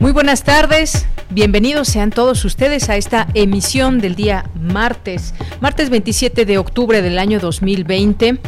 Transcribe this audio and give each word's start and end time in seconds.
Muy 0.00 0.12
buenas 0.12 0.44
tardes, 0.44 1.06
bienvenidos 1.28 1.88
sean 1.88 2.10
todos 2.10 2.44
ustedes 2.44 2.88
a 2.88 2.96
esta 2.96 3.26
emisión 3.34 3.98
del 3.98 4.14
día 4.14 4.48
martes, 4.54 5.34
martes 5.60 5.90
27 5.90 6.44
de 6.44 6.56
octubre 6.56 7.02
del 7.02 7.18
año 7.18 7.40
2020. 7.40 8.38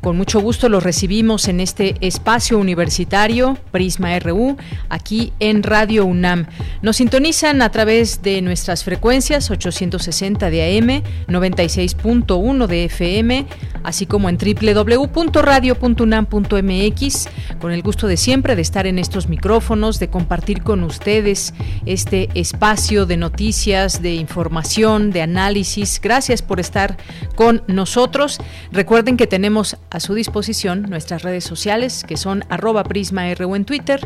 Con 0.00 0.16
mucho 0.16 0.40
gusto 0.40 0.70
los 0.70 0.82
recibimos 0.82 1.46
en 1.48 1.60
este 1.60 1.94
espacio 2.00 2.58
universitario 2.58 3.58
Prisma 3.70 4.18
RU, 4.18 4.56
aquí 4.88 5.34
en 5.40 5.62
Radio 5.62 6.06
UNAM. 6.06 6.46
Nos 6.80 6.96
sintonizan 6.96 7.60
a 7.60 7.70
través 7.70 8.22
de 8.22 8.40
nuestras 8.40 8.82
frecuencias 8.82 9.50
860 9.50 10.48
de 10.48 10.78
AM, 10.78 11.02
96.1 11.28 12.66
de 12.66 12.84
FM, 12.86 13.46
así 13.84 14.06
como 14.06 14.30
en 14.30 14.38
www.radio.unam.mx, 14.38 17.28
con 17.60 17.72
el 17.72 17.82
gusto 17.82 18.06
de 18.06 18.16
siempre 18.16 18.56
de 18.56 18.62
estar 18.62 18.86
en 18.86 18.98
estos 18.98 19.28
micrófonos, 19.28 19.98
de 19.98 20.08
compartir 20.08 20.62
con 20.62 20.82
ustedes 20.82 21.52
este 21.84 22.30
espacio 22.32 23.04
de 23.04 23.18
noticias, 23.18 24.00
de 24.00 24.14
información, 24.14 25.10
de 25.10 25.20
análisis. 25.20 26.00
Gracias 26.02 26.40
por 26.40 26.58
estar 26.58 26.96
con 27.34 27.62
nosotros. 27.66 28.38
Recuerden 28.72 29.18
que 29.18 29.26
tenemos 29.26 29.76
a 29.90 30.00
su 30.00 30.14
disposición 30.14 30.82
nuestras 30.82 31.22
redes 31.22 31.44
sociales 31.44 32.04
que 32.06 32.16
son 32.16 32.44
arroba 32.48 32.84
prisma.ru 32.84 33.54
en 33.54 33.64
Twitter 33.64 34.00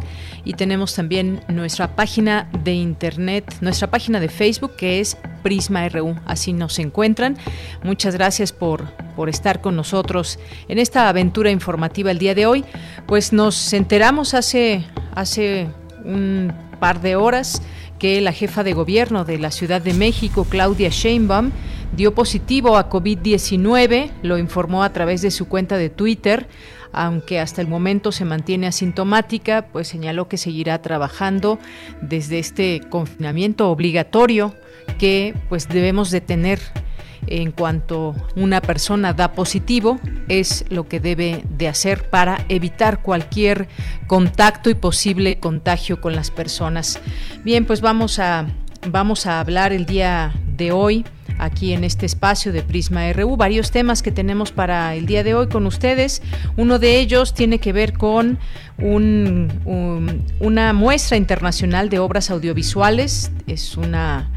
y 0.45 0.55
tenemos 0.55 0.95
también 0.95 1.43
nuestra 1.49 1.95
página 1.95 2.49
de 2.65 2.73
internet, 2.73 3.57
nuestra 3.61 3.91
página 3.91 4.21
de 4.21 4.29
Facebook 4.29 4.77
que 4.77 5.01
es 5.01 5.17
Prisma 5.43 5.89
RU. 5.89 6.17
Así 6.25 6.53
nos 6.53 6.79
encuentran. 6.79 7.37
Muchas 7.83 8.15
gracias 8.15 8.53
por, 8.53 8.91
por 9.15 9.29
estar 9.29 9.61
con 9.61 9.77
nosotros 9.77 10.39
en 10.69 10.79
esta 10.79 11.09
aventura 11.09 11.51
informativa 11.51 12.11
el 12.11 12.19
día 12.19 12.35
de 12.35 12.47
hoy. 12.47 12.65
Pues 13.07 13.33
nos 13.33 13.73
enteramos 13.73 14.33
hace, 14.35 14.85
hace 15.15 15.69
un 16.05 16.53
par 16.81 17.01
de 17.01 17.17
horas 17.17 17.63
que 18.05 18.21
la 18.21 18.33
jefa 18.33 18.63
de 18.65 18.75
gobierno 18.75 19.25
de 19.25 19.39
la 19.39 19.51
Ciudad 19.51 19.81
de 19.81 19.95
México, 19.95 20.45
Claudia 20.45 20.91
Sheinbaum, 20.91 21.53
dio 21.97 22.15
positivo 22.15 22.77
a 22.77 22.91
COVID-19, 22.91 24.11
lo 24.21 24.37
informó 24.37 24.83
a 24.83 24.93
través 24.93 25.23
de 25.23 25.31
su 25.31 25.49
cuenta 25.49 25.79
de 25.79 25.89
Twitter, 25.89 26.47
aunque 26.93 27.41
hasta 27.41 27.63
el 27.63 27.67
momento 27.67 28.13
se 28.13 28.27
mantiene 28.27 28.67
asintomática, 28.67 29.69
pues 29.73 29.89
señaló 29.89 30.29
que 30.29 30.37
seguirá 30.37 30.83
trabajando 30.83 31.59
desde 32.03 32.41
este 32.41 32.83
confinamiento 32.91 33.71
obligatorio 33.71 34.55
que 34.99 35.35
pues 35.49 35.67
debemos 35.71 36.11
de 36.11 36.21
tener 36.21 36.61
en 37.27 37.53
cuanto 37.53 38.15
una 38.37 38.61
persona 38.61 39.13
da 39.13 39.33
positivo 39.33 39.99
es 40.29 40.65
lo 40.69 40.89
que 40.89 41.01
debe 41.01 41.45
de 41.49 41.69
hacer 41.69 42.09
para 42.11 42.45
evitar 42.49 43.03
cualquier 43.03 43.69
contacto 44.07 44.71
y 44.71 44.75
posible 44.75 45.39
contagio 45.39 46.01
con 46.01 46.15
las 46.15 46.31
personas. 46.31 47.01
Bien, 47.45 47.65
pues 47.65 47.81
vamos 47.81 48.19
a 48.19 48.47
vamos 48.91 49.27
a 49.27 49.41
hablar 49.41 49.73
el 49.73 49.87
día 49.87 50.35
de 50.57 50.73
hoy 50.73 51.05
aquí 51.39 51.73
en 51.73 51.85
este 51.85 52.07
espacio 52.07 52.53
de 52.53 52.63
Prisma 52.63 53.13
RU. 53.13 53.37
Varios 53.37 53.71
temas 53.71 54.03
que 54.03 54.13
tenemos 54.13 54.53
para 54.53 54.95
el 54.95 55.07
día 55.07 55.25
de 55.25 55.35
hoy 55.35 55.49
con 55.49 55.67
ustedes. 55.67 56.23
Uno 56.57 56.79
de 56.79 57.01
ellos 57.01 57.35
tiene 57.35 57.59
que 57.59 57.73
ver 57.73 57.95
con 57.95 58.39
una 58.79 60.73
muestra 60.73 61.17
internacional 61.17 61.89
de 61.89 61.99
obras 61.99 62.31
audiovisuales. 62.31 63.33
Es 63.47 63.77
una 63.77 64.31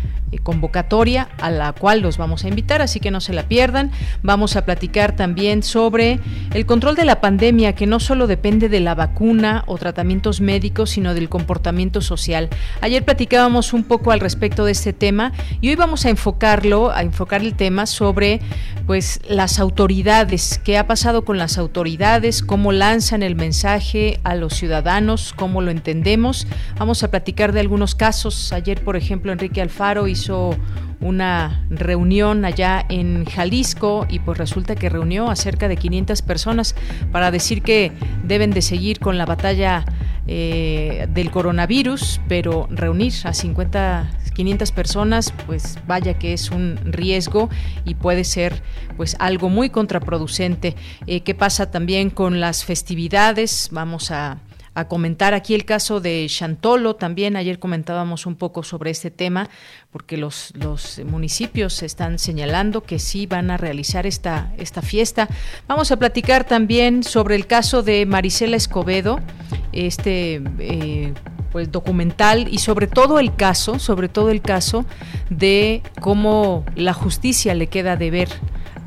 convocatoria 0.44 1.30
a 1.40 1.50
la 1.50 1.72
cual 1.74 2.02
los 2.02 2.18
vamos 2.18 2.44
a 2.44 2.50
invitar, 2.50 2.82
así 2.82 3.00
que 3.00 3.12
no 3.12 3.22
se 3.22 3.34
la 3.34 3.44
pierdan. 3.44 3.92
Vamos 4.24 4.56
a 4.56 4.66
platicar 4.66 5.16
también 5.16 5.64
sobre 5.64 6.20
el 6.54 6.66
control 6.66 6.96
de 6.96 7.06
la 7.06 7.22
pandemia, 7.22 7.74
que 7.74 7.88
no 7.88 8.00
solo 8.00 8.28
depende 8.28 8.70
de 8.70 8.80
la 8.80 8.96
vacuna 8.96 9.64
o 9.68 9.78
tratamientos 9.78 10.42
médicos, 10.42 10.92
sino 10.92 11.14
del 11.14 11.30
comportamiento 11.30 12.02
social. 12.02 12.50
Ayer 12.82 13.06
platicábamos 13.06 13.74
un 13.74 13.84
poco 13.84 14.12
al 14.12 14.20
respecto 14.20 14.66
de 14.66 14.74
este 14.74 14.94
tema 14.94 15.32
y 15.62 15.70
hoy 15.70 15.76
vamos 15.76 16.06
a 16.06 16.10
enfocarlo, 16.10 16.92
a 16.92 17.02
enfocar 17.02 17.42
el 17.42 17.56
tema 17.56 17.86
sobre 17.86 18.42
pues 18.86 19.20
las 19.28 19.60
autoridades, 19.60 20.62
qué 20.64 20.78
ha 20.78 20.88
pasado 20.88 21.26
con 21.26 21.38
las 21.38 21.58
autoridades, 21.58 22.42
cómo 22.42 22.72
lanzan 22.72 23.22
el 23.22 23.36
mensaje 23.36 24.20
a 24.24 24.34
los 24.34 24.54
ciudadanos, 24.54 25.34
cómo 25.36 25.62
lo 25.62 25.72
entendemos. 25.72 26.48
Vamos 26.78 27.04
a 27.04 27.12
platicar 27.12 27.52
de 27.52 27.60
algunos 27.60 27.96
casos. 27.96 28.54
Ayer, 28.54 28.82
por 28.82 28.96
ejemplo, 28.96 29.34
Enrique 29.34 29.62
Alfaro 29.62 30.08
hizo 30.18 30.58
una 31.00 31.66
reunión 31.70 32.44
allá 32.44 32.84
en 32.90 33.26
Jalisco 33.26 34.08
y 34.10 34.20
pues 34.20 34.38
resulta 34.38 34.76
que 34.76 34.90
reunió 34.90 35.30
a 35.30 35.36
cerca 35.36 35.68
de 35.68 35.78
500 35.78 36.22
personas 36.24 36.76
para 37.12 37.30
decir 37.30 37.62
que 37.62 37.92
deben 38.24 38.52
de 38.52 38.62
seguir 38.62 39.00
con 39.00 39.18
la 39.18 39.26
batalla 39.26 39.86
eh, 40.26 41.08
del 41.14 41.30
coronavirus, 41.30 42.20
pero 42.28 42.68
reunir 42.72 43.14
a 43.24 43.34
50 43.34 44.12
500 44.38 44.72
personas, 44.72 45.34
pues 45.48 45.80
vaya 45.88 46.20
que 46.20 46.32
es 46.32 46.52
un 46.52 46.78
riesgo 46.86 47.50
y 47.86 47.96
puede 47.96 48.24
ser 48.24 48.62
pues 48.96 49.16
algo 49.18 49.50
muy 49.50 49.72
contraproducente. 49.72 50.76
Eh, 51.08 51.22
¿Qué 51.22 51.34
pasa 51.34 51.72
también 51.72 52.12
con 52.12 52.40
las 52.40 52.64
festividades? 52.64 53.70
Vamos 53.72 54.12
a 54.12 54.38
a 54.78 54.88
comentar 54.88 55.34
aquí 55.34 55.56
el 55.56 55.66
caso 55.66 56.00
de 56.00 56.28
Chantolo. 56.30 56.96
También 56.96 57.36
ayer 57.36 57.58
comentábamos 57.58 58.28
un 58.28 58.36
poco 58.36 58.62
sobre 58.62 58.92
este 58.92 59.10
tema, 59.10 59.50
porque 59.92 60.18
los, 60.18 60.54
los 60.56 61.00
municipios 61.04 61.82
están 61.82 62.20
señalando 62.20 62.84
que 62.84 63.00
sí 63.00 63.26
van 63.26 63.50
a 63.50 63.58
realizar 63.58 64.06
esta, 64.06 64.54
esta 64.60 64.84
fiesta. 64.84 65.30
Vamos 65.68 65.92
a 65.92 65.98
platicar 65.98 66.44
también 66.44 67.02
sobre 67.02 67.36
el 67.36 67.48
caso 67.48 67.82
de 67.82 68.06
Marisela 68.06 68.56
Escobedo, 68.56 69.20
este 69.72 70.44
eh, 70.60 71.14
pues 71.52 71.72
documental 71.72 72.48
y 72.48 72.60
sobre 72.60 72.86
todo 72.86 73.18
el 73.18 73.36
caso, 73.36 73.80
sobre 73.80 74.10
todo 74.10 74.30
el 74.30 74.44
caso 74.44 74.86
de 75.32 75.82
cómo 76.00 76.66
la 76.76 76.94
justicia 76.94 77.56
le 77.56 77.66
queda 77.66 77.96
de 77.96 78.12
ver 78.12 78.30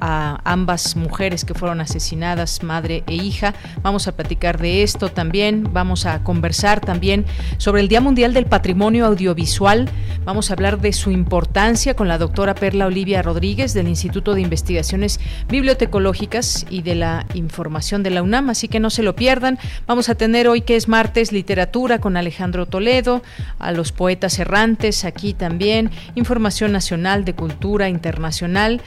a 0.01 0.41
ambas 0.45 0.97
mujeres 0.97 1.45
que 1.45 1.55
fueron 1.55 1.81
asesinadas, 1.81 2.63
madre 2.63 3.05
e 3.07 3.15
hija. 3.15 3.55
Vamos 3.83 4.09
a 4.09 4.13
platicar 4.13 4.59
de 4.59 4.83
esto 4.83 5.09
también, 5.09 5.69
vamos 5.73 6.07
a 6.07 6.23
conversar 6.23 6.81
también 6.81 7.27
sobre 7.59 7.83
el 7.83 7.89
Día 7.89 8.01
Mundial 8.01 8.33
del 8.33 8.47
Patrimonio 8.47 9.07
Audiovisual, 9.07 9.89
vamos 10.25 10.51
a 10.51 10.55
hablar 10.55 10.81
de 10.81 10.93
su 10.93 11.11
importancia 11.11 11.95
con 11.95 12.09
la 12.09 12.19
doctora 12.19 12.55
Perla 12.55 12.87
Olivia 12.87 13.23
Rodríguez 13.23 13.75
del 13.75 13.89
Instituto 13.89 14.35
de 14.35 14.41
Investigaciones 14.41 15.21
Bibliotecológicas 15.49 16.67
y 16.71 16.83
de 16.83 16.95
la 16.95 17.27
Información 17.35 18.03
de 18.03 18.11
la 18.11 18.23
UNAM, 18.23 18.51
así 18.51 18.69
que 18.69 18.81
no 18.81 18.91
se 18.91 19.03
lo 19.03 19.15
pierdan. 19.15 19.59
Vamos 19.87 20.09
a 20.09 20.15
tener 20.15 20.49
hoy 20.49 20.63
que 20.63 20.77
es 20.77 20.89
martes 20.89 21.33
literatura 21.33 21.99
con 21.99 22.17
Alejandro 22.17 22.67
Toledo, 22.67 23.23
a 23.59 23.73
los 23.73 23.93
poetas 23.93 24.39
errantes 24.39 25.05
aquí 25.05 25.35
también, 25.35 25.91
información 26.15 26.73
nacional 26.73 27.25
de 27.25 27.35
cultura 27.35 27.89
internacional 27.89 28.81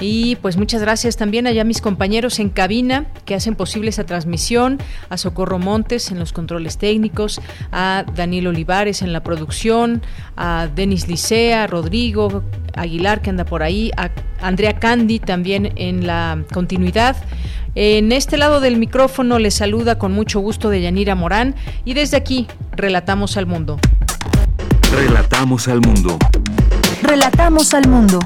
y 0.00 0.36
pues 0.36 0.51
pues 0.52 0.58
muchas 0.58 0.82
gracias 0.82 1.16
también 1.16 1.46
allá 1.46 1.62
a 1.62 1.64
mis 1.64 1.80
compañeros 1.80 2.38
en 2.38 2.50
cabina 2.50 3.06
que 3.24 3.34
hacen 3.34 3.54
posible 3.54 3.88
esa 3.88 4.04
transmisión, 4.04 4.76
a 5.08 5.16
Socorro 5.16 5.58
Montes 5.58 6.10
en 6.10 6.18
los 6.18 6.34
controles 6.34 6.76
técnicos, 6.76 7.40
a 7.72 8.04
Daniel 8.14 8.48
Olivares 8.48 9.00
en 9.00 9.14
la 9.14 9.22
producción, 9.22 10.02
a 10.36 10.68
Denis 10.74 11.08
Licea, 11.08 11.62
a 11.62 11.66
Rodrigo 11.68 12.42
Aguilar 12.74 13.22
que 13.22 13.30
anda 13.30 13.46
por 13.46 13.62
ahí, 13.62 13.92
a 13.96 14.10
Andrea 14.42 14.78
Candy 14.78 15.20
también 15.20 15.72
en 15.76 16.06
la 16.06 16.44
continuidad. 16.52 17.16
En 17.74 18.12
este 18.12 18.36
lado 18.36 18.60
del 18.60 18.76
micrófono 18.76 19.38
les 19.38 19.54
saluda 19.54 19.98
con 19.98 20.12
mucho 20.12 20.40
gusto 20.40 20.68
de 20.68 20.82
Yanira 20.82 21.14
Morán 21.14 21.54
y 21.86 21.94
desde 21.94 22.18
aquí 22.18 22.46
relatamos 22.72 23.38
al 23.38 23.46
mundo. 23.46 23.78
Relatamos 24.94 25.66
al 25.68 25.80
mundo. 25.80 26.18
Relatamos 27.02 27.72
al 27.72 27.88
mundo. 27.88 28.18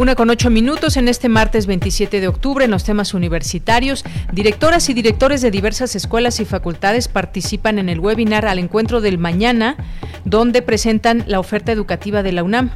Una 0.00 0.14
con 0.14 0.30
ocho 0.30 0.48
minutos 0.48 0.96
en 0.96 1.08
este 1.08 1.28
martes 1.28 1.66
27 1.66 2.22
de 2.22 2.28
octubre 2.28 2.64
en 2.64 2.70
los 2.70 2.84
temas 2.84 3.12
universitarios. 3.12 4.02
Directoras 4.32 4.88
y 4.88 4.94
directores 4.94 5.42
de 5.42 5.50
diversas 5.50 5.94
escuelas 5.94 6.40
y 6.40 6.46
facultades 6.46 7.06
participan 7.06 7.78
en 7.78 7.90
el 7.90 8.00
webinar 8.00 8.46
al 8.46 8.58
encuentro 8.58 9.02
del 9.02 9.18
mañana, 9.18 9.76
donde 10.24 10.62
presentan 10.62 11.24
la 11.26 11.38
oferta 11.38 11.70
educativa 11.70 12.22
de 12.22 12.32
la 12.32 12.42
UNAM. 12.42 12.70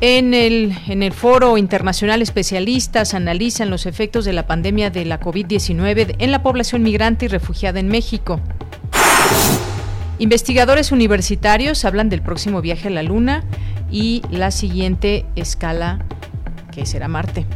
En 0.00 0.34
el, 0.34 0.76
en 0.88 1.04
el 1.04 1.12
foro 1.12 1.56
internacional, 1.58 2.22
especialistas 2.22 3.14
analizan 3.14 3.70
los 3.70 3.86
efectos 3.86 4.24
de 4.24 4.32
la 4.32 4.48
pandemia 4.48 4.90
de 4.90 5.04
la 5.04 5.20
COVID-19 5.20 6.16
en 6.18 6.32
la 6.32 6.42
población 6.42 6.82
migrante 6.82 7.26
y 7.26 7.28
refugiada 7.28 7.78
en 7.78 7.86
México. 7.86 8.40
Investigadores 10.18 10.90
universitarios 10.90 11.84
hablan 11.84 12.08
del 12.08 12.22
próximo 12.22 12.62
viaje 12.62 12.88
a 12.88 12.90
la 12.90 13.04
Luna 13.04 13.44
y 13.90 14.22
la 14.30 14.50
siguiente 14.50 15.26
escala 15.36 16.04
que 16.72 16.86
será 16.86 17.08
Marte. 17.08 17.46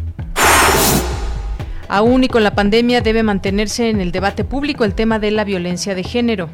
Aún 1.89 2.23
y 2.25 2.29
con 2.29 2.45
la 2.45 2.55
pandemia 2.55 3.01
debe 3.01 3.23
mantenerse 3.23 3.91
en 3.91 4.01
el 4.01 4.13
debate 4.13 4.45
público 4.45 4.85
el 4.85 4.95
tema 4.95 5.19
de 5.19 5.33
la 5.33 5.45
violencia 5.45 5.95
de 5.95 6.05
género. 6.05 6.49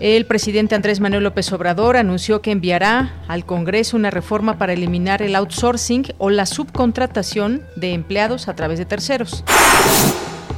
El 0.00 0.26
presidente 0.26 0.74
Andrés 0.74 0.98
Manuel 0.98 1.22
López 1.22 1.52
Obrador 1.52 1.96
anunció 1.96 2.42
que 2.42 2.50
enviará 2.50 3.22
al 3.28 3.46
Congreso 3.46 3.96
una 3.96 4.10
reforma 4.10 4.58
para 4.58 4.72
eliminar 4.72 5.22
el 5.22 5.36
outsourcing 5.36 6.06
o 6.18 6.30
la 6.30 6.46
subcontratación 6.46 7.62
de 7.76 7.92
empleados 7.92 8.48
a 8.48 8.56
través 8.56 8.80
de 8.80 8.86
terceros 8.86 9.44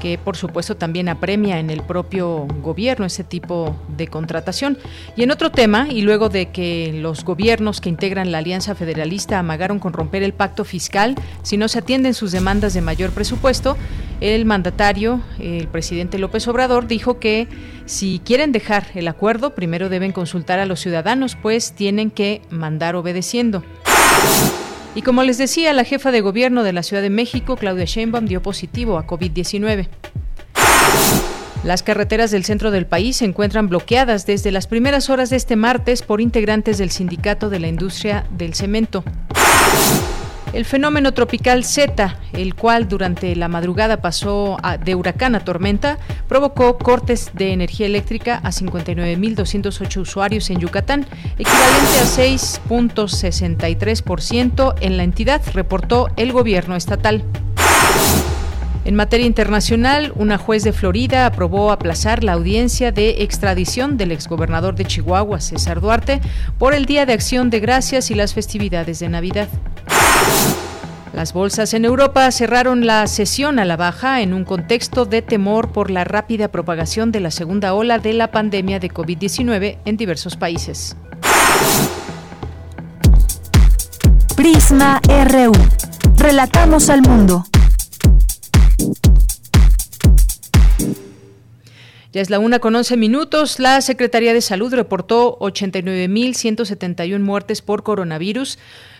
que 0.04 0.18
por 0.18 0.36
supuesto 0.36 0.76
también 0.76 1.08
apremia 1.08 1.58
en 1.58 1.70
el 1.70 1.82
propio 1.82 2.46
gobierno 2.60 3.06
ese 3.06 3.24
tipo 3.24 3.74
de 3.88 4.06
contratación. 4.06 4.76
Y 5.16 5.22
en 5.22 5.30
otro 5.30 5.50
tema, 5.50 5.88
y 5.90 6.02
luego 6.02 6.28
de 6.28 6.50
que 6.50 6.92
los 6.92 7.24
gobiernos 7.24 7.80
que 7.80 7.88
integran 7.88 8.30
la 8.30 8.36
Alianza 8.36 8.74
Federalista 8.74 9.38
amagaron 9.38 9.78
con 9.78 9.94
romper 9.94 10.22
el 10.22 10.34
pacto 10.34 10.66
fiscal 10.66 11.14
si 11.42 11.56
no 11.56 11.68
se 11.68 11.78
atienden 11.78 12.12
sus 12.12 12.32
demandas 12.32 12.74
de 12.74 12.82
mayor 12.82 13.12
presupuesto, 13.12 13.78
el 14.20 14.44
mandatario, 14.44 15.22
el 15.38 15.68
presidente 15.68 16.18
López 16.18 16.46
Obrador, 16.48 16.86
dijo 16.86 17.18
que 17.18 17.48
si 17.86 18.20
quieren 18.26 18.52
dejar 18.52 18.88
el 18.94 19.08
acuerdo, 19.08 19.54
primero 19.54 19.88
deben 19.88 20.12
consultar 20.12 20.58
a 20.58 20.66
los 20.66 20.80
ciudadanos, 20.80 21.34
pues 21.34 21.72
tienen 21.72 22.10
que 22.10 22.42
mandar 22.50 22.94
obedeciendo. 22.94 23.64
Y 24.94 25.02
como 25.02 25.22
les 25.24 25.38
decía, 25.38 25.72
la 25.72 25.84
jefa 25.84 26.12
de 26.12 26.20
gobierno 26.20 26.62
de 26.62 26.72
la 26.72 26.82
Ciudad 26.82 27.02
de 27.02 27.10
México, 27.10 27.56
Claudia 27.56 27.84
Sheinbaum, 27.84 28.26
dio 28.26 28.42
positivo 28.42 28.96
a 28.96 29.06
COVID-19. 29.06 29.88
Las 31.64 31.82
carreteras 31.82 32.30
del 32.30 32.44
centro 32.44 32.70
del 32.70 32.86
país 32.86 33.16
se 33.16 33.24
encuentran 33.24 33.68
bloqueadas 33.68 34.26
desde 34.26 34.52
las 34.52 34.66
primeras 34.66 35.10
horas 35.10 35.30
de 35.30 35.36
este 35.36 35.56
martes 35.56 36.02
por 36.02 36.20
integrantes 36.20 36.78
del 36.78 36.90
Sindicato 36.90 37.48
de 37.48 37.58
la 37.58 37.68
Industria 37.68 38.26
del 38.36 38.54
Cemento 38.54 39.02
el 40.54 40.64
fenómeno 40.64 41.12
tropical 41.12 41.64
Z, 41.64 42.16
el 42.32 42.54
cual 42.54 42.88
durante 42.88 43.36
la 43.36 43.48
madrugada 43.48 43.98
pasó 43.98 44.56
de 44.84 44.94
huracán 44.94 45.34
a 45.34 45.40
tormenta, 45.40 45.98
provocó 46.28 46.78
cortes 46.78 47.32
de 47.34 47.52
energía 47.52 47.86
eléctrica 47.86 48.40
a 48.42 48.50
59.208 48.50 50.00
usuarios 50.00 50.48
en 50.50 50.60
Yucatán, 50.60 51.06
equivalente 51.38 51.98
a 52.00 52.04
6.63% 52.04 54.74
en 54.80 54.96
la 54.96 55.02
entidad, 55.02 55.42
reportó 55.52 56.08
el 56.16 56.32
gobierno 56.32 56.76
estatal. 56.76 57.24
En 58.84 58.96
materia 58.96 59.26
internacional, 59.26 60.12
una 60.14 60.36
juez 60.36 60.62
de 60.62 60.74
Florida 60.74 61.24
aprobó 61.24 61.72
aplazar 61.72 62.22
la 62.22 62.34
audiencia 62.34 62.92
de 62.92 63.22
extradición 63.22 63.96
del 63.96 64.12
exgobernador 64.12 64.74
de 64.74 64.84
Chihuahua, 64.84 65.40
César 65.40 65.80
Duarte, 65.80 66.20
por 66.58 66.74
el 66.74 66.84
Día 66.84 67.06
de 67.06 67.14
Acción 67.14 67.48
de 67.48 67.60
Gracias 67.60 68.10
y 68.10 68.14
las 68.14 68.34
festividades 68.34 68.98
de 68.98 69.08
Navidad. 69.08 69.48
Las 71.14 71.32
bolsas 71.32 71.72
en 71.72 71.86
Europa 71.86 72.30
cerraron 72.30 72.86
la 72.86 73.06
sesión 73.06 73.58
a 73.58 73.64
la 73.64 73.76
baja 73.76 74.20
en 74.20 74.34
un 74.34 74.44
contexto 74.44 75.06
de 75.06 75.22
temor 75.22 75.72
por 75.72 75.90
la 75.90 76.04
rápida 76.04 76.48
propagación 76.48 77.10
de 77.10 77.20
la 77.20 77.30
segunda 77.30 77.72
ola 77.72 77.98
de 77.98 78.12
la 78.12 78.32
pandemia 78.32 78.80
de 78.80 78.90
COVID-19 78.90 79.78
en 79.84 79.96
diversos 79.96 80.36
países. 80.36 80.96
Prisma 84.36 85.00
RU. 85.06 85.52
Relatamos 86.18 86.90
al 86.90 87.00
mundo. 87.00 87.46
Ya 92.12 92.20
es 92.20 92.30
la 92.30 92.38
una 92.38 92.60
con 92.60 92.76
11 92.76 92.96
minutos. 92.96 93.58
La 93.58 93.80
Secretaría 93.80 94.32
de 94.32 94.40
Salud 94.40 94.72
reportó 94.72 95.36
89.171 95.40 97.18
muertes 97.18 97.60
por 97.60 97.82
coronavirus 97.82 98.56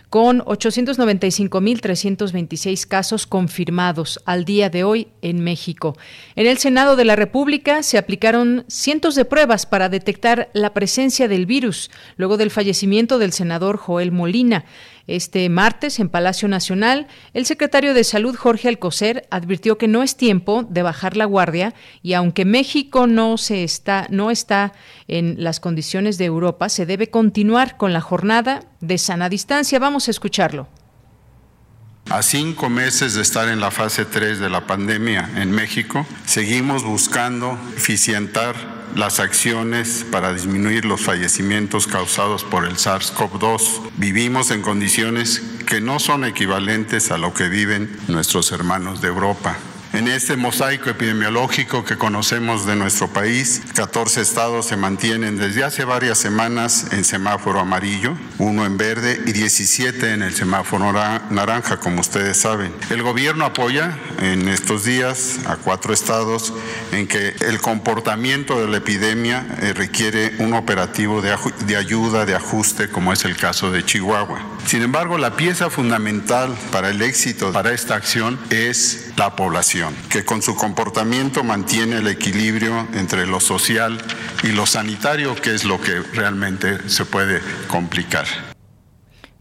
con 0.09 0.41
895.326 0.41 2.87
casos 2.87 3.25
confirmados 3.25 4.19
al 4.25 4.45
día 4.45 4.69
de 4.69 4.83
hoy 4.83 5.07
en 5.21 5.39
México. 5.39 5.97
En 6.35 6.47
el 6.47 6.57
Senado 6.57 6.95
de 6.95 7.05
la 7.05 7.15
República 7.15 7.83
se 7.83 7.97
aplicaron 7.97 8.65
cientos 8.67 9.15
de 9.15 9.25
pruebas 9.25 9.65
para 9.65 9.89
detectar 9.89 10.49
la 10.53 10.73
presencia 10.73 11.27
del 11.27 11.45
virus 11.45 11.91
luego 12.17 12.37
del 12.37 12.51
fallecimiento 12.51 13.17
del 13.17 13.33
senador 13.33 13.77
Joel 13.77 14.11
Molina. 14.11 14.65
Este 15.07 15.47
martes, 15.49 15.99
en 15.99 16.09
Palacio 16.09 16.47
Nacional, 16.47 17.07
el 17.33 17.45
secretario 17.45 17.93
de 17.93 18.03
Salud, 18.03 18.35
Jorge 18.35 18.69
Alcocer, 18.69 19.27
advirtió 19.29 19.77
que 19.77 19.87
no 19.87 20.01
es 20.01 20.17
tiempo 20.17 20.65
de 20.67 20.81
bajar 20.81 21.15
la 21.15 21.25
guardia 21.25 21.75
y 22.01 22.13
aunque 22.13 22.43
México 22.43 23.05
no, 23.05 23.37
se 23.37 23.63
está, 23.63 24.07
no 24.09 24.31
está 24.31 24.73
en 25.07 25.35
las 25.43 25.59
condiciones 25.59 26.17
de 26.17 26.25
Europa, 26.25 26.69
se 26.69 26.85
debe 26.85 27.09
continuar 27.09 27.77
con 27.77 27.93
la 27.93 28.01
jornada 28.01 28.63
de 28.81 28.97
sana 28.97 29.29
distancia. 29.29 29.77
Vamos 29.77 30.07
a 30.07 30.11
escucharlo. 30.11 30.67
A 32.09 32.21
cinco 32.21 32.69
meses 32.69 33.15
de 33.15 33.21
estar 33.21 33.49
en 33.49 33.59
la 33.59 33.71
fase 33.71 34.05
3 34.05 34.39
de 34.39 34.49
la 34.49 34.67
pandemia 34.67 35.29
en 35.37 35.49
México, 35.49 36.05
seguimos 36.25 36.83
buscando 36.83 37.57
eficientar 37.75 38.74
las 38.95 39.19
acciones 39.19 40.05
para 40.09 40.33
disminuir 40.33 40.85
los 40.85 41.01
fallecimientos 41.01 41.85
causados 41.85 42.43
por 42.45 42.65
el 42.65 42.77
SARS-CoV-2. 42.77 43.91
Vivimos 43.97 44.51
en 44.51 44.61
condiciones 44.61 45.41
que 45.67 45.81
no 45.81 45.99
son 45.99 46.23
equivalentes 46.23 47.11
a 47.11 47.17
lo 47.17 47.33
que 47.33 47.49
viven 47.49 47.89
nuestros 48.07 48.51
hermanos 48.51 49.01
de 49.01 49.09
Europa. 49.09 49.57
En 49.95 50.09
este 50.09 50.35
mosaico 50.35 50.89
epidemiológico 50.89 51.85
que 51.85 51.97
conocemos 51.97 52.65
de 52.65 52.75
nuestro 52.75 53.07
país, 53.07 53.61
14 53.75 54.19
estados 54.19 54.65
se 54.65 54.75
mantienen 54.75 55.37
desde 55.37 55.63
hace 55.63 55.85
varias 55.85 56.17
semanas 56.17 56.87
en 56.91 57.05
semáforo 57.05 57.61
amarillo, 57.61 58.17
uno 58.37 58.65
en 58.65 58.75
verde 58.75 59.21
y 59.25 59.31
17 59.31 60.11
en 60.11 60.21
el 60.21 60.35
semáforo 60.35 60.91
naranja, 60.91 61.77
como 61.77 62.01
ustedes 62.01 62.35
saben. 62.35 62.73
El 62.89 63.03
gobierno 63.03 63.45
apoya 63.45 63.97
en 64.19 64.49
estos 64.49 64.83
días 64.83 65.39
a 65.47 65.55
cuatro 65.55 65.93
estados 65.93 66.53
en 66.91 67.07
que 67.07 67.33
el 67.39 67.61
comportamiento 67.61 68.59
de 68.59 68.67
la 68.67 68.77
epidemia 68.77 69.45
eh, 69.61 69.71
requiere 69.71 70.33
un 70.39 70.55
operativo 70.55 71.21
de, 71.21 71.77
ayuda, 71.77 72.25
de 72.25 72.35
ajuste, 72.35 72.89
como 72.89 73.13
es 73.13 73.23
el 73.23 73.37
caso 73.37 73.71
de 73.71 73.85
Chihuahua. 73.85 74.41
Sin 74.65 74.81
embargo, 74.81 75.17
la 75.17 75.37
pieza 75.37 75.69
fundamental 75.69 76.53
para 76.71 76.89
el 76.89 77.01
éxito 77.01 77.53
para 77.53 77.71
esta 77.71 77.95
acción 77.95 78.37
es 78.49 79.11
la 79.15 79.35
población, 79.35 79.84
que 80.09 80.25
con 80.25 80.41
su 80.41 80.55
comportamiento 80.55 81.43
mantiene 81.43 81.97
el 81.97 82.07
equilibrio 82.07 82.87
entre 82.93 83.25
lo 83.25 83.39
social 83.39 83.97
y 84.43 84.47
lo 84.49 84.65
sanitario, 84.65 85.35
que 85.35 85.55
es 85.55 85.63
lo 85.63 85.79
que 85.79 85.99
realmente 86.13 86.89
se 86.89 87.05
puede 87.05 87.41
complicar. 87.67 88.25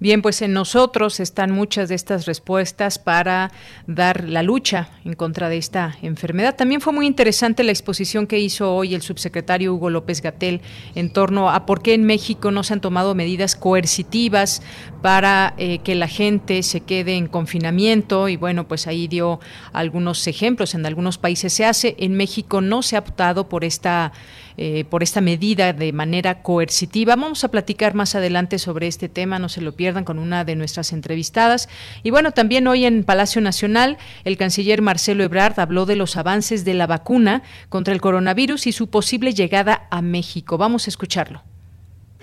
Bien, 0.04 0.22
pues 0.22 0.42
en 0.42 0.52
nosotros 0.52 1.18
están 1.18 1.50
muchas 1.50 1.88
de 1.88 1.94
estas 1.94 2.26
respuestas 2.26 2.98
para 2.98 3.52
dar 3.86 4.28
la 4.28 4.42
lucha 4.42 4.90
en 5.04 5.14
contra 5.14 5.48
de 5.48 5.56
esta 5.56 5.96
enfermedad. 6.02 6.56
También 6.56 6.80
fue 6.80 6.92
muy 6.92 7.06
interesante 7.06 7.62
la 7.62 7.70
exposición 7.70 8.26
que 8.26 8.38
hizo 8.38 8.74
hoy 8.74 8.94
el 8.94 9.02
subsecretario 9.02 9.72
Hugo 9.72 9.88
López 9.88 10.20
Gatel 10.20 10.60
en 10.94 11.10
torno 11.10 11.48
a 11.48 11.64
por 11.64 11.80
qué 11.80 11.94
en 11.94 12.04
México 12.04 12.50
no 12.50 12.64
se 12.64 12.74
han 12.74 12.82
tomado 12.82 13.14
medidas 13.14 13.56
coercitivas 13.56 14.60
para 15.04 15.52
eh, 15.58 15.80
que 15.80 15.94
la 15.94 16.08
gente 16.08 16.62
se 16.62 16.80
quede 16.80 17.16
en 17.16 17.26
confinamiento 17.26 18.30
y 18.30 18.38
bueno, 18.38 18.66
pues 18.66 18.87
ahí 18.87 19.06
dio 19.06 19.38
algunos 19.75 20.26
ejemplos. 20.26 20.75
En 20.75 20.87
algunos 20.87 21.18
países 21.18 21.52
se 21.52 21.66
hace, 21.66 21.94
en 21.99 22.14
México 22.14 22.62
no 22.62 22.80
se 22.80 22.96
ha 22.96 23.00
optado 23.00 23.46
por 23.46 23.64
esta 23.64 24.12
eh, 24.56 24.87
por 24.88 25.02
esta 25.02 25.20
medida 25.20 25.75
de 25.75 25.92
manera 25.92 26.40
coercitiva. 26.40 27.16
Vamos 27.16 27.44
a 27.44 27.50
platicar 27.50 27.92
más 27.94 28.14
adelante 28.14 28.58
sobre 28.58 28.87
este 28.87 29.11
tema, 29.11 29.38
no 29.38 29.50
se 29.50 29.61
lo 29.61 29.73
pierdan 29.73 30.04
con 30.04 30.18
una 30.18 30.46
de 30.46 30.56
nuestras 30.56 30.94
entrevistadas. 30.94 31.68
Y 32.02 32.08
bueno, 32.08 32.32
también 32.32 32.66
hoy 32.66 32.87
en 32.87 33.04
Palacio 33.04 33.42
Nacional, 33.42 33.99
el 34.25 34.38
canciller 34.38 34.80
Marcelo 34.80 35.23
Ebrard 35.23 35.61
habló 35.61 35.84
de 35.84 35.96
los 35.96 36.16
avances 36.16 36.64
de 36.64 36.73
la 36.73 36.87
vacuna 36.87 37.42
contra 37.68 37.92
el 37.92 38.00
coronavirus 38.00 38.68
y 38.68 38.73
su 38.73 38.88
posible 38.88 39.34
llegada 39.34 39.87
a 39.90 40.00
México. 40.00 40.56
Vamos 40.56 40.87
a 40.87 40.90
escucharlo. 40.90 41.42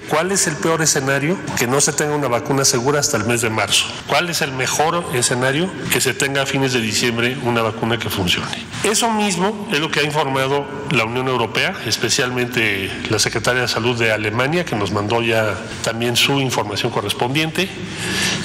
¿Cuál 0.09 0.31
es 0.31 0.47
el 0.47 0.55
peor 0.55 0.81
escenario? 0.81 1.37
Que 1.57 1.67
no 1.67 1.79
se 1.79 1.93
tenga 1.93 2.15
una 2.15 2.27
vacuna 2.27 2.65
segura 2.65 2.99
hasta 2.99 3.17
el 3.17 3.25
mes 3.25 3.41
de 3.41 3.49
marzo. 3.49 3.85
¿Cuál 4.07 4.29
es 4.29 4.41
el 4.41 4.51
mejor 4.51 5.05
escenario? 5.13 5.71
Que 5.91 6.01
se 6.01 6.13
tenga 6.13 6.41
a 6.41 6.45
fines 6.45 6.73
de 6.73 6.81
diciembre 6.81 7.37
una 7.43 7.61
vacuna 7.61 7.97
que 7.97 8.09
funcione. 8.09 8.65
Eso 8.83 9.09
mismo 9.11 9.69
es 9.71 9.79
lo 9.79 9.89
que 9.91 9.99
ha 10.01 10.03
informado 10.03 10.65
la 10.89 11.05
Unión 11.05 11.27
Europea, 11.27 11.75
especialmente 11.85 12.91
la 13.09 13.19
Secretaria 13.19 13.61
de 13.61 13.67
Salud 13.67 13.97
de 13.97 14.11
Alemania, 14.11 14.65
que 14.65 14.75
nos 14.75 14.91
mandó 14.91 15.21
ya 15.21 15.55
también 15.83 16.15
su 16.15 16.39
información 16.41 16.91
correspondiente, 16.91 17.69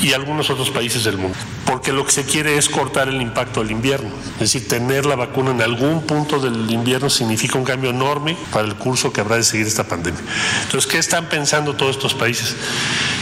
y 0.02 0.12
algunos 0.12 0.50
otros 0.50 0.70
países 0.70 1.04
del 1.04 1.16
mundo. 1.16 1.36
Porque 1.64 1.92
lo 1.92 2.04
que 2.04 2.12
se 2.12 2.24
quiere 2.24 2.58
es 2.58 2.68
cortar 2.68 3.08
el 3.08 3.20
impacto 3.20 3.62
del 3.62 3.72
invierno. 3.72 4.10
Es 4.34 4.52
decir, 4.52 4.68
tener 4.68 5.06
la 5.06 5.16
vacuna 5.16 5.50
en 5.50 5.62
algún 5.62 6.02
punto 6.02 6.38
del 6.38 6.70
invierno 6.70 7.10
significa 7.10 7.58
un 7.58 7.64
cambio 7.64 7.90
enorme 7.90 8.36
para 8.52 8.68
el 8.68 8.76
curso 8.76 9.12
que 9.12 9.20
habrá 9.20 9.36
de 9.36 9.42
seguir 9.42 9.66
esta 9.66 9.84
pandemia. 9.84 10.20
Entonces, 10.64 10.90
¿qué 10.90 10.98
están 10.98 11.26
pensando 11.26 11.45
todos 11.76 11.96
estos 11.96 12.14
países? 12.14 12.56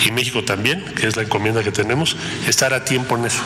Y 0.06 0.10
México 0.10 0.44
también, 0.44 0.84
que 0.96 1.06
es 1.06 1.16
la 1.16 1.22
encomienda 1.22 1.62
que 1.62 1.72
tenemos, 1.72 2.16
estar 2.46 2.74
a 2.74 2.84
tiempo 2.84 3.16
en 3.16 3.26
eso. 3.26 3.42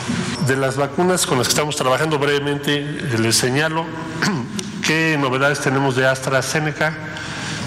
De 0.47 0.55
las 0.55 0.77
vacunas 0.77 1.25
con 1.25 1.37
las 1.37 1.47
que 1.47 1.51
estamos 1.51 1.75
trabajando 1.75 2.17
brevemente, 2.19 2.81
les 3.19 3.35
señalo 3.35 3.85
qué 4.85 5.17
novedades 5.19 5.59
tenemos 5.59 5.95
de 5.95 6.07
AstraZeneca 6.07 6.97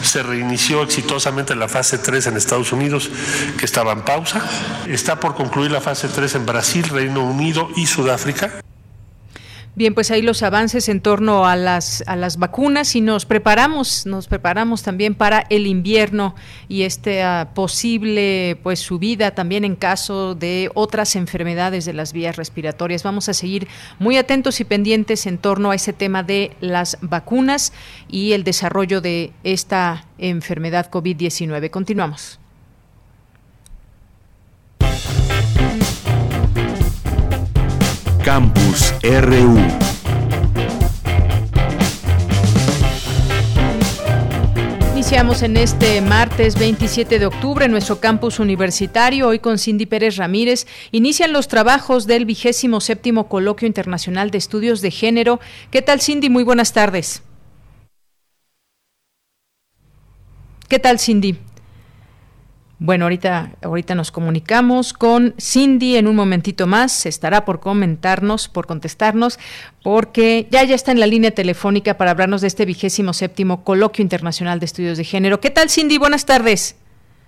se 0.03 0.23
reinició 0.23 0.83
exitosamente 0.83 1.55
la 1.55 1.69
fase 1.69 1.97
3 1.97 2.27
en 2.27 2.37
Estados 2.37 2.73
Unidos, 2.73 3.09
que 3.57 3.65
estaba 3.65 3.93
en 3.93 4.03
pausa. 4.03 4.43
Está 4.89 5.21
por 5.21 5.37
concluir 5.37 5.71
la 5.71 5.81
fase 5.81 6.09
3 6.09 6.35
en 6.35 6.47
Brasil, 6.47 6.89
Reino 6.89 7.25
Unido 7.25 7.69
y 7.77 7.87
Sudáfrica. 7.87 8.62
Bien, 9.75 9.95
pues 9.95 10.11
ahí 10.11 10.21
los 10.21 10.43
avances 10.43 10.91
en 10.91 11.01
torno 11.01 11.47
a 11.47 11.57
las, 11.57 12.05
a 12.07 12.15
las 12.15 12.37
vacunas 12.37 12.95
y 12.95 13.01
nos 13.01 13.25
preparamos, 13.25 14.05
nos 14.05 14.29
preparamos 14.29 14.83
también 14.83 15.15
para 15.15 15.47
el 15.49 15.67
invierno 15.67 16.35
y 16.69 16.83
esta 16.83 17.53
posible 17.55 18.59
pues 18.63 18.81
subida 18.81 19.31
también 19.31 19.65
en 19.65 19.75
caso 19.75 20.35
de 20.35 20.71
otras 20.75 21.17
enfermedades 21.17 21.87
de 21.87 21.95
las 21.95 22.13
vías 22.13 22.37
respiratorias. 22.37 23.03
Vamos 23.03 23.31
a 23.31 23.33
seguir 23.33 23.67
muy 23.99 24.19
atentos 24.19 24.61
y 24.61 24.65
pendientes 24.65 25.25
en 25.25 25.39
torno 25.39 25.71
a 25.71 25.75
ese 25.75 25.95
tema 25.95 26.23
de 26.23 26.55
las 26.61 26.99
vacunas 27.01 27.73
y 28.11 28.33
el 28.33 28.45
desarrollo 28.45 29.01
de 29.01 29.33
esta 29.43 30.05
enfermedad 30.19 30.91
COVID-19. 30.91 31.71
Continuamos. 31.71 32.42
Campus 38.25 38.95
RU. 39.03 39.59
Iniciamos 44.93 45.43
en 45.43 45.57
este 45.57 46.01
martes 46.01 46.57
27 46.57 47.19
de 47.19 47.27
octubre 47.27 47.67
nuestro 47.67 47.99
campus 47.99 48.39
universitario. 48.39 49.27
Hoy 49.27 49.41
con 49.41 49.59
Cindy 49.59 49.87
Pérez 49.87 50.17
Ramírez 50.19 50.69
inician 50.93 51.33
los 51.33 51.49
trabajos 51.49 52.07
del 52.07 52.25
vigésimo 52.25 52.81
séptimo 52.81 53.29
Coloquio 53.29 53.67
Internacional 53.67 54.31
de 54.31 54.39
Estudios 54.39 54.83
de 54.83 54.93
Género. 54.93 55.41
¿Qué 55.73 55.83
tal, 55.83 56.01
Cindy? 56.01 56.31
Muy 56.31 56.45
buenas 56.45 56.73
tardes. 56.73 57.25
¿Qué 60.69 60.79
tal, 60.79 61.01
Cindy? 61.01 61.39
Bueno, 62.85 63.05
ahorita, 63.05 63.53
ahorita 63.63 63.95
nos 63.95 64.11
comunicamos 64.11 64.93
con 64.93 65.35
Cindy 65.39 65.95
en 65.95 66.09
un 66.09 66.17
momentito 66.17 66.67
más. 66.67 67.07
Estará 67.07 67.45
por 67.45 67.61
comentarnos, 67.61 68.49
por 68.49 68.67
contestarnos, 68.67 69.39
porque 69.85 70.49
ya 70.51 70.65
ya 70.65 70.75
está 70.75 70.91
en 70.91 70.99
la 70.99 71.07
línea 71.07 71.31
telefónica 71.31 71.97
para 71.97 72.11
hablarnos 72.11 72.41
de 72.41 72.49
este 72.49 72.65
vigésimo 72.65 73.13
séptimo 73.13 73.63
Coloquio 73.63 74.03
Internacional 74.03 74.59
de 74.59 74.67
Estudios 74.67 74.99
de 74.99 75.05
Género. 75.05 75.39
¿Qué 75.39 75.51
tal, 75.51 75.71
Cindy? 75.71 75.97
Buenas 75.97 76.27
tardes. 76.27 76.77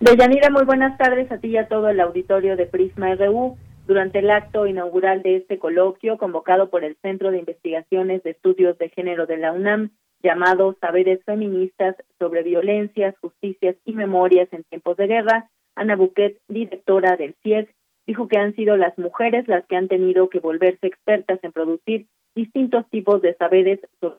Deyanira, 0.01 0.51
muy 0.51 0.65
buenas 0.65 0.99
tardes 0.99 1.31
a 1.31 1.39
ti 1.39 1.51
y 1.51 1.57
a 1.57 1.69
todo 1.69 1.89
el 1.89 2.01
auditorio 2.01 2.57
de 2.57 2.67
Prisma 2.67 3.15
RU. 3.15 3.57
Durante 3.87 4.19
el 4.19 4.31
acto 4.33 4.67
inaugural 4.67 5.23
de 5.23 5.37
este 5.37 5.61
coloquio, 5.61 6.19
convocado 6.19 6.69
por 6.69 6.83
el 6.83 6.97
Centro 7.01 7.31
de 7.31 7.39
Investigaciones 7.39 8.25
de 8.25 8.31
Estudios 8.31 8.77
de 8.79 8.89
Género 8.89 9.27
de 9.27 9.37
la 9.37 9.53
UNAM, 9.53 9.93
llamado 10.25 10.75
Saberes 10.81 11.23
Feministas 11.25 11.95
sobre 12.19 12.43
Violencias, 12.43 13.15
Justicias 13.21 13.77
y 13.85 13.93
Memorias 13.93 14.49
en 14.53 14.65
Tiempos 14.65 14.97
de 14.97 15.07
Guerra, 15.07 15.51
Ana 15.77 15.97
Buquet, 15.97 16.41
directora 16.49 17.17
del 17.17 17.35
CIEG, 17.43 17.69
dijo 18.07 18.27
que 18.27 18.39
han 18.39 18.55
sido 18.55 18.77
las 18.77 18.97
mujeres 18.99 19.47
las 19.49 19.67
que 19.67 19.77
han 19.77 19.87
tenido 19.87 20.31
que 20.31 20.41
volverse 20.41 20.87
expertas 20.87 21.39
en 21.43 21.53
producir 21.53 22.07
distintos 22.35 22.89
tipos 22.89 23.21
de 23.21 23.35
saberes 23.35 23.81
sobre 24.01 24.19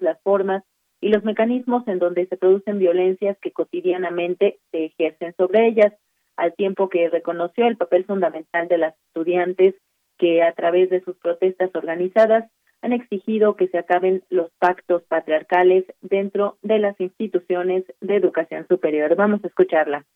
las 0.00 0.20
formas 0.22 0.64
y 1.02 1.08
los 1.08 1.22
mecanismos 1.22 1.86
en 1.86 1.98
donde 1.98 2.26
se 2.26 2.36
producen 2.36 2.78
violencias 2.78 3.36
que 3.40 3.52
cotidianamente 3.52 4.58
se 4.70 4.86
ejercen 4.86 5.34
sobre 5.36 5.66
ellas, 5.66 5.92
al 6.36 6.54
tiempo 6.54 6.88
que 6.88 7.10
reconoció 7.10 7.66
el 7.66 7.76
papel 7.76 8.04
fundamental 8.04 8.68
de 8.68 8.78
las 8.78 8.94
estudiantes 9.06 9.74
que 10.18 10.42
a 10.42 10.52
través 10.52 10.88
de 10.88 11.02
sus 11.02 11.16
protestas 11.18 11.70
organizadas 11.74 12.50
han 12.82 12.92
exigido 12.92 13.56
que 13.56 13.68
se 13.68 13.78
acaben 13.78 14.22
los 14.30 14.50
pactos 14.58 15.02
patriarcales 15.02 15.84
dentro 16.00 16.56
de 16.62 16.78
las 16.78 16.98
instituciones 17.00 17.84
de 18.00 18.16
educación 18.16 18.66
superior. 18.68 19.14
Vamos 19.16 19.44
a 19.44 19.48
escucharla. 19.48 20.06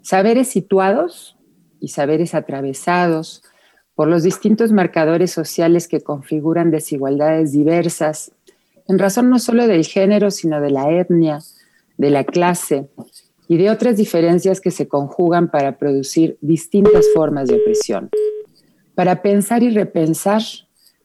Saberes 0.00 0.48
situados 0.48 1.36
y 1.80 1.88
saberes 1.88 2.34
atravesados 2.34 3.42
por 3.94 4.08
los 4.08 4.22
distintos 4.22 4.72
marcadores 4.72 5.30
sociales 5.30 5.88
que 5.88 6.02
configuran 6.02 6.70
desigualdades 6.70 7.52
diversas, 7.52 8.32
en 8.88 8.98
razón 8.98 9.30
no 9.30 9.38
solo 9.38 9.66
del 9.66 9.84
género, 9.84 10.30
sino 10.30 10.60
de 10.60 10.70
la 10.70 10.90
etnia, 10.90 11.38
de 11.96 12.10
la 12.10 12.24
clase 12.24 12.88
y 13.48 13.56
de 13.56 13.70
otras 13.70 13.96
diferencias 13.96 14.60
que 14.60 14.70
se 14.70 14.86
conjugan 14.86 15.50
para 15.50 15.78
producir 15.78 16.36
distintas 16.42 17.06
formas 17.14 17.48
de 17.48 17.54
opresión. 17.56 18.10
Para 18.94 19.22
pensar 19.22 19.62
y 19.62 19.70
repensar 19.70 20.42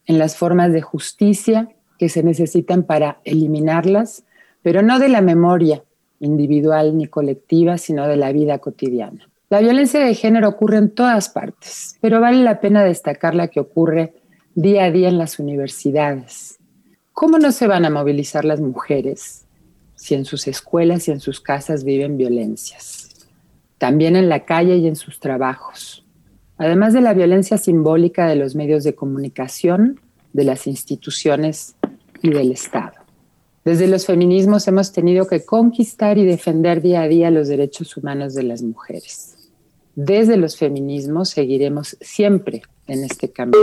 en 0.05 0.20
las 0.20 0.36
formas 0.38 0.74
de 0.74 0.81
justicia 0.81 1.70
que 1.98 2.10
se 2.10 2.24
necesitan 2.24 2.84
para 2.84 3.20
eliminarlas, 3.24 4.24
pero 4.62 4.81
no 4.81 5.00
de 5.00 5.10
la 5.10 5.22
memoria 5.22 5.84
individual 6.20 6.98
ni 6.98 7.08
colectiva, 7.08 7.77
sino 7.77 8.08
de 8.08 8.15
la 8.15 8.31
vida 8.31 8.60
cotidiana. 8.60 9.29
La 9.50 9.60
violencia 9.60 10.00
de 10.00 10.15
género 10.15 10.50
ocurre 10.50 10.77
en 10.77 10.91
todas 10.91 11.29
partes, 11.29 11.98
pero 12.01 12.22
vale 12.22 12.43
la 12.43 12.62
pena 12.62 12.84
destacar 12.84 13.36
la 13.36 13.50
que 13.50 13.60
ocurre 13.60 14.13
día 14.55 14.86
a 14.86 14.91
día 14.91 15.10
en 15.10 15.17
las 15.17 15.39
universidades. 15.39 16.58
¿Cómo 17.13 17.38
no 17.38 17.51
se 17.51 17.67
van 17.67 17.86
a 17.86 17.89
movilizar 17.89 18.46
las 18.46 18.62
mujeres 18.62 19.46
si 19.96 20.15
en 20.15 20.25
sus 20.25 20.48
escuelas 20.48 21.08
y 21.08 21.12
en 21.12 21.20
sus 21.20 21.41
casas 21.41 21.84
viven 21.84 22.17
violencias? 22.17 23.27
También 23.77 24.15
en 24.15 24.29
la 24.29 24.46
calle 24.46 24.77
y 24.77 24.88
en 24.88 24.96
sus 24.96 25.20
trabajos 25.20 26.00
además 26.62 26.94
de 26.94 27.01
la 27.01 27.15
violencia 27.15 27.58
simbólica 27.58 28.27
de 28.27 28.36
los 28.36 28.56
medios 28.56 28.84
de 28.84 28.94
comunicación, 28.94 30.00
de 30.32 30.44
las 30.44 30.68
instituciones 30.68 31.75
y 32.22 32.30
del 32.30 32.51
Estado. 32.51 32.94
Desde 33.65 33.88
los 33.88 34.06
feminismos 34.06 34.68
hemos 34.68 34.91
tenido 34.91 35.27
que 35.27 35.44
conquistar 35.44 36.20
y 36.20 36.25
defender 36.25 36.84
día 36.84 37.01
a 37.01 37.08
día 37.08 37.32
los 37.32 37.48
derechos 37.48 37.98
humanos 37.98 38.36
de 38.36 38.44
las 38.44 38.62
mujeres. 38.62 39.50
Desde 39.96 40.38
los 40.38 40.56
feminismos 40.56 41.30
seguiremos 41.30 41.98
siempre 42.00 42.62
en 42.86 43.06
este 43.06 43.32
camino. 43.32 43.58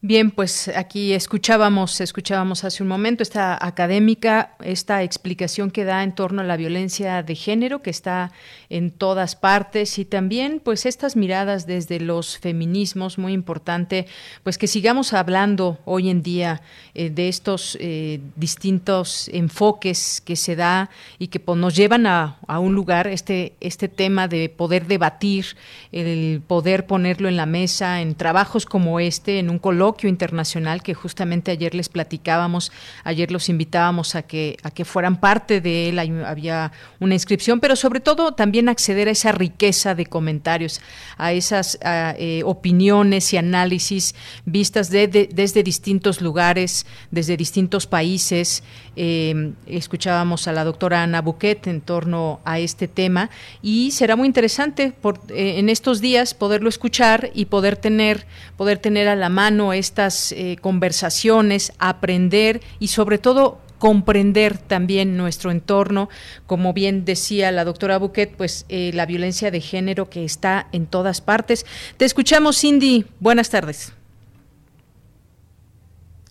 Bien, 0.00 0.30
pues 0.30 0.68
aquí 0.68 1.12
escuchábamos, 1.12 2.00
escuchábamos 2.00 2.62
hace 2.62 2.84
un 2.84 2.88
momento 2.88 3.24
esta 3.24 3.58
académica, 3.60 4.54
esta 4.62 5.02
explicación 5.02 5.72
que 5.72 5.82
da 5.82 6.04
en 6.04 6.14
torno 6.14 6.40
a 6.40 6.44
la 6.44 6.56
violencia 6.56 7.24
de 7.24 7.34
género 7.34 7.82
que 7.82 7.90
está 7.90 8.30
en 8.70 8.92
todas 8.92 9.34
partes 9.34 9.98
y 9.98 10.04
también 10.04 10.60
pues 10.64 10.86
estas 10.86 11.16
miradas 11.16 11.66
desde 11.66 11.98
los 11.98 12.38
feminismos, 12.38 13.18
muy 13.18 13.32
importante, 13.32 14.06
pues 14.44 14.56
que 14.56 14.68
sigamos 14.68 15.14
hablando 15.14 15.78
hoy 15.84 16.10
en 16.10 16.22
día 16.22 16.62
eh, 16.94 17.10
de 17.10 17.28
estos 17.28 17.76
eh, 17.80 18.20
distintos 18.36 19.28
enfoques 19.32 20.22
que 20.24 20.36
se 20.36 20.54
da 20.54 20.90
y 21.18 21.26
que 21.26 21.40
pues, 21.40 21.58
nos 21.58 21.74
llevan 21.74 22.06
a, 22.06 22.38
a, 22.46 22.60
un 22.60 22.72
lugar, 22.72 23.08
este, 23.08 23.54
este 23.58 23.88
tema 23.88 24.28
de 24.28 24.48
poder 24.48 24.86
debatir, 24.86 25.56
el 25.90 26.40
poder 26.46 26.86
ponerlo 26.86 27.28
en 27.28 27.36
la 27.36 27.46
mesa 27.46 28.00
en 28.00 28.14
trabajos 28.14 28.64
como 28.64 29.00
este, 29.00 29.40
en 29.40 29.50
un 29.50 29.58
coloquio 29.88 30.10
internacional 30.10 30.82
que 30.82 30.92
justamente 30.92 31.50
ayer 31.50 31.74
les 31.74 31.88
platicábamos, 31.88 32.72
ayer 33.04 33.30
los 33.30 33.48
invitábamos 33.48 34.16
a 34.16 34.22
que, 34.22 34.58
a 34.62 34.70
que 34.70 34.84
fueran 34.84 35.18
parte 35.18 35.62
de 35.62 35.88
él, 35.88 35.98
había 35.98 36.72
una 37.00 37.14
inscripción, 37.14 37.58
pero 37.58 37.74
sobre 37.74 38.00
todo 38.00 38.32
también 38.32 38.68
acceder 38.68 39.08
a 39.08 39.12
esa 39.12 39.32
riqueza 39.32 39.94
de 39.94 40.04
comentarios, 40.04 40.82
a 41.16 41.32
esas 41.32 41.78
eh, 41.82 42.42
opiniones 42.44 43.32
y 43.32 43.38
análisis 43.38 44.14
vistas 44.44 44.90
desde 44.90 45.62
distintos 45.62 46.20
lugares, 46.20 46.84
desde 47.10 47.38
distintos 47.38 47.86
países. 47.86 48.62
Eh, 49.00 49.52
escuchábamos 49.66 50.48
a 50.48 50.52
la 50.52 50.64
doctora 50.64 51.04
Ana 51.04 51.22
Buquet 51.22 51.68
en 51.68 51.80
torno 51.80 52.40
a 52.44 52.58
este 52.58 52.88
tema 52.88 53.30
y 53.62 53.92
será 53.92 54.16
muy 54.16 54.26
interesante 54.26 54.92
por, 55.00 55.20
eh, 55.28 55.60
en 55.60 55.68
estos 55.68 56.00
días 56.00 56.34
poderlo 56.34 56.68
escuchar 56.68 57.30
y 57.32 57.44
poder 57.44 57.76
tener, 57.76 58.26
poder 58.56 58.78
tener 58.78 59.06
a 59.06 59.14
la 59.14 59.28
mano 59.28 59.72
estas 59.78 60.32
eh, 60.32 60.56
conversaciones, 60.60 61.72
aprender 61.78 62.60
y 62.78 62.88
sobre 62.88 63.18
todo 63.18 63.60
comprender 63.78 64.58
también 64.58 65.16
nuestro 65.16 65.50
entorno, 65.50 66.08
como 66.46 66.72
bien 66.72 67.04
decía 67.04 67.52
la 67.52 67.64
doctora 67.64 67.98
Buquet, 67.98 68.34
pues 68.36 68.66
eh, 68.68 68.90
la 68.92 69.06
violencia 69.06 69.50
de 69.50 69.60
género 69.60 70.10
que 70.10 70.24
está 70.24 70.68
en 70.72 70.86
todas 70.86 71.20
partes. 71.20 71.64
Te 71.96 72.04
escuchamos, 72.04 72.58
Cindy. 72.58 73.06
Buenas 73.20 73.50
tardes. 73.50 73.92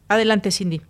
Adelante, 0.09 0.51
Cindy. 0.51 0.81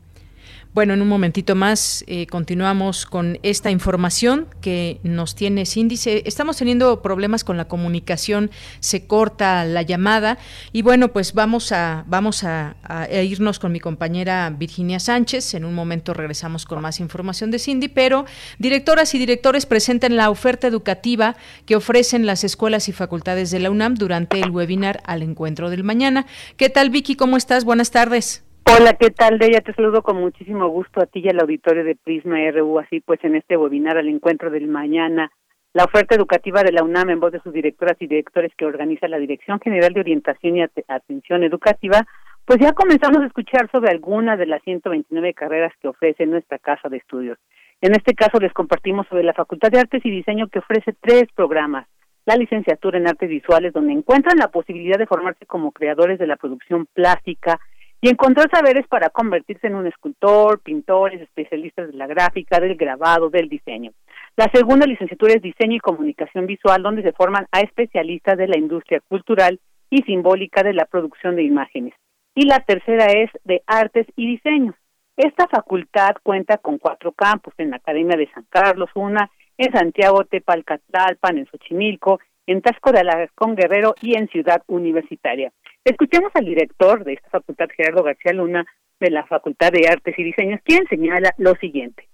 Bueno, 0.77 0.93
en 0.93 1.01
un 1.01 1.07
momentito 1.07 1.55
más 1.55 2.03
eh, 2.05 2.27
continuamos 2.27 3.07
con 3.07 3.39
esta 3.41 3.72
información 3.72 4.46
que 4.62 5.00
nos 5.01 5.34
tiene 5.34 5.65
Síndice. 5.65 6.22
Estamos 6.27 6.57
teniendo 6.57 7.01
problemas 7.01 7.43
con 7.43 7.57
la 7.57 7.67
comunicación, 7.67 8.51
se 8.79 9.07
corta 9.07 9.65
la 9.65 9.81
llamada 9.81 10.38
y 10.74 10.84
bueno, 10.84 11.07
pues 11.07 11.34
vamos 11.34 11.72
a 11.72 12.05
vamos 12.05 12.43
a, 12.43 12.75
irnos 13.24 13.57
con 13.57 13.72
mi 13.72 13.79
compañera 13.79 14.53
Virginia 14.55 15.00
Sánchez. 15.00 15.55
En 15.55 15.65
un 15.65 15.74
momento 15.74 16.13
regresamos 16.13 16.67
con 16.67 16.79
más 16.79 17.00
información 17.00 17.50
de 17.50 17.57
Cindy, 17.57 17.88
pero 17.88 18.25
directoras 18.60 19.15
y 19.15 19.17
directores 19.17 19.65
presentan 19.65 20.15
la 20.15 20.29
oferta 20.29 20.67
educativa 20.67 21.38
que 21.65 21.75
ofrecen 21.75 22.27
las 22.27 22.43
escuelas 22.43 22.88
y 22.88 22.91
facultades 22.91 23.50
de 23.50 23.62
la 23.62 23.72
UNAM 23.72 23.96
durante 23.96 24.39
el 24.39 24.51
webinar 24.51 25.01
al 25.07 25.24
encuentro 25.24 25.72
del 25.72 25.84
mañana. 25.84 26.27
¿Qué 26.55 26.69
tal 26.69 26.91
Vicky? 26.91 27.15
¿Cómo 27.15 27.36
estás? 27.36 27.63
Buenas 27.63 27.89
tardes. 27.89 28.47
Hola, 28.70 28.98
¿qué 29.00 29.12
tal, 29.12 29.40
Deya? 29.40 29.62
Te 29.62 29.74
saludo 29.74 30.04
con 30.04 30.18
muchísimo 30.18 30.68
gusto 30.68 31.02
a 31.02 31.06
ti 31.06 31.22
y 31.24 31.30
al 31.30 31.40
auditorio 31.40 31.86
de 31.86 31.96
Prisma 31.96 32.36
RU, 32.52 32.80
así 32.80 33.00
pues 33.00 33.24
en 33.24 33.36
este 33.36 33.56
webinar 33.56 33.98
al 33.98 34.10
encuentro 34.10 34.52
del 34.52 34.68
mañana. 34.68 35.32
La 35.74 35.86
oferta 35.86 36.16
educativa 36.16 36.64
de 36.64 36.74
la 36.74 36.84
UNAM 36.84 37.12
en 37.12 37.22
voz 37.22 37.32
de 37.32 37.40
sus 37.40 37.54
directoras 37.54 37.96
y 38.02 38.08
directores 38.08 38.52
que 38.58 38.66
organiza 38.66 39.08
la 39.08 39.20
Dirección 39.20 39.62
General 39.62 39.94
de 39.94 40.02
Orientación 40.02 40.58
y 40.58 40.64
Atención 40.90 41.44
Educativa, 41.44 42.06
pues 42.44 42.60
ya 42.60 42.74
comenzamos 42.74 43.20
a 43.20 43.28
escuchar 43.28 43.72
sobre 43.72 43.90
algunas 43.90 44.38
de 44.38 44.48
las 44.48 44.62
129 44.64 45.34
carreras 45.34 45.72
que 45.82 45.88
ofrece 45.88 46.26
nuestra 46.26 46.60
casa 46.60 46.90
de 46.90 46.98
estudios. 46.98 47.38
En 47.80 47.94
este 47.94 48.16
caso 48.16 48.38
les 48.38 48.52
compartimos 48.52 49.08
sobre 49.08 49.24
la 49.24 49.34
Facultad 49.34 49.72
de 49.72 49.80
Artes 49.80 50.06
y 50.06 50.12
Diseño 50.12 50.50
que 50.50 50.60
ofrece 50.60 50.94
tres 51.00 51.24
programas. 51.34 51.88
La 52.26 52.36
licenciatura 52.36 52.98
en 52.98 53.08
Artes 53.08 53.30
Visuales, 53.30 53.72
donde 53.72 53.94
encuentran 53.94 54.38
la 54.38 54.50
posibilidad 54.50 54.98
de 54.98 55.08
formarse 55.08 55.46
como 55.46 55.72
creadores 55.72 56.20
de 56.20 56.28
la 56.28 56.36
producción 56.36 56.86
plástica, 56.94 57.62
y 58.01 58.10
encontrar 58.10 58.50
saberes 58.51 58.88
para 58.88 59.10
convertirse 59.10 59.68
en 59.68 59.75
un 59.75 59.88
escultor, 59.88 60.60
pintores, 60.60 61.22
especialistas 61.22 61.88
de 61.88 61.98
la 61.98 62.08
gráfica, 62.08 62.60
del 62.60 62.75
grabado, 62.75 63.30
del 63.30 63.50
diseño. 63.50 63.92
La 64.36 64.50
segunda 64.54 64.86
licenciatura 64.86 65.34
es 65.34 65.42
Diseño 65.42 65.77
y 65.77 65.80
Comunicación 65.80 66.46
Visual, 66.46 66.84
donde 66.84 67.01
se 67.01 67.13
forman 67.13 67.48
a 67.51 67.62
especialistas 67.62 68.38
de 68.38 68.48
la 68.48 68.58
industria 68.58 69.01
cultural 69.08 69.60
y 69.89 70.04
simbólica 70.04 70.62
de 70.62 70.74
la 70.74 70.86
producción 70.86 71.36
de 71.36 71.44
imágenes. 71.44 71.94
Y 72.36 72.46
la 72.46 72.60
tercera 72.60 73.08
es 73.08 73.32
de 73.46 73.63
Artes 73.66 74.06
y 74.16 74.27
Diseño. 74.27 74.75
Esta 75.16 75.48
facultad 75.48 76.18
cuenta 76.22 76.58
con 76.58 76.77
cuatro 76.77 77.12
campus 77.13 77.56
en 77.58 77.72
la 77.72 77.77
Academia 77.77 78.16
de 78.16 78.30
San 78.32 78.46
Carlos, 78.50 78.92
una 78.94 79.32
en 79.58 79.72
Santiago 79.72 80.24
Tepalcatlalpan, 80.25 81.39
en 81.39 81.48
Xochimilco, 81.48 82.20
en 82.46 82.62
Tasco 82.62 82.92
de 82.92 83.00
Alarcón 83.00 83.56
Guerrero 83.56 83.96
y 84.01 84.16
en 84.16 84.27
Ciudad 84.27 84.62
Universitaria. 84.68 85.51
Escuchemos 85.88 86.32
al 86.34 86.44
director 86.44 87.06
de 87.06 87.13
esta 87.13 87.29
facultad, 87.29 87.67
Gerardo 87.74 88.03
García 88.03 88.34
Luna, 88.34 88.65
de 89.00 89.10
la 89.10 89.25
Facultad 89.25 89.72
de 89.72 89.88
Artes 89.88 90.15
y 90.17 90.24
Diseños, 90.24 90.60
quien 90.65 90.86
señala 90.89 91.34
lo 91.38 91.56
siguiente. 91.56 92.10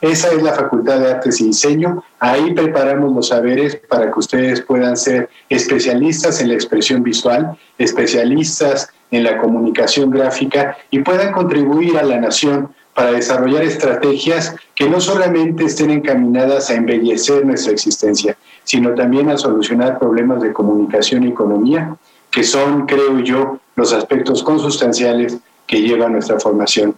Esa 0.00 0.32
es 0.32 0.42
la 0.42 0.54
Facultad 0.54 0.98
de 0.98 1.10
Artes 1.10 1.38
y 1.42 1.48
Diseño. 1.48 2.02
Ahí 2.20 2.54
preparamos 2.54 3.14
los 3.14 3.28
saberes 3.28 3.76
para 3.76 4.10
que 4.10 4.18
ustedes 4.18 4.62
puedan 4.62 4.96
ser 4.96 5.28
especialistas 5.50 6.40
en 6.40 6.48
la 6.48 6.54
expresión 6.54 7.02
visual, 7.02 7.58
especialistas 7.76 8.90
en 9.10 9.24
la 9.24 9.36
comunicación 9.36 10.08
gráfica 10.08 10.78
y 10.90 11.00
puedan 11.00 11.34
contribuir 11.34 11.98
a 11.98 12.04
la 12.04 12.18
nación 12.18 12.74
para 12.94 13.12
desarrollar 13.12 13.62
estrategias 13.62 14.56
que 14.74 14.88
no 14.88 15.02
solamente 15.02 15.64
estén 15.64 15.90
encaminadas 15.90 16.70
a 16.70 16.76
embellecer 16.76 17.44
nuestra 17.44 17.74
existencia, 17.74 18.38
sino 18.64 18.94
también 18.94 19.28
a 19.28 19.36
solucionar 19.36 19.98
problemas 19.98 20.40
de 20.40 20.54
comunicación 20.54 21.24
y 21.24 21.28
economía 21.28 21.94
que 22.32 22.42
son, 22.42 22.86
creo 22.86 23.20
yo, 23.20 23.60
los 23.76 23.92
aspectos 23.92 24.42
consustanciales 24.42 25.38
que 25.66 25.82
lleva 25.82 26.08
nuestra 26.08 26.40
formación. 26.40 26.94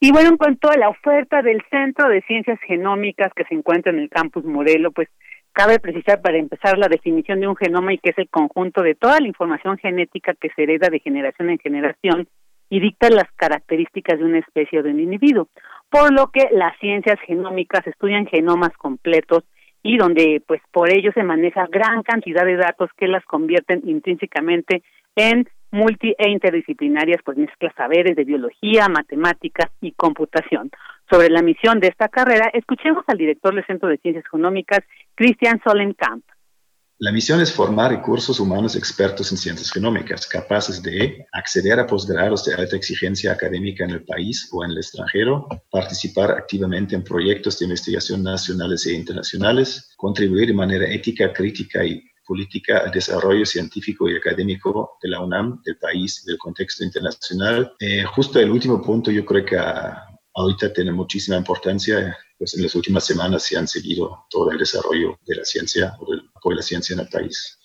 Y 0.00 0.10
bueno, 0.10 0.30
en 0.30 0.36
cuanto 0.36 0.70
a 0.70 0.76
la 0.76 0.88
oferta 0.88 1.42
del 1.42 1.62
Centro 1.70 2.08
de 2.08 2.22
Ciencias 2.22 2.58
Genómicas 2.66 3.32
que 3.34 3.44
se 3.44 3.54
encuentra 3.54 3.92
en 3.92 3.98
el 3.98 4.10
campus 4.10 4.44
Modelo, 4.44 4.90
pues 4.90 5.08
cabe 5.52 5.78
precisar 5.78 6.20
para 6.20 6.36
empezar 6.36 6.76
la 6.78 6.88
definición 6.88 7.40
de 7.40 7.46
un 7.46 7.56
genoma 7.56 7.94
y 7.94 7.98
que 7.98 8.10
es 8.10 8.18
el 8.18 8.28
conjunto 8.28 8.82
de 8.82 8.94
toda 8.94 9.20
la 9.20 9.28
información 9.28 9.78
genética 9.78 10.34
que 10.34 10.50
se 10.54 10.64
hereda 10.64 10.88
de 10.90 10.98
generación 10.98 11.48
en 11.48 11.58
generación 11.58 12.28
y 12.68 12.80
dicta 12.80 13.08
las 13.08 13.30
características 13.36 14.18
de 14.18 14.24
una 14.24 14.40
especie 14.40 14.80
o 14.80 14.82
de 14.82 14.90
un 14.90 15.00
individuo. 15.00 15.48
Por 15.90 16.12
lo 16.12 16.30
que 16.32 16.48
las 16.52 16.76
ciencias 16.80 17.18
genómicas 17.26 17.86
estudian 17.86 18.26
genomas 18.26 18.72
completos 18.76 19.44
y 19.84 19.98
donde 19.98 20.42
pues 20.44 20.60
por 20.72 20.90
ello 20.90 21.12
se 21.12 21.22
maneja 21.22 21.68
gran 21.70 22.02
cantidad 22.02 22.44
de 22.44 22.56
datos 22.56 22.90
que 22.96 23.06
las 23.06 23.24
convierten 23.26 23.82
intrínsecamente 23.84 24.82
en 25.14 25.46
multi 25.70 26.14
e 26.18 26.30
interdisciplinarias 26.30 27.20
pues 27.22 27.36
mezclas 27.36 27.74
saberes 27.76 28.16
de 28.16 28.24
biología, 28.24 28.88
matemáticas 28.88 29.70
y 29.80 29.92
computación. 29.92 30.70
Sobre 31.10 31.28
la 31.28 31.42
misión 31.42 31.80
de 31.80 31.88
esta 31.88 32.08
carrera, 32.08 32.50
escuchemos 32.54 33.04
al 33.08 33.18
director 33.18 33.54
del 33.54 33.66
Centro 33.66 33.88
de 33.88 33.98
Ciencias 33.98 34.24
Económicas, 34.24 34.80
Christian 35.14 35.60
Solenkamp. 35.62 36.24
La 36.98 37.10
misión 37.10 37.40
es 37.40 37.52
formar 37.52 37.90
recursos 37.90 38.38
humanos 38.38 38.76
expertos 38.76 39.32
en 39.32 39.38
ciencias 39.38 39.72
genómicas, 39.72 40.28
capaces 40.28 40.80
de 40.80 41.26
acceder 41.32 41.80
a 41.80 41.86
posgrados 41.86 42.44
de 42.44 42.54
alta 42.54 42.76
exigencia 42.76 43.32
académica 43.32 43.84
en 43.84 43.90
el 43.90 44.04
país 44.04 44.48
o 44.52 44.64
en 44.64 44.70
el 44.70 44.78
extranjero, 44.78 45.48
participar 45.70 46.30
activamente 46.30 46.94
en 46.94 47.02
proyectos 47.02 47.58
de 47.58 47.64
investigación 47.64 48.22
nacionales 48.22 48.86
e 48.86 48.92
internacionales, 48.92 49.92
contribuir 49.96 50.46
de 50.46 50.54
manera 50.54 50.88
ética, 50.88 51.32
crítica 51.32 51.84
y 51.84 52.00
política 52.24 52.78
al 52.78 52.92
desarrollo 52.92 53.44
científico 53.44 54.08
y 54.08 54.16
académico 54.16 54.96
de 55.02 55.08
la 55.08 55.20
UNAM, 55.20 55.60
del 55.64 55.76
país, 55.78 56.24
del 56.24 56.38
contexto 56.38 56.84
internacional. 56.84 57.74
Eh, 57.80 58.04
justo 58.04 58.38
el 58.38 58.50
último 58.50 58.80
punto 58.80 59.10
yo 59.10 59.24
creo 59.24 59.44
que 59.44 59.58
ahorita 60.34 60.72
tiene 60.72 60.92
muchísima 60.92 61.36
importancia 61.36 62.16
pues 62.38 62.56
en 62.56 62.62
las 62.62 62.74
últimas 62.74 63.06
semanas 63.06 63.42
se 63.42 63.56
han 63.56 63.68
seguido 63.68 64.26
todo 64.30 64.50
el 64.50 64.58
desarrollo 64.58 65.18
de 65.26 65.36
la 65.36 65.44
ciencia 65.44 65.92
o 66.00 66.10
del 66.10 66.28
apoyo 66.34 66.54
de 66.54 66.56
la 66.56 66.62
ciencia 66.62 66.94
en 66.94 67.00
el 67.00 67.08
país. 67.08 67.58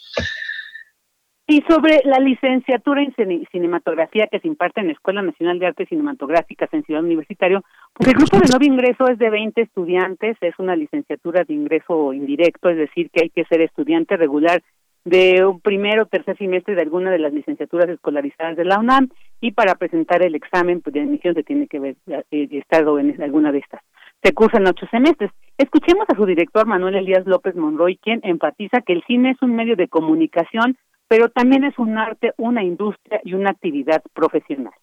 Y 1.48 1.64
sobre 1.68 2.02
la 2.06 2.20
licenciatura 2.20 3.02
en 3.02 3.12
cinematografía 3.52 4.28
que 4.28 4.40
se 4.40 4.48
imparte 4.48 4.82
en 4.82 4.88
la 4.88 4.94
Escuela 4.94 5.24
Nacional 5.24 5.58
de 5.58 5.66
Artes 5.66 5.90
Cinematográficas 5.90 6.72
en 6.74 6.84
Ciudad 6.84 7.04
Universitario, 7.04 7.64
pues 7.94 8.08
el 8.10 8.18
grupo 8.18 8.38
de 8.38 8.50
nuevo 8.50 8.66
ingreso 8.72 9.08
es 9.08 9.18
de 9.18 9.32
20 9.32 9.60
estudiantes, 9.60 10.38
es 10.42 10.54
una 10.60 10.76
licenciatura 10.76 11.44
de 11.46 11.56
ingreso 11.56 12.14
indirecto, 12.14 12.70
es 12.70 12.78
decir, 12.78 13.10
que 13.10 13.24
hay 13.24 13.30
que 13.32 13.46
ser 13.46 13.62
estudiante 13.62 14.16
regular 14.16 14.62
de 15.06 15.44
un 15.44 15.60
primero 15.60 16.04
o 16.04 16.06
tercer 16.06 16.38
semestre 16.38 16.76
de 16.76 16.84
alguna 16.84 17.10
de 17.10 17.18
las 17.18 17.34
licenciaturas 17.34 17.90
escolarizadas 17.90 18.56
de 18.56 18.66
la 18.66 18.78
UNAM 18.78 19.10
y 19.42 19.52
para 19.52 19.74
presentar 19.74 20.22
el 20.22 20.36
examen 20.36 20.82
pues, 20.82 20.94
de 20.94 21.02
admisión 21.02 21.34
se 21.34 21.44
tiene 21.44 21.68
que 21.68 21.78
haber 21.78 21.96
eh, 22.30 22.48
estado 22.52 23.00
en 23.00 23.20
alguna 23.24 23.52
de 23.52 23.58
estas 23.58 23.82
se 24.22 24.34
cursan 24.34 24.68
ocho 24.68 24.86
semestres. 24.92 25.32
Escuchemos 25.58 26.06
a 26.10 26.16
su 26.16 26.26
director 26.26 26.66
Manuel 26.66 26.96
Elías 26.96 27.26
López 27.26 27.56
Monroy, 27.56 27.98
quien 27.98 28.22
enfatiza 28.24 28.82
que 28.82 28.94
el 28.94 29.04
cine 29.08 29.32
es 29.32 29.42
un 29.42 29.56
medio 29.56 29.76
de 29.76 29.88
comunicación, 29.88 30.78
pero 31.08 31.30
también 31.30 31.64
es 31.64 31.78
un 31.80 31.98
arte, 31.98 32.34
una 32.38 32.64
industria 32.64 33.22
y 33.24 33.34
una 33.34 33.52
actividad 33.52 34.02
profesional. 34.14 34.74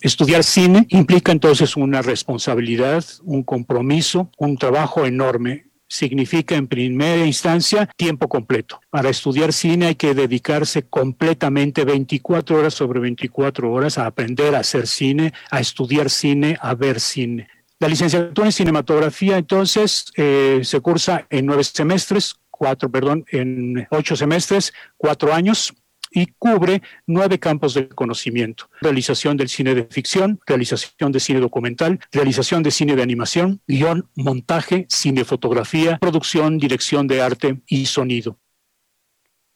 Estudiar 0.00 0.44
cine 0.44 0.86
implica 0.90 1.32
entonces 1.32 1.76
una 1.76 2.02
responsabilidad, 2.02 3.02
un 3.24 3.42
compromiso, 3.42 4.30
un 4.38 4.56
trabajo 4.56 5.04
enorme 5.04 5.64
significa 5.88 6.54
en 6.54 6.68
primera 6.68 7.24
instancia 7.24 7.88
tiempo 7.96 8.28
completo. 8.28 8.80
Para 8.90 9.08
estudiar 9.08 9.52
cine 9.52 9.86
hay 9.86 9.94
que 9.94 10.14
dedicarse 10.14 10.86
completamente 10.86 11.84
24 11.84 12.58
horas 12.58 12.74
sobre 12.74 13.00
24 13.00 13.72
horas 13.72 13.98
a 13.98 14.06
aprender 14.06 14.54
a 14.54 14.60
hacer 14.60 14.86
cine, 14.86 15.32
a 15.50 15.60
estudiar 15.60 16.10
cine, 16.10 16.58
a 16.60 16.74
ver 16.74 17.00
cine. 17.00 17.48
La 17.80 17.88
licenciatura 17.88 18.48
en 18.48 18.52
cinematografía, 18.52 19.38
entonces, 19.38 20.12
eh, 20.16 20.60
se 20.64 20.80
cursa 20.80 21.26
en 21.30 21.46
nueve 21.46 21.62
semestres, 21.62 22.34
cuatro, 22.50 22.90
perdón, 22.90 23.24
en 23.30 23.86
ocho 23.90 24.16
semestres, 24.16 24.72
cuatro 24.96 25.32
años, 25.32 25.72
y 26.10 26.26
cubre 26.38 26.82
nueve 27.06 27.38
campos 27.38 27.74
de 27.74 27.88
conocimiento. 27.88 28.68
Realización 28.80 29.36
del 29.36 29.48
cine 29.48 29.74
de 29.74 29.84
ficción, 29.84 30.40
realización 30.46 31.12
de 31.12 31.20
cine 31.20 31.40
documental, 31.40 32.00
realización 32.12 32.62
de 32.62 32.70
cine 32.70 32.96
de 32.96 33.02
animación, 33.02 33.60
guion, 33.66 34.08
montaje, 34.14 34.86
cinefotografía, 34.90 35.98
producción, 35.98 36.58
dirección 36.58 37.06
de 37.06 37.22
arte 37.22 37.60
y 37.66 37.86
sonido. 37.86 38.38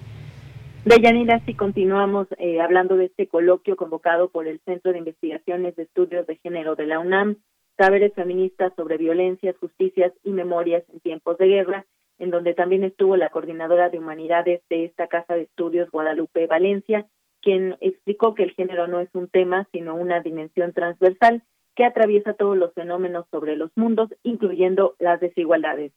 Deyanira, 0.86 1.42
si 1.48 1.56
continuamos 1.56 2.28
eh, 2.38 2.62
hablando 2.62 2.96
de 2.96 3.06
este 3.06 3.28
coloquio 3.28 3.76
convocado 3.76 4.30
por 4.30 4.48
el 4.48 4.60
Centro 4.64 4.92
de 4.92 5.00
Investigaciones 5.00 5.76
de 5.76 5.84
Estudios 5.84 6.28
de 6.28 6.36
Género 6.38 6.76
de 6.76 6.86
la 6.86 7.00
UNAM, 7.00 7.38
Saberes 7.76 8.14
Feministas 8.14 8.72
sobre 8.76 8.98
Violencias, 8.98 9.56
Justicias 9.60 10.14
y 10.24 10.30
Memorias 10.30 10.84
en 10.94 11.00
Tiempos 11.00 11.40
de 11.40 11.48
Guerra, 11.48 11.86
en 12.20 12.30
donde 12.30 12.54
también 12.54 12.84
estuvo 12.84 13.18
la 13.18 13.30
coordinadora 13.30 13.90
de 13.90 13.98
humanidades 13.98 14.62
de 14.70 14.86
esta 14.86 15.08
Casa 15.08 15.34
de 15.34 15.42
Estudios, 15.42 15.90
Guadalupe 15.90 16.46
Valencia, 16.46 17.08
quien 17.48 17.78
explicó 17.80 18.36
que 18.36 18.44
el 18.44 18.52
género 18.52 18.90
no 18.90 19.00
es 19.00 19.08
un 19.14 19.30
tema, 19.30 19.70
sino 19.72 19.96
una 19.96 20.20
dimensión 20.20 20.74
transversal 20.74 21.46
que 21.78 21.86
atraviesa 21.86 22.34
todos 22.34 22.58
los 22.58 22.74
fenómenos 22.74 23.26
sobre 23.32 23.56
los 23.56 23.72
mundos, 23.78 24.10
incluyendo 24.24 24.98
las 25.00 25.22
desigualdades. 25.22 25.94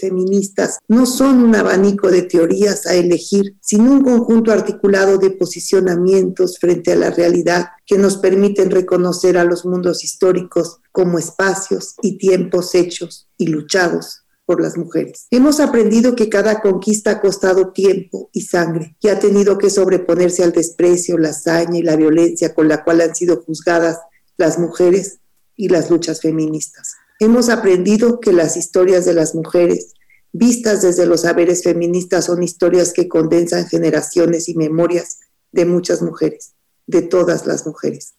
Feministas 0.00 0.78
no 0.86 1.04
son 1.04 1.42
un 1.42 1.56
abanico 1.56 2.12
de 2.12 2.22
teorías 2.22 2.86
a 2.86 2.94
elegir, 2.94 3.56
sino 3.60 3.90
un 3.90 4.04
conjunto 4.04 4.52
articulado 4.52 5.18
de 5.18 5.32
posicionamientos 5.32 6.60
frente 6.60 6.92
a 6.92 6.96
la 6.96 7.10
realidad 7.10 7.70
que 7.84 7.98
nos 7.98 8.18
permiten 8.18 8.70
reconocer 8.70 9.36
a 9.36 9.42
los 9.42 9.66
mundos 9.66 10.04
históricos 10.04 10.80
como 10.92 11.18
espacios 11.18 11.96
y 12.02 12.18
tiempos 12.18 12.76
hechos 12.76 13.28
y 13.36 13.48
luchados 13.48 14.23
por 14.44 14.60
las 14.60 14.76
mujeres. 14.76 15.26
Hemos 15.30 15.60
aprendido 15.60 16.14
que 16.14 16.28
cada 16.28 16.60
conquista 16.60 17.12
ha 17.12 17.20
costado 17.20 17.72
tiempo 17.72 18.30
y 18.32 18.42
sangre 18.42 18.96
y 19.00 19.08
ha 19.08 19.18
tenido 19.18 19.58
que 19.58 19.70
sobreponerse 19.70 20.44
al 20.44 20.52
desprecio, 20.52 21.18
la 21.18 21.30
hazaña 21.30 21.78
y 21.78 21.82
la 21.82 21.96
violencia 21.96 22.54
con 22.54 22.68
la 22.68 22.84
cual 22.84 23.00
han 23.00 23.14
sido 23.14 23.42
juzgadas 23.42 24.00
las 24.36 24.58
mujeres 24.58 25.20
y 25.56 25.68
las 25.68 25.90
luchas 25.90 26.20
feministas. 26.20 26.94
Hemos 27.20 27.48
aprendido 27.48 28.20
que 28.20 28.32
las 28.32 28.56
historias 28.56 29.04
de 29.04 29.14
las 29.14 29.34
mujeres, 29.34 29.94
vistas 30.32 30.82
desde 30.82 31.06
los 31.06 31.22
saberes 31.22 31.62
feministas, 31.62 32.26
son 32.26 32.42
historias 32.42 32.92
que 32.92 33.08
condensan 33.08 33.66
generaciones 33.66 34.48
y 34.48 34.56
memorias 34.56 35.20
de 35.52 35.64
muchas 35.64 36.02
mujeres, 36.02 36.54
de 36.86 37.02
todas 37.02 37.46
las 37.46 37.66
mujeres. 37.66 38.16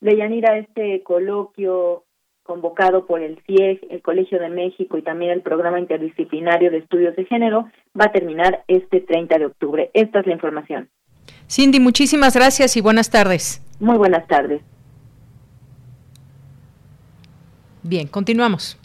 Leyanira, 0.00 0.58
este 0.58 1.02
coloquio 1.02 2.04
convocado 2.44 3.06
por 3.06 3.20
el 3.20 3.40
CIEG, 3.46 3.80
el 3.90 4.02
Colegio 4.02 4.38
de 4.38 4.50
México 4.50 4.96
y 4.96 5.02
también 5.02 5.32
el 5.32 5.40
Programa 5.40 5.80
Interdisciplinario 5.80 6.70
de 6.70 6.78
Estudios 6.78 7.16
de 7.16 7.24
Género 7.24 7.66
va 7.98 8.06
a 8.06 8.12
terminar 8.12 8.62
este 8.68 9.00
30 9.00 9.38
de 9.38 9.46
octubre. 9.46 9.90
Esta 9.94 10.20
es 10.20 10.26
la 10.26 10.34
información. 10.34 10.88
Cindy, 11.50 11.80
muchísimas 11.80 12.36
gracias 12.36 12.76
y 12.76 12.80
buenas 12.80 13.10
tardes. 13.10 13.62
Muy 13.80 13.96
buenas 13.96 14.26
tardes. 14.28 14.62
Bien, 17.82 18.06
continuamos. 18.06 18.78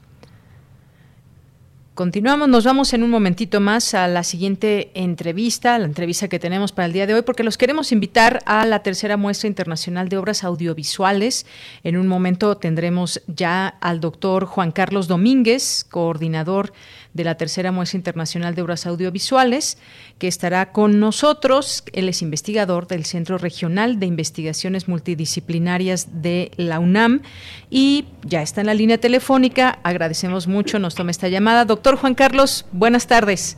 Continuamos, 2.00 2.48
nos 2.48 2.64
vamos 2.64 2.94
en 2.94 3.04
un 3.04 3.10
momentito 3.10 3.60
más 3.60 3.94
a 3.94 4.08
la 4.08 4.24
siguiente 4.24 4.90
entrevista, 4.94 5.78
la 5.78 5.84
entrevista 5.84 6.30
que 6.30 6.40
tenemos 6.40 6.72
para 6.72 6.86
el 6.86 6.94
día 6.94 7.06
de 7.06 7.14
hoy, 7.14 7.24
porque 7.24 7.44
los 7.44 7.58
queremos 7.58 7.92
invitar 7.92 8.40
a 8.46 8.66
la 8.66 8.84
tercera 8.84 9.18
muestra 9.18 9.50
internacional 9.50 10.08
de 10.08 10.16
obras 10.16 10.46
audiovisuales. 10.46 11.46
En 11.84 11.98
un 11.98 12.08
momento 12.08 12.56
tendremos 12.56 13.22
ya 13.28 13.68
al 13.68 14.00
doctor 14.00 14.46
Juan 14.46 14.72
Carlos 14.72 15.10
Domínguez, 15.10 15.86
coordinador 15.90 16.72
de 17.13 17.24
la 17.24 17.36
tercera 17.36 17.72
muestra 17.72 17.98
internacional 17.98 18.56
de 18.56 18.62
obras 18.62 18.86
audiovisuales, 18.86 19.82
que 20.17 20.28
estará 20.28 20.72
con 20.72 21.00
nosotros. 21.00 21.84
Él 21.93 22.10
es 22.10 22.22
investigador 22.22 22.88
del 22.88 23.06
Centro 23.06 23.38
Regional 23.38 24.00
de 24.00 24.06
Investigaciones 24.06 24.88
Multidisciplinarias 24.88 26.22
de 26.22 26.52
la 26.58 26.80
UNAM 26.80 27.22
y 27.69 28.06
ya 28.24 28.41
está 28.41 28.62
en 28.62 28.67
la 28.67 28.74
línea 28.74 28.98
telefónica. 28.98 29.80
Agradecemos 29.84 30.48
mucho, 30.48 30.80
nos 30.80 30.95
toma 30.95 31.12
esta 31.12 31.28
llamada. 31.28 31.65
Doctor 31.65 31.95
Juan 31.95 32.15
Carlos, 32.15 32.67
buenas 32.72 33.08
tardes. 33.08 33.58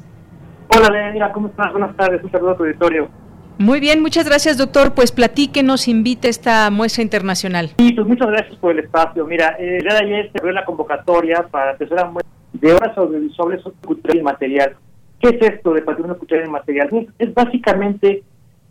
Hola, 0.70 0.90
Leandra, 0.90 1.34
¿cómo 1.34 1.48
estás? 1.48 1.72
Buenas 1.72 1.96
tardes, 1.98 2.24
un 2.24 2.32
saludo 2.32 2.52
a 2.52 2.58
tu 2.58 2.64
auditorio. 2.64 3.10
Muy 3.58 3.80
bien, 3.80 4.02
muchas 4.02 4.26
gracias, 4.26 4.58
doctor. 4.58 4.94
Pues 4.96 5.12
platíquenos, 5.12 5.88
invite 5.88 6.30
esta 6.30 6.72
muestra 6.72 7.04
internacional. 7.04 7.70
Sí, 7.78 7.92
pues 7.94 8.08
muchas 8.08 8.28
gracias 8.28 8.56
por 8.56 8.72
el 8.72 8.80
espacio. 8.80 9.26
Mira, 9.28 9.56
eh, 9.60 9.78
el 9.78 9.84
día 9.84 9.94
de 9.94 10.00
ayer 10.00 10.32
se 10.32 10.40
abrió 10.40 10.54
la 10.54 10.66
convocatoria 10.66 11.46
para 11.52 11.74
la 11.74 11.78
tercera 11.78 12.06
muestra 12.06 12.31
de 12.54 12.74
obras 12.74 12.98
audiovisuales 12.98 13.62
cultural 13.86 14.18
y 14.18 14.24
material. 14.24 14.76
¿Qué 15.20 15.30
es 15.30 15.54
esto 15.54 15.74
de 15.74 15.82
patrimonio 15.84 16.18
cultural 16.18 16.48
y 16.48 16.50
material? 16.50 17.08
Es, 17.18 17.34
básicamente 17.34 18.24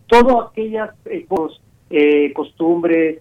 todo 0.07 0.49
aquellas 0.49 0.91
eh, 1.07 1.27
eh, 1.91 2.33
costumbres 2.33 3.21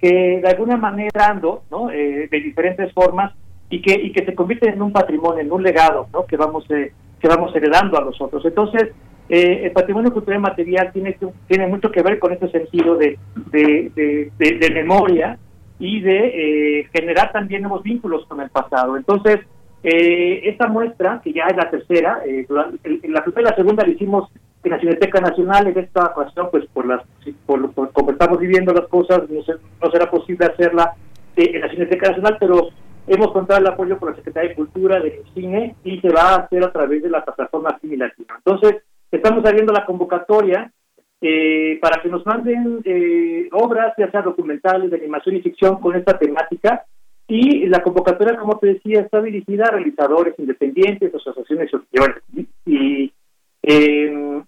que 0.00 0.40
de 0.42 0.48
alguna 0.48 0.76
manera 0.76 1.28
ando, 1.28 1.62
¿no? 1.70 1.90
Eh, 1.90 2.28
de 2.30 2.40
diferentes 2.40 2.92
formas 2.92 3.32
y 3.68 3.82
que 3.82 3.94
y 3.94 4.12
que 4.12 4.24
se 4.24 4.34
convierten 4.34 4.74
en 4.74 4.82
un 4.82 4.92
patrimonio, 4.92 5.40
en 5.40 5.52
un 5.52 5.62
legado, 5.62 6.08
¿no? 6.12 6.24
Que 6.24 6.36
vamos 6.36 6.64
eh, 6.70 6.92
que 7.20 7.28
vamos 7.28 7.54
heredando 7.54 7.98
a 7.98 8.02
los 8.02 8.20
otros. 8.20 8.44
Entonces, 8.44 8.90
eh, 9.28 9.62
el 9.64 9.72
patrimonio 9.72 10.12
cultural 10.12 10.38
y 10.38 10.42
material 10.42 10.92
tiene 10.92 11.16
tiene 11.48 11.66
mucho 11.66 11.90
que 11.90 12.02
ver 12.02 12.18
con 12.18 12.32
este 12.32 12.48
sentido 12.50 12.96
de 12.96 13.18
de, 13.50 14.30
de, 14.38 14.70
memoria 14.70 15.38
y 15.80 16.00
de 16.00 16.88
generar 16.92 17.32
también 17.32 17.62
nuevos 17.62 17.82
vínculos 17.82 18.24
con 18.26 18.40
el 18.40 18.50
pasado. 18.50 18.96
Entonces, 18.96 19.40
eh, 19.82 20.40
esta 20.44 20.66
muestra, 20.66 21.20
que 21.22 21.32
ya 21.32 21.44
es 21.44 21.56
la 21.56 21.70
tercera, 21.70 22.20
eh, 22.26 22.46
la 22.48 23.22
primera 23.22 23.42
y 23.42 23.44
la 23.44 23.54
segunda 23.54 23.84
la 23.84 23.92
hicimos 23.92 24.30
en 24.64 24.70
la 24.72 24.80
Cineteca 24.80 25.20
Nacional, 25.20 25.68
en 25.68 25.78
esta 25.78 26.06
ocasión, 26.06 26.48
pues 26.50 26.66
por 26.72 26.86
las 26.86 27.02
por, 27.46 27.72
como 27.92 28.10
estamos 28.10 28.38
viviendo 28.38 28.72
las 28.72 28.88
cosas, 28.88 29.22
no, 29.30 29.90
será 29.90 30.10
posible 30.10 30.46
hacerla 30.46 30.94
eh, 31.36 31.50
en 31.54 31.60
la 31.60 31.68
Cineteca 31.70 32.08
Nacional, 32.08 32.36
pero 32.40 32.68
hemos 33.06 33.32
contado 33.32 33.60
el 33.60 33.66
apoyo 33.68 33.98
por 33.98 34.10
la 34.10 34.16
Secretaría 34.16 34.50
de 34.50 34.56
Cultura 34.56 35.00
del 35.00 35.22
Cine 35.34 35.76
y 35.84 36.00
se 36.00 36.08
va 36.08 36.22
a 36.22 36.36
hacer 36.36 36.64
a 36.64 36.72
través 36.72 37.02
de 37.02 37.10
la 37.10 37.24
plataforma 37.24 37.78
Cine. 37.80 38.12
Entonces, 38.18 38.82
estamos 39.10 39.44
abriendo 39.44 39.72
la 39.72 39.86
convocatoria 39.86 40.72
eh, 41.20 41.78
para 41.80 42.02
que 42.02 42.08
nos 42.08 42.24
manden 42.26 42.80
eh, 42.84 43.48
obras, 43.52 43.94
ya 43.96 44.10
sea 44.10 44.22
documentales, 44.22 44.90
de 44.90 44.96
animación 44.96 45.36
y 45.36 45.42
ficción 45.42 45.80
con 45.80 45.96
esta 45.96 46.18
temática, 46.18 46.84
y 47.28 47.66
la 47.66 47.82
convocatoria, 47.82 48.38
como 48.38 48.58
te 48.58 48.68
decía, 48.68 49.02
está 49.02 49.20
dirigida 49.20 49.66
a 49.66 49.72
realizadores 49.72 50.34
independientes, 50.38 51.14
asociaciones 51.14 51.70
y 52.64 53.12
eh, 53.62 54.42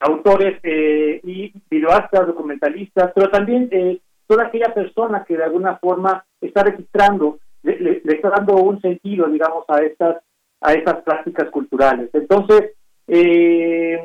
autores 0.00 0.58
eh, 0.62 1.20
y 1.24 1.52
videoastas, 1.70 2.26
documentalistas, 2.26 3.12
pero 3.14 3.30
también 3.30 3.68
eh, 3.72 3.98
toda 4.26 4.46
aquella 4.46 4.74
persona 4.74 5.24
que 5.24 5.36
de 5.36 5.44
alguna 5.44 5.76
forma 5.78 6.24
está 6.40 6.64
registrando, 6.64 7.38
le, 7.62 8.02
está 8.04 8.30
dando 8.30 8.56
un 8.56 8.80
sentido, 8.80 9.26
digamos, 9.28 9.64
a 9.68 9.78
estas 9.80 10.18
a 10.62 10.74
estas 10.74 11.02
prácticas 11.02 11.48
culturales. 11.50 12.10
Entonces, 12.12 12.72
eh, 13.08 13.98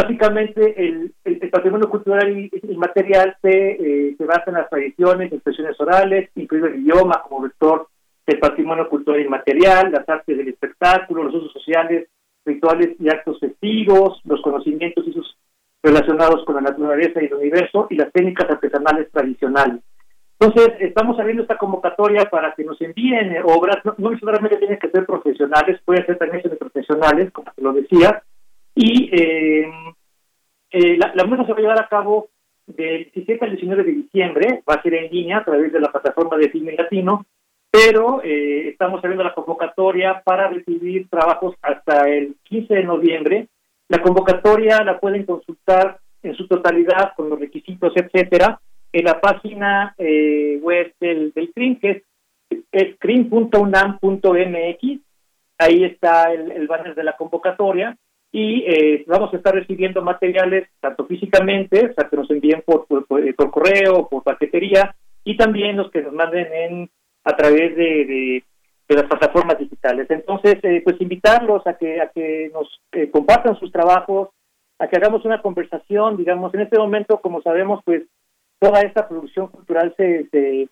Básicamente, 0.00 0.74
el, 0.78 1.12
patrimonio 1.50 1.90
cultural 1.90 2.30
y, 2.30 2.76
material 2.76 3.36
se, 3.42 3.50
eh, 3.50 4.14
se 4.16 4.24
basa 4.26 4.44
en 4.46 4.54
las 4.54 4.70
tradiciones, 4.70 5.32
expresiones 5.32 5.74
orales, 5.80 6.30
incluido 6.36 6.68
el 6.68 6.76
idioma 6.76 7.20
como 7.22 7.42
vector 7.42 7.88
del 8.24 8.38
patrimonio 8.38 8.88
cultural 8.88 9.20
y 9.20 9.28
material, 9.28 9.90
las 9.90 10.08
artes 10.08 10.38
del 10.38 10.46
espectáculo, 10.46 11.24
los 11.24 11.34
usos 11.34 11.52
sociales, 11.52 12.06
rituales 12.44 12.94
y 13.00 13.08
actos 13.08 13.40
festivos, 13.40 14.20
los 14.24 14.40
conocimientos 14.40 15.04
y 15.04 15.12
sus 15.12 15.36
relacionados 15.82 16.44
con 16.44 16.54
la 16.54 16.60
naturaleza 16.60 17.20
y 17.20 17.26
el 17.26 17.34
universo 17.34 17.88
y 17.90 17.96
las 17.96 18.12
técnicas 18.12 18.48
artesanales 18.48 19.10
tradicionales. 19.10 19.82
Entonces, 20.38 20.76
estamos 20.78 21.18
abriendo 21.18 21.42
esta 21.42 21.58
convocatoria 21.58 22.26
para 22.30 22.54
que 22.54 22.62
nos 22.62 22.80
envíen 22.80 23.34
obras, 23.44 23.78
no, 23.84 23.96
no 23.98 24.16
tienen 24.16 24.78
que 24.78 24.90
ser 24.90 25.04
profesionales, 25.06 25.80
pueden 25.84 26.06
ser 26.06 26.18
también 26.18 26.42
profesionales, 26.56 27.32
como 27.32 27.50
te 27.50 27.62
lo 27.62 27.72
decía, 27.72 28.22
y 28.80 29.10
eh, 29.12 29.68
eh, 30.70 30.96
la, 30.98 31.10
la 31.12 31.24
muestra 31.24 31.46
se 31.46 31.52
va 31.52 31.58
a 31.58 31.60
llevar 31.60 31.82
a 31.82 31.88
cabo 31.88 32.28
del 32.64 33.10
17 33.12 33.44
al 33.44 33.50
19 33.50 33.82
de 33.82 33.92
diciembre, 33.92 34.62
va 34.68 34.74
a 34.74 34.82
ser 34.82 34.94
en 34.94 35.10
línea 35.10 35.38
a 35.38 35.44
través 35.44 35.72
de 35.72 35.80
la 35.80 35.90
plataforma 35.90 36.36
de 36.36 36.52
Cine 36.52 36.76
Latino, 36.78 37.26
pero 37.72 38.22
eh, 38.22 38.68
estamos 38.68 39.00
abriendo 39.00 39.24
la 39.24 39.34
convocatoria 39.34 40.22
para 40.24 40.46
recibir 40.46 41.08
trabajos 41.08 41.56
hasta 41.60 42.08
el 42.08 42.36
15 42.44 42.72
de 42.72 42.84
noviembre. 42.84 43.48
La 43.88 44.00
convocatoria 44.00 44.84
la 44.84 45.00
pueden 45.00 45.24
consultar 45.24 45.98
en 46.22 46.36
su 46.36 46.46
totalidad 46.46 47.14
con 47.16 47.30
los 47.30 47.40
requisitos, 47.40 47.92
etcétera, 47.96 48.60
en 48.92 49.04
la 49.04 49.20
página 49.20 49.96
eh, 49.98 50.60
web 50.62 50.94
del, 51.00 51.32
del 51.32 51.52
CRIM, 51.52 51.80
que 51.80 52.04
es, 52.70 52.96
crim.unam.mx. 53.00 55.00
Ahí 55.58 55.82
está 55.82 56.32
el, 56.32 56.52
el 56.52 56.68
banner 56.68 56.94
de 56.94 57.02
la 57.02 57.16
convocatoria 57.16 57.98
y 58.30 58.64
eh, 58.66 59.04
vamos 59.06 59.32
a 59.32 59.36
estar 59.36 59.54
recibiendo 59.54 60.02
materiales 60.02 60.68
tanto 60.80 61.06
físicamente, 61.06 61.86
o 61.90 61.94
sea, 61.94 62.08
que 62.08 62.16
nos 62.16 62.30
envíen 62.30 62.62
por, 62.64 62.86
por, 62.86 63.06
por 63.06 63.50
correo, 63.50 64.08
por 64.08 64.22
paquetería, 64.22 64.94
y 65.24 65.36
también 65.36 65.76
los 65.76 65.90
que 65.90 66.02
nos 66.02 66.12
manden 66.12 66.46
en 66.52 66.90
a 67.24 67.36
través 67.36 67.76
de, 67.76 68.04
de, 68.88 68.94
las 68.94 69.04
plataformas 69.04 69.58
digitales. 69.58 70.06
Entonces, 70.10 70.56
eh, 70.62 70.80
pues 70.82 70.98
invitarlos 71.00 71.66
a 71.66 71.74
que 71.74 72.00
a 72.00 72.08
que 72.08 72.50
nos 72.54 72.80
eh, 72.92 73.10
compartan 73.10 73.58
sus 73.58 73.70
trabajos, 73.70 74.30
a 74.78 74.88
que 74.88 74.96
hagamos 74.96 75.24
una 75.24 75.42
conversación, 75.42 76.16
digamos, 76.16 76.54
en 76.54 76.62
este 76.62 76.78
momento, 76.78 77.20
como 77.20 77.42
sabemos, 77.42 77.82
pues 77.84 78.04
toda 78.58 78.80
esta 78.80 79.06
producción 79.08 79.48
cultural 79.48 79.94
se, 79.96 80.28
se, 80.30 80.68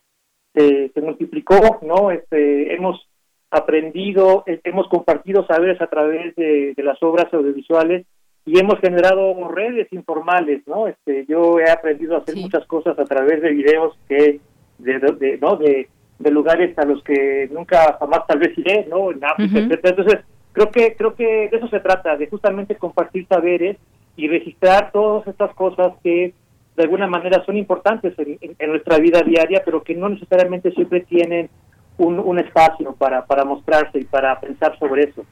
se, 0.93 1.01
multiplicó, 1.01 1.79
¿no? 1.83 2.09
Este, 2.11 2.73
hemos 2.73 3.07
aprendido, 3.51 4.43
eh, 4.45 4.59
hemos 4.63 4.87
compartido 4.89 5.45
saberes 5.45 5.81
a 5.81 5.87
través 5.87 6.35
de, 6.35 6.73
de, 6.75 6.83
las 6.83 7.01
obras 7.01 7.33
audiovisuales 7.33 8.05
y 8.45 8.59
hemos 8.59 8.79
generado 8.79 9.47
redes 9.49 9.91
informales, 9.91 10.61
¿no? 10.67 10.87
Este, 10.87 11.25
yo 11.27 11.59
he 11.59 11.69
aprendido 11.69 12.15
a 12.15 12.19
hacer 12.19 12.35
muchas 12.35 12.65
cosas 12.65 12.97
a 12.99 13.05
través 13.05 13.41
de 13.41 13.51
videos 13.51 13.97
que 14.07 14.39
de, 14.77 14.99
de, 14.99 15.37
¿no? 15.41 15.55
de, 15.55 15.89
de 16.19 16.31
lugares 16.31 16.77
a 16.77 16.85
los 16.85 17.03
que 17.03 17.49
nunca 17.51 17.97
jamás 17.99 18.25
tal 18.27 18.39
vez 18.39 18.57
iré, 18.57 18.87
¿no? 18.89 19.11
En 19.11 19.23
África, 19.23 19.59
Entonces, 19.59 20.19
creo 20.51 20.71
que 20.71 20.95
creo 20.95 21.15
que 21.15 21.49
de 21.49 21.57
eso 21.57 21.67
se 21.67 21.79
trata, 21.79 22.17
de 22.17 22.27
justamente 22.27 22.75
compartir 22.75 23.27
saberes 23.27 23.77
y 24.15 24.27
registrar 24.27 24.91
todas 24.91 25.27
estas 25.27 25.53
cosas 25.53 25.93
que 26.03 26.33
de 26.75 26.83
alguna 26.83 27.07
manera 27.07 27.43
son 27.45 27.57
importantes 27.57 28.13
en, 28.17 28.69
nuestra 28.69 28.97
vida 28.99 29.21
diaria, 29.21 29.61
pero 29.65 29.83
que 29.83 29.95
no 29.95 30.09
necesariamente 30.09 30.71
siempre 30.71 31.01
tienen 31.01 31.49
un, 31.97 32.19
un 32.19 32.39
espacio 32.39 32.93
para, 32.93 33.25
para 33.25 33.43
mostrarse 33.43 33.99
y 33.99 34.05
para 34.05 34.39
pensar 34.39 34.77
sobre 34.79 35.03
eso. 35.03 35.25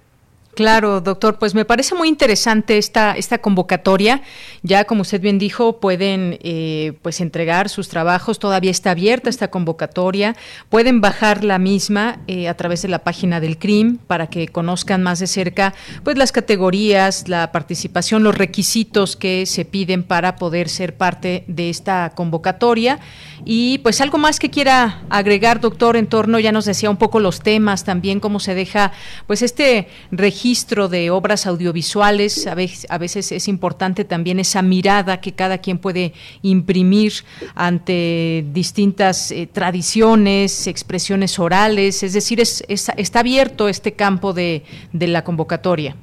Claro, 0.56 1.02
doctor, 1.02 1.38
pues 1.38 1.54
me 1.54 1.65
parece 1.65 1.96
muy 1.96 2.08
interesante 2.08 2.78
esta, 2.78 3.12
esta 3.12 3.39
convocatoria. 3.39 4.22
Ya 4.63 4.86
como 4.86 5.02
usted 5.02 5.20
bien 5.20 5.38
dijo, 5.38 5.82
pueden 5.82 6.39
eh, 6.41 6.94
pues 7.02 7.20
entregar 7.20 7.68
sus 7.68 7.89
trabajos, 7.89 8.39
todavía 8.39 8.72
está 8.72 8.91
abierta 8.91 9.30
esta 9.30 9.50
convocatoria. 9.50 10.38
Pueden 10.70 11.02
bajar 11.02 11.44
la 11.44 11.60
misma 11.60 12.20
eh, 12.28 12.48
a 12.48 12.54
través 12.56 12.82
de 12.84 12.88
la 12.88 13.00
página 13.00 13.41
del 13.41 13.58
CRIM 13.58 13.98
para 13.98 14.28
que 14.28 14.48
conozcan 14.48 15.04
más 15.04 15.20
de 15.20 15.28
cerca 15.28 15.74
pues 16.06 16.18
las 16.18 16.32
categorías, 16.32 17.28
la 17.28 17.52
participación, 17.52 18.24
los 18.24 18.38
requisitos 18.38 19.18
que 19.18 19.46
se 19.46 19.65
piden 19.65 20.04
para 20.04 20.38
poder 20.38 20.70
ser 20.70 20.96
parte 20.96 21.44
de 21.48 21.70
esta 21.70 22.13
convocatoria. 22.15 23.00
Y 23.44 23.80
pues 23.80 24.00
algo 24.00 24.18
más 24.18 24.39
que 24.39 24.50
quiera 24.50 25.02
agregar, 25.10 25.60
doctor, 25.60 25.98
en 25.98 26.08
torno, 26.08 26.39
ya 26.39 26.54
nos 26.54 26.63
decía 26.63 26.89
un 26.89 26.96
poco 26.98 27.20
los 27.20 27.41
temas, 27.41 27.84
también 27.84 28.22
cómo 28.22 28.39
se 28.39 28.56
deja 28.56 28.94
pues 29.28 29.41
este 29.41 29.89
registro 30.12 30.44
registro 30.45 30.89
de 30.89 31.10
obras 31.10 31.47
audiovisuales. 31.47 32.45
A 32.45 32.53
veces, 32.53 32.86
a 32.91 32.99
veces 32.99 33.31
es 33.31 33.47
importante 33.47 34.05
también 34.05 34.39
esa 34.39 34.62
mirada 34.62 35.19
que 35.19 35.31
cada 35.31 35.58
quien 35.58 35.79
puede 35.79 36.13
imprimir 36.43 37.13
ante 37.55 38.45
distintas 38.53 39.31
eh, 39.31 39.49
tradiciones, 39.51 40.67
expresiones 40.67 41.39
orales. 41.39 42.03
Es 42.03 42.13
decir, 42.13 42.39
es, 42.39 42.63
está 42.67 43.21
abierto 43.21 43.67
este 43.67 43.93
campo 43.93 44.34
de, 44.34 44.62
de 44.93 45.08
la 45.08 45.23
convocatoria. 45.23 45.95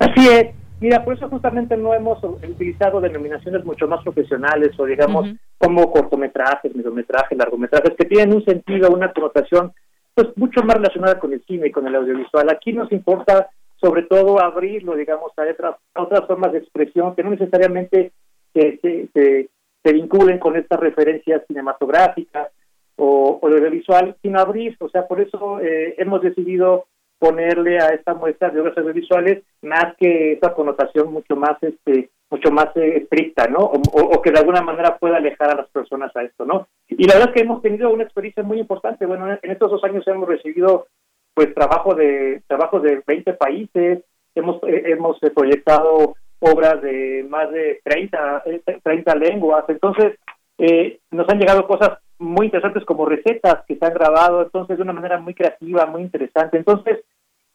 Así 0.00 0.28
es. 0.28 0.46
Mira, 0.80 1.04
por 1.04 1.14
eso 1.14 1.28
justamente 1.28 1.76
no 1.76 1.94
hemos 1.94 2.18
utilizado 2.24 3.00
denominaciones 3.00 3.64
mucho 3.64 3.86
más 3.86 4.02
profesionales 4.02 4.72
o 4.76 4.86
digamos 4.86 5.28
como 5.56 5.88
cortometrajes, 5.92 6.74
mediometrajes, 6.74 7.38
largometrajes, 7.38 7.92
que 7.96 8.06
tienen 8.06 8.34
un 8.34 8.44
sentido, 8.44 8.90
una 8.90 9.12
connotación 9.12 9.72
pues 10.14 10.28
mucho 10.36 10.62
más 10.62 10.76
relacionada 10.76 11.18
con 11.18 11.32
el 11.32 11.42
cine 11.44 11.68
y 11.68 11.70
con 11.70 11.86
el 11.86 11.94
audiovisual. 11.94 12.48
Aquí 12.50 12.72
nos 12.72 12.90
importa 12.92 13.50
sobre 13.76 14.02
todo 14.02 14.40
abrirlo, 14.40 14.94
digamos, 14.94 15.32
a 15.36 15.42
otras, 15.42 15.76
otras 15.94 16.26
formas 16.26 16.52
de 16.52 16.58
expresión 16.58 17.14
que 17.14 17.24
no 17.24 17.30
necesariamente 17.30 18.12
se, 18.54 18.78
se, 19.12 19.92
vinculen 19.92 20.38
con 20.38 20.56
estas 20.56 20.78
referencias 20.78 21.42
cinematográficas 21.46 22.48
o, 22.96 23.40
o 23.42 23.46
audiovisual, 23.46 24.16
sino 24.22 24.38
abrir, 24.38 24.76
o 24.78 24.88
sea, 24.88 25.08
por 25.08 25.20
eso 25.20 25.60
eh, 25.60 25.94
hemos 25.98 26.22
decidido 26.22 26.86
ponerle 27.18 27.78
a 27.78 27.88
esta 27.88 28.14
muestra 28.14 28.50
de 28.50 28.60
obras 28.60 28.76
audiovisuales 28.78 29.42
más 29.62 29.96
que 29.98 30.32
esa 30.32 30.54
connotación 30.54 31.12
mucho 31.12 31.36
más 31.36 31.56
este 31.62 32.10
mucho 32.32 32.50
más 32.50 32.74
eh, 32.76 32.96
estricta, 32.96 33.46
¿no? 33.46 33.58
O, 33.60 34.22
que 34.22 34.30
de 34.30 34.38
alguna 34.38 34.62
manera 34.62 34.96
pueda 34.96 35.18
alejar 35.18 35.50
a 35.50 35.54
las 35.54 35.68
personas 35.68 36.10
a 36.16 36.22
esto, 36.22 36.46
¿no? 36.46 36.66
Y 36.88 37.04
la 37.06 37.14
verdad 37.14 37.28
es 37.28 37.34
que 37.34 37.42
hemos 37.42 37.60
tenido 37.60 37.90
una 37.90 38.04
experiencia 38.04 38.42
muy 38.42 38.58
importante. 38.58 39.04
Bueno, 39.04 39.28
en 39.30 39.50
estos 39.50 39.70
dos 39.70 39.84
años 39.84 40.06
hemos 40.08 40.26
recibido 40.26 40.86
pues 41.34 41.54
trabajo 41.54 41.94
de 41.94 42.42
trabajo 42.46 42.80
de 42.80 43.02
20 43.06 43.34
países, 43.34 44.02
hemos 44.34 44.62
eh, 44.64 44.82
hemos 44.86 45.18
proyectado 45.34 46.14
obras 46.40 46.80
de 46.80 47.26
más 47.28 47.50
de 47.50 47.80
30 47.84 48.44
30 48.82 49.12
eh, 49.12 49.18
lenguas, 49.18 49.64
entonces 49.68 50.18
eh, 50.56 51.00
nos 51.10 51.28
han 51.28 51.38
llegado 51.38 51.66
cosas 51.66 51.98
muy 52.18 52.46
interesantes 52.46 52.84
como 52.86 53.04
recetas 53.04 53.64
que 53.68 53.76
se 53.76 53.84
han 53.84 53.92
grabado, 53.92 54.42
entonces 54.42 54.78
de 54.78 54.82
una 54.82 54.94
manera 54.94 55.18
muy 55.18 55.34
creativa, 55.34 55.84
muy 55.84 56.02
interesante. 56.02 56.56
Entonces, 56.56 57.00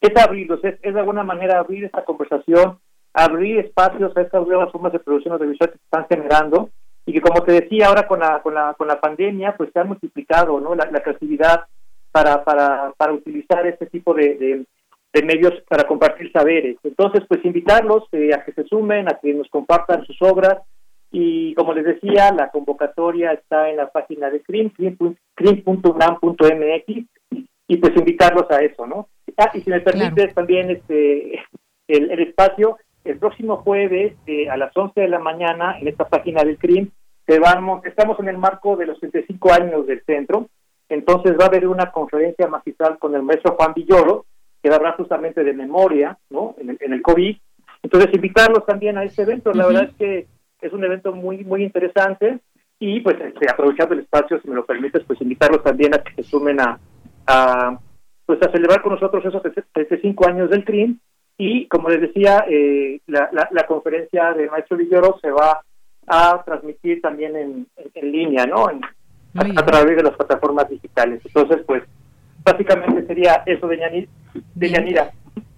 es 0.01 0.17
abrirlos, 0.17 0.63
es, 0.63 0.75
es 0.83 0.93
de 0.93 0.99
alguna 0.99 1.23
manera 1.23 1.57
abrir 1.57 1.85
esta 1.85 2.03
conversación, 2.03 2.77
abrir 3.13 3.59
espacios 3.59 4.15
a 4.15 4.21
estas 4.21 4.45
nuevas 4.45 4.71
formas 4.71 4.91
de 4.93 4.99
producción 4.99 5.33
audiovisual 5.33 5.71
que 5.71 5.77
se 5.77 5.83
están 5.83 6.05
generando 6.07 6.69
y 7.07 7.13
que 7.13 7.21
como 7.21 7.41
te 7.41 7.53
decía 7.53 7.87
ahora 7.87 8.07
con 8.07 8.19
la 8.19 8.41
con 8.41 8.53
la 8.53 8.73
con 8.73 8.87
la 8.87 8.99
pandemia 8.99 9.55
pues 9.57 9.71
se 9.73 9.79
ha 9.79 9.85
multiplicado 9.85 10.59
no 10.59 10.75
la, 10.75 10.85
creatividad 11.01 11.65
para 12.11 12.43
para 12.43 12.91
para 12.97 13.13
utilizar 13.13 13.65
este 13.65 13.85
tipo 13.87 14.13
de, 14.13 14.35
de, 14.35 15.23
medios 15.23 15.53
para 15.67 15.87
compartir 15.87 16.31
saberes. 16.31 16.77
Entonces 16.83 17.23
pues 17.27 17.43
invitarlos 17.43 18.03
eh, 18.11 18.35
a 18.35 18.43
que 18.43 18.51
se 18.51 18.65
sumen 18.65 19.09
a 19.09 19.17
que 19.19 19.33
nos 19.33 19.49
compartan 19.49 20.05
sus 20.05 20.21
obras. 20.21 20.59
Y 21.09 21.55
como 21.55 21.73
les 21.73 21.85
decía 21.85 22.31
la 22.33 22.51
convocatoria 22.51 23.31
está 23.31 23.69
en 23.69 23.77
la 23.77 23.89
página 23.89 24.29
de 24.29 24.41
CRIM 24.41 24.69
crim.unam.mx 25.33 26.87
y 27.69 27.77
pues 27.77 27.95
invitarlos 27.95 28.51
a 28.51 28.59
eso 28.59 28.85
no 28.85 29.07
ah, 29.37 29.49
y 29.53 29.61
si 29.61 29.69
me 29.69 29.79
permites 29.79 30.35
también 30.35 30.69
este 30.69 31.39
el, 31.87 32.11
el 32.11 32.19
espacio 32.19 32.77
el 33.07 33.19
próximo 33.19 33.57
jueves 33.57 34.13
eh, 34.25 34.49
a 34.49 34.57
las 34.57 34.75
11 34.75 35.01
de 35.01 35.07
la 35.07 35.19
mañana 35.19 35.77
en 35.79 35.87
esta 35.87 36.07
página 36.07 36.43
del 36.43 36.57
CRIM 36.57 36.89
vamos, 37.39 37.85
estamos 37.85 38.17
en 38.19 38.29
el 38.29 38.37
marco 38.37 38.75
de 38.77 38.85
los 38.85 38.99
35 38.99 39.53
años 39.53 39.85
del 39.85 40.01
centro, 40.05 40.47
entonces 40.89 41.33
va 41.37 41.45
a 41.45 41.47
haber 41.47 41.67
una 41.67 41.91
conferencia 41.91 42.47
magistral 42.47 42.97
con 42.97 43.13
el 43.15 43.23
maestro 43.23 43.55
Juan 43.55 43.73
Villoro, 43.73 44.25
que 44.63 44.69
hablar 44.69 44.95
justamente 44.95 45.43
de 45.43 45.53
memoria, 45.53 46.17
¿no? 46.29 46.55
En 46.57 46.93
el, 46.93 47.01
COVID. 47.01 47.37
Entonces 47.83 48.13
invitarlos 48.13 48.65
también 48.65 48.97
a 48.97 49.03
este 49.03 49.23
evento, 49.23 49.53
la 49.53 49.67
verdad 49.67 49.89
es 49.89 49.95
que 49.95 50.27
es 50.61 50.73
un 50.73 50.83
evento 50.83 51.13
muy 51.13 51.43
muy 51.43 51.63
interesante. 51.63 52.39
Y 52.79 52.99
pues 53.01 53.19
este, 53.19 53.49
aprovechando 53.49 53.95
el 53.95 54.01
espacio, 54.01 54.39
si 54.39 54.47
me 54.47 54.55
lo 54.55 54.65
permites, 54.65 55.03
pues 55.05 55.19
invitarlos 55.21 55.63
también 55.63 55.95
a 55.95 55.97
que 55.97 56.13
se 56.13 56.23
sumen 56.23 56.59
a, 56.59 56.79
a 57.25 57.79
pues 58.25 58.39
a 58.43 58.51
celebrar 58.51 58.81
con 58.81 58.93
nosotros 58.93 59.25
esos 59.25 59.41
35 59.41 60.27
años 60.27 60.49
del 60.49 60.63
CRIM 60.63 60.99
y 61.37 61.67
como 61.67 61.89
les 61.89 62.01
decía, 62.01 62.45
eh, 62.49 62.99
la, 63.07 63.29
la, 63.31 63.67
conferencia 63.67 64.33
de 64.33 64.49
Maestro 64.49 64.77
Villoro 64.77 65.19
se 65.21 65.29
va 65.29 65.61
a 66.07 66.43
transmitir 66.43 67.01
también 67.01 67.35
en, 67.35 67.67
en, 67.93 68.11
línea, 68.11 68.45
¿no? 68.45 68.65
a, 68.65 69.65
través 69.65 69.97
de 69.97 70.03
las 70.03 70.15
plataformas 70.15 70.67
digitales. 70.69 71.21
Entonces, 71.25 71.59
pues, 71.67 71.83
básicamente 72.43 73.05
sería 73.05 73.43
eso 73.45 73.67
de, 73.67 73.77
Yanira. 73.77 74.07
De 74.55 74.69
Yanira. 74.69 75.11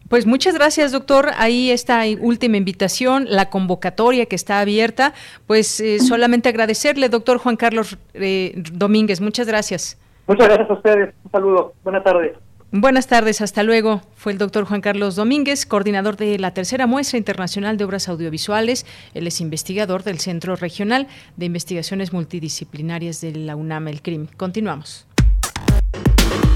Pues 0.09 0.25
muchas 0.25 0.55
gracias, 0.55 0.91
doctor. 0.91 1.27
Ahí 1.37 1.69
está 1.69 2.01
última 2.19 2.57
invitación, 2.57 3.25
la 3.29 3.49
convocatoria 3.49 4.25
que 4.25 4.35
está 4.35 4.59
abierta. 4.59 5.13
Pues 5.45 5.79
eh, 5.79 5.99
solamente 5.99 6.49
agradecerle, 6.49 7.09
doctor 7.09 7.37
Juan 7.37 7.55
Carlos 7.55 7.97
eh, 8.15 8.53
Domínguez. 8.73 9.21
Muchas 9.21 9.47
gracias. 9.47 9.97
Muchas 10.27 10.47
gracias 10.47 10.69
a 10.69 10.73
ustedes. 10.73 11.13
Un 11.23 11.31
saludo. 11.31 11.73
Buenas 11.83 12.03
tardes. 12.03 12.48
Buenas 12.71 13.07
tardes, 13.07 13.41
hasta 13.41 13.63
luego. 13.63 14.03
Fue 14.15 14.31
el 14.31 14.37
doctor 14.37 14.65
Juan 14.65 14.81
Carlos 14.81 15.15
Domínguez, 15.15 15.65
coordinador 15.65 16.17
de 16.17 16.37
la 16.37 16.53
tercera 16.53 16.85
muestra 16.85 17.17
internacional 17.17 17.77
de 17.77 17.83
obras 17.83 18.07
audiovisuales. 18.07 18.85
Él 19.15 19.25
es 19.25 19.41
investigador 19.41 20.03
del 20.03 20.19
Centro 20.19 20.55
Regional 20.55 21.07
de 21.35 21.47
Investigaciones 21.47 22.13
Multidisciplinarias 22.13 23.21
de 23.21 23.31
la 23.31 23.55
UNAM, 23.55 23.87
el 23.87 24.03
CRIM. 24.03 24.27
Continuamos. 24.37 25.07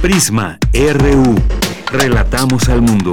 Prisma, 0.04 0.60
RU. 0.72 1.36
Relatamos 1.92 2.70
al 2.70 2.84
mundo. 2.84 3.10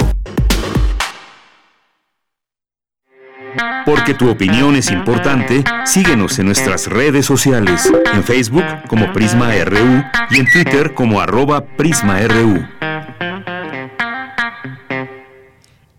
Porque 3.83 4.13
tu 4.13 4.29
opinión 4.29 4.75
es 4.75 4.91
importante, 4.91 5.63
síguenos 5.85 6.37
en 6.37 6.45
nuestras 6.45 6.85
redes 6.87 7.25
sociales, 7.25 7.91
en 8.13 8.23
Facebook 8.23 8.63
como 8.87 9.11
Prisma 9.11 9.51
RU 9.65 10.03
y 10.29 10.39
en 10.39 10.45
Twitter 10.51 10.93
como 10.93 11.19
arroba 11.19 11.65
PrismaRU. 11.65 12.67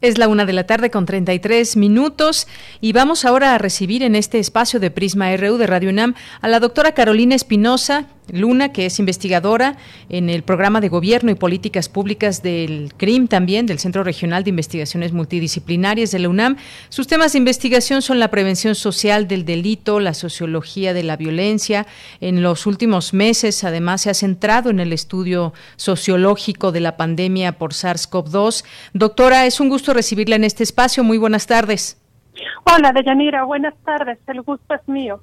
Es 0.02 0.18
la 0.18 0.26
una 0.26 0.44
de 0.44 0.52
la 0.52 0.66
tarde 0.66 0.90
con 0.90 1.06
33 1.06 1.76
minutos 1.76 2.48
y 2.80 2.92
vamos 2.92 3.24
ahora 3.24 3.54
a 3.54 3.58
recibir 3.58 4.02
en 4.02 4.16
este 4.16 4.40
espacio 4.40 4.80
de 4.80 4.90
Prisma 4.90 5.36
RU 5.36 5.58
de 5.58 5.68
Radio 5.68 5.90
UNAM 5.90 6.14
a 6.40 6.48
la 6.48 6.58
doctora 6.58 6.90
Carolina 6.90 7.36
Espinosa, 7.36 8.06
Luna, 8.30 8.72
que 8.72 8.86
es 8.86 8.98
investigadora 8.98 9.76
en 10.08 10.30
el 10.30 10.42
programa 10.42 10.80
de 10.80 10.88
gobierno 10.88 11.30
y 11.30 11.34
políticas 11.34 11.88
públicas 11.88 12.42
del 12.42 12.92
CRIM 12.96 13.26
también, 13.26 13.66
del 13.66 13.78
Centro 13.78 14.04
Regional 14.04 14.44
de 14.44 14.50
Investigaciones 14.50 15.12
Multidisciplinarias 15.12 16.12
de 16.12 16.20
la 16.20 16.28
UNAM. 16.28 16.56
Sus 16.88 17.06
temas 17.08 17.32
de 17.32 17.38
investigación 17.38 18.00
son 18.00 18.20
la 18.20 18.28
prevención 18.28 18.74
social 18.74 19.26
del 19.26 19.44
delito, 19.44 19.98
la 20.00 20.14
sociología 20.14 20.94
de 20.94 21.02
la 21.02 21.16
violencia. 21.16 21.86
En 22.20 22.42
los 22.42 22.66
últimos 22.66 23.12
meses, 23.12 23.64
además, 23.64 24.02
se 24.02 24.10
ha 24.10 24.14
centrado 24.14 24.70
en 24.70 24.80
el 24.80 24.92
estudio 24.92 25.52
sociológico 25.76 26.72
de 26.72 26.80
la 26.80 26.96
pandemia 26.96 27.58
por 27.58 27.72
SARS-CoV-2. 27.72 28.64
Doctora, 28.92 29.46
es 29.46 29.60
un 29.60 29.68
gusto 29.68 29.94
recibirla 29.94 30.36
en 30.36 30.44
este 30.44 30.62
espacio. 30.62 31.02
Muy 31.02 31.18
buenas 31.18 31.46
tardes. 31.46 31.98
Hola, 32.64 32.92
Deyanira, 32.92 33.44
buenas 33.44 33.74
tardes. 33.84 34.18
El 34.26 34.42
gusto 34.42 34.74
es 34.74 34.88
mío. 34.88 35.20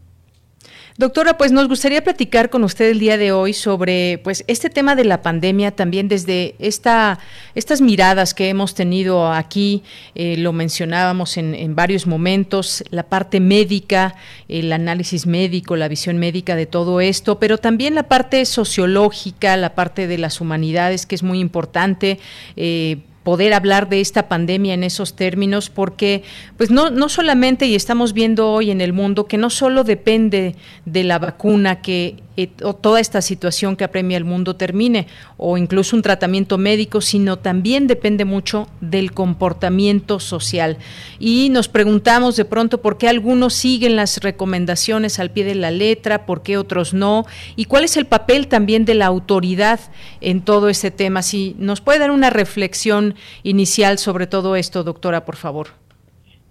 Doctora, 0.99 1.37
pues 1.37 1.53
nos 1.53 1.69
gustaría 1.69 2.03
platicar 2.03 2.49
con 2.49 2.65
usted 2.65 2.89
el 2.89 2.99
día 2.99 3.17
de 3.17 3.31
hoy 3.31 3.53
sobre 3.53 4.17
pues 4.21 4.43
este 4.47 4.69
tema 4.69 4.97
de 4.97 5.05
la 5.05 5.21
pandemia 5.21 5.71
también 5.71 6.09
desde 6.09 6.55
esta 6.59 7.19
estas 7.55 7.79
miradas 7.79 8.33
que 8.33 8.49
hemos 8.49 8.75
tenido 8.75 9.31
aquí, 9.31 9.81
eh, 10.13 10.35
lo 10.35 10.51
mencionábamos 10.51 11.37
en, 11.37 11.73
varios 11.73 12.05
momentos, 12.05 12.83
la 12.89 13.03
parte 13.03 13.39
médica, 13.39 14.15
el 14.49 14.73
análisis 14.73 15.25
médico, 15.25 15.77
la 15.77 15.87
visión 15.87 16.17
médica 16.17 16.57
de 16.57 16.65
todo 16.65 16.99
esto, 16.99 17.39
pero 17.39 17.57
también 17.57 17.95
la 17.95 18.03
parte 18.03 18.43
sociológica, 18.43 19.55
la 19.55 19.75
parte 19.75 20.05
de 20.05 20.17
las 20.17 20.41
humanidades 20.41 21.05
que 21.05 21.15
es 21.15 21.23
muy 21.23 21.39
importante. 21.39 22.19
Eh, 22.57 22.97
poder 23.29 23.53
hablar 23.53 23.89
de 23.89 24.01
esta 24.01 24.27
pandemia 24.27 24.73
en 24.73 24.83
esos 24.83 25.15
términos 25.15 25.69
porque 25.69 26.23
pues 26.57 26.71
no 26.71 26.89
no 26.89 27.09
solamente 27.09 27.67
y 27.67 27.75
estamos 27.75 28.13
viendo 28.13 28.51
hoy 28.51 28.71
en 28.71 28.81
el 28.81 28.91
mundo 28.91 29.27
que 29.27 29.37
no 29.37 29.51
solo 29.51 29.83
depende 29.83 30.55
de 30.85 31.03
la 31.03 31.19
vacuna 31.19 31.79
que 31.79 32.15
eh, 32.41 32.47
toda 32.79 33.01
esta 33.01 33.21
situación 33.21 33.75
que 33.75 33.83
apremia 33.83 34.15
el 34.15 34.23
mundo 34.23 34.55
termine 34.55 35.07
o 35.35 35.57
incluso 35.57 35.97
un 35.97 36.01
tratamiento 36.01 36.57
médico, 36.57 37.01
sino 37.01 37.37
también 37.37 37.85
depende 37.85 38.23
mucho 38.23 38.69
del 38.79 39.11
comportamiento 39.11 40.21
social. 40.21 40.77
Y 41.19 41.49
nos 41.49 41.67
preguntamos 41.67 42.37
de 42.37 42.45
pronto 42.45 42.81
por 42.81 42.97
qué 42.97 43.09
algunos 43.09 43.55
siguen 43.55 43.97
las 43.97 44.21
recomendaciones 44.21 45.19
al 45.19 45.31
pie 45.31 45.43
de 45.43 45.55
la 45.55 45.69
letra, 45.69 46.25
por 46.25 46.41
qué 46.41 46.57
otros 46.57 46.93
no, 46.93 47.25
y 47.57 47.65
cuál 47.65 47.83
es 47.83 47.97
el 47.97 48.05
papel 48.05 48.47
también 48.47 48.85
de 48.85 48.95
la 48.95 49.07
autoridad 49.07 49.81
en 50.21 50.39
todo 50.39 50.69
este 50.69 50.91
tema. 50.91 51.23
Si 51.23 51.57
nos 51.59 51.81
puede 51.81 51.99
dar 51.99 52.11
una 52.11 52.29
reflexión 52.29 53.15
inicial 53.43 53.97
sobre 53.97 54.27
todo 54.27 54.55
esto, 54.55 54.85
doctora, 54.85 55.25
por 55.25 55.35
favor. 55.35 55.88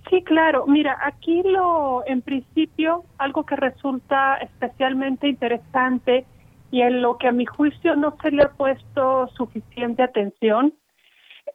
Sí, 0.08 0.22
claro. 0.22 0.66
Mira, 0.66 0.98
aquí 1.02 1.42
lo, 1.42 2.02
en 2.06 2.22
principio, 2.22 3.04
algo 3.18 3.44
que 3.44 3.56
resulta 3.56 4.36
especialmente 4.36 5.28
interesante 5.28 6.24
y 6.70 6.82
en 6.82 7.02
lo 7.02 7.18
que 7.18 7.28
a 7.28 7.32
mi 7.32 7.44
juicio 7.44 7.94
no 7.96 8.16
se 8.22 8.30
le 8.30 8.42
ha 8.42 8.50
puesto 8.50 9.28
suficiente 9.28 10.02
atención 10.02 10.74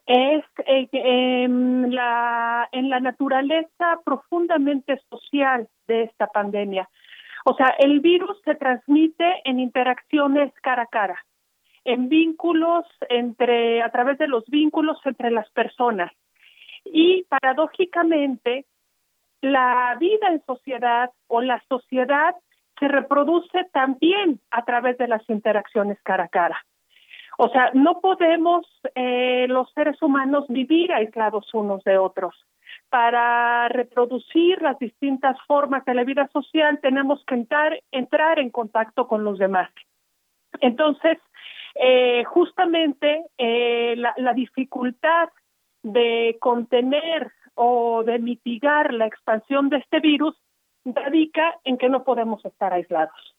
es 0.05 0.43
eh, 0.65 0.87
en, 0.91 1.93
la, 1.95 2.67
en 2.71 2.89
la 2.89 2.99
naturaleza 2.99 3.99
profundamente 4.03 4.99
social 5.09 5.67
de 5.87 6.03
esta 6.03 6.27
pandemia. 6.27 6.89
O 7.45 7.55
sea, 7.55 7.75
el 7.79 7.99
virus 8.01 8.39
se 8.45 8.55
transmite 8.55 9.41
en 9.45 9.59
interacciones 9.59 10.53
cara 10.61 10.83
a 10.83 10.87
cara, 10.87 11.25
en 11.85 12.07
vínculos 12.07 12.85
entre, 13.09 13.81
a 13.81 13.89
través 13.89 14.17
de 14.17 14.27
los 14.27 14.45
vínculos 14.47 14.97
entre 15.05 15.31
las 15.31 15.49
personas. 15.51 16.11
Y 16.95 17.23
paradójicamente, 17.23 18.67
la 19.41 19.97
vida 19.99 20.27
en 20.27 20.45
sociedad 20.45 21.09
o 21.25 21.41
la 21.41 21.59
sociedad 21.67 22.35
se 22.79 22.87
reproduce 22.87 23.63
también 23.73 24.39
a 24.51 24.63
través 24.63 24.99
de 24.99 25.07
las 25.07 25.27
interacciones 25.27 25.97
cara 26.03 26.25
a 26.25 26.27
cara. 26.27 26.63
O 27.39 27.49
sea, 27.49 27.71
no 27.73 27.99
podemos 27.99 28.67
eh, 28.93 29.47
los 29.49 29.71
seres 29.73 29.99
humanos 30.03 30.45
vivir 30.49 30.93
aislados 30.93 31.51
unos 31.55 31.83
de 31.83 31.97
otros. 31.97 32.35
Para 32.89 33.69
reproducir 33.69 34.61
las 34.61 34.77
distintas 34.77 35.35
formas 35.47 35.83
de 35.85 35.95
la 35.95 36.03
vida 36.03 36.29
social 36.31 36.79
tenemos 36.79 37.25
que 37.25 37.33
entrar, 37.33 38.39
en 38.39 38.49
contacto 38.51 39.07
con 39.07 39.23
los 39.23 39.39
demás. 39.39 39.71
Entonces, 40.61 41.17
eh, 41.73 42.23
justamente 42.25 43.23
eh, 43.39 43.95
la 43.97 44.33
dificultad 44.35 45.29
de 45.83 46.37
contener 46.39 47.31
o 47.55 48.03
de 48.03 48.19
mitigar 48.19 48.93
la 48.93 49.05
expansión 49.05 49.69
de 49.69 49.77
este 49.77 49.99
virus 49.99 50.35
radica 50.85 51.55
en 51.63 51.77
que 51.77 51.89
no 51.89 52.03
podemos 52.03 52.43
estar 52.45 52.73
aislados. 52.73 53.35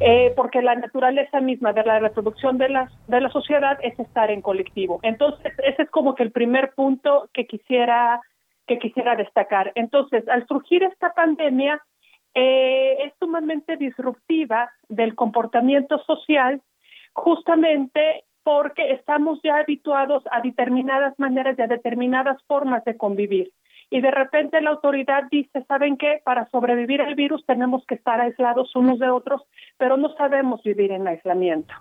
Eh, 0.00 0.32
porque 0.34 0.60
la 0.60 0.74
naturaleza 0.74 1.40
misma 1.40 1.72
de 1.72 1.84
la 1.84 2.00
reproducción 2.00 2.58
de 2.58 2.68
la, 2.68 2.90
de 3.06 3.20
la 3.20 3.30
sociedad 3.30 3.78
es 3.80 3.98
estar 3.98 4.30
en 4.30 4.42
colectivo. 4.42 4.98
Entonces, 5.02 5.52
ese 5.62 5.82
es 5.82 5.90
como 5.90 6.16
que 6.16 6.24
el 6.24 6.32
primer 6.32 6.72
punto 6.74 7.28
que 7.32 7.46
quisiera, 7.46 8.20
que 8.66 8.78
quisiera 8.78 9.14
destacar. 9.14 9.70
Entonces, 9.76 10.28
al 10.28 10.46
surgir 10.48 10.82
esta 10.82 11.14
pandemia, 11.14 11.80
eh, 12.34 13.04
es 13.04 13.12
sumamente 13.20 13.76
disruptiva 13.76 14.68
del 14.88 15.14
comportamiento 15.14 15.98
social, 16.02 16.60
justamente 17.12 18.24
porque 18.44 18.92
estamos 18.92 19.40
ya 19.42 19.56
habituados 19.56 20.22
a 20.30 20.40
determinadas 20.40 21.18
maneras 21.18 21.58
y 21.58 21.62
a 21.62 21.66
determinadas 21.66 22.40
formas 22.46 22.84
de 22.84 22.96
convivir. 22.96 23.50
Y 23.90 24.00
de 24.00 24.10
repente 24.10 24.60
la 24.60 24.70
autoridad 24.70 25.24
dice, 25.30 25.64
¿saben 25.66 25.96
qué? 25.96 26.20
Para 26.24 26.48
sobrevivir 26.50 27.00
al 27.00 27.14
virus 27.14 27.44
tenemos 27.46 27.84
que 27.86 27.94
estar 27.96 28.20
aislados 28.20 28.74
unos 28.76 28.98
de 28.98 29.10
otros, 29.10 29.42
pero 29.78 29.96
no 29.96 30.14
sabemos 30.14 30.62
vivir 30.62 30.92
en 30.92 31.08
aislamiento. 31.08 31.74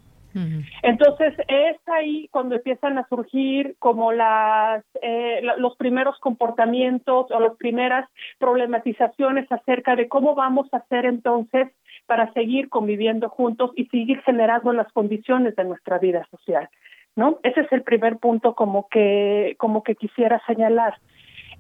Entonces 0.82 1.36
es 1.48 1.78
ahí 1.88 2.28
cuando 2.32 2.56
empiezan 2.56 2.98
a 2.98 3.08
surgir 3.08 3.76
como 3.78 4.12
las 4.12 4.84
eh, 5.02 5.42
los 5.58 5.76
primeros 5.78 6.18
comportamientos 6.20 7.30
o 7.30 7.40
las 7.40 7.56
primeras 7.58 8.10
problematizaciones 8.40 9.52
acerca 9.52 9.96
de 9.96 10.08
cómo 10.08 10.34
vamos 10.34 10.68
a 10.72 10.78
hacer 10.78 11.06
entonces 11.06 11.70
para 12.06 12.32
seguir 12.34 12.70
conviviendo 12.70 13.30
juntos 13.30 13.72
y 13.76 13.86
seguir 13.86 14.22
generando 14.24 14.74
las 14.74 14.92
condiciones 14.92 15.56
de 15.56 15.64
nuestra 15.64 16.00
vida 16.00 16.28
social, 16.30 16.70
¿no? 17.16 17.40
Ese 17.44 17.62
es 17.62 17.72
el 17.72 17.84
primer 17.84 18.18
punto 18.18 18.56
como 18.56 18.88
que 18.90 19.56
como 19.58 19.84
que 19.84 19.96
quisiera 19.96 20.42
señalar. 20.46 20.96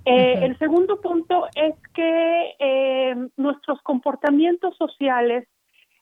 Eh, 0.06 0.40
El 0.42 0.58
segundo 0.60 1.00
punto 1.00 1.48
es 1.56 1.76
que 1.94 2.56
eh, 2.60 3.16
nuestros 3.38 3.82
comportamientos 3.84 4.76
sociales 4.76 5.48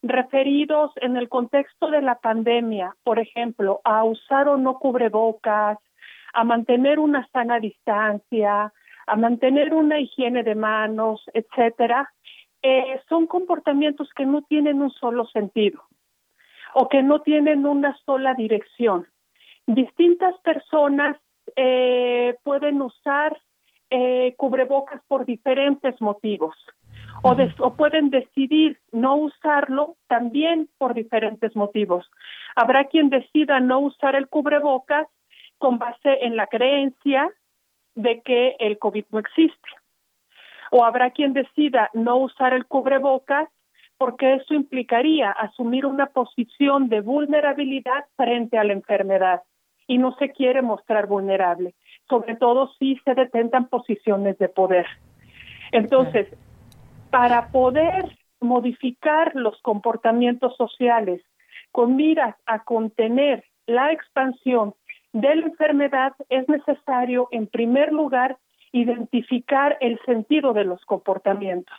referidos 0.02 0.92
en 0.96 1.18
el 1.18 1.30
contexto 1.30 1.92
de 1.92 2.02
la 2.02 2.16
pandemia, 2.16 2.96
por 3.04 3.20
ejemplo, 3.20 3.82
a 3.84 4.04
usar 4.04 4.48
o 4.48 4.58
no 4.58 4.80
cubrebocas, 4.80 5.78
a 6.34 6.44
mantener 6.44 6.98
una 6.98 7.28
sana 7.32 7.60
distancia, 7.60 8.74
a 9.06 9.16
mantener 9.16 9.74
una 9.74 10.00
higiene 10.00 10.44
de 10.44 10.56
manos, 10.56 11.24
etcétera, 11.34 12.12
eh, 12.64 13.02
son 13.10 13.28
comportamientos 13.28 14.10
que 14.16 14.26
no 14.26 14.44
tienen 14.44 14.82
un 14.82 14.92
solo 14.92 15.26
sentido 15.28 15.82
o 16.74 16.88
que 16.88 17.04
no 17.04 17.22
tienen 17.22 17.66
una 17.66 17.98
sola 18.06 18.34
dirección. 18.34 19.08
Distintas 19.66 20.40
personas 20.42 21.18
eh, 21.56 22.36
pueden 22.44 22.82
usar 22.82 23.38
eh, 23.90 24.36
cubrebocas 24.38 25.02
por 25.08 25.26
diferentes 25.26 26.00
motivos 26.00 26.56
o, 27.24 27.36
o, 27.60 27.76
pueden 27.76 28.10
decidir 28.10 28.80
no 28.92 29.16
usarlo 29.16 29.98
también 30.08 30.70
por 30.78 30.94
diferentes 30.94 31.56
motivos. 31.56 32.10
Habrá 32.56 32.86
quien 32.86 33.10
decida 33.10 33.60
no 33.60 33.80
usar 33.80 34.16
el 34.16 34.28
cubrebocas 34.28 35.08
con 35.58 35.78
base 35.78 36.26
en 36.26 36.36
la 36.36 36.48
creencia 36.48 37.30
de 37.96 38.22
que 38.22 38.56
el 38.60 38.80
COVID 38.80 39.06
no 39.12 39.20
existe 39.20 39.70
o 40.72 40.84
habrá 40.84 41.12
quien 41.12 41.34
decida 41.34 41.92
no 41.94 42.18
usar 42.18 42.54
el 42.54 42.66
cubrebocas 42.66 43.50
porque 43.98 44.34
eso 44.34 44.56
implicaría 44.56 45.30
asumir 45.30 45.86
una 45.86 46.08
posición 46.08 46.90
de 46.90 47.02
vulnerabilidad 47.02 48.06
frente 48.16 48.58
a 48.58 48.64
la 48.64 48.74
enfermedad. 48.74 49.44
Y 49.86 50.00
no 50.00 50.16
se 50.16 50.30
quiere 50.30 50.64
mostrar 50.64 51.06
vulnerable, 51.06 51.76
sobre 52.10 52.36
todo 52.36 52.72
si 52.80 52.98
se 53.06 53.14
detentan 53.14 53.68
posiciones 53.68 54.40
de 54.40 54.50
poder. 54.50 54.88
Entonces, 55.72 56.28
para 57.12 57.50
poder 57.50 58.18
modificar 58.40 59.36
los 59.36 59.62
comportamientos 59.62 60.56
sociales 60.56 61.22
con 61.72 61.96
miras 61.96 62.36
a 62.46 62.64
contener 62.64 63.44
la 63.68 63.92
expansión 63.92 64.74
de 65.14 65.36
la 65.36 65.46
enfermedad, 65.46 66.14
es 66.30 66.48
necesario, 66.50 67.28
en 67.32 67.48
primer 67.48 67.92
lugar, 67.92 68.38
identificar 68.72 69.78
el 69.82 70.00
sentido 70.06 70.54
de 70.54 70.66
los 70.66 70.84
comportamientos, 70.86 71.76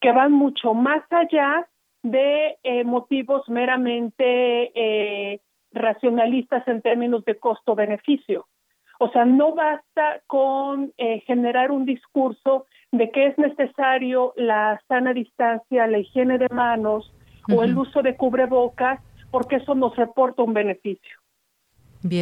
que 0.00 0.12
van 0.12 0.32
mucho 0.32 0.74
más 0.74 1.02
allá 1.10 1.68
de 2.02 2.56
eh, 2.62 2.84
motivos 2.84 3.48
meramente 3.48 4.72
eh, 4.74 5.40
racionalistas 5.72 6.66
en 6.66 6.82
términos 6.82 7.24
de 7.24 7.38
costo-beneficio. 7.38 8.46
O 8.98 9.08
sea, 9.10 9.24
no 9.24 9.54
basta 9.54 10.22
con 10.26 10.92
eh, 10.96 11.20
generar 11.26 11.70
un 11.70 11.84
discurso 11.84 12.66
de 12.92 13.10
que 13.10 13.26
es 13.26 13.38
necesario 13.38 14.32
la 14.36 14.80
sana 14.88 15.12
distancia, 15.12 15.86
la 15.86 15.98
higiene 15.98 16.38
de 16.38 16.48
manos, 16.50 17.12
o 17.52 17.62
el 17.62 17.76
uso 17.76 18.02
de 18.02 18.16
cubrebocas 18.16 19.00
porque 19.30 19.56
eso 19.56 19.74
nos 19.74 19.96
reporta 19.96 20.42
un 20.42 20.52
beneficio. 20.52 21.18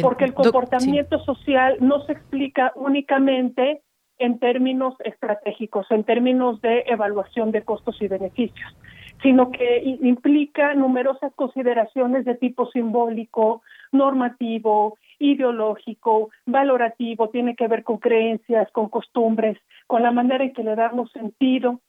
Porque 0.01 0.25
el 0.25 0.33
comportamiento 0.33 1.19
social 1.23 1.77
no 1.79 2.05
se 2.05 2.13
explica 2.13 2.71
únicamente 2.75 3.81
en 4.21 4.39
términos 4.39 4.95
estratégicos, 5.03 5.89
en 5.91 6.03
términos 6.03 6.61
de 6.61 6.83
evaluación 6.87 7.51
de 7.51 7.63
costos 7.63 8.01
y 8.01 8.07
beneficios, 8.07 8.75
sino 9.21 9.51
que 9.51 9.81
implica 9.83 10.73
numerosas 10.75 11.33
consideraciones 11.35 12.25
de 12.25 12.35
tipo 12.35 12.69
simbólico, 12.71 13.61
normativo, 13.91 14.97
ideológico, 15.19 16.29
valorativo, 16.45 17.29
tiene 17.29 17.55
que 17.55 17.67
ver 17.67 17.83
con 17.83 17.97
creencias, 17.97 18.71
con 18.71 18.89
costumbres, 18.89 19.57
con 19.87 20.01
la 20.01 20.11
manera 20.11 20.43
en 20.43 20.53
que 20.53 20.63
le 20.63 20.75
damos 20.75 21.11
sentido 21.11 21.79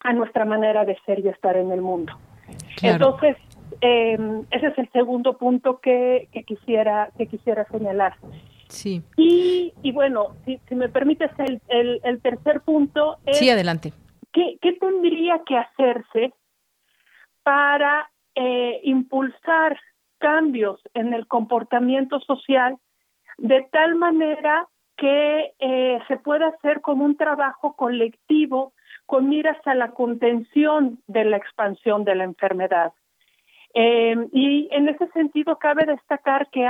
a 0.00 0.12
nuestra 0.12 0.44
manera 0.44 0.84
de 0.84 0.96
ser 1.06 1.20
y 1.20 1.28
estar 1.28 1.56
en 1.56 1.72
el 1.72 1.80
mundo. 1.80 2.12
Entonces, 2.82 3.36
eh, 3.80 4.18
ese 4.50 4.66
es 4.66 4.78
el 4.78 4.90
segundo 4.92 5.36
punto 5.36 5.80
que, 5.80 6.28
quisiera 6.46 7.10
que 7.16 7.26
quisiera 7.26 7.64
señalar. 7.66 8.14
Sí. 8.68 9.02
Y, 9.16 9.72
y 9.82 9.92
bueno, 9.92 10.36
si, 10.44 10.60
si 10.68 10.74
me 10.74 10.88
permites, 10.88 11.30
el, 11.38 12.00
el, 12.02 12.20
tercer 12.20 12.60
punto 12.60 13.18
es... 13.26 13.38
Sí, 13.38 13.48
adelante. 13.50 13.92
¿qué, 14.32 14.58
¿Qué 14.60 14.72
tendría 14.74 15.42
que 15.44 15.56
hacerse 15.56 16.32
para 17.42 18.10
eh, 18.34 18.80
impulsar 18.84 19.78
cambios 20.18 20.80
en 20.94 21.14
el 21.14 21.26
comportamiento 21.26 22.20
social 22.20 22.76
de 23.38 23.66
tal 23.70 23.94
manera 23.94 24.66
que 24.96 25.54
eh, 25.60 25.98
se 26.08 26.16
pueda 26.16 26.48
hacer 26.48 26.80
como 26.80 27.04
un 27.04 27.16
trabajo 27.16 27.74
colectivo 27.74 28.74
con 29.06 29.28
miras 29.28 29.56
a 29.64 29.74
la 29.74 29.92
contención 29.92 31.00
de 31.06 31.24
la 31.24 31.36
expansión 31.36 32.04
de 32.04 32.16
la 32.16 32.24
enfermedad. 32.24 32.92
Eh, 33.74 34.16
y 34.32 34.68
en 34.72 34.88
ese 34.88 35.08
sentido 35.08 35.58
cabe 35.58 35.84
destacar 35.84 36.48
que 36.50 36.66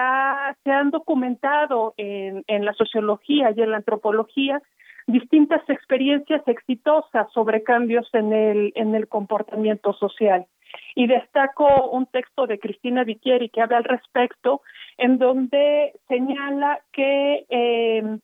se 0.64 0.70
han 0.70 0.90
documentado 0.90 1.94
en, 1.96 2.64
la 2.64 2.72
sociología 2.74 3.52
y 3.56 3.60
en 3.60 3.70
la 3.70 3.78
antropología 3.78 4.60
distintas 5.06 5.62
experiencias 5.68 6.42
exitosas 6.46 7.32
sobre 7.32 7.62
cambios 7.62 8.08
en 8.12 8.32
el, 8.32 8.72
en 8.74 8.94
el 8.94 9.08
comportamiento 9.08 9.92
social. 9.94 10.46
Y 10.94 11.06
destaco 11.06 11.90
un 11.90 12.06
texto 12.06 12.46
de 12.46 12.58
Cristina 12.58 13.04
Viquieri 13.04 13.48
que 13.48 13.62
habla 13.62 13.78
al 13.78 13.84
respecto, 13.84 14.60
en 14.98 15.18
donde 15.18 15.94
señala 16.08 16.80
que 16.92 17.46
eh, 17.48 18.18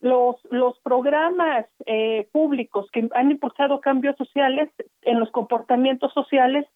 los, 0.00 0.36
los 0.50 0.78
programas 0.80 1.66
eh, 1.86 2.28
públicos 2.30 2.86
que 2.92 3.08
han 3.14 3.30
impulsado 3.32 3.80
cambios 3.80 4.16
sociales 4.16 4.70
en 5.02 5.18
los 5.18 5.30
comportamientos 5.30 6.12
sociales 6.12 6.66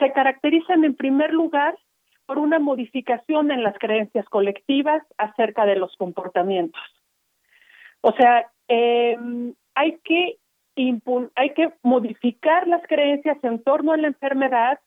se 0.00 0.12
caracterizan 0.12 0.84
en 0.84 0.96
primer 0.96 1.32
lugar 1.32 1.78
por 2.26 2.38
una 2.38 2.58
modificación 2.58 3.50
en 3.50 3.62
las 3.62 3.78
creencias 3.78 4.24
colectivas 4.28 5.02
acerca 5.18 5.66
de 5.66 5.76
los 5.76 5.96
comportamientos. 5.96 6.80
O 8.00 8.12
sea, 8.12 8.50
em, 8.68 9.54
hay 9.74 9.98
que 10.04 10.38
hay 11.36 11.50
que 11.50 11.74
modificar 11.82 12.66
las 12.66 12.82
creencias 12.86 13.36
en 13.44 13.62
torno 13.62 13.92
a 13.92 13.98
la 13.98 14.06
enfermedad 14.06 14.78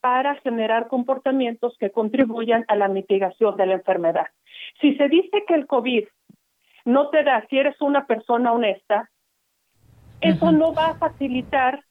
para 0.00 0.36
generar 0.36 0.88
comportamientos 0.88 1.76
que 1.78 1.90
contribuyan 1.90 2.64
a 2.68 2.76
la 2.76 2.88
mitigación 2.88 3.56
de 3.56 3.66
la 3.66 3.74
enfermedad. 3.74 4.28
Si 4.80 4.96
se 4.96 5.08
dice 5.08 5.44
que 5.46 5.54
el 5.54 5.66
COVID 5.66 6.04
no 6.86 7.10
te 7.10 7.22
da 7.24 7.46
si 7.50 7.58
eres 7.58 7.80
una 7.80 8.06
persona 8.06 8.52
honesta, 8.52 9.10
eso 10.20 10.50
no 10.50 10.72
va 10.72 10.90
a 10.90 10.94
facilitar 10.94 11.84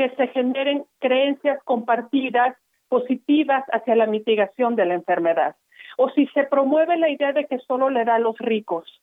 que 0.00 0.16
se 0.16 0.28
generen 0.28 0.86
creencias 0.98 1.62
compartidas 1.64 2.56
positivas 2.88 3.62
hacia 3.70 3.94
la 3.94 4.06
mitigación 4.06 4.74
de 4.74 4.86
la 4.86 4.94
enfermedad. 4.94 5.56
O 5.98 6.08
si 6.08 6.26
se 6.28 6.44
promueve 6.44 6.96
la 6.96 7.10
idea 7.10 7.34
de 7.34 7.44
que 7.44 7.58
solo 7.58 7.90
le 7.90 8.06
da 8.06 8.14
a 8.14 8.18
los 8.18 8.38
ricos, 8.38 9.02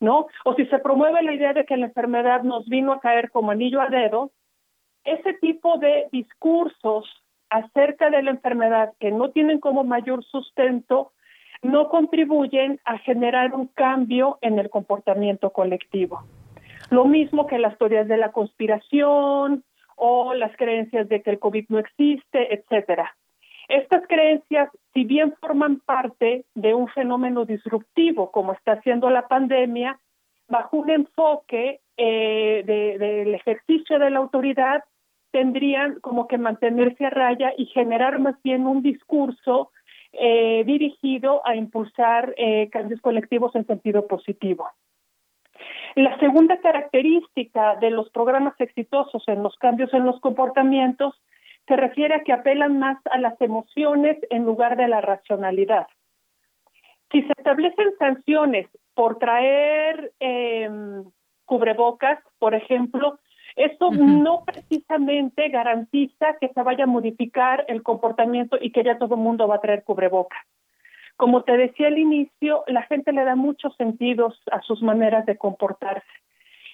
¿no? 0.00 0.26
O 0.46 0.54
si 0.54 0.64
se 0.68 0.78
promueve 0.78 1.22
la 1.22 1.34
idea 1.34 1.52
de 1.52 1.66
que 1.66 1.76
la 1.76 1.84
enfermedad 1.84 2.44
nos 2.44 2.66
vino 2.66 2.94
a 2.94 3.00
caer 3.00 3.30
como 3.30 3.50
anillo 3.50 3.82
a 3.82 3.88
dedo, 3.88 4.30
ese 5.04 5.34
tipo 5.34 5.76
de 5.76 6.08
discursos 6.12 7.04
acerca 7.50 8.08
de 8.08 8.22
la 8.22 8.30
enfermedad 8.30 8.94
que 8.98 9.10
no 9.10 9.28
tienen 9.32 9.60
como 9.60 9.84
mayor 9.84 10.24
sustento 10.24 11.12
no 11.60 11.90
contribuyen 11.90 12.80
a 12.86 12.96
generar 12.96 13.54
un 13.54 13.66
cambio 13.66 14.38
en 14.40 14.58
el 14.58 14.70
comportamiento 14.70 15.50
colectivo. 15.50 16.22
Lo 16.88 17.04
mismo 17.04 17.46
que 17.46 17.58
las 17.58 17.76
teorías 17.76 18.08
de 18.08 18.16
la 18.16 18.32
conspiración, 18.32 19.62
o 19.98 20.34
las 20.34 20.56
creencias 20.56 21.08
de 21.08 21.22
que 21.22 21.30
el 21.30 21.38
COVID 21.38 21.66
no 21.68 21.78
existe, 21.78 22.54
etcétera. 22.54 23.14
Estas 23.68 24.06
creencias, 24.06 24.70
si 24.94 25.04
bien 25.04 25.34
forman 25.40 25.80
parte 25.80 26.46
de 26.54 26.74
un 26.74 26.88
fenómeno 26.88 27.44
disruptivo 27.44 28.30
como 28.30 28.54
está 28.54 28.72
haciendo 28.72 29.10
la 29.10 29.28
pandemia, 29.28 29.98
bajo 30.48 30.78
un 30.78 30.90
enfoque 30.90 31.80
eh, 31.96 32.62
del 32.64 33.34
ejercicio 33.34 33.98
de 33.98 34.10
la 34.10 34.20
autoridad, 34.20 34.84
tendrían 35.30 36.00
como 36.00 36.26
que 36.26 36.38
mantenerse 36.38 37.04
a 37.04 37.10
raya 37.10 37.52
y 37.58 37.66
generar 37.66 38.18
más 38.18 38.40
bien 38.42 38.66
un 38.66 38.82
discurso 38.82 39.70
eh, 40.12 40.64
dirigido 40.64 41.46
a 41.46 41.54
impulsar 41.54 42.34
eh, 42.38 42.70
cambios 42.70 43.00
colectivos 43.02 43.54
en 43.54 43.66
sentido 43.66 44.06
positivo. 44.06 44.70
La 45.94 46.18
segunda 46.18 46.58
característica 46.60 47.76
de 47.76 47.90
los 47.90 48.10
programas 48.10 48.54
exitosos 48.60 49.22
en 49.26 49.42
los 49.42 49.56
cambios 49.56 49.92
en 49.92 50.04
los 50.04 50.20
comportamientos 50.20 51.14
se 51.66 51.76
refiere 51.76 52.14
a 52.14 52.22
que 52.24 52.32
apelan 52.32 52.78
más 52.78 52.98
a 53.10 53.18
las 53.18 53.40
emociones 53.40 54.16
en 54.30 54.44
lugar 54.44 54.76
de 54.76 54.88
la 54.88 55.00
racionalidad. 55.00 55.86
Si 57.10 57.22
se 57.22 57.32
establecen 57.36 57.92
sanciones 57.98 58.68
por 58.94 59.18
traer 59.18 60.12
em, 60.18 61.04
cubrebocas, 61.44 62.18
por 62.38 62.54
ejemplo, 62.54 63.18
eso 63.56 63.90
no 63.90 64.44
precisamente 64.44 65.48
garantiza 65.48 66.36
que 66.40 66.48
se 66.48 66.62
vaya 66.62 66.84
a 66.84 66.86
modificar 66.86 67.64
el 67.68 67.82
comportamiento 67.82 68.56
y 68.60 68.70
que 68.70 68.84
ya 68.84 68.98
todo 68.98 69.16
el 69.16 69.20
mundo 69.20 69.48
va 69.48 69.56
a 69.56 69.60
traer 69.60 69.82
cubrebocas. 69.82 70.38
Como 71.18 71.42
te 71.42 71.56
decía 71.56 71.88
al 71.88 71.98
inicio, 71.98 72.64
la 72.68 72.82
gente 72.84 73.12
le 73.12 73.24
da 73.24 73.34
muchos 73.34 73.76
sentidos 73.76 74.40
a 74.50 74.62
sus 74.62 74.82
maneras 74.82 75.26
de 75.26 75.36
comportarse 75.36 76.06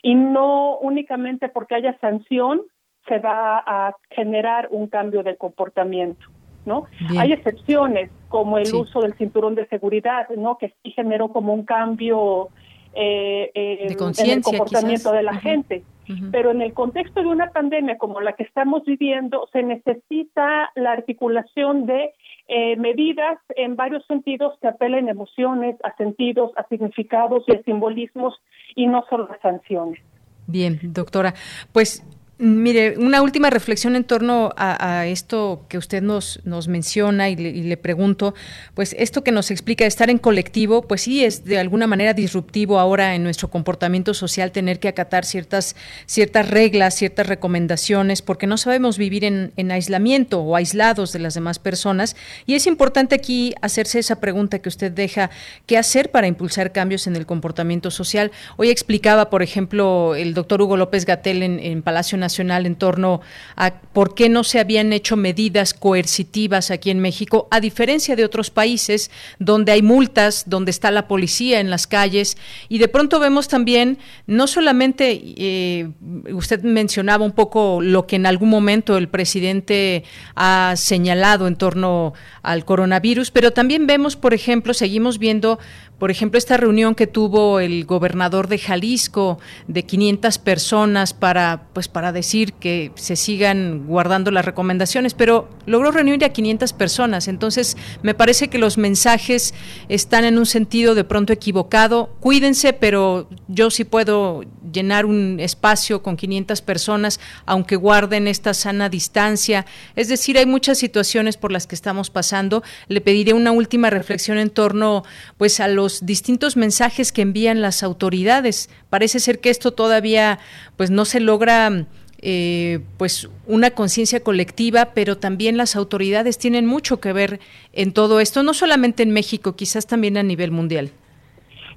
y 0.03 0.15
no 0.15 0.77
únicamente 0.79 1.49
porque 1.49 1.75
haya 1.75 1.99
sanción 1.99 2.61
se 3.09 3.19
va 3.19 3.59
a 3.59 3.97
generar 4.11 4.69
un 4.71 4.87
cambio 4.87 5.23
de 5.23 5.37
comportamiento. 5.37 6.27
¿no? 6.67 6.85
Hay 7.19 7.33
excepciones 7.33 8.11
como 8.29 8.59
el 8.59 8.73
uso 8.75 9.01
del 9.01 9.15
cinturón 9.15 9.55
de 9.55 9.67
seguridad, 9.69 10.29
¿no? 10.31 10.59
Que 10.59 10.75
sí 10.83 10.91
generó 10.93 11.29
como 11.29 11.53
un 11.53 11.65
cambio 11.65 12.49
eh, 12.95 13.51
en 13.55 13.91
el 13.91 14.43
comportamiento 14.43 15.13
de 15.13 15.23
la 15.23 15.35
gente. 15.35 15.85
Pero 16.31 16.51
en 16.51 16.61
el 16.61 16.75
contexto 16.75 17.23
de 17.23 17.29
una 17.29 17.51
pandemia 17.51 17.97
como 17.97 18.21
la 18.21 18.35
que 18.35 18.43
estamos 18.43 18.85
viviendo, 18.85 19.49
se 19.53 19.63
necesita 19.63 20.71
la 20.75 20.93
articulación 20.93 21.87
de 21.87 22.13
eh, 22.47 22.77
medidas 22.77 23.39
en 23.57 23.77
varios 23.77 24.05
sentidos 24.07 24.59
que 24.61 24.69
apelen 24.69 25.09
a 25.09 25.13
emociones, 25.13 25.77
a 25.83 25.97
sentidos, 25.97 26.51
a 26.57 26.67
significados 26.69 27.45
y 27.47 27.57
a 27.57 27.63
simbolismos 27.63 28.35
y 28.75 28.87
no 28.87 29.05
solo 29.09 29.29
a 29.33 29.41
sanciones. 29.41 30.01
Bien, 30.47 30.79
doctora. 30.83 31.35
Pues 31.73 32.05
Mire, 32.37 32.99
una 32.99 33.23
última 33.23 33.49
reflexión 33.49 33.95
en 33.95 34.03
torno 34.03 34.53
a, 34.57 35.07
esto 35.07 35.67
que 35.69 35.79
usted 35.79 36.03
nos, 36.03 36.41
nos 36.45 36.67
menciona 36.67 37.29
y 37.29 37.37
le, 37.37 37.77
pregunto, 37.77 38.35
pues 38.75 38.97
esto 38.99 39.23
que 39.23 39.31
nos 39.31 39.53
explica 39.53 39.87
estar 39.87 40.11
en 40.11 40.19
colectivo, 40.19 40.83
pues 40.83 41.03
sí 41.03 41.25
es 41.25 41.45
de 41.45 41.61
alguna 41.61 41.87
manera 41.87 42.13
disruptivo 42.13 42.81
ahora 42.81 43.15
en 43.15 43.23
nuestro 43.23 43.51
comportamiento 43.51 44.15
social 44.15 44.51
tener 44.51 44.81
que 44.81 44.89
acatar 44.89 45.25
ciertas, 45.25 45.77
ciertas 46.07 46.49
reglas, 46.51 46.97
ciertas 46.97 47.29
recomendaciones, 47.29 48.21
porque 48.21 48.49
no 48.49 48.57
sabemos 48.57 48.99
vivir 48.99 49.25
en, 49.25 49.53
en 49.57 49.71
aislamiento 49.71 50.41
o 50.41 50.57
aislados 50.57 51.13
de 51.13 51.21
las 51.21 51.35
demás 51.35 51.61
personas. 51.61 52.17
Y 52.47 52.55
es 52.55 52.67
importante 52.67 53.15
aquí 53.15 53.55
hacerse 53.63 54.01
esa 54.01 54.19
pregunta 54.19 54.59
que 54.59 54.69
usted 54.69 54.91
deja, 54.91 55.31
¿qué 55.67 55.79
hacer 55.79 56.11
para 56.11 56.27
impulsar 56.27 56.73
cambios 56.73 57.07
en 57.07 57.15
el 57.15 57.27
comportamiento 57.27 57.93
social? 57.93 58.33
Hoy 58.57 58.71
explicaba, 58.71 59.31
por 59.31 59.45
ejemplo, 59.45 60.17
el 60.17 60.35
doctor 60.35 60.61
Hugo 60.61 60.77
López 60.77 61.07
Gatel 61.07 61.45
en, 61.45 61.61
en 61.61 61.83
Palacio 61.83 62.24
nacional 62.25 62.67
en 62.67 62.77
torno 62.77 63.21
a 63.55 63.75
por 63.93 64.15
qué 64.15 64.29
no 64.29 64.43
se 64.45 64.59
habían 64.59 64.93
hecho 64.93 65.17
medidas 65.17 65.75
coercitivas 65.75 66.71
aquí 66.71 66.91
en 66.91 67.01
México, 67.01 67.47
a 67.51 67.61
diferencia 67.61 68.17
de 68.17 68.25
otros 68.25 68.51
países 68.51 69.11
donde 69.39 69.73
hay 69.73 69.83
multas, 69.83 70.45
donde 70.47 70.71
está 70.71 70.91
la 70.91 71.07
policía 71.07 71.61
en 71.61 71.69
las 71.71 71.87
calles. 71.87 72.37
Y 72.69 72.79
de 72.79 72.89
pronto 72.89 73.21
vemos 73.21 73.49
también 73.49 73.99
no 74.27 74.47
solamente 74.47 75.05
eh, 75.37 75.91
usted 76.33 76.63
mencionaba 76.63 77.25
un 77.25 77.33
poco 77.33 77.81
lo 77.81 78.07
que 78.07 78.17
en 78.17 78.27
algún 78.27 78.49
momento 78.49 78.97
el 78.97 79.09
presidente 79.09 80.05
ha 80.35 80.75
señalado 80.77 81.47
en 81.47 81.57
torno 81.57 82.15
al 82.43 82.65
coronavirus, 82.65 83.31
pero 83.31 83.53
también 83.53 83.87
vemos, 83.87 84.17
por 84.17 84.35
ejemplo, 84.35 84.75
seguimos 84.75 85.19
viendo 85.19 85.59
por 85.99 86.11
ejemplo, 86.11 86.39
esta 86.39 86.57
reunión 86.57 86.95
que 86.95 87.07
tuvo 87.07 87.61
el 87.61 87.85
gobernador 87.85 88.49
de 88.49 88.59
Jalisco 88.59 89.39
de 89.69 89.85
500 89.85 90.39
personas 90.39 91.15
para, 91.15 91.69
pues, 91.73 91.89
para 91.89 92.11
decir 92.11 92.53
que 92.55 92.91
se 92.97 93.17
sigan 93.17 93.87
guardando 93.87 94.31
las 94.31 94.45
recomendaciones, 94.45 95.15
pero 95.15 95.49
logró 95.67 95.93
reunir 95.93 96.25
a 96.25 96.31
500 96.31 96.73
personas. 96.73 97.29
Entonces, 97.29 97.77
me 98.03 98.15
parece 98.15 98.49
que 98.49 98.59
los 98.59 98.77
mensajes 98.77 99.55
están 99.89 100.25
en 100.25 100.37
un 100.37 100.47
sentido 100.47 100.95
de 100.95 101.05
pronto 101.05 101.33
equivocado. 101.33 102.11
Cuídense, 102.21 102.73
pero 102.73 103.29
yo 103.47 103.71
sí 103.71 103.85
puedo 103.85 104.43
llenar 104.73 105.07
un 105.07 105.39
espacio 105.39 106.03
con 106.03 106.17
500 106.17 106.61
personas, 106.63 107.21
aunque 107.47 107.77
guarden 107.77 108.27
esta 108.27 108.53
sana 108.53 108.89
distancia. 108.89 109.65
Es 109.95 110.09
decir, 110.09 110.39
hay 110.39 110.47
muchas 110.47 110.79
situaciones 110.79 111.37
por 111.37 111.53
las 111.53 111.67
que 111.67 111.77
estamos 111.77 112.11
pasando. 112.11 112.63
Le 112.89 113.01
pediré 113.01 113.33
una 113.33 113.53
última 113.53 113.91
reflexión 113.91 114.39
en 114.39 114.51
torno, 114.51 115.05
pues, 115.39 115.61
a 115.61 115.69
los 115.69 115.84
distintos 115.89 116.57
mensajes 116.57 117.13
que 117.13 117.23
envían 117.23 117.61
las 117.61 117.83
autoridades. 117.83 118.71
Parece 118.91 119.21
ser 119.21 119.41
que 119.41 119.51
esto 119.51 119.73
todavía 119.73 120.39
pues 120.77 120.91
no 120.91 121.05
se 121.05 121.21
logra 121.21 121.87
eh, 122.27 122.81
pues 122.97 123.29
una 123.47 123.73
conciencia 123.73 124.23
colectiva, 124.23 124.93
pero 124.95 125.19
también 125.19 125.57
las 125.57 125.77
autoridades 125.77 126.39
tienen 126.39 126.67
mucho 126.67 127.01
que 127.01 127.13
ver 127.13 127.41
en 127.73 127.93
todo 127.93 128.19
esto, 128.19 128.43
no 128.43 128.55
solamente 128.55 129.03
en 129.03 129.11
México, 129.11 129.57
quizás 129.57 129.87
también 129.87 130.17
a 130.17 130.23
nivel 130.23 130.51
mundial. 130.51 130.91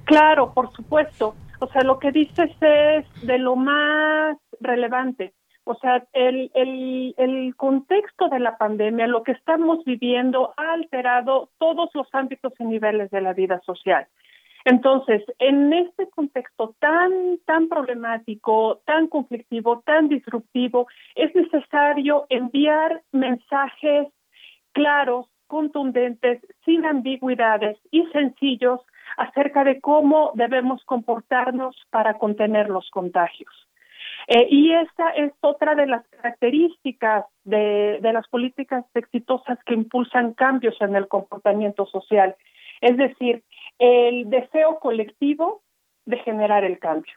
Claro, 0.05 0.53
por 0.53 0.71
supuesto. 0.71 1.35
O 1.59 1.67
sea, 1.67 1.81
lo 1.81 1.99
que 1.99 2.11
dices 2.11 2.51
es 2.61 3.27
de 3.27 3.39
lo 3.39 3.55
más 3.55 4.37
relevante. 4.61 5.33
O 5.67 5.75
sea, 5.75 6.07
el, 6.13 6.49
el, 6.53 7.53
contexto 7.57 8.29
de 8.29 8.39
la 8.39 8.57
pandemia, 8.57 9.05
lo 9.05 9.23
que 9.23 9.33
estamos 9.33 9.83
viviendo, 9.83 10.53
ha 10.55 10.73
alterado 10.73 11.49
todos 11.57 11.89
los 11.93 12.07
ámbitos 12.13 12.53
y 12.59 12.63
niveles 12.63 13.11
de 13.11 13.19
la 13.19 13.33
vida 13.33 13.59
social. 13.65 14.07
Entonces, 14.63 15.23
en 15.39 15.73
este 15.73 16.09
contexto 16.09 16.73
tan, 16.79 17.39
tan 17.45 17.67
problemático, 17.67 18.81
tan 18.85 19.07
conflictivo, 19.07 19.81
tan 19.85 20.07
disruptivo, 20.07 20.87
es 21.15 21.35
necesario 21.35 22.25
enviar 22.29 23.01
mensajes 23.11 24.07
claros, 24.71 25.27
contundentes, 25.47 26.41
sin 26.63 26.85
ambigüedades 26.85 27.77
y 27.91 28.05
sencillos 28.07 28.79
acerca 29.17 29.65
de 29.65 29.81
cómo 29.81 30.31
debemos 30.35 30.83
comportarnos 30.85 31.75
para 31.89 32.17
contener 32.17 32.69
los 32.69 32.89
contagios. 32.89 33.66
Eh, 34.27 34.47
y 34.49 34.73
esa 34.73 35.09
es 35.11 35.31
otra 35.41 35.73
de 35.75 35.87
las 35.87 36.05
características 36.09 37.25
de, 37.45 37.99
de 38.01 38.13
las 38.13 38.27
políticas 38.27 38.85
exitosas 38.93 39.57
que 39.65 39.73
impulsan 39.73 40.33
cambios 40.33 40.75
en 40.81 40.95
el 40.95 41.07
comportamiento 41.07 41.85
social. 41.85 42.35
Es 42.81 42.97
decir, 42.97 43.43
el 43.79 44.29
deseo 44.29 44.79
colectivo 44.79 45.61
de 46.05 46.17
generar 46.19 46.63
el 46.63 46.79
cambio. 46.79 47.13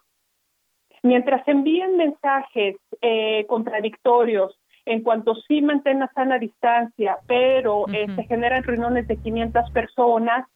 Mientras 1.03 1.47
envíen 1.49 1.97
mensajes 1.97 2.77
eh, 3.01 3.47
contradictorios 3.49 4.59
en 4.85 5.03
cuanto 5.03 5.35
sí 5.35 5.63
mantenga 5.63 6.11
sana 6.15 6.39
distancia, 6.39 7.19
pero 7.27 7.87
eh, 7.93 8.07
se 8.15 8.25
generan 8.25 8.63
reuniones 8.65 9.07
de 9.09 9.17
500 9.17 9.71
personas, 9.71 10.47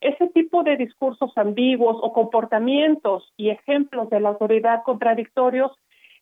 ese 0.00 0.26
tipo 0.28 0.62
de 0.62 0.76
discursos 0.76 1.32
ambiguos 1.36 1.96
o 2.02 2.12
comportamientos 2.12 3.32
y 3.36 3.50
ejemplos 3.50 4.10
de 4.10 4.20
la 4.20 4.30
autoridad 4.30 4.82
contradictorios 4.82 5.72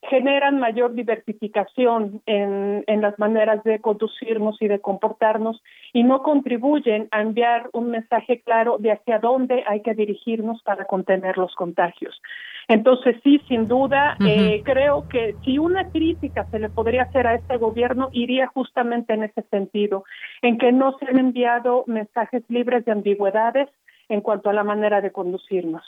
generan 0.08 0.58
mayor 0.58 0.94
diversificación 0.94 2.22
en, 2.26 2.84
en, 2.86 3.00
las 3.00 3.18
maneras 3.18 3.62
de 3.62 3.80
conducirnos 3.80 4.60
y 4.60 4.66
de 4.66 4.80
comportarnos 4.80 5.62
y 5.92 6.02
no 6.02 6.22
contribuyen 6.22 7.08
a 7.12 7.22
enviar 7.22 7.70
un 7.72 7.90
mensaje 7.90 8.40
claro 8.40 8.78
de 8.78 8.92
hacia 8.92 9.20
dónde 9.20 9.62
hay 9.66 9.80
que 9.82 9.94
dirigirnos 9.94 10.62
para 10.62 10.86
contener 10.86 11.38
los 11.38 11.54
contagios. 11.54 12.20
Entonces, 12.68 13.16
sí, 13.22 13.40
sin 13.48 13.68
duda, 13.68 14.16
eh, 14.26 14.62
creo 14.64 15.08
que 15.08 15.34
si 15.44 15.58
una 15.58 15.88
crítica 15.90 16.46
se 16.50 16.58
le 16.58 16.68
podría 16.68 17.02
hacer 17.02 17.26
a 17.26 17.34
este 17.34 17.56
gobierno, 17.56 18.08
iría 18.12 18.46
justamente 18.48 19.14
en 19.14 19.24
ese 19.24 19.42
sentido, 19.50 20.04
en 20.42 20.58
que 20.58 20.72
no 20.72 20.96
se 20.98 21.06
han 21.06 21.18
enviado 21.18 21.84
mensajes 21.86 22.42
libres 22.48 22.84
de 22.84 22.92
ambigüedades 22.92 23.68
en 24.08 24.20
cuanto 24.20 24.50
a 24.50 24.52
la 24.52 24.64
manera 24.64 25.00
de 25.00 25.12
conducirnos. 25.12 25.82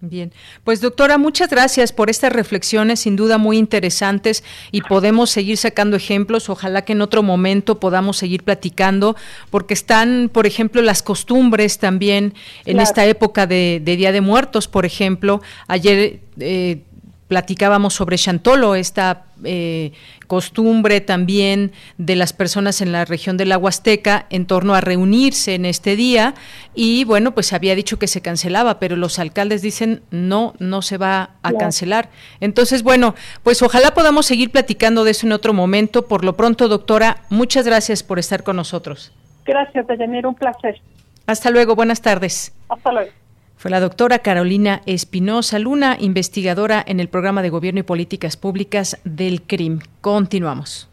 Bien, 0.00 0.32
pues 0.62 0.80
doctora, 0.80 1.18
muchas 1.18 1.50
gracias 1.50 1.92
por 1.92 2.08
estas 2.08 2.32
reflexiones, 2.32 3.00
sin 3.00 3.16
duda 3.16 3.36
muy 3.36 3.58
interesantes 3.58 4.44
y 4.70 4.82
podemos 4.82 5.28
seguir 5.28 5.56
sacando 5.56 5.96
ejemplos. 5.96 6.48
Ojalá 6.48 6.82
que 6.82 6.92
en 6.92 7.02
otro 7.02 7.24
momento 7.24 7.80
podamos 7.80 8.16
seguir 8.16 8.44
platicando, 8.44 9.16
porque 9.50 9.74
están, 9.74 10.30
por 10.32 10.46
ejemplo, 10.46 10.82
las 10.82 11.02
costumbres 11.02 11.78
también 11.78 12.34
en 12.64 12.78
esta 12.78 13.06
época 13.06 13.48
de, 13.48 13.82
Día 13.84 14.12
de 14.12 14.20
Muertos, 14.20 14.68
por 14.68 14.86
ejemplo. 14.86 15.42
Ayer 15.66 16.20
eh, 16.38 16.84
platicábamos 17.28 17.94
sobre 17.94 18.16
Chantolo, 18.16 18.74
esta 18.74 19.26
eh, 19.44 19.92
costumbre 20.26 21.00
también 21.00 21.72
de 21.98 22.16
las 22.16 22.32
personas 22.32 22.80
en 22.80 22.90
la 22.90 23.04
región 23.04 23.36
de 23.36 23.44
la 23.44 23.58
Huasteca 23.58 24.26
en 24.30 24.46
torno 24.46 24.74
a 24.74 24.80
reunirse 24.80 25.54
en 25.54 25.64
este 25.66 25.94
día 25.94 26.34
y 26.74 27.04
bueno, 27.04 27.32
pues 27.34 27.52
había 27.52 27.74
dicho 27.74 27.98
que 27.98 28.06
se 28.06 28.22
cancelaba, 28.22 28.78
pero 28.78 28.96
los 28.96 29.18
alcaldes 29.18 29.62
dicen 29.62 30.02
no, 30.10 30.54
no 30.58 30.82
se 30.82 30.96
va 30.96 31.30
a 31.42 31.52
cancelar. 31.52 32.08
Entonces, 32.40 32.82
bueno, 32.82 33.14
pues 33.42 33.62
ojalá 33.62 33.92
podamos 33.92 34.26
seguir 34.26 34.50
platicando 34.50 35.04
de 35.04 35.10
eso 35.12 35.26
en 35.26 35.32
otro 35.32 35.52
momento. 35.52 36.06
Por 36.06 36.24
lo 36.24 36.34
pronto, 36.34 36.68
doctora, 36.68 37.18
muchas 37.28 37.66
gracias 37.66 38.02
por 38.02 38.18
estar 38.18 38.42
con 38.42 38.56
nosotros. 38.56 39.12
Gracias, 39.44 39.86
Deyanira, 39.86 40.28
un 40.28 40.34
placer. 40.34 40.80
Hasta 41.26 41.50
luego, 41.50 41.76
buenas 41.76 42.00
tardes. 42.00 42.54
Hasta 42.68 42.92
luego. 42.92 43.10
Fue 43.58 43.70
la 43.72 43.80
doctora 43.80 44.20
Carolina 44.20 44.82
Espinosa 44.86 45.58
Luna, 45.58 45.96
investigadora 45.98 46.84
en 46.86 47.00
el 47.00 47.08
programa 47.08 47.42
de 47.42 47.50
Gobierno 47.50 47.80
y 47.80 47.82
Políticas 47.82 48.36
Públicas 48.36 48.98
del 49.02 49.42
CRIM. 49.42 49.80
Continuamos. 50.00 50.88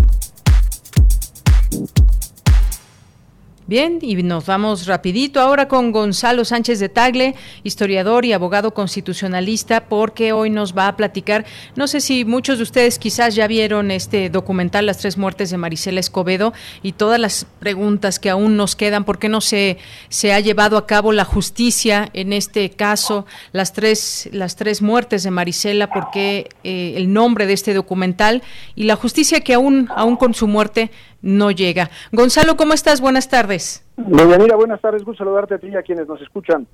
Bien, 3.65 3.99
y 4.01 4.21
nos 4.23 4.45
vamos 4.45 4.87
rapidito 4.87 5.39
ahora 5.39 5.69
con 5.69 5.93
Gonzalo 5.93 6.43
Sánchez 6.43 6.79
de 6.79 6.89
Tagle, 6.89 7.33
historiador 7.63 8.25
y 8.25 8.33
abogado 8.33 8.73
constitucionalista, 8.73 9.85
porque 9.85 10.33
hoy 10.33 10.49
nos 10.49 10.77
va 10.77 10.89
a 10.89 10.97
platicar, 10.97 11.45
no 11.77 11.87
sé 11.87 12.01
si 12.01 12.25
muchos 12.25 12.57
de 12.57 12.63
ustedes 12.63 12.99
quizás 12.99 13.35
ya 13.35 13.47
vieron 13.47 13.89
este 13.89 14.29
documental 14.29 14.85
Las 14.85 14.97
tres 14.97 15.17
muertes 15.17 15.49
de 15.49 15.55
Marisela 15.55 16.01
Escobedo 16.01 16.51
y 16.81 16.91
todas 16.91 17.21
las 17.21 17.47
preguntas 17.59 18.19
que 18.19 18.29
aún 18.29 18.57
nos 18.57 18.75
quedan, 18.75 19.05
¿por 19.05 19.17
qué 19.17 19.29
no 19.29 19.39
se, 19.39 19.77
se 20.09 20.33
ha 20.33 20.41
llevado 20.41 20.75
a 20.75 20.85
cabo 20.85 21.13
la 21.13 21.23
justicia 21.23 22.09
en 22.11 22.33
este 22.33 22.69
caso? 22.69 23.25
Las 23.53 23.71
tres, 23.71 24.27
las 24.33 24.57
tres 24.57 24.81
muertes 24.81 25.23
de 25.23 25.31
Marisela, 25.31 25.89
¿por 25.89 26.11
qué 26.11 26.49
eh, 26.65 26.95
el 26.97 27.13
nombre 27.13 27.45
de 27.45 27.53
este 27.53 27.73
documental? 27.73 28.43
Y 28.75 28.83
la 28.83 28.97
justicia 28.97 29.39
que 29.39 29.53
aún, 29.53 29.87
aún 29.95 30.17
con 30.17 30.33
su 30.33 30.49
muerte 30.49 30.91
no 31.23 31.49
llega. 31.49 31.89
Gonzalo, 32.11 32.55
¿cómo 32.55 32.73
estás? 32.73 33.01
Buenas 33.01 33.29
tardes. 33.29 33.83
Mira, 33.97 34.55
buenas 34.55 34.79
tardes. 34.79 35.03
Gusto 35.03 35.23
saludarte 35.23 35.55
a 35.55 35.57
ti 35.57 35.67
y 35.67 35.75
a 35.75 35.81
quienes 35.81 36.07
nos 36.07 36.21
escuchan. 36.21 36.67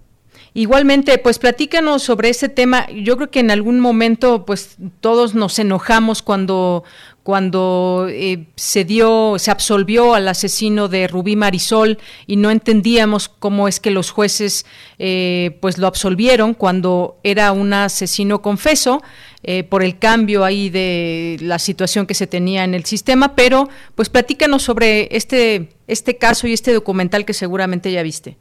Igualmente, 0.53 1.17
pues 1.19 1.39
platícanos 1.39 2.03
sobre 2.03 2.29
ese 2.29 2.49
tema. 2.49 2.87
Yo 2.89 3.15
creo 3.15 3.29
que 3.29 3.39
en 3.39 3.51
algún 3.51 3.79
momento, 3.79 4.45
pues 4.45 4.77
todos 4.99 5.35
nos 5.35 5.59
enojamos 5.59 6.21
cuando 6.21 6.83
cuando 7.29 8.07
eh, 8.09 8.47
se 8.55 8.85
dio, 8.85 9.35
se 9.37 9.51
absolvió 9.51 10.15
al 10.15 10.27
asesino 10.27 10.87
de 10.87 11.07
Rubí 11.07 11.35
Marisol 11.35 11.99
y 12.25 12.37
no 12.37 12.49
entendíamos 12.49 13.29
cómo 13.29 13.67
es 13.67 13.79
que 13.79 13.91
los 13.91 14.09
jueces 14.09 14.65
eh, 14.97 15.55
pues 15.61 15.77
lo 15.77 15.85
absolvieron 15.85 16.55
cuando 16.55 17.19
era 17.21 17.51
un 17.51 17.71
asesino 17.73 18.41
confeso 18.41 19.03
eh, 19.43 19.63
por 19.63 19.83
el 19.83 19.99
cambio 19.99 20.43
ahí 20.43 20.69
de 20.69 21.37
la 21.41 21.59
situación 21.59 22.05
que 22.05 22.13
se 22.13 22.27
tenía 22.27 22.63
en 22.63 22.73
el 22.73 22.85
sistema, 22.85 23.35
pero 23.35 23.69
pues 23.95 24.09
platícanos 24.09 24.63
sobre 24.63 25.15
este, 25.15 25.69
este 25.87 26.17
caso 26.17 26.47
y 26.47 26.53
este 26.53 26.73
documental 26.73 27.25
que 27.25 27.33
seguramente 27.33 27.91
ya 27.91 28.03
viste. 28.03 28.37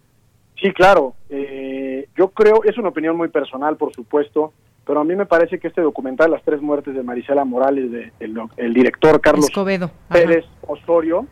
Sí, 0.60 0.72
claro. 0.72 1.14
yo 2.16 2.28
creo, 2.30 2.64
es 2.64 2.76
una 2.78 2.88
opinión 2.88 3.16
muy 3.16 3.28
personal, 3.28 3.76
por 3.76 3.94
supuesto, 3.94 4.52
pero 4.88 5.00
a 5.00 5.04
mí 5.04 5.14
me 5.14 5.26
parece 5.26 5.58
que 5.58 5.68
este 5.68 5.82
documental, 5.82 6.30
Las 6.30 6.42
tres 6.42 6.62
muertes 6.62 6.94
de 6.94 7.02
Marisela 7.02 7.44
Morales, 7.44 7.92
de, 7.92 8.10
el, 8.20 8.72
director 8.72 9.20
Carlos 9.20 9.50
Pérez 10.08 10.46
Osorio, 10.66 11.26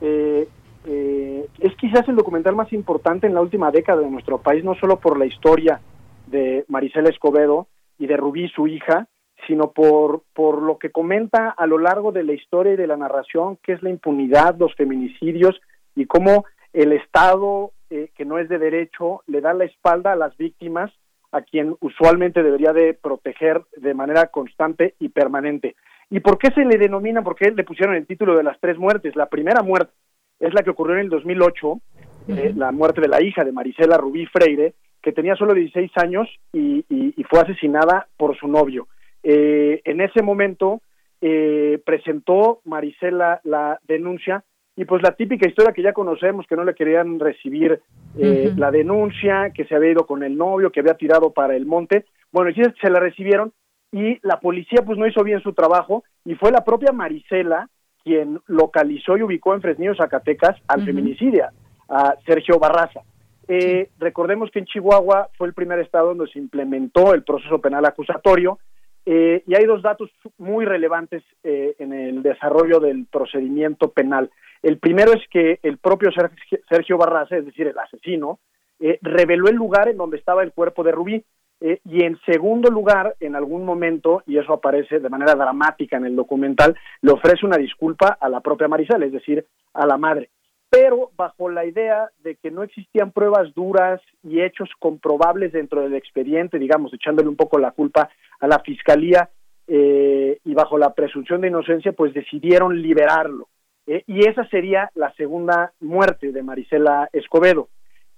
eh, 0.00 0.48
eh, 0.84 1.46
es 1.60 1.76
quizás 1.76 2.08
el 2.08 2.16
documental 2.16 2.56
más 2.56 2.72
importante 2.72 3.28
en 3.28 3.34
la 3.34 3.40
última 3.40 3.70
década 3.70 4.00
de 4.00 4.10
nuestro 4.10 4.38
país, 4.38 4.64
no 4.64 4.74
solo 4.74 4.98
por 4.98 5.16
la 5.16 5.26
historia 5.26 5.80
de 6.26 6.64
Marisela 6.66 7.08
Escobedo 7.08 7.68
y 7.98 8.06
de 8.06 8.16
Rubí, 8.16 8.48
su 8.48 8.66
hija, 8.66 9.08
sino 9.46 9.72
por, 9.72 10.22
por 10.34 10.62
lo 10.62 10.78
que 10.78 10.90
comenta 10.90 11.50
a 11.50 11.66
lo 11.66 11.78
largo 11.78 12.12
de 12.12 12.24
la 12.24 12.32
historia 12.32 12.74
y 12.74 12.76
de 12.76 12.86
la 12.86 12.96
narración, 12.96 13.58
que 13.62 13.72
es 13.72 13.82
la 13.82 13.90
impunidad, 13.90 14.56
los 14.58 14.74
feminicidios 14.74 15.60
y 15.94 16.06
cómo 16.06 16.44
el 16.72 16.92
Estado, 16.92 17.72
eh, 17.90 18.10
que 18.14 18.24
no 18.24 18.38
es 18.38 18.48
de 18.48 18.58
derecho, 18.58 19.22
le 19.26 19.40
da 19.40 19.54
la 19.54 19.64
espalda 19.64 20.12
a 20.12 20.16
las 20.16 20.36
víctimas 20.36 20.92
a 21.32 21.42
quien 21.42 21.76
usualmente 21.80 22.42
debería 22.42 22.72
de 22.72 22.94
proteger 22.94 23.62
de 23.76 23.94
manera 23.94 24.28
constante 24.28 24.94
y 24.98 25.10
permanente. 25.10 25.76
¿Y 26.10 26.20
por 26.20 26.38
qué 26.38 26.50
se 26.50 26.64
le 26.64 26.78
denomina, 26.78 27.22
por 27.22 27.36
qué 27.36 27.50
le 27.50 27.64
pusieron 27.64 27.94
el 27.94 28.06
título 28.06 28.36
de 28.36 28.42
las 28.42 28.58
tres 28.60 28.78
muertes? 28.78 29.14
La 29.14 29.26
primera 29.26 29.62
muerte 29.62 29.92
es 30.40 30.54
la 30.54 30.62
que 30.62 30.70
ocurrió 30.70 30.94
en 30.94 31.02
el 31.02 31.10
2008, 31.10 31.80
eh, 32.28 32.52
la 32.56 32.72
muerte 32.72 33.00
de 33.00 33.08
la 33.08 33.22
hija 33.22 33.44
de 33.44 33.52
Marisela 33.52 33.98
Rubí 33.98 34.26
Freire, 34.26 34.74
que 35.02 35.12
tenía 35.12 35.36
solo 35.36 35.54
16 35.54 35.90
años 35.96 36.28
y, 36.52 36.84
fue 37.28 37.40
asesinada 37.40 38.08
por 38.16 38.38
su 38.38 38.48
novio. 38.48 38.88
Eh, 39.22 39.82
en 39.84 40.00
ese 40.00 40.22
momento 40.22 40.80
eh, 41.20 41.78
presentó 41.84 42.60
Marisela 42.64 43.40
la 43.44 43.78
denuncia 43.86 44.44
y 44.76 44.86
pues 44.86 45.02
la 45.02 45.10
típica 45.10 45.46
historia 45.46 45.74
que 45.74 45.82
ya 45.82 45.92
conocemos, 45.92 46.46
que 46.46 46.56
no 46.56 46.64
le 46.64 46.74
querían 46.74 47.18
recibir 47.18 47.82
la 48.14 48.70
denuncia, 48.70 49.50
que 49.50 49.64
se 49.66 49.74
había 49.74 49.90
ido 49.90 50.06
con 50.06 50.22
el 50.22 50.38
novio, 50.38 50.70
que 50.70 50.80
había 50.80 50.94
tirado 50.94 51.32
para 51.32 51.54
el 51.54 51.66
monte. 51.66 52.06
Bueno, 52.32 52.50
y 52.50 52.54
se 52.54 52.90
la 52.90 53.00
recibieron 53.00 53.52
y 53.92 54.18
la 54.22 54.40
policía 54.40 54.82
pues 54.86 54.98
no 54.98 55.06
hizo 55.06 55.22
bien 55.22 55.40
su 55.40 55.52
trabajo 55.52 56.04
y 56.24 56.34
fue 56.34 56.50
la 56.50 56.64
propia 56.64 56.92
Marisela 56.92 57.68
quien 58.04 58.40
localizó 58.46 59.16
y 59.16 59.22
ubicó 59.22 59.54
en 59.54 59.60
Fresnillo, 59.60 59.94
Zacatecas, 59.94 60.56
al 60.66 60.84
feminicidio, 60.84 61.46
a 61.88 62.14
Sergio 62.24 62.58
Barraza. 62.58 63.00
Eh, 63.48 63.88
recordemos 63.98 64.50
que 64.50 64.58
en 64.58 64.66
Chihuahua 64.66 65.30
fue 65.36 65.48
el 65.48 65.54
primer 65.54 65.78
estado 65.78 66.08
donde 66.08 66.30
se 66.30 66.38
implementó 66.38 67.14
el 67.14 67.24
proceso 67.24 67.58
penal 67.60 67.86
acusatorio 67.86 68.58
eh, 69.06 69.42
y 69.46 69.54
hay 69.54 69.64
dos 69.64 69.82
datos 69.82 70.10
muy 70.36 70.66
relevantes 70.66 71.22
eh, 71.42 71.74
en 71.78 71.94
el 71.94 72.22
desarrollo 72.22 72.78
del 72.78 73.06
procedimiento 73.06 73.90
penal. 73.90 74.30
El 74.62 74.78
primero 74.78 75.12
es 75.14 75.26
que 75.30 75.60
el 75.62 75.78
propio 75.78 76.10
Sergio 76.68 76.98
Barraza, 76.98 77.38
es 77.38 77.46
decir, 77.46 77.66
el 77.68 77.78
asesino, 77.78 78.38
reveló 79.00 79.48
el 79.48 79.56
lugar 79.56 79.88
en 79.88 79.96
donde 79.96 80.18
estaba 80.18 80.42
el 80.42 80.52
cuerpo 80.52 80.84
de 80.84 80.92
Rubí. 80.92 81.24
Eh, 81.60 81.80
y 81.84 82.04
en 82.04 82.18
segundo 82.24 82.70
lugar, 82.70 83.16
en 83.18 83.34
algún 83.34 83.64
momento, 83.64 84.22
y 84.26 84.38
eso 84.38 84.52
aparece 84.52 85.00
de 85.00 85.08
manera 85.08 85.34
dramática 85.34 85.96
en 85.96 86.06
el 86.06 86.14
documental, 86.14 86.76
le 87.02 87.12
ofrece 87.12 87.44
una 87.44 87.56
disculpa 87.56 88.16
a 88.20 88.28
la 88.28 88.40
propia 88.40 88.68
Marisela, 88.68 89.06
es 89.06 89.12
decir, 89.12 89.44
a 89.74 89.86
la 89.86 89.96
madre, 89.96 90.30
pero 90.70 91.10
bajo 91.16 91.48
la 91.48 91.64
idea 91.64 92.10
de 92.22 92.36
que 92.36 92.50
no 92.50 92.62
existían 92.62 93.12
pruebas 93.12 93.54
duras 93.54 94.00
y 94.22 94.42
hechos 94.42 94.68
comprobables 94.78 95.52
dentro 95.52 95.82
del 95.82 95.94
expediente, 95.94 96.58
digamos, 96.58 96.92
echándole 96.92 97.28
un 97.28 97.36
poco 97.36 97.58
la 97.58 97.70
culpa 97.70 98.10
a 98.40 98.46
la 98.46 98.58
fiscalía 98.60 99.30
eh, 99.66 100.38
y 100.44 100.54
bajo 100.54 100.78
la 100.78 100.94
presunción 100.94 101.40
de 101.40 101.48
inocencia, 101.48 101.92
pues 101.92 102.12
decidieron 102.12 102.80
liberarlo. 102.80 103.48
Eh, 103.86 104.04
y 104.06 104.28
esa 104.28 104.46
sería 104.48 104.90
la 104.94 105.12
segunda 105.14 105.72
muerte 105.80 106.32
de 106.32 106.42
Marisela 106.42 107.08
Escobedo. 107.12 107.68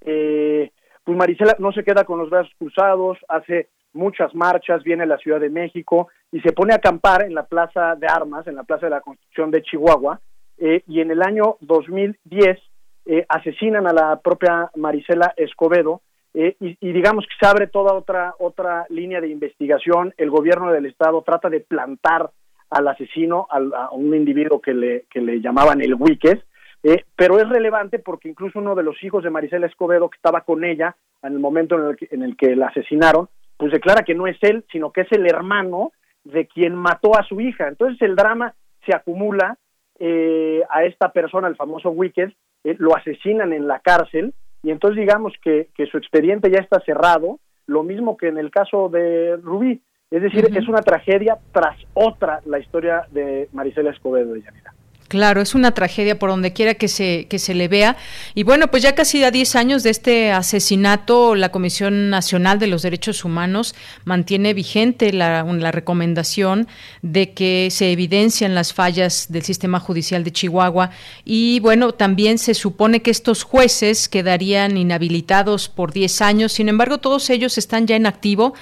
Eh, 0.01 0.71
pues 1.05 1.17
Marisela 1.17 1.55
no 1.61 1.73
se 1.73 1.85
queda 1.85 2.05
con 2.05 2.19
los 2.19 2.31
brazos 2.31 2.53
cruzados, 2.59 3.19
hace 3.29 3.69
muchas 3.93 4.35
marchas, 4.35 4.83
viene 4.83 5.05
a 5.05 5.07
la 5.07 5.19
Ciudad 5.19 5.41
de 5.41 5.51
México 5.51 6.09
y 6.33 6.41
se 6.41 6.53
pone 6.53 6.73
a 6.73 6.77
acampar 6.77 7.23
en 7.23 7.35
la 7.35 7.47
Plaza 7.47 7.95
de 7.97 8.07
Armas, 8.09 8.47
en 8.47 8.57
la 8.57 8.65
Plaza 8.65 8.87
de 8.87 8.91
la 8.91 9.01
Constitución 9.01 9.51
de 9.51 9.63
Chihuahua, 9.63 10.21
eh, 10.61 10.83
y 10.87 11.01
en 11.01 11.11
el 11.11 11.23
año 11.23 11.57
2010 11.61 12.59
eh, 13.07 13.27
asesinan 13.29 13.87
a 13.87 13.93
la 13.93 14.21
propia 14.21 14.71
Marisela 14.77 15.35
Escobedo 15.37 16.03
eh, 16.33 16.55
y, 16.61 16.93
digamos 16.93 17.27
que 17.27 17.35
se 17.41 17.51
abre 17.51 17.67
toda 17.67 17.95
otra 17.95 18.35
otra 18.39 18.87
línea 18.89 19.21
de 19.21 19.29
investigación. 19.29 20.15
El 20.17 20.31
gobierno 20.31 20.71
del 20.71 20.87
estado 20.87 21.23
trata 21.23 21.49
de 21.49 21.61
plantar 21.61 22.31
al 22.71 22.87
asesino, 22.87 23.49
a 23.51 23.91
un 23.91 24.15
individuo 24.15 24.61
que 24.61 24.73
le, 24.73 25.07
que 25.11 25.21
le 25.21 25.41
llamaban 25.41 25.81
el 25.81 25.95
Wickes, 25.95 26.39
eh, 26.85 27.05
pero 27.17 27.41
es 27.41 27.49
relevante 27.49 27.99
porque 27.99 28.29
incluso 28.29 28.61
uno 28.61 28.77
de 28.77 28.85
los 28.85 29.03
hijos 29.03 29.25
de 29.25 29.31
Marisela 29.31 29.67
Escobedo, 29.67 30.09
que 30.09 30.17
estaba 30.17 30.43
con 30.43 30.63
ella 30.63 30.95
en 31.23 31.33
el 31.33 31.41
momento 31.41 31.77
en 31.99 32.23
el 32.23 32.37
que 32.37 32.55
la 32.55 32.69
asesinaron, 32.69 33.29
pues 33.57 33.73
declara 33.73 34.05
que 34.05 34.15
no 34.15 34.29
es 34.29 34.39
él, 34.43 34.65
sino 34.71 34.93
que 34.93 35.01
es 35.01 35.13
el 35.13 35.27
hermano 35.27 35.93
de 36.23 36.47
quien 36.47 36.77
mató 36.77 37.19
a 37.19 37.25
su 37.25 37.41
hija. 37.41 37.67
Entonces 37.67 38.01
el 38.03 38.15
drama 38.15 38.55
se 38.87 38.95
acumula 38.95 39.59
eh, 40.01 40.63
a 40.71 40.85
esta 40.85 41.13
persona, 41.13 41.47
el 41.47 41.57
famoso 41.57 41.91
Wicked, 41.91 42.33
eh, 42.65 42.75
lo 42.79 42.97
asesinan 42.97 43.53
en 43.53 43.69
la 43.69 43.81
cárcel 43.81 44.35
y 44.63 44.71
entonces 44.71 44.99
digamos 44.99 45.35
que, 45.43 45.69
que, 45.75 45.87
su 45.87 45.99
expediente 45.99 46.51
ya 46.51 46.59
está 46.59 46.81
cerrado, 46.81 47.39
lo 47.67 47.83
mismo 47.83 48.17
que 48.17 48.29
en 48.29 48.39
el 48.39 48.51
caso 48.51 48.89
de 48.89 49.37
Rubí. 49.37 49.81
Es 50.11 50.23
decir, 50.23 50.49
es 50.53 50.69
una 50.69 50.83
tragedia 50.83 51.39
tras 51.53 51.77
otra 51.95 52.41
la 52.45 52.59
historia 52.59 53.07
de 53.13 53.49
Marisela 53.53 53.91
Escobedo 53.91 54.33
de 54.33 54.43
Yanira. 54.43 54.75
Claro, 55.11 55.43
es 55.43 55.57
una 55.57 55.73
tragedia 55.73 56.21
por 56.21 56.31
donde 56.31 56.53
quiera 56.53 56.75
que 56.75 56.87
se, 56.87 57.27
que 57.29 57.41
se 57.41 57.53
le 57.53 57.67
vea. 57.67 57.97
Y 58.37 58.45
bueno, 58.45 58.69
pues 58.69 58.85
ya 58.85 58.95
casi 58.95 59.25
a 59.25 59.33
10 59.33 59.57
años 59.57 59.83
de 59.83 59.91
este 59.91 60.31
asesinato, 60.31 61.35
la 61.35 61.49
Comisión 61.49 62.11
Nacional 62.11 62.61
de 62.61 62.69
los 62.69 62.83
Derechos 62.83 63.25
Humanos 63.25 63.75
mantiene 64.05 64.55
vigente 64.55 65.13
la, 65.13 65.43
la 65.43 65.73
recomendación 65.73 66.69
de 67.03 67.33
que 67.33 67.71
se 67.73 67.91
evidencian 67.91 68.55
las 68.55 68.73
fallas 68.73 69.27
del 69.31 69.43
sistema 69.43 69.81
judicial 69.81 70.23
de 70.23 70.31
Chihuahua. 70.31 70.91
Y 71.25 71.59
bueno, 71.59 71.91
también 71.91 72.39
se 72.39 72.55
supone 72.55 73.03
que 73.03 73.11
estos 73.11 73.43
jueces 73.43 74.09
quedarían 74.09 74.77
inhabilitados 74.77 75.69
por 75.69 75.93
10 75.93 76.21
años. 76.21 76.53
Sin 76.53 76.69
embargo, 76.69 76.99
todos 76.99 77.31
ellos 77.31 77.59
están 77.59 77.89
ya 77.89 77.97
en 77.97 78.07
activo, 78.07 78.55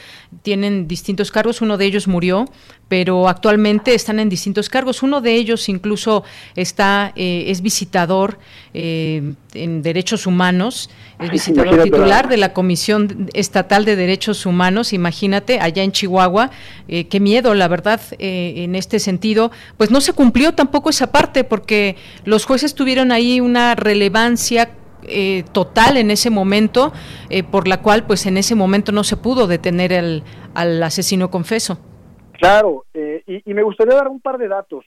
tienen 0.42 0.88
distintos 0.88 1.30
cargos. 1.30 1.60
Uno 1.60 1.76
de 1.76 1.86
ellos 1.86 2.08
murió, 2.08 2.46
pero 2.88 3.28
actualmente 3.28 3.94
están 3.94 4.18
en 4.18 4.28
distintos 4.28 4.68
cargos. 4.68 5.02
Uno 5.02 5.20
de 5.20 5.34
ellos 5.34 5.68
incluso 5.68 6.24
está 6.56 7.12
eh, 7.16 7.44
es 7.48 7.60
visitador 7.60 8.38
eh, 8.74 9.34
en 9.54 9.82
derechos 9.82 10.26
humanos, 10.26 10.90
es 11.18 11.30
visitador 11.30 11.82
titular 11.82 12.28
de 12.28 12.36
la 12.36 12.52
Comisión 12.52 13.28
Estatal 13.34 13.84
de 13.84 13.96
Derechos 13.96 14.46
Humanos. 14.46 14.92
Imagínate 14.92 15.60
allá 15.60 15.82
en 15.82 15.92
Chihuahua, 15.92 16.50
eh, 16.88 17.08
qué 17.08 17.20
miedo, 17.20 17.54
la 17.54 17.68
verdad, 17.68 18.00
en 18.18 18.74
este 18.74 18.98
sentido, 18.98 19.50
pues 19.76 19.90
no 19.90 20.00
se 20.00 20.12
cumplió 20.12 20.52
tampoco 20.52 20.90
esa 20.90 21.10
parte 21.10 21.44
porque 21.44 21.96
los 22.24 22.44
jueces 22.44 22.74
tuvieron 22.74 23.12
ahí 23.12 23.40
una 23.40 23.74
relevancia 23.74 24.70
total 25.52 25.96
en 25.96 26.10
ese 26.10 26.30
momento, 26.30 26.92
por 27.50 27.68
la 27.68 27.82
cual 27.82 28.04
pues 28.06 28.26
en 28.26 28.36
ese 28.36 28.54
momento 28.54 28.92
no 28.92 29.04
se 29.04 29.16
pudo 29.16 29.46
detener 29.46 29.92
al 30.54 30.82
asesino 30.82 31.30
confeso. 31.30 31.78
Claro, 32.38 32.84
eh, 32.94 33.22
y, 33.26 33.52
me 33.52 33.64
gustaría 33.64 33.96
dar 33.96 34.08
un 34.08 34.20
par 34.20 34.38
de 34.38 34.48
datos. 34.48 34.84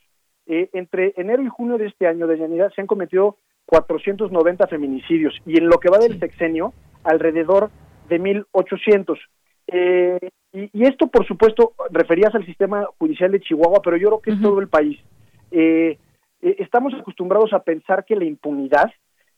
Eh, 0.47 0.70
entre 0.74 1.14
enero 1.18 1.43
y 1.43 1.49
junio 1.49 1.78
de 1.78 1.88
este 1.88 2.07
año 2.07 2.26
de 2.26 2.38
Yanira 2.38 2.70
se 2.72 2.82
han 2.82 2.88
cometido 2.88 3.38
490 3.66 4.68
feminicidios 4.68 5.38
y 5.45 5.57
en 5.57 5.68
lo 5.68 5.78
que 5.78 5.89
va 5.89 5.97
del 5.97 6.20
sexenio 6.20 6.74
alrededor 7.03 7.70
de 8.09 8.20
1.800. 8.22 9.18
Eh, 9.68 10.30
y, 10.53 10.70
y, 10.74 10.84
esto, 10.86 11.07
por 11.07 11.28
supuesto, 11.28 11.74
referías 11.91 12.34
al 12.34 12.45
sistema 12.45 12.86
judicial 12.97 13.32
de 13.32 13.41
Chihuahua, 13.41 13.82
pero 13.84 13.97
yo 13.97 14.07
creo 14.07 14.22
que 14.22 14.32
es 14.32 14.41
todo 14.41 14.59
el 14.59 14.70
país. 14.70 14.99
estamos 16.41 16.93
acostumbrados 16.93 17.51
a 17.51 17.64
pensar 17.64 18.05
que 18.05 18.16
la 18.16 18.26
impunidad 18.26 18.91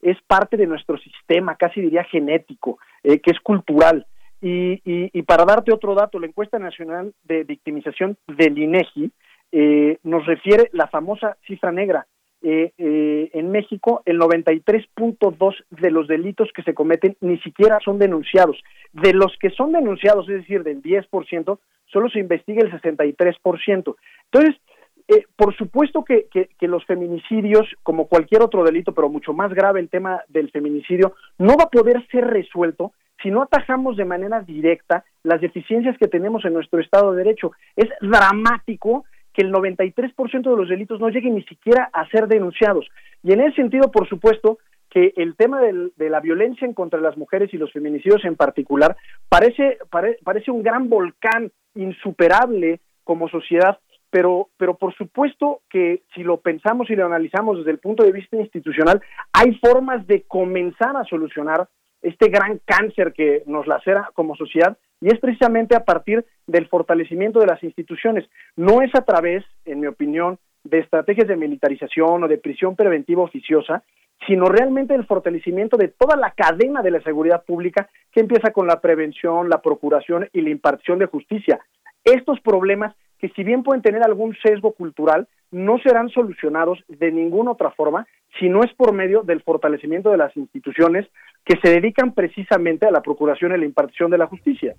es 0.04 0.16
parte 0.26 0.56
de 0.56 0.66
nuestro 0.66 0.96
sistema, 0.98 1.56
casi 1.56 1.80
diría 1.80 2.04
genético, 2.04 2.78
que 3.02 3.30
es 3.30 3.40
cultural. 3.40 4.06
Y, 4.40 4.80
y, 4.84 5.22
para 5.22 5.46
darte 5.46 5.72
otro 5.72 5.94
dato, 5.94 6.20
la 6.20 6.26
encuesta 6.26 6.58
nacional 6.58 7.14
de 7.24 7.44
victimización 7.44 8.18
del 8.28 8.58
INEGI 8.58 9.10
eh, 9.56 9.98
nos 10.02 10.26
refiere 10.26 10.68
la 10.72 10.88
famosa 10.88 11.36
cifra 11.46 11.70
negra. 11.70 12.06
Eh, 12.42 12.72
eh, 12.76 13.30
en 13.32 13.52
México, 13.52 14.02
el 14.04 14.18
93.2 14.18 15.64
de 15.70 15.90
los 15.90 16.08
delitos 16.08 16.50
que 16.54 16.62
se 16.62 16.74
cometen 16.74 17.16
ni 17.20 17.38
siquiera 17.38 17.78
son 17.82 17.98
denunciados. 17.98 18.62
De 18.92 19.14
los 19.14 19.34
que 19.38 19.50
son 19.50 19.72
denunciados, 19.72 20.28
es 20.28 20.40
decir, 20.40 20.62
del 20.62 20.82
10%, 20.82 21.58
solo 21.86 22.10
se 22.10 22.18
investiga 22.18 22.62
el 22.62 22.72
63%. 22.72 23.96
Entonces, 24.24 24.60
eh, 25.06 25.24
por 25.36 25.54
supuesto 25.56 26.02
que, 26.04 26.28
los 26.60 26.84
feminicidios, 26.86 27.68
como 27.82 28.06
cualquier 28.06 28.42
otro 28.42 28.64
delito, 28.64 28.94
pero 28.94 29.10
mucho 29.10 29.34
más 29.34 29.52
grave 29.52 29.80
el 29.80 29.90
tema 29.90 30.22
del 30.28 30.50
feminicidio, 30.50 31.14
no 31.38 31.56
va 31.56 31.64
a 31.64 31.70
poder 31.70 32.06
ser 32.10 32.24
resuelto 32.26 32.92
si 33.22 33.30
no 33.30 33.42
atajamos 33.42 33.96
de 33.96 34.04
manera 34.04 34.40
directa 34.40 35.04
las 35.22 35.40
deficiencias 35.40 35.96
que 35.98 36.08
tenemos 36.08 36.44
en 36.44 36.54
nuestro 36.54 36.80
Estado 36.80 37.12
de 37.12 37.22
Derecho. 37.22 37.52
Es 37.76 37.88
dramático 38.00 39.04
que 39.32 39.42
el 39.42 39.52
93% 39.52 40.42
de 40.42 40.56
los 40.56 40.68
delitos 40.68 41.00
no 41.00 41.08
lleguen 41.10 41.34
ni 41.34 41.42
siquiera 41.44 41.90
a 41.92 42.08
ser 42.08 42.26
denunciados. 42.26 42.86
Y 43.22 43.32
en 43.32 43.40
ese 43.40 43.56
sentido, 43.56 43.90
por 43.90 44.08
supuesto, 44.08 44.58
que 44.88 45.12
el 45.16 45.34
tema 45.36 45.60
de 45.60 46.08
la 46.08 46.20
violencia 46.20 46.66
en 46.66 46.72
contra 46.72 47.00
de 47.00 47.04
las 47.04 47.16
mujeres 47.16 47.52
y 47.52 47.58
los 47.58 47.72
feminicidios 47.72 48.24
en 48.24 48.36
particular 48.36 48.96
parece, 49.28 49.78
parece 50.22 50.50
un 50.50 50.62
gran 50.62 50.88
volcán 50.88 51.50
insuperable 51.74 52.80
como 53.02 53.28
sociedad, 53.28 53.78
pero, 54.14 54.50
pero 54.56 54.76
por 54.76 54.94
supuesto 54.94 55.62
que 55.68 56.04
si 56.14 56.22
lo 56.22 56.36
pensamos 56.36 56.88
y 56.88 56.94
lo 56.94 57.04
analizamos 57.04 57.58
desde 57.58 57.72
el 57.72 57.80
punto 57.80 58.04
de 58.04 58.12
vista 58.12 58.36
institucional, 58.36 59.02
hay 59.32 59.56
formas 59.56 60.06
de 60.06 60.22
comenzar 60.22 60.96
a 60.96 61.02
solucionar 61.02 61.66
este 62.00 62.28
gran 62.28 62.60
cáncer 62.64 63.12
que 63.12 63.42
nos 63.46 63.66
lacera 63.66 64.12
como 64.14 64.36
sociedad 64.36 64.78
y 65.00 65.08
es 65.08 65.18
precisamente 65.18 65.74
a 65.74 65.84
partir 65.84 66.24
del 66.46 66.68
fortalecimiento 66.68 67.40
de 67.40 67.48
las 67.48 67.60
instituciones. 67.64 68.24
No 68.54 68.82
es 68.82 68.94
a 68.94 69.04
través, 69.04 69.42
en 69.64 69.80
mi 69.80 69.88
opinión, 69.88 70.38
de 70.62 70.78
estrategias 70.78 71.26
de 71.26 71.34
militarización 71.34 72.22
o 72.22 72.28
de 72.28 72.38
prisión 72.38 72.76
preventiva 72.76 73.24
oficiosa, 73.24 73.82
sino 74.28 74.44
realmente 74.44 74.94
el 74.94 75.06
fortalecimiento 75.06 75.76
de 75.76 75.88
toda 75.88 76.14
la 76.14 76.30
cadena 76.30 76.82
de 76.82 76.92
la 76.92 77.02
seguridad 77.02 77.42
pública 77.44 77.88
que 78.12 78.20
empieza 78.20 78.52
con 78.52 78.68
la 78.68 78.80
prevención, 78.80 79.48
la 79.48 79.60
procuración 79.60 80.28
y 80.32 80.40
la 80.42 80.50
impartición 80.50 81.00
de 81.00 81.06
justicia. 81.06 81.58
Estos 82.04 82.38
problemas 82.42 82.94
que 83.18 83.28
si 83.30 83.44
bien 83.44 83.62
pueden 83.62 83.82
tener 83.82 84.02
algún 84.02 84.36
sesgo 84.42 84.72
cultural, 84.72 85.28
no 85.50 85.78
serán 85.78 86.08
solucionados 86.08 86.82
de 86.88 87.12
ninguna 87.12 87.52
otra 87.52 87.70
forma 87.70 88.06
si 88.38 88.48
no 88.48 88.64
es 88.64 88.72
por 88.74 88.92
medio 88.92 89.22
del 89.22 89.42
fortalecimiento 89.42 90.10
de 90.10 90.16
las 90.16 90.36
instituciones 90.36 91.06
que 91.44 91.56
se 91.62 91.70
dedican 91.70 92.12
precisamente 92.12 92.86
a 92.86 92.90
la 92.90 93.02
procuración 93.02 93.54
y 93.54 93.58
la 93.58 93.64
impartición 93.64 94.10
de 94.10 94.18
la 94.18 94.26
justicia. 94.26 94.74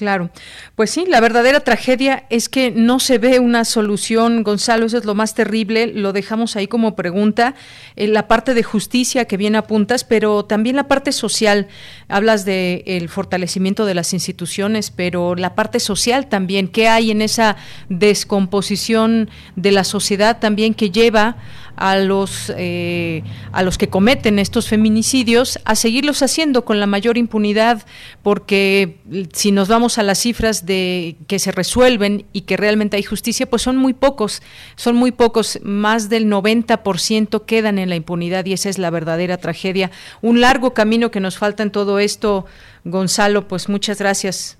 Claro, 0.00 0.30
pues 0.76 0.88
sí, 0.88 1.04
la 1.06 1.20
verdadera 1.20 1.60
tragedia 1.60 2.24
es 2.30 2.48
que 2.48 2.70
no 2.70 3.00
se 3.00 3.18
ve 3.18 3.38
una 3.38 3.66
solución, 3.66 4.42
Gonzalo, 4.44 4.86
eso 4.86 4.96
es 4.96 5.04
lo 5.04 5.14
más 5.14 5.34
terrible, 5.34 5.88
lo 5.88 6.14
dejamos 6.14 6.56
ahí 6.56 6.68
como 6.68 6.96
pregunta, 6.96 7.54
eh, 7.96 8.06
la 8.06 8.26
parte 8.26 8.54
de 8.54 8.62
justicia 8.62 9.26
que 9.26 9.36
bien 9.36 9.56
apuntas, 9.56 10.04
pero 10.04 10.46
también 10.46 10.76
la 10.76 10.88
parte 10.88 11.12
social, 11.12 11.68
hablas 12.08 12.46
de 12.46 12.82
el 12.86 13.10
fortalecimiento 13.10 13.84
de 13.84 13.92
las 13.92 14.14
instituciones, 14.14 14.90
pero 14.90 15.34
la 15.34 15.54
parte 15.54 15.80
social 15.80 16.30
también, 16.30 16.68
¿qué 16.68 16.88
hay 16.88 17.10
en 17.10 17.20
esa 17.20 17.58
descomposición 17.90 19.28
de 19.54 19.70
la 19.70 19.84
sociedad 19.84 20.38
también 20.38 20.72
que 20.72 20.90
lleva 20.90 21.36
a 21.80 21.96
los, 21.96 22.52
eh, 22.56 23.22
a 23.52 23.62
los 23.62 23.78
que 23.78 23.88
cometen 23.88 24.38
estos 24.38 24.68
feminicidios 24.68 25.58
a 25.64 25.74
seguirlos 25.74 26.22
haciendo 26.22 26.64
con 26.66 26.78
la 26.78 26.86
mayor 26.86 27.16
impunidad, 27.16 27.82
porque 28.22 28.98
si 29.32 29.50
nos 29.50 29.68
vamos 29.68 29.96
a 29.98 30.02
las 30.02 30.18
cifras 30.18 30.66
de 30.66 31.16
que 31.26 31.38
se 31.38 31.52
resuelven 31.52 32.26
y 32.34 32.42
que 32.42 32.58
realmente 32.58 32.98
hay 32.98 33.02
justicia, 33.02 33.48
pues 33.48 33.62
son 33.62 33.78
muy 33.78 33.94
pocos, 33.94 34.42
son 34.76 34.94
muy 34.94 35.10
pocos, 35.10 35.58
más 35.62 36.10
del 36.10 36.30
90% 36.30 37.46
quedan 37.46 37.78
en 37.78 37.88
la 37.88 37.96
impunidad 37.96 38.44
y 38.44 38.52
esa 38.52 38.68
es 38.68 38.78
la 38.78 38.90
verdadera 38.90 39.38
tragedia. 39.38 39.90
Un 40.20 40.42
largo 40.42 40.74
camino 40.74 41.10
que 41.10 41.20
nos 41.20 41.38
falta 41.38 41.62
en 41.62 41.70
todo 41.70 41.98
esto, 41.98 42.44
Gonzalo, 42.84 43.48
pues 43.48 43.70
muchas 43.70 43.98
gracias. 43.98 44.58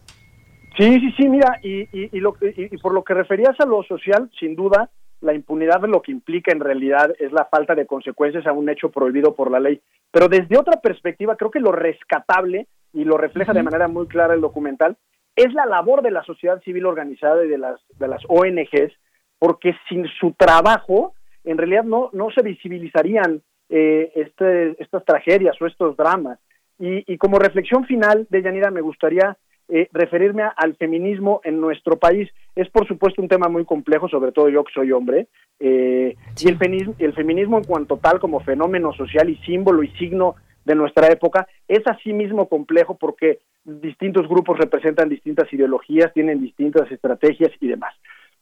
Sí, 0.78 0.88
sí, 1.00 1.12
sí, 1.18 1.28
mira, 1.28 1.60
y, 1.62 1.82
y, 1.92 2.08
y, 2.12 2.20
lo, 2.20 2.34
y 2.40 2.76
por 2.78 2.94
lo 2.94 3.04
que 3.04 3.12
referías 3.12 3.60
a 3.60 3.66
lo 3.66 3.82
social, 3.82 4.30
sin 4.40 4.56
duda, 4.56 4.88
la 5.20 5.34
impunidad 5.34 5.82
lo 5.82 6.02
que 6.02 6.12
implica 6.12 6.52
en 6.52 6.60
realidad 6.60 7.14
es 7.18 7.32
la 7.32 7.44
falta 7.44 7.74
de 7.74 7.86
consecuencias 7.86 8.46
a 8.46 8.52
un 8.52 8.68
hecho 8.68 8.90
prohibido 8.90 9.34
por 9.34 9.50
la 9.50 9.60
ley. 9.60 9.80
Pero 10.10 10.28
desde 10.28 10.58
otra 10.58 10.80
perspectiva, 10.80 11.36
creo 11.36 11.50
que 11.50 11.60
lo 11.60 11.72
rescatable, 11.72 12.66
y 12.92 13.04
lo 13.04 13.16
refleja 13.16 13.52
de 13.52 13.62
manera 13.62 13.88
muy 13.88 14.06
clara 14.06 14.34
el 14.34 14.40
documental, 14.40 14.96
es 15.36 15.52
la 15.54 15.66
labor 15.66 16.02
de 16.02 16.10
la 16.10 16.24
sociedad 16.24 16.60
civil 16.62 16.86
organizada 16.86 17.44
y 17.44 17.48
de 17.48 17.58
las, 17.58 17.80
de 17.98 18.08
las 18.08 18.22
ONGs, 18.28 18.92
porque 19.38 19.74
sin 19.88 20.06
su 20.18 20.32
trabajo, 20.32 21.14
en 21.44 21.56
realidad 21.56 21.84
no, 21.84 22.10
no 22.12 22.30
se 22.30 22.42
visibilizarían 22.42 23.42
eh, 23.68 24.10
este, 24.16 24.82
estas 24.82 25.04
tragedias 25.04 25.56
o 25.60 25.66
estos 25.66 25.96
dramas. 25.96 26.38
Y, 26.78 27.12
y 27.12 27.16
como 27.18 27.38
reflexión 27.38 27.84
final 27.84 28.26
de 28.28 28.42
Yanira, 28.42 28.70
me 28.70 28.80
gustaría 28.80 29.36
eh, 29.70 29.88
referirme 29.92 30.42
al 30.56 30.74
feminismo 30.76 31.40
en 31.44 31.60
nuestro 31.60 31.96
país. 31.96 32.28
Es 32.56 32.68
por 32.70 32.86
supuesto 32.86 33.22
un 33.22 33.28
tema 33.28 33.48
muy 33.48 33.64
complejo, 33.64 34.08
sobre 34.08 34.32
todo 34.32 34.48
yo 34.48 34.64
que 34.64 34.72
soy 34.72 34.92
hombre, 34.92 35.28
eh, 35.58 36.16
y 36.40 36.48
el 36.48 36.58
feminismo, 36.58 36.94
el 36.98 37.12
feminismo 37.12 37.58
en 37.58 37.64
cuanto 37.64 37.98
tal 37.98 38.18
como 38.18 38.40
fenómeno 38.40 38.92
social 38.92 39.28
y 39.28 39.36
símbolo 39.38 39.82
y 39.82 39.88
signo 39.92 40.34
de 40.64 40.74
nuestra 40.74 41.08
época 41.08 41.46
es 41.68 41.86
asimismo 41.86 42.48
complejo 42.48 42.96
porque 42.96 43.40
distintos 43.64 44.28
grupos 44.28 44.58
representan 44.58 45.08
distintas 45.08 45.52
ideologías, 45.52 46.12
tienen 46.12 46.40
distintas 46.40 46.90
estrategias 46.90 47.50
y 47.60 47.68
demás. 47.68 47.94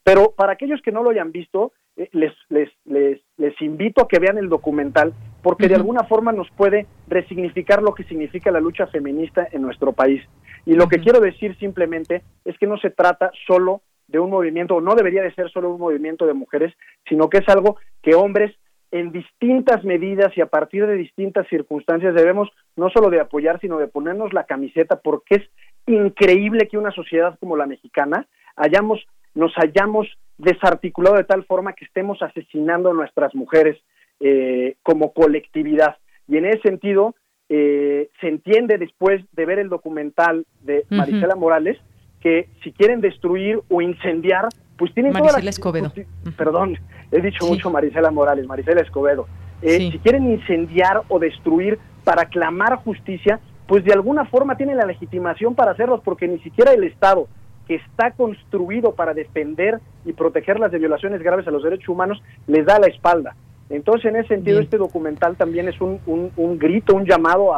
Pero 0.04 0.32
para 0.34 0.52
aquellos 0.52 0.80
que 0.80 0.92
no 0.92 1.02
lo 1.02 1.10
hayan 1.10 1.32
visto, 1.32 1.72
eh, 1.96 2.08
les, 2.12 2.32
les, 2.48 2.70
les, 2.86 3.20
les, 3.36 3.60
invito 3.60 4.02
a 4.02 4.08
que 4.08 4.18
vean 4.18 4.38
el 4.38 4.48
documental 4.48 5.12
porque 5.42 5.68
de 5.68 5.74
alguna 5.74 6.04
forma 6.04 6.32
nos 6.32 6.50
puede 6.52 6.86
resignificar 7.08 7.82
lo 7.82 7.94
que 7.94 8.04
significa 8.04 8.50
la 8.50 8.60
lucha 8.60 8.86
feminista 8.86 9.46
en 9.52 9.62
nuestro 9.62 9.92
país. 9.92 10.22
Y 10.68 10.74
lo 10.74 10.86
que 10.86 10.98
quiero 10.98 11.18
decir 11.20 11.56
simplemente 11.56 12.22
es 12.44 12.58
que 12.58 12.66
no 12.66 12.76
se 12.76 12.90
trata 12.90 13.32
solo 13.46 13.80
de 14.06 14.18
un 14.18 14.28
movimiento, 14.28 14.76
o 14.76 14.82
no 14.82 14.94
debería 14.94 15.22
de 15.22 15.34
ser 15.34 15.50
solo 15.50 15.70
un 15.70 15.80
movimiento 15.80 16.26
de 16.26 16.34
mujeres, 16.34 16.74
sino 17.08 17.30
que 17.30 17.38
es 17.38 17.48
algo 17.48 17.78
que 18.02 18.14
hombres 18.14 18.54
en 18.90 19.10
distintas 19.10 19.82
medidas 19.82 20.36
y 20.36 20.42
a 20.42 20.46
partir 20.46 20.86
de 20.86 20.96
distintas 20.96 21.48
circunstancias 21.48 22.14
debemos 22.14 22.50
no 22.76 22.90
solo 22.90 23.08
de 23.08 23.18
apoyar, 23.18 23.58
sino 23.60 23.78
de 23.78 23.88
ponernos 23.88 24.34
la 24.34 24.44
camiseta, 24.44 25.00
porque 25.00 25.36
es 25.36 25.42
increíble 25.86 26.68
que 26.68 26.76
una 26.76 26.90
sociedad 26.90 27.38
como 27.40 27.56
la 27.56 27.64
mexicana 27.64 28.26
hayamos 28.54 29.00
nos 29.34 29.54
hayamos 29.56 30.06
desarticulado 30.36 31.16
de 31.16 31.24
tal 31.24 31.44
forma 31.44 31.72
que 31.72 31.86
estemos 31.86 32.20
asesinando 32.20 32.90
a 32.90 32.94
nuestras 32.94 33.34
mujeres 33.34 33.78
eh, 34.20 34.76
como 34.82 35.14
colectividad. 35.14 35.96
Y 36.26 36.36
en 36.36 36.44
ese 36.44 36.60
sentido, 36.60 37.14
eh, 37.48 38.10
se 38.20 38.28
entiende 38.28 38.78
después 38.78 39.24
de 39.32 39.46
ver 39.46 39.58
el 39.58 39.68
documental 39.68 40.46
de 40.62 40.84
Marisela 40.90 41.34
Morales 41.34 41.78
que 42.20 42.48
si 42.62 42.72
quieren 42.72 43.00
destruir 43.00 43.60
o 43.68 43.80
incendiar, 43.80 44.48
pues 44.76 44.92
tienen 44.92 45.12
Marisela 45.12 45.50
Escobedo. 45.50 45.92
Perdón, 46.36 46.78
he 47.10 47.20
dicho 47.20 47.46
mucho 47.46 47.70
Marisela 47.70 48.10
Morales, 48.10 48.46
Marisela 48.46 48.80
Escobedo. 48.80 49.26
Eh, 49.62 49.90
si 49.90 49.98
quieren 49.98 50.30
incendiar 50.30 51.02
o 51.08 51.18
destruir 51.18 51.78
para 52.04 52.26
clamar 52.26 52.76
justicia, 52.76 53.40
pues 53.66 53.84
de 53.84 53.92
alguna 53.92 54.24
forma 54.26 54.56
tienen 54.56 54.76
la 54.76 54.86
legitimación 54.86 55.54
para 55.54 55.72
hacerlos, 55.72 56.00
porque 56.04 56.28
ni 56.28 56.38
siquiera 56.40 56.72
el 56.72 56.84
Estado, 56.84 57.28
que 57.66 57.76
está 57.76 58.12
construido 58.12 58.94
para 58.94 59.14
defender 59.14 59.80
y 60.04 60.12
protegerlas 60.12 60.72
de 60.72 60.78
violaciones 60.78 61.22
graves 61.22 61.46
a 61.46 61.50
los 61.50 61.62
derechos 61.62 61.88
humanos, 61.88 62.22
les 62.46 62.64
da 62.64 62.78
la 62.78 62.86
espalda. 62.86 63.36
Entonces, 63.70 64.06
en 64.06 64.16
ese 64.16 64.28
sentido, 64.28 64.60
este 64.60 64.78
documental 64.78 65.36
también 65.36 65.68
es 65.68 65.80
un, 65.80 66.00
un, 66.06 66.58
grito, 66.58 66.94
un 66.94 67.04
llamado 67.04 67.50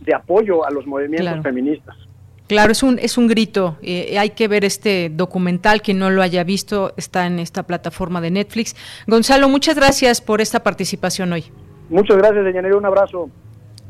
de 0.00 0.14
apoyo 0.14 0.64
a 0.66 0.70
los 0.70 0.86
movimientos 0.86 1.42
feministas. 1.42 1.96
Claro, 2.48 2.72
es 2.72 2.82
un, 2.82 2.98
es 2.98 3.16
un 3.16 3.28
grito. 3.28 3.78
Eh, 3.80 4.18
hay 4.18 4.30
que 4.30 4.46
ver 4.46 4.64
este 4.64 5.10
documental. 5.10 5.80
Quien 5.80 5.98
no 5.98 6.10
lo 6.10 6.20
haya 6.20 6.44
visto 6.44 6.92
está 6.98 7.26
en 7.26 7.38
esta 7.38 7.62
plataforma 7.62 8.20
de 8.20 8.30
Netflix. 8.30 8.76
Gonzalo, 9.06 9.48
muchas 9.48 9.74
gracias 9.74 10.20
por 10.20 10.42
esta 10.42 10.62
participación 10.62 11.32
hoy. 11.32 11.44
Muchas 11.88 12.18
gracias, 12.18 12.44
Deyanira. 12.44 12.76
Un 12.76 12.84
abrazo. 12.84 13.30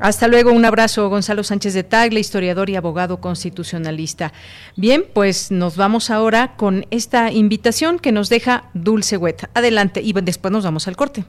Hasta 0.03 0.27
luego, 0.27 0.51
un 0.51 0.65
abrazo, 0.65 1.07
Gonzalo 1.07 1.43
Sánchez 1.43 1.73
de 1.73 1.85
Tagle, 1.85 2.19
historiador 2.19 2.69
y 2.69 2.75
abogado 2.75 3.21
constitucionalista. 3.21 4.33
Bien, 4.75 5.05
pues 5.13 5.49
nos 5.49 5.77
vamos 5.77 6.09
ahora 6.09 6.57
con 6.57 6.83
esta 6.91 7.31
invitación 7.31 7.99
que 7.99 8.11
nos 8.11 8.27
deja 8.27 8.65
Dulce 8.73 9.15
Wet. 9.15 9.49
Adelante 9.53 10.01
y 10.01 10.11
después 10.11 10.51
nos 10.51 10.65
vamos 10.65 10.89
al 10.89 10.97
corte. 10.97 11.23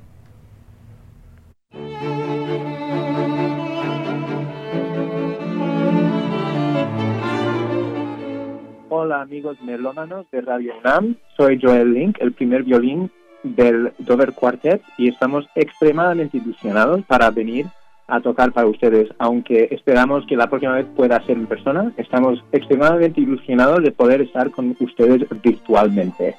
Hola 8.89 9.21
amigos 9.21 9.57
melómanos 9.63 10.27
de 10.33 10.41
Radio 10.41 10.73
UNAM, 10.81 11.17
soy 11.37 11.61
Joel 11.63 11.95
Link, 11.95 12.17
el 12.19 12.33
primer 12.33 12.65
violín 12.65 13.09
del 13.45 13.93
Dover 13.99 14.33
Quartet 14.33 14.83
y 14.99 15.11
estamos 15.11 15.47
extremadamente 15.55 16.39
ilusionados 16.39 17.05
para 17.05 17.31
venir 17.31 17.67
a 18.07 18.21
tocar 18.21 18.53
para 18.53 18.67
ustedes, 18.67 19.09
aunque 19.19 19.69
esperamos 19.71 20.27
que 20.27 20.37
la 20.37 20.49
próxima 20.49 20.75
vez 20.75 20.87
pueda 20.95 21.25
ser 21.25 21.37
en 21.37 21.47
persona. 21.47 21.93
Estamos 21.97 22.45
extremadamente 22.53 23.21
ilusionados 23.21 23.83
de 23.83 23.93
poder 23.93 24.21
estar 24.21 24.51
con 24.51 24.77
ustedes 24.81 25.27
virtualmente. 25.43 26.35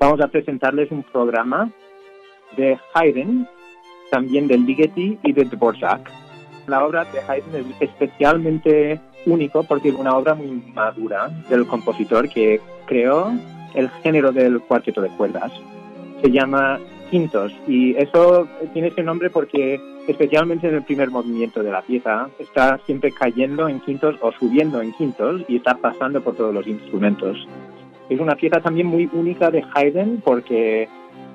Vamos 0.00 0.20
a 0.20 0.28
presentarles 0.28 0.90
un 0.90 1.02
programa 1.02 1.70
de 2.56 2.78
Haydn, 2.94 3.46
también 4.10 4.48
de 4.48 4.58
Ligeti 4.58 5.18
y 5.22 5.32
de 5.32 5.44
Dvorak. 5.44 6.10
La 6.66 6.84
obra 6.84 7.04
de 7.04 7.20
Haydn 7.20 7.54
es 7.54 7.66
especialmente 7.80 9.00
único 9.26 9.62
porque 9.64 9.90
es 9.90 9.94
una 9.94 10.16
obra 10.16 10.34
muy 10.34 10.62
madura 10.74 11.28
del 11.48 11.66
compositor 11.66 12.28
que 12.28 12.60
creó 12.86 13.32
el 13.74 13.90
género 14.02 14.32
del 14.32 14.60
cuarteto 14.60 15.02
de 15.02 15.08
cuerdas. 15.10 15.52
Se 16.22 16.30
llama 16.30 16.78
quintos 17.14 17.52
y 17.68 17.94
eso 17.96 18.48
tiene 18.72 18.88
ese 18.88 19.04
nombre 19.04 19.30
porque 19.30 19.80
especialmente 20.08 20.66
en 20.66 20.74
el 20.74 20.82
primer 20.82 21.12
movimiento 21.12 21.62
de 21.62 21.70
la 21.70 21.80
pieza 21.80 22.28
está 22.40 22.78
siempre 22.86 23.12
cayendo 23.12 23.68
en 23.68 23.78
quintos 23.78 24.16
o 24.20 24.32
subiendo 24.32 24.82
en 24.82 24.92
quintos 24.94 25.42
y 25.46 25.54
está 25.54 25.76
pasando 25.76 26.20
por 26.22 26.34
todos 26.34 26.52
los 26.52 26.66
instrumentos. 26.66 27.46
Es 28.08 28.18
una 28.18 28.34
pieza 28.34 28.60
también 28.60 28.88
muy 28.88 29.08
única 29.12 29.48
de 29.52 29.62
Haydn 29.74 30.22
porque 30.24 30.88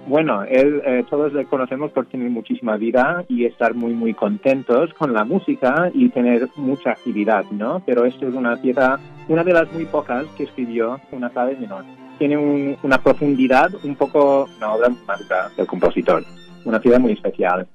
bueno, 0.06 0.44
él, 0.44 0.82
eh, 0.86 1.06
todos 1.10 1.32
le 1.32 1.46
conocemos 1.46 1.92
por 1.92 2.08
tener 2.08 2.30
muchísima 2.30 2.76
vida 2.76 3.24
y 3.30 3.46
estar 3.46 3.74
muy, 3.74 3.94
muy 3.94 4.14
contentos 4.14 4.94
con 4.96 5.14
la 5.14 5.24
música 5.24 5.92
y 5.94 6.10
tener 6.10 6.50
mucha 6.58 6.92
actividad, 6.92 7.46
¿no? 7.52 7.82
Pero 7.86 8.04
esto 8.04 8.28
es 8.28 8.34
una 8.34 8.58
pieza, 8.58 9.00
una 9.30 9.46
de 9.46 9.54
las 9.54 9.72
muy 9.72 9.86
pocas 9.86 10.26
que 10.36 10.44
escribió 10.44 11.00
una 11.14 11.30
clave 11.30 11.56
menor 11.56 11.86
tiene 12.20 12.78
una 12.84 13.02
profundidad 13.02 13.72
un 13.84 13.96
poco 13.96 14.48
una 14.58 14.74
obra 14.74 14.90
mágica 15.08 15.50
del 15.58 15.66
compositor, 15.66 16.24
una 16.66 16.80
pieza 16.80 17.00
muy 17.00 17.14
especial. 17.14 17.68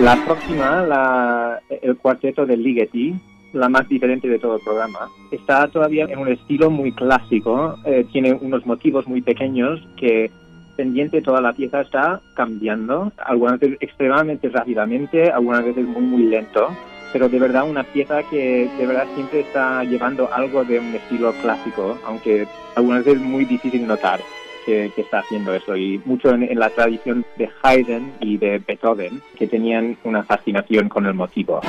La 0.00 0.16
próxima, 0.24 0.82
la, 0.82 1.60
el 1.82 1.96
cuarteto 1.96 2.46
de 2.46 2.56
Ligeti, 2.56 3.18
la 3.52 3.68
más 3.68 3.88
diferente 3.88 4.28
de 4.28 4.38
todo 4.38 4.56
el 4.56 4.62
programa. 4.62 5.08
Está 5.30 5.68
todavía 5.68 6.06
en 6.08 6.18
un 6.18 6.28
estilo 6.28 6.70
muy 6.70 6.92
clásico, 6.92 7.76
eh, 7.84 8.06
tiene 8.12 8.32
unos 8.32 8.66
motivos 8.66 9.06
muy 9.06 9.22
pequeños 9.22 9.80
que 9.96 10.30
pendiente 10.76 11.22
toda 11.22 11.40
la 11.40 11.52
pieza 11.52 11.80
está 11.80 12.20
cambiando, 12.34 13.10
algunas 13.18 13.58
veces 13.58 13.78
extremadamente 13.80 14.48
rápidamente, 14.48 15.30
algunas 15.30 15.64
veces 15.64 15.84
muy 15.86 16.02
muy 16.02 16.22
lento, 16.22 16.68
pero 17.12 17.28
de 17.28 17.38
verdad 17.38 17.68
una 17.68 17.82
pieza 17.82 18.22
que 18.30 18.70
de 18.78 18.86
verdad 18.86 19.06
siempre 19.14 19.40
está 19.40 19.82
llevando 19.82 20.32
algo 20.32 20.64
de 20.64 20.78
un 20.78 20.94
estilo 20.94 21.32
clásico, 21.42 21.98
aunque 22.06 22.46
algunas 22.76 23.04
veces 23.04 23.20
muy 23.20 23.44
difícil 23.44 23.86
notar 23.86 24.20
que, 24.64 24.92
está 24.96 25.20
haciendo 25.20 25.54
eso 25.54 25.74
y 25.76 26.00
mucho 26.04 26.30
en, 26.30 26.42
en 26.42 26.58
la 26.58 26.70
tradición 26.70 27.24
de 27.36 27.48
Haydn 27.62 28.12
y 28.20 28.36
de 28.36 28.58
Beethoven 28.58 29.20
que 29.36 29.48
tenían 29.48 29.96
una 30.04 30.22
fascinación 30.22 30.88
con 30.88 31.06
el 31.06 31.14
motivo. 31.14 31.60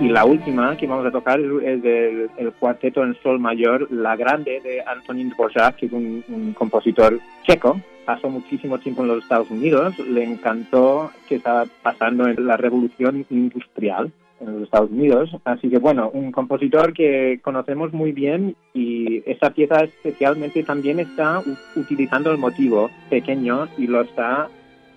Y 0.00 0.08
la 0.08 0.24
última 0.24 0.76
que 0.76 0.86
vamos 0.86 1.06
a 1.06 1.10
tocar 1.10 1.40
es 1.40 1.82
del 1.82 2.28
el 2.36 2.52
cuarteto 2.52 3.02
en 3.02 3.14
sol 3.22 3.38
mayor, 3.38 3.90
La 3.90 4.16
Grande, 4.16 4.60
de 4.60 4.82
Antonín 4.84 5.30
Dvořák, 5.30 5.76
que 5.76 5.86
es 5.86 5.92
un, 5.92 6.54
compositor 6.58 7.20
checo. 7.44 7.80
Pasó 8.04 8.28
muchísimo 8.28 8.78
tiempo 8.78 9.02
en 9.02 9.08
los 9.08 9.22
Estados 9.22 9.50
Unidos, 9.50 9.98
le 9.98 10.24
encantó 10.24 11.10
que 11.26 11.36
estaba 11.36 11.64
pasando 11.82 12.26
en 12.26 12.46
la 12.46 12.58
revolución 12.58 13.24
industrial 13.30 14.12
en 14.40 14.52
los 14.52 14.62
Estados 14.62 14.90
Unidos. 14.90 15.30
Así 15.44 15.68
que 15.68 15.78
bueno, 15.78 16.10
un 16.12 16.32
compositor 16.32 16.92
que 16.92 17.40
conocemos 17.42 17.92
muy 17.92 18.12
bien 18.12 18.56
y 18.72 19.22
esta 19.30 19.50
pieza 19.50 19.84
especialmente 19.84 20.62
también 20.62 21.00
está 21.00 21.42
utilizando 21.76 22.30
el 22.30 22.38
motivo 22.38 22.90
pequeño 23.10 23.68
y 23.78 23.86
lo 23.86 24.02
está 24.02 24.48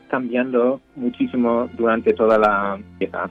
cambiando 0.10 0.82
muchísimo 0.96 1.70
durante 1.78 2.14
toda 2.14 2.38
la 2.38 2.80
pieza. 2.98 3.30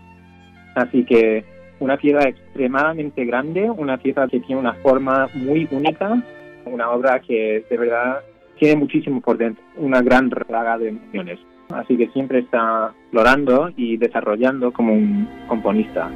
Así 0.75 1.05
que 1.05 1.45
una 1.81 1.97
pieza 1.97 2.29
extremadamente 2.29 3.25
grande, 3.25 3.71
una 3.71 3.99
pieza 3.99 4.29
que 4.29 4.41
tiene 4.41 4.61
una 4.61 4.75
forma 4.75 5.29
muy 5.35 5.69
única, 5.71 6.23
una 6.65 6.91
obra 6.91 7.21
que 7.21 7.65
de 7.69 7.77
verdad 7.77 8.21
tiene 8.59 8.77
muchísimo 8.77 9.21
por 9.21 9.37
dentro, 9.37 9.63
una 9.77 10.01
gran 10.03 10.31
raga 10.31 10.79
de 10.79 10.89
emociones. 10.89 11.39
Así 11.71 11.97
que 11.97 12.09
siempre 12.09 12.41
está 12.41 12.93
explorando 13.03 13.71
y 13.77 13.97
desarrollando 13.97 14.73
como 14.73 14.93
un 14.93 15.29
componista. 15.49 16.11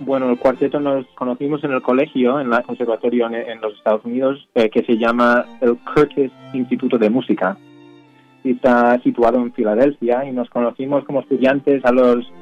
Bueno, 0.00 0.30
el 0.30 0.38
cuarteto 0.38 0.80
nos 0.80 1.06
conocimos 1.08 1.62
en 1.64 1.72
el 1.72 1.82
colegio, 1.82 2.40
en 2.40 2.50
el 2.50 2.62
conservatorio 2.62 3.26
en, 3.26 3.60
los 3.60 3.74
Estados 3.74 4.02
Unidos, 4.06 4.48
eh, 4.54 4.70
que 4.70 4.82
se 4.82 4.96
llama 4.96 5.44
el 5.60 5.76
Curtis 5.94 6.32
Instituto 6.54 6.96
de 6.96 7.10
Música. 7.10 7.58
está 8.42 8.98
situado 9.02 9.36
en 9.38 9.52
Filadelfia 9.52 10.24
y 10.24 10.32
nos 10.32 10.48
conocimos 10.48 11.04
como 11.04 11.20
estudiantes 11.20 11.84
a 11.84 11.92
los 11.92 12.32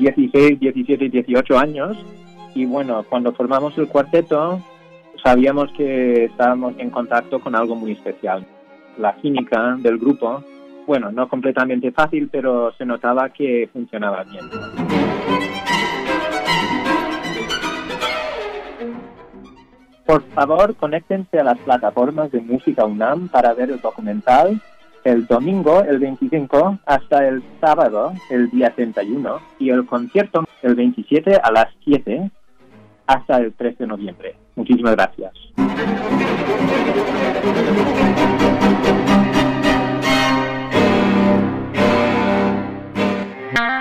16, 0.00 0.58
17 0.58 1.04
y 1.04 1.08
18 1.08 1.56
años 1.56 1.96
y 2.54 2.66
bueno, 2.66 3.04
cuando 3.08 3.32
formamos 3.32 3.76
el 3.78 3.88
cuarteto, 3.88 4.60
sabíamos 5.22 5.70
que 5.76 6.26
estábamos 6.26 6.74
en 6.78 6.90
contacto 6.90 7.40
con 7.40 7.54
algo 7.56 7.74
muy 7.74 7.92
especial. 7.92 8.46
La 8.98 9.14
química 9.16 9.76
del 9.80 9.98
grupo, 9.98 10.42
bueno, 10.86 11.10
no 11.10 11.28
completamente 11.28 11.90
fácil, 11.90 12.28
pero 12.30 12.72
se 12.78 12.84
notaba 12.84 13.30
que 13.30 13.68
funcionaba 13.72 14.24
bien. 14.24 14.44
Por 20.06 20.22
favor, 20.34 20.76
conéctense 20.76 21.40
a 21.40 21.44
las 21.44 21.58
plataformas 21.58 22.30
de 22.30 22.40
Música 22.40 22.84
UNAM 22.84 23.28
para 23.28 23.54
ver 23.54 23.70
el 23.70 23.80
documental 23.80 24.60
el 25.04 25.26
domingo, 25.26 25.82
el 25.82 25.98
25, 25.98 26.78
hasta 26.86 27.28
el 27.28 27.42
sábado, 27.60 28.14
el 28.30 28.50
día 28.50 28.70
31, 28.70 29.38
y 29.58 29.70
el 29.70 29.86
concierto 29.86 30.44
el 30.62 30.74
27 30.74 31.36
a 31.36 31.52
las 31.52 31.66
7 31.84 32.30
hasta 33.06 33.38
el 33.38 33.52
3 33.54 33.78
de 33.78 33.86
noviembre. 33.86 34.36
Muchísimas 34.56 34.94
gracias. 34.96 35.32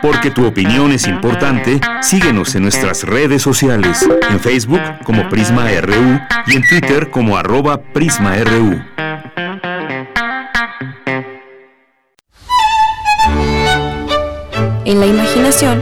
Porque 0.01 0.31
tu 0.31 0.45
opinión 0.45 0.91
es 0.91 1.07
importante, 1.07 1.79
síguenos 2.01 2.55
en 2.55 2.63
nuestras 2.63 3.03
redes 3.03 3.41
sociales, 3.41 4.05
en 4.29 4.39
Facebook 4.39 4.81
como 5.05 5.29
Prisma 5.29 5.69
RU 5.81 6.19
y 6.47 6.55
en 6.57 6.67
Twitter 6.67 7.09
como 7.09 7.37
arroba 7.37 7.77
PrismaRU. 7.77 8.81
En 14.85 14.99
la 14.99 15.05
imaginación, 15.05 15.81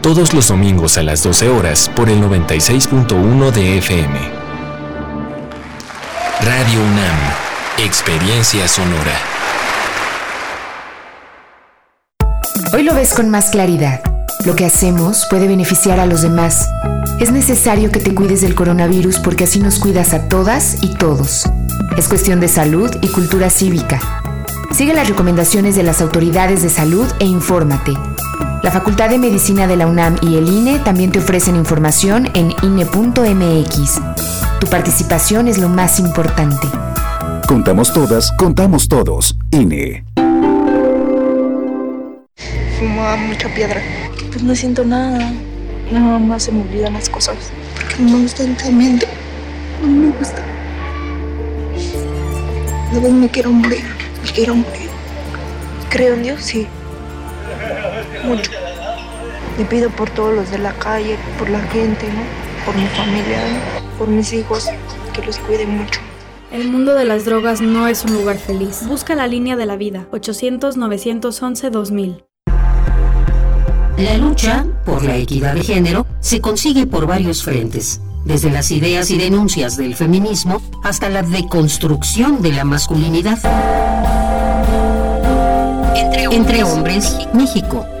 todos 0.00 0.32
los 0.32 0.48
domingos 0.48 0.96
a 0.96 1.02
las 1.02 1.22
12 1.22 1.48
horas 1.48 1.90
por 1.94 2.08
el 2.08 2.22
96.1 2.22 3.50
de 3.50 3.78
FM. 3.78 4.18
Radio 6.40 6.80
UNAM, 6.80 7.16
Experiencia 7.84 8.68
Sonora. 8.68 9.12
Hoy 12.72 12.82
lo 12.84 12.94
ves 12.94 13.12
con 13.14 13.28
más 13.28 13.50
claridad. 13.50 14.00
Lo 14.44 14.54
que 14.54 14.64
hacemos 14.64 15.26
puede 15.28 15.48
beneficiar 15.48 15.98
a 15.98 16.06
los 16.06 16.22
demás. 16.22 16.68
Es 17.18 17.32
necesario 17.32 17.90
que 17.90 18.00
te 18.00 18.14
cuides 18.14 18.40
del 18.40 18.54
coronavirus 18.54 19.18
porque 19.18 19.44
así 19.44 19.58
nos 19.58 19.78
cuidas 19.78 20.14
a 20.14 20.28
todas 20.28 20.82
y 20.82 20.94
todos. 20.94 21.44
Es 21.96 22.08
cuestión 22.08 22.38
de 22.38 22.48
salud 22.48 22.90
y 23.02 23.08
cultura 23.08 23.50
cívica. 23.50 24.00
Sigue 24.72 24.94
las 24.94 25.08
recomendaciones 25.08 25.74
de 25.74 25.82
las 25.82 26.00
autoridades 26.00 26.62
de 26.62 26.68
salud 26.68 27.06
e 27.18 27.24
infórmate. 27.24 27.94
La 28.62 28.72
Facultad 28.72 29.08
de 29.08 29.18
Medicina 29.18 29.68
de 29.68 29.76
la 29.76 29.86
UNAM 29.86 30.16
y 30.20 30.36
el 30.36 30.48
INE 30.48 30.80
también 30.80 31.12
te 31.12 31.20
ofrecen 31.20 31.54
información 31.54 32.28
en 32.34 32.52
INE.mx. 32.62 34.00
Tu 34.58 34.66
participación 34.66 35.46
es 35.46 35.58
lo 35.58 35.68
más 35.68 36.00
importante. 36.00 36.66
Contamos 37.46 37.92
todas, 37.92 38.32
contamos 38.32 38.88
todos. 38.88 39.36
INE. 39.52 40.04
Fumaba 42.80 43.16
mucha 43.16 43.48
piedra. 43.54 43.80
Pues 44.32 44.42
no 44.42 44.54
siento 44.56 44.84
nada. 44.84 45.32
Nada 45.92 46.18
más 46.18 46.42
se 46.42 46.52
me 46.52 46.62
olvidan 46.62 46.94
las 46.94 47.08
cosas. 47.08 47.36
Porque 47.76 48.02
no 48.02 48.16
me 48.16 48.22
gusta 48.22 48.42
el 48.42 48.56
tratamiento. 48.56 49.06
No 49.80 49.88
me 49.88 50.08
gusta. 50.18 50.42
A 52.92 52.98
vez 52.98 53.12
me 53.12 53.28
quiero 53.28 53.52
morir. 53.52 53.84
Me 54.24 54.30
quiero 54.32 54.56
morir. 54.56 54.88
Creo 55.90 56.14
en 56.14 56.24
Dios, 56.24 56.40
sí 56.42 56.66
mucho. 58.24 58.50
Y 59.58 59.64
pido 59.64 59.90
por 59.90 60.08
todos 60.10 60.34
los 60.34 60.50
de 60.50 60.58
la 60.58 60.72
calle, 60.74 61.16
por 61.38 61.50
la 61.50 61.60
gente, 61.60 62.06
¿no? 62.06 62.22
Por 62.64 62.76
mi 62.76 62.86
familia, 62.88 63.38
por 63.98 64.08
mis 64.08 64.32
hijos, 64.32 64.68
que 65.12 65.24
los 65.24 65.38
cuide 65.40 65.66
mucho. 65.66 66.00
El 66.50 66.68
mundo 66.68 66.94
de 66.94 67.04
las 67.04 67.24
drogas 67.24 67.60
no 67.60 67.88
es 67.88 68.04
un 68.04 68.14
lugar 68.14 68.38
feliz. 68.38 68.86
Busca 68.86 69.14
la 69.14 69.26
línea 69.26 69.56
de 69.56 69.66
la 69.66 69.76
vida. 69.76 70.06
800-911-2000. 70.12 72.24
La 73.98 74.16
lucha 74.16 74.64
por 74.84 75.04
la 75.04 75.16
equidad 75.16 75.54
de 75.54 75.62
género 75.62 76.06
se 76.20 76.40
consigue 76.40 76.86
por 76.86 77.06
varios 77.06 77.42
frentes, 77.42 78.00
desde 78.24 78.50
las 78.50 78.70
ideas 78.70 79.10
y 79.10 79.18
denuncias 79.18 79.76
del 79.76 79.96
feminismo 79.96 80.62
hasta 80.84 81.08
la 81.08 81.22
deconstrucción 81.22 82.40
de 82.40 82.52
la 82.52 82.64
masculinidad. 82.64 83.38
Entre 86.30 86.62
hombres, 86.62 87.16
México, 87.34 87.84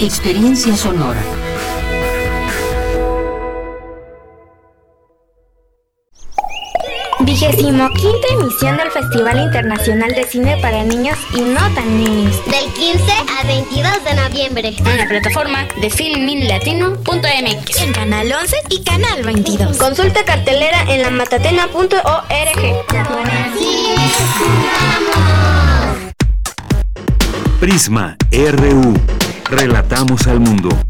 experiencia 0.00 0.74
sonora. 0.76 1.20
Vigésimo 7.20 7.90
quinta 7.90 8.28
emisión 8.32 8.78
del 8.78 8.90
Festival 8.90 9.38
Internacional 9.40 10.10
de 10.12 10.24
Cine 10.24 10.56
para 10.62 10.82
Niños 10.84 11.18
y 11.34 11.42
No 11.42 11.60
Tan 11.74 12.02
Niños. 12.02 12.34
Del 12.46 12.72
15 12.72 13.12
al 13.38 13.46
22 13.46 14.04
de 14.04 14.14
noviembre. 14.14 14.74
En 14.78 14.96
la 14.96 15.06
plataforma 15.06 15.68
de 15.80 15.90
filminlatino.mx. 15.90 17.80
En 17.80 17.92
Canal 17.92 18.32
11 18.32 18.56
y 18.70 18.82
Canal 18.82 19.22
22. 19.22 19.76
Consulta 19.76 20.24
cartelera 20.24 20.82
en 20.88 21.02
la 21.02 21.10
matatena.org. 21.10 22.00
Prisma 27.60 28.16
RU. 28.32 29.19
Relatamos 29.50 30.28
al 30.28 30.38
mundo. 30.38 30.89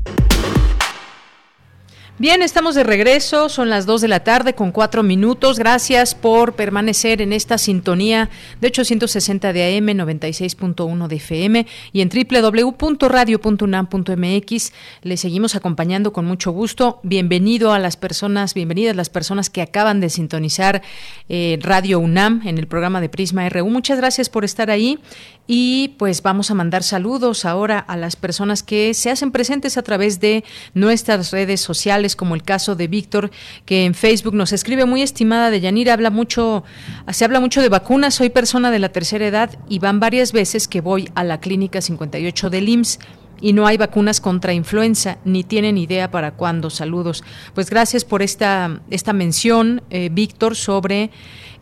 Bien, 2.20 2.42
estamos 2.42 2.74
de 2.74 2.84
regreso, 2.84 3.48
son 3.48 3.70
las 3.70 3.86
2 3.86 4.02
de 4.02 4.08
la 4.08 4.20
tarde 4.20 4.52
con 4.52 4.72
4 4.72 5.02
minutos. 5.02 5.58
Gracias 5.58 6.14
por 6.14 6.52
permanecer 6.52 7.22
en 7.22 7.32
esta 7.32 7.56
sintonía 7.56 8.28
de 8.60 8.68
860 8.68 9.54
de 9.54 9.78
AM, 9.78 9.86
96.1 9.86 11.06
de 11.06 11.16
FM 11.16 11.66
y 11.94 12.02
en 12.02 12.10
www.radio.unam.mx. 12.10 14.72
Le 15.00 15.16
seguimos 15.16 15.56
acompañando 15.56 16.12
con 16.12 16.26
mucho 16.26 16.50
gusto. 16.50 17.00
Bienvenido 17.04 17.72
a 17.72 17.78
las 17.78 17.96
personas, 17.96 18.52
bienvenidas 18.52 18.94
las 18.94 19.08
personas 19.08 19.48
que 19.48 19.62
acaban 19.62 20.00
de 20.00 20.10
sintonizar 20.10 20.82
eh, 21.30 21.58
Radio 21.62 22.00
UNAM 22.00 22.46
en 22.46 22.58
el 22.58 22.66
programa 22.66 23.00
de 23.00 23.08
Prisma 23.08 23.48
RU. 23.48 23.70
Muchas 23.70 23.96
gracias 23.96 24.28
por 24.28 24.44
estar 24.44 24.70
ahí 24.70 24.98
y 25.46 25.94
pues 25.96 26.22
vamos 26.22 26.50
a 26.50 26.54
mandar 26.54 26.82
saludos 26.82 27.46
ahora 27.46 27.78
a 27.78 27.96
las 27.96 28.14
personas 28.14 28.62
que 28.62 28.92
se 28.92 29.10
hacen 29.10 29.32
presentes 29.32 29.78
a 29.78 29.82
través 29.82 30.20
de 30.20 30.44
nuestras 30.74 31.30
redes 31.30 31.62
sociales 31.62 32.09
como 32.16 32.34
el 32.34 32.42
caso 32.42 32.76
de 32.76 32.88
Víctor, 32.88 33.30
que 33.64 33.84
en 33.84 33.94
Facebook 33.94 34.34
nos 34.34 34.52
escribe 34.52 34.84
muy 34.84 35.02
estimada 35.02 35.50
de 35.50 35.60
Yanira, 35.60 35.94
habla 35.94 36.10
mucho, 36.10 36.64
se 37.10 37.24
habla 37.24 37.40
mucho 37.40 37.62
de 37.62 37.68
vacunas, 37.68 38.14
soy 38.14 38.30
persona 38.30 38.70
de 38.70 38.78
la 38.78 38.90
tercera 38.90 39.26
edad 39.26 39.58
y 39.68 39.78
van 39.78 40.00
varias 40.00 40.32
veces 40.32 40.68
que 40.68 40.80
voy 40.80 41.08
a 41.14 41.24
la 41.24 41.40
clínica 41.40 41.80
58 41.80 42.50
del 42.50 42.68
IMSS 42.68 42.98
y 43.40 43.52
no 43.52 43.66
hay 43.66 43.76
vacunas 43.76 44.20
contra 44.20 44.52
influenza, 44.52 45.18
ni 45.24 45.44
tienen 45.44 45.78
idea 45.78 46.10
para 46.10 46.32
cuándo. 46.32 46.70
Saludos. 46.70 47.24
Pues 47.54 47.70
gracias 47.70 48.04
por 48.04 48.22
esta, 48.22 48.80
esta 48.90 49.12
mención, 49.12 49.82
eh, 49.90 50.10
Víctor, 50.12 50.56
sobre 50.56 51.10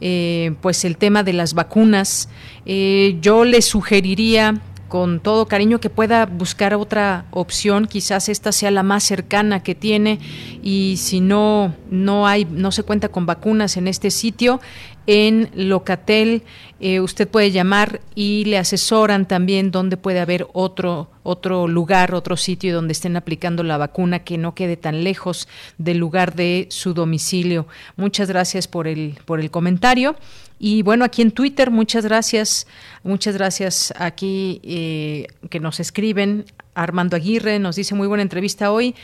eh, 0.00 0.54
pues 0.60 0.84
el 0.84 0.96
tema 0.96 1.22
de 1.22 1.32
las 1.32 1.54
vacunas. 1.54 2.28
Eh, 2.66 3.18
yo 3.20 3.44
le 3.44 3.62
sugeriría 3.62 4.60
con 4.88 5.20
todo 5.20 5.46
cariño 5.46 5.80
que 5.80 5.90
pueda 5.90 6.26
buscar 6.26 6.74
otra 6.74 7.26
opción, 7.30 7.86
quizás 7.86 8.28
esta 8.28 8.52
sea 8.52 8.70
la 8.70 8.82
más 8.82 9.04
cercana 9.04 9.62
que 9.62 9.74
tiene 9.74 10.18
y 10.62 10.96
si 10.98 11.20
no 11.20 11.74
no 11.90 12.26
hay 12.26 12.46
no 12.46 12.72
se 12.72 12.82
cuenta 12.82 13.08
con 13.08 13.26
vacunas 13.26 13.76
en 13.76 13.88
este 13.88 14.10
sitio 14.10 14.60
en 15.06 15.50
Locatel 15.54 16.42
eh, 16.80 17.00
usted 17.00 17.26
puede 17.26 17.50
llamar 17.50 18.02
y 18.14 18.44
le 18.44 18.58
asesoran 18.58 19.26
también 19.26 19.70
dónde 19.70 19.96
puede 19.96 20.20
haber 20.20 20.46
otro 20.52 21.10
otro 21.22 21.68
lugar, 21.68 22.14
otro 22.14 22.36
sitio 22.36 22.74
donde 22.74 22.92
estén 22.92 23.16
aplicando 23.16 23.62
la 23.62 23.76
vacuna 23.76 24.20
que 24.20 24.38
no 24.38 24.54
quede 24.54 24.76
tan 24.76 25.04
lejos 25.04 25.48
del 25.76 25.98
lugar 25.98 26.34
de 26.34 26.66
su 26.70 26.94
domicilio. 26.94 27.66
Muchas 27.96 28.28
gracias 28.28 28.68
por 28.68 28.86
el 28.86 29.18
por 29.24 29.40
el 29.40 29.50
comentario. 29.50 30.16
Y 30.58 30.82
bueno, 30.82 31.04
aquí 31.04 31.22
en 31.22 31.30
Twitter, 31.30 31.70
muchas 31.70 32.04
gracias, 32.04 32.66
muchas 33.02 33.34
gracias 33.34 33.94
aquí 33.96 34.60
eh, 34.64 35.26
que 35.50 35.60
nos 35.60 35.80
escriben. 35.80 36.44
Armando 36.74 37.16
Aguirre 37.16 37.58
nos 37.58 37.76
dice 37.76 37.94
muy 37.94 38.06
buena 38.06 38.22
entrevista 38.22 38.70
hoy 38.70 38.94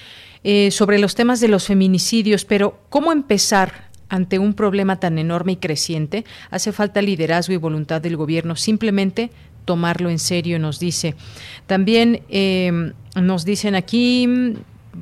eh, 0.45 0.71
sobre 0.71 0.99
los 0.99 1.15
temas 1.15 1.41
de 1.41 1.49
los 1.49 1.67
feminicidios, 1.67 2.45
pero 2.45 2.79
¿cómo 2.89 3.13
empezar 3.13 3.91
ante 4.09 4.39
un 4.39 4.55
problema 4.55 5.01
tan 5.01 5.19
enorme 5.19 5.53
y 5.53 5.57
creciente? 5.57 6.25
Hace 6.51 6.73
falta 6.73 7.03
liderazgo 7.03 7.55
y 7.55 7.57
voluntad 7.57 8.01
del 8.01 8.17
gobierno, 8.17 8.55
simplemente 8.57 9.31
tomarlo 9.65 10.11
en 10.11 10.19
serio, 10.19 10.59
nos 10.59 10.79
dice. 10.79 11.15
También 11.67 12.23
eh, 12.29 12.93
nos 13.17 13.45
dicen 13.45 13.75
aquí 13.75 14.57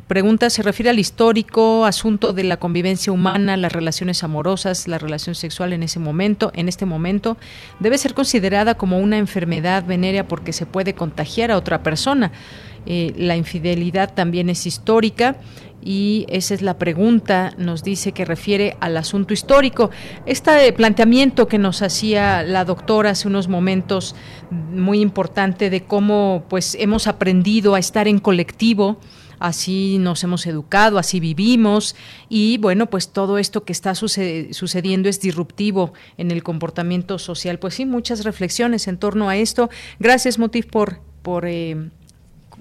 pregunta 0.09 0.51
se 0.51 0.63
refiere 0.63 0.91
al 0.91 0.99
histórico 0.99 1.85
asunto 1.85 2.33
de 2.33 2.45
la 2.45 2.59
convivencia 2.59 3.13
humana, 3.13 3.57
las 3.57 3.73
relaciones 3.73 4.25
amorosas, 4.25 4.89
la 4.89 4.99
relación 4.99 5.35
sexual 5.35 5.73
en 5.73 5.83
ese 5.83 5.99
momento, 5.99 6.51
en 6.55 6.69
este 6.69 6.87
momento 6.87 7.37
debe 7.81 7.99
ser 7.99 8.15
considerada 8.15 8.75
como 8.77 8.99
una 8.99 9.19
enfermedad 9.19 9.85
venérea 9.85 10.29
porque 10.29 10.53
se 10.53 10.67
puede 10.67 10.95
contagiar 10.95 11.51
a 11.51 11.57
otra 11.57 11.83
persona. 11.83 12.33
Eh, 12.85 13.13
la 13.17 13.37
infidelidad 13.37 14.13
también 14.13 14.51
es 14.51 14.67
histórica 14.67 15.37
y 15.85 16.27
esa 16.29 16.55
es 16.55 16.63
la 16.63 16.79
pregunta, 16.79 17.55
nos 17.59 17.83
dice 17.83 18.13
que 18.13 18.25
refiere 18.25 18.77
al 18.81 18.97
asunto 18.97 19.35
histórico. 19.35 19.91
Este 20.27 20.73
planteamiento 20.73 21.49
que 21.49 21.59
nos 21.59 21.83
hacía 21.83 22.43
la 22.45 22.65
doctora 22.65 23.11
hace 23.11 23.27
unos 23.27 23.49
momentos 23.49 24.15
muy 24.51 25.01
importante 25.01 25.71
de 25.71 25.83
cómo 25.85 26.45
pues 26.49 26.77
hemos 26.79 27.09
aprendido 27.09 27.75
a 27.75 27.81
estar 27.81 28.07
en 28.07 28.21
colectivo, 28.21 28.99
así 29.43 29.99
nos 29.99 30.23
hemos 30.23 30.47
educado, 30.47 30.99
así 30.99 31.19
vivimos 31.21 31.97
y 32.29 32.59
bueno, 32.59 32.89
pues 32.89 33.13
todo 33.13 33.39
esto 33.39 33.65
que 33.65 33.73
está 33.73 33.95
sucediendo 33.95 35.09
es 35.09 35.21
disruptivo 35.21 35.93
en 36.17 36.31
el 36.31 36.43
comportamiento 36.43 37.19
social. 37.19 37.59
Pues 37.59 37.75
sí, 37.75 37.85
muchas 37.85 38.25
reflexiones 38.25 38.87
en 38.87 38.99
torno 38.99 39.29
a 39.29 39.37
esto. 39.37 39.69
Gracias, 39.99 40.39
Motif, 40.39 40.67
por, 40.67 41.01
por 41.23 41.47
eh, 41.47 41.91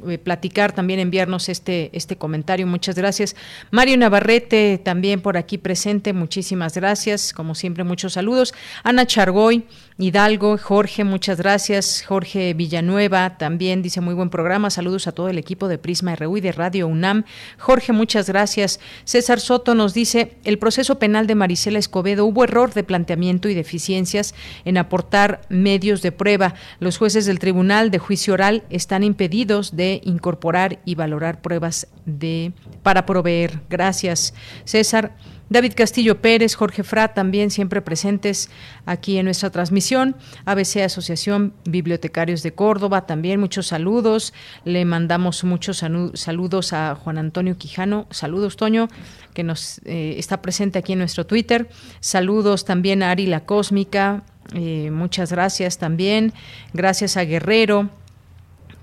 eh, 0.08 0.18
platicar, 0.18 0.74
también 0.74 1.00
enviarnos 1.00 1.50
este, 1.50 1.92
este 1.94 2.16
comentario. 2.16 2.66
Muchas 2.66 2.96
gracias. 2.96 3.36
Mario 3.70 3.98
Navarrete, 3.98 4.80
también 4.84 5.22
por 5.22 5.38
aquí 5.38 5.58
presente, 5.58 6.14
muchísimas 6.14 6.76
gracias. 6.76 7.34
Como 7.34 7.54
siempre, 7.54 7.84
muchos 7.84 8.14
saludos. 8.14 8.54
Ana 8.84 9.06
Chargoy, 9.06 9.66
Hidalgo, 10.02 10.58
Jorge, 10.58 11.04
muchas 11.04 11.38
gracias. 11.38 12.04
Jorge 12.04 12.56
Villanueva 12.56 13.38
también 13.38 13.84
dice 13.84 14.02
muy 14.02 14.16
buen 14.16 14.32
programa. 14.32 14.72
Saludos 14.72 15.06
a 15.06 15.12
todo 15.12 15.30
el 15.30 15.38
equipo 15.38 15.68
de 15.68 15.78
Prisma 15.78 16.16
RU 16.16 16.38
y 16.38 16.42
de 16.42 16.52
Radio 16.52 16.88
UNAM. 16.88 17.24
Jorge, 17.60 17.94
muchas 17.94 18.28
gracias. 18.28 18.80
César 19.04 19.40
Soto 19.40 19.76
nos 19.76 19.94
dice, 19.94 20.38
el 20.44 20.58
proceso 20.58 20.98
penal 20.98 21.28
de 21.28 21.36
Marisela 21.36 21.78
Escobedo 21.78 22.26
hubo 22.26 22.44
error 22.44 22.74
de 22.74 22.84
planteamiento 22.84 23.48
y 23.48 23.54
deficiencias 23.54 24.34
en 24.66 24.80
aportar 24.80 25.42
medios 25.50 26.02
de 26.02 26.12
prueba. 26.12 26.56
Los 26.80 26.98
jueces 26.98 27.28
del 27.28 27.38
Tribunal 27.38 27.92
de 27.92 28.00
Juicio 28.00 28.34
Oral 28.34 28.64
están 28.72 29.04
impedidos 29.04 29.76
de 29.76 30.02
incorporar 30.04 30.80
y 30.84 30.96
valorar 30.96 31.44
pruebas 31.44 31.86
de 32.08 32.54
para 32.82 33.06
proveer. 33.06 33.60
Gracias, 33.70 34.34
César. 34.66 35.16
David 35.52 35.74
Castillo 35.76 36.22
Pérez, 36.22 36.56
Jorge 36.56 36.82
Fra, 36.82 37.14
también 37.14 37.52
siempre 37.52 37.82
presentes 37.82 38.50
aquí 38.86 39.18
en 39.18 39.26
nuestra 39.26 39.50
transmisión. 39.50 40.16
ABC 40.46 40.78
Asociación 40.78 41.54
Bibliotecarios 41.66 42.42
de 42.42 42.54
Córdoba, 42.54 43.06
también 43.06 43.38
muchos 43.42 43.68
saludos. 43.68 44.34
Le 44.64 44.86
mandamos 44.86 45.44
muchos 45.44 45.84
saludos 46.14 46.72
a 46.72 46.96
Juan 46.96 47.18
Antonio 47.18 47.58
Quijano. 47.58 48.08
Saludos, 48.12 48.56
Toño, 48.56 48.88
que 49.34 49.44
nos 49.44 49.82
eh, 49.84 50.16
está 50.18 50.42
presente 50.42 50.80
aquí 50.80 50.94
en 50.94 51.00
nuestro 51.00 51.26
Twitter. 51.26 51.68
Saludos 52.00 52.64
también 52.64 53.04
a 53.04 53.12
Ari 53.12 53.26
La 53.26 53.44
Cósmica. 53.44 54.24
Eh, 54.54 54.90
muchas 54.90 55.34
gracias 55.34 55.78
también. 55.78 56.32
Gracias 56.72 57.18
a 57.18 57.26
Guerrero 57.26 57.90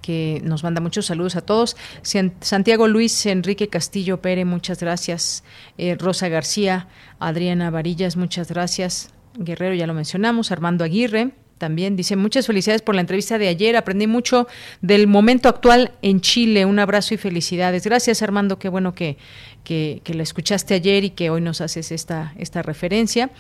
que 0.09 0.41
nos 0.43 0.65
manda 0.65 0.81
muchos 0.81 1.05
saludos 1.05 1.37
a 1.37 1.43
todos. 1.43 1.77
Santiago 2.41 2.89
Luis, 2.89 3.27
Enrique 3.27 3.69
Castillo 3.69 4.23
Pérez, 4.23 4.47
muchas 4.47 4.81
gracias. 4.81 5.45
Eh, 5.77 5.97
Rosa 6.01 6.31
García, 6.31 6.89
Adriana 7.19 7.69
Varillas, 7.69 8.17
muchas 8.17 8.49
gracias. 8.51 9.13
Guerrero, 9.35 9.75
ya 9.75 9.87
lo 9.87 9.93
mencionamos. 9.93 10.51
Armando 10.51 10.83
Aguirre, 10.83 11.33
también 11.59 11.95
dice 11.95 12.17
muchas 12.17 12.47
felicidades 12.47 12.81
por 12.81 12.95
la 12.95 13.03
entrevista 13.03 13.37
de 13.37 13.49
ayer. 13.49 13.77
Aprendí 13.77 14.07
mucho 14.07 14.49
del 14.81 15.09
momento 15.09 15.51
actual 15.51 15.93
en 16.01 16.23
Chile. 16.23 16.65
Un 16.65 16.79
abrazo 16.79 17.13
y 17.13 17.19
felicidades. 17.19 17.85
Gracias, 17.85 18.23
Armando. 18.23 18.59
Qué 18.59 18.71
bueno 18.71 18.95
que, 18.95 19.19
que, 19.65 20.03
la 20.07 20.23
escuchaste 20.23 20.75
ayer 20.75 21.05
y 21.05 21.11
que 21.11 21.31
hoy 21.31 21.41
nos 21.41 21.61
haces 21.61 21.93
esta, 21.93 22.33
esta 22.39 22.63
referencia. 22.63 23.31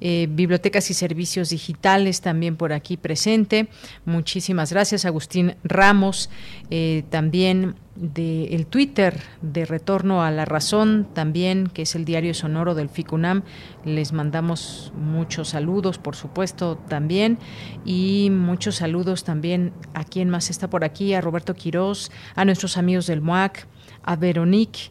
Eh, 0.00 0.28
bibliotecas 0.30 0.90
y 0.90 0.94
servicios 0.94 1.50
digitales 1.50 2.20
también 2.20 2.56
por 2.56 2.72
aquí 2.72 2.96
presente. 2.96 3.68
Muchísimas 4.04 4.72
gracias, 4.72 5.04
Agustín 5.04 5.56
Ramos. 5.64 6.30
Eh, 6.70 7.04
también 7.10 7.74
del 7.96 8.66
Twitter 8.66 9.20
de 9.42 9.64
Retorno 9.64 10.22
a 10.22 10.30
la 10.30 10.44
Razón, 10.44 11.08
también, 11.14 11.66
que 11.66 11.82
es 11.82 11.96
el 11.96 12.04
diario 12.04 12.32
sonoro 12.32 12.74
del 12.74 12.88
FICUNAM. 12.88 13.42
Les 13.84 14.12
mandamos 14.12 14.92
muchos 14.94 15.48
saludos, 15.48 15.98
por 15.98 16.14
supuesto, 16.14 16.76
también. 16.88 17.38
Y 17.84 18.28
muchos 18.30 18.76
saludos 18.76 19.24
también 19.24 19.72
a 19.94 20.04
quien 20.04 20.30
más 20.30 20.48
está 20.50 20.70
por 20.70 20.84
aquí, 20.84 21.14
a 21.14 21.20
Roberto 21.20 21.54
Quirós, 21.54 22.12
a 22.36 22.44
nuestros 22.44 22.76
amigos 22.76 23.08
del 23.08 23.20
MUAC, 23.20 23.66
a 24.04 24.14
Veronique, 24.14 24.90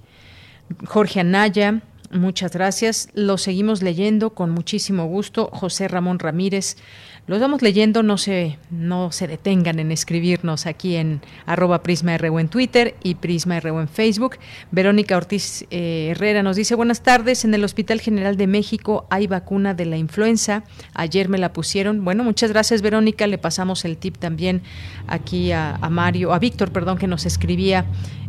Jorge 0.85 1.19
Anaya, 1.19 1.81
Muchas 2.11 2.53
gracias. 2.53 3.09
Lo 3.13 3.37
seguimos 3.37 3.81
leyendo 3.81 4.29
con 4.29 4.51
muchísimo 4.51 5.07
gusto. 5.07 5.49
José 5.51 5.89
Ramón 5.89 6.19
Ramírez. 6.19 6.77
Los 7.25 7.41
vamos 7.41 7.61
leyendo, 7.61 8.03
no 8.03 8.17
se, 8.17 8.57
no 8.71 9.11
se 9.11 9.27
detengan 9.27 9.79
en 9.79 9.91
escribirnos 9.91 10.65
aquí 10.65 10.95
en 10.95 11.19
arroba 11.45 11.83
PrismaRU 11.83 12.39
en 12.39 12.47
Twitter 12.47 12.95
y 13.03 13.15
PrismaRU 13.15 13.81
en 13.81 13.89
Facebook. 13.89 14.37
Verónica 14.71 15.17
Ortiz 15.17 15.65
eh, 15.69 16.11
Herrera 16.11 16.41
nos 16.41 16.55
dice, 16.55 16.75
buenas 16.75 17.03
tardes, 17.03 17.43
en 17.43 17.53
el 17.53 17.65
Hospital 17.65 17.99
General 17.99 18.37
de 18.37 18.47
México 18.47 19.07
hay 19.09 19.27
vacuna 19.27 19.73
de 19.73 19.85
la 19.85 19.97
influenza, 19.97 20.63
ayer 20.93 21.27
me 21.27 21.37
la 21.37 21.51
pusieron. 21.51 22.05
Bueno, 22.05 22.23
muchas 22.23 22.53
gracias 22.53 22.81
Verónica, 22.81 23.27
le 23.27 23.37
pasamos 23.37 23.83
el 23.83 23.97
tip 23.97 24.17
también 24.17 24.61
aquí 25.07 25.51
a, 25.51 25.75
a 25.75 25.89
Mario, 25.89 26.31
a 26.31 26.39
Víctor, 26.39 26.71
perdón, 26.71 26.97
que 26.97 27.07
nos 27.07 27.25
escribía 27.25 27.85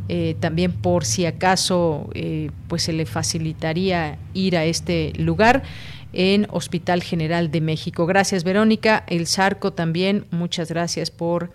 eh, 0.08 0.36
también 0.40 0.72
por 0.72 1.04
si 1.04 1.26
acaso 1.26 2.08
eh, 2.14 2.50
pues 2.66 2.82
se 2.82 2.92
le 2.92 3.04
facilitaría 3.06 4.18
ir 4.32 4.56
a 4.56 4.64
este 4.64 5.12
lugar 5.16 5.62
en 6.12 6.46
Hospital 6.50 7.02
General 7.02 7.50
de 7.50 7.60
México. 7.60 8.06
Gracias 8.06 8.42
Verónica, 8.42 9.04
el 9.06 9.26
Sarco 9.26 9.72
también, 9.72 10.24
muchas 10.30 10.70
gracias 10.70 11.10
por 11.10 11.50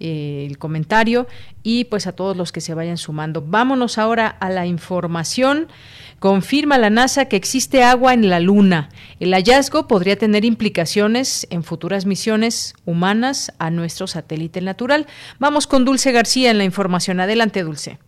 eh, 0.00 0.46
el 0.48 0.58
comentario 0.58 1.26
y 1.64 1.84
pues 1.84 2.06
a 2.06 2.12
todos 2.12 2.36
los 2.36 2.52
que 2.52 2.60
se 2.60 2.72
vayan 2.72 2.96
sumando. 2.98 3.42
Vámonos 3.42 3.98
ahora 3.98 4.28
a 4.28 4.48
la 4.48 4.64
información. 4.64 5.66
Confirma 6.18 6.78
la 6.78 6.90
NASA 6.90 7.26
que 7.26 7.36
existe 7.36 7.84
agua 7.84 8.12
en 8.12 8.28
la 8.28 8.40
Luna. 8.40 8.88
El 9.20 9.34
hallazgo 9.34 9.86
podría 9.86 10.16
tener 10.16 10.44
implicaciones 10.44 11.46
en 11.50 11.62
futuras 11.62 12.06
misiones 12.06 12.74
humanas 12.84 13.52
a 13.58 13.70
nuestro 13.70 14.08
satélite 14.08 14.60
natural. 14.60 15.06
Vamos 15.38 15.68
con 15.68 15.84
Dulce 15.84 16.10
García 16.10 16.50
en 16.50 16.58
la 16.58 16.64
información. 16.64 17.20
Adelante, 17.20 17.62
Dulce. 17.62 17.98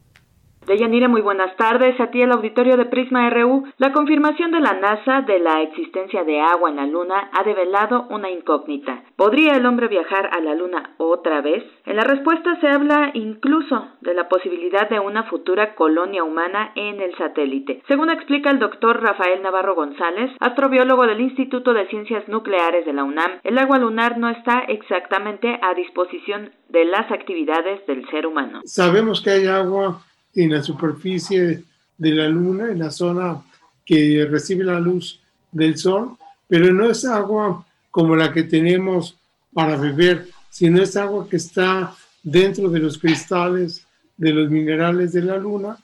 Deyanira, 0.70 1.08
muy 1.08 1.20
buenas 1.20 1.56
tardes. 1.56 1.98
A 1.98 2.12
ti 2.12 2.22
el 2.22 2.30
auditorio 2.30 2.76
de 2.76 2.84
Prisma 2.84 3.28
RU. 3.28 3.64
La 3.78 3.92
confirmación 3.92 4.52
de 4.52 4.60
la 4.60 4.74
NASA 4.74 5.22
de 5.22 5.40
la 5.40 5.62
existencia 5.62 6.22
de 6.22 6.40
agua 6.40 6.70
en 6.70 6.76
la 6.76 6.86
Luna 6.86 7.28
ha 7.32 7.42
develado 7.42 8.06
una 8.08 8.30
incógnita. 8.30 9.02
¿Podría 9.16 9.56
el 9.56 9.66
hombre 9.66 9.88
viajar 9.88 10.30
a 10.32 10.38
la 10.38 10.54
Luna 10.54 10.94
otra 10.98 11.40
vez? 11.40 11.64
En 11.86 11.96
la 11.96 12.04
respuesta 12.04 12.56
se 12.60 12.68
habla 12.68 13.10
incluso 13.14 13.88
de 14.00 14.14
la 14.14 14.28
posibilidad 14.28 14.88
de 14.88 15.00
una 15.00 15.24
futura 15.24 15.74
colonia 15.74 16.22
humana 16.22 16.70
en 16.76 17.00
el 17.00 17.16
satélite. 17.16 17.82
Según 17.88 18.08
explica 18.08 18.50
el 18.50 18.60
doctor 18.60 19.02
Rafael 19.02 19.42
Navarro 19.42 19.74
González, 19.74 20.30
astrobiólogo 20.38 21.04
del 21.04 21.20
Instituto 21.20 21.74
de 21.74 21.88
Ciencias 21.88 22.28
Nucleares 22.28 22.86
de 22.86 22.92
la 22.92 23.02
UNAM, 23.02 23.40
el 23.42 23.58
agua 23.58 23.78
lunar 23.78 24.18
no 24.18 24.28
está 24.28 24.60
exactamente 24.68 25.58
a 25.62 25.74
disposición 25.74 26.52
de 26.68 26.84
las 26.84 27.10
actividades 27.10 27.84
del 27.88 28.08
ser 28.10 28.24
humano. 28.24 28.60
Sabemos 28.64 29.20
que 29.20 29.30
hay 29.30 29.48
agua 29.48 30.02
en 30.34 30.52
la 30.52 30.62
superficie 30.62 31.62
de 31.98 32.10
la 32.12 32.28
luna, 32.28 32.70
en 32.70 32.78
la 32.78 32.90
zona 32.90 33.42
que 33.84 34.26
recibe 34.30 34.64
la 34.64 34.80
luz 34.80 35.20
del 35.52 35.76
sol, 35.76 36.16
pero 36.48 36.72
no 36.72 36.90
es 36.90 37.04
agua 37.04 37.64
como 37.90 38.14
la 38.14 38.32
que 38.32 38.44
tenemos 38.44 39.16
para 39.52 39.76
beber, 39.76 40.28
sino 40.48 40.82
es 40.82 40.96
agua 40.96 41.28
que 41.28 41.36
está 41.36 41.94
dentro 42.22 42.68
de 42.68 42.78
los 42.78 42.98
cristales 42.98 43.86
de 44.16 44.32
los 44.32 44.50
minerales 44.50 45.12
de 45.12 45.22
la 45.22 45.38
luna 45.38 45.78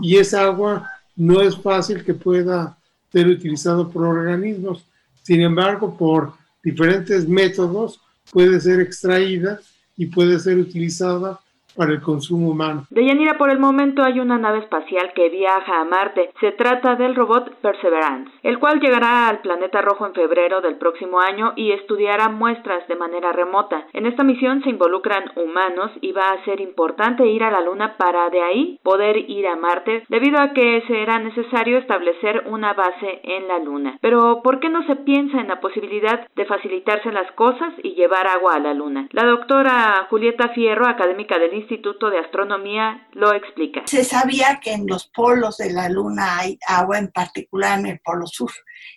y 0.00 0.16
esa 0.16 0.44
agua 0.44 0.90
no 1.16 1.40
es 1.40 1.56
fácil 1.56 2.04
que 2.04 2.14
pueda 2.14 2.76
ser 3.12 3.28
utilizado 3.28 3.90
por 3.90 4.04
organismos. 4.04 4.84
Sin 5.22 5.40
embargo, 5.42 5.96
por 5.96 6.32
diferentes 6.62 7.28
métodos 7.28 8.00
puede 8.30 8.60
ser 8.60 8.80
extraída 8.80 9.60
y 9.96 10.06
puede 10.06 10.38
ser 10.38 10.58
utilizada 10.58 11.38
para 11.76 11.92
el 11.92 12.00
consumo 12.00 12.50
humano. 12.50 12.86
Deyanira, 12.90 13.38
por 13.38 13.50
el 13.50 13.58
momento 13.58 14.02
hay 14.02 14.20
una 14.20 14.38
nave 14.38 14.58
espacial 14.58 15.12
que 15.14 15.28
viaja 15.28 15.80
a 15.80 15.84
Marte. 15.84 16.30
Se 16.40 16.52
trata 16.52 16.96
del 16.96 17.14
robot 17.14 17.54
Perseverance, 17.60 18.30
el 18.42 18.58
cual 18.58 18.80
llegará 18.80 19.28
al 19.28 19.40
planeta 19.40 19.80
rojo 19.80 20.06
en 20.06 20.14
febrero 20.14 20.60
del 20.60 20.76
próximo 20.76 21.20
año 21.20 21.52
y 21.56 21.72
estudiará 21.72 22.28
muestras 22.28 22.86
de 22.88 22.96
manera 22.96 23.32
remota. 23.32 23.86
En 23.92 24.06
esta 24.06 24.24
misión 24.24 24.62
se 24.62 24.70
involucran 24.70 25.24
humanos 25.36 25.90
y 26.00 26.12
va 26.12 26.30
a 26.30 26.44
ser 26.44 26.60
importante 26.60 27.26
ir 27.26 27.42
a 27.42 27.50
la 27.50 27.60
Luna 27.60 27.96
para 27.96 28.28
de 28.30 28.42
ahí 28.42 28.80
poder 28.82 29.16
ir 29.16 29.46
a 29.46 29.56
Marte, 29.56 30.04
debido 30.08 30.40
a 30.40 30.52
que 30.52 30.82
será 30.86 31.18
necesario 31.18 31.78
establecer 31.78 32.44
una 32.46 32.72
base 32.74 33.20
en 33.22 33.48
la 33.48 33.58
Luna. 33.58 33.98
Pero, 34.00 34.40
¿por 34.42 34.60
qué 34.60 34.68
no 34.68 34.84
se 34.86 34.96
piensa 34.96 35.40
en 35.40 35.48
la 35.48 35.60
posibilidad 35.60 36.26
de 36.34 36.44
facilitarse 36.44 37.12
las 37.12 37.30
cosas 37.32 37.72
y 37.82 37.94
llevar 37.94 38.26
agua 38.26 38.54
a 38.54 38.60
la 38.60 38.74
Luna? 38.74 39.08
La 39.12 39.24
doctora 39.24 40.06
Julieta 40.10 40.48
Fierro, 40.48 40.86
académica 40.86 41.38
del 41.38 41.54
Instituto 41.62 42.10
de 42.10 42.18
Astronomía 42.18 43.08
lo 43.12 43.32
explica. 43.32 43.82
Se 43.86 44.04
sabía 44.04 44.60
que 44.62 44.72
en 44.72 44.86
los 44.86 45.06
polos 45.06 45.58
de 45.58 45.72
la 45.72 45.88
Luna 45.88 46.38
hay 46.38 46.58
agua, 46.66 46.98
en 46.98 47.08
particular 47.08 47.78
en 47.78 47.86
el 47.86 48.00
Polo 48.00 48.26
Sur, 48.26 48.50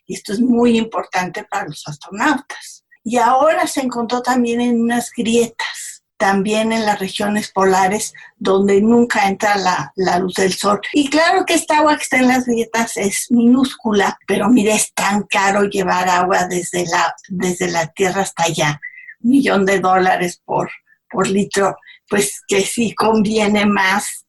y 0.05 0.15
esto 0.15 0.33
es 0.33 0.41
muy 0.41 0.77
importante 0.77 1.43
para 1.43 1.67
los 1.67 1.87
astronautas. 1.87 2.85
Y 3.03 3.17
ahora 3.17 3.67
se 3.67 3.81
encontró 3.81 4.21
también 4.21 4.61
en 4.61 4.81
unas 4.81 5.11
grietas, 5.15 6.03
también 6.17 6.71
en 6.71 6.85
las 6.85 6.99
regiones 6.99 7.51
polares 7.51 8.13
donde 8.35 8.81
nunca 8.81 9.27
entra 9.27 9.57
la, 9.57 10.19
luz 10.19 10.33
del 10.33 10.53
sol. 10.53 10.81
Y 10.93 11.09
claro 11.09 11.45
que 11.45 11.53
esta 11.53 11.77
agua 11.77 11.97
que 11.97 12.03
está 12.03 12.17
en 12.17 12.27
las 12.27 12.45
grietas 12.45 12.97
es 12.97 13.27
minúscula, 13.29 14.17
pero 14.27 14.49
mire, 14.49 14.73
es 14.73 14.91
tan 14.93 15.23
caro 15.23 15.63
llevar 15.65 16.09
agua 16.09 16.47
desde 16.47 16.85
la, 16.87 17.13
desde 17.29 17.69
la 17.69 17.87
Tierra 17.87 18.21
hasta 18.21 18.43
allá. 18.43 18.81
Millón 19.19 19.65
de 19.65 19.79
dólares 19.79 20.41
por, 20.43 20.71
por 21.09 21.27
litro 21.27 21.75
pues 22.09 22.41
que 22.47 22.61
sí 22.61 22.93
conviene 22.93 23.65
más. 23.65 24.25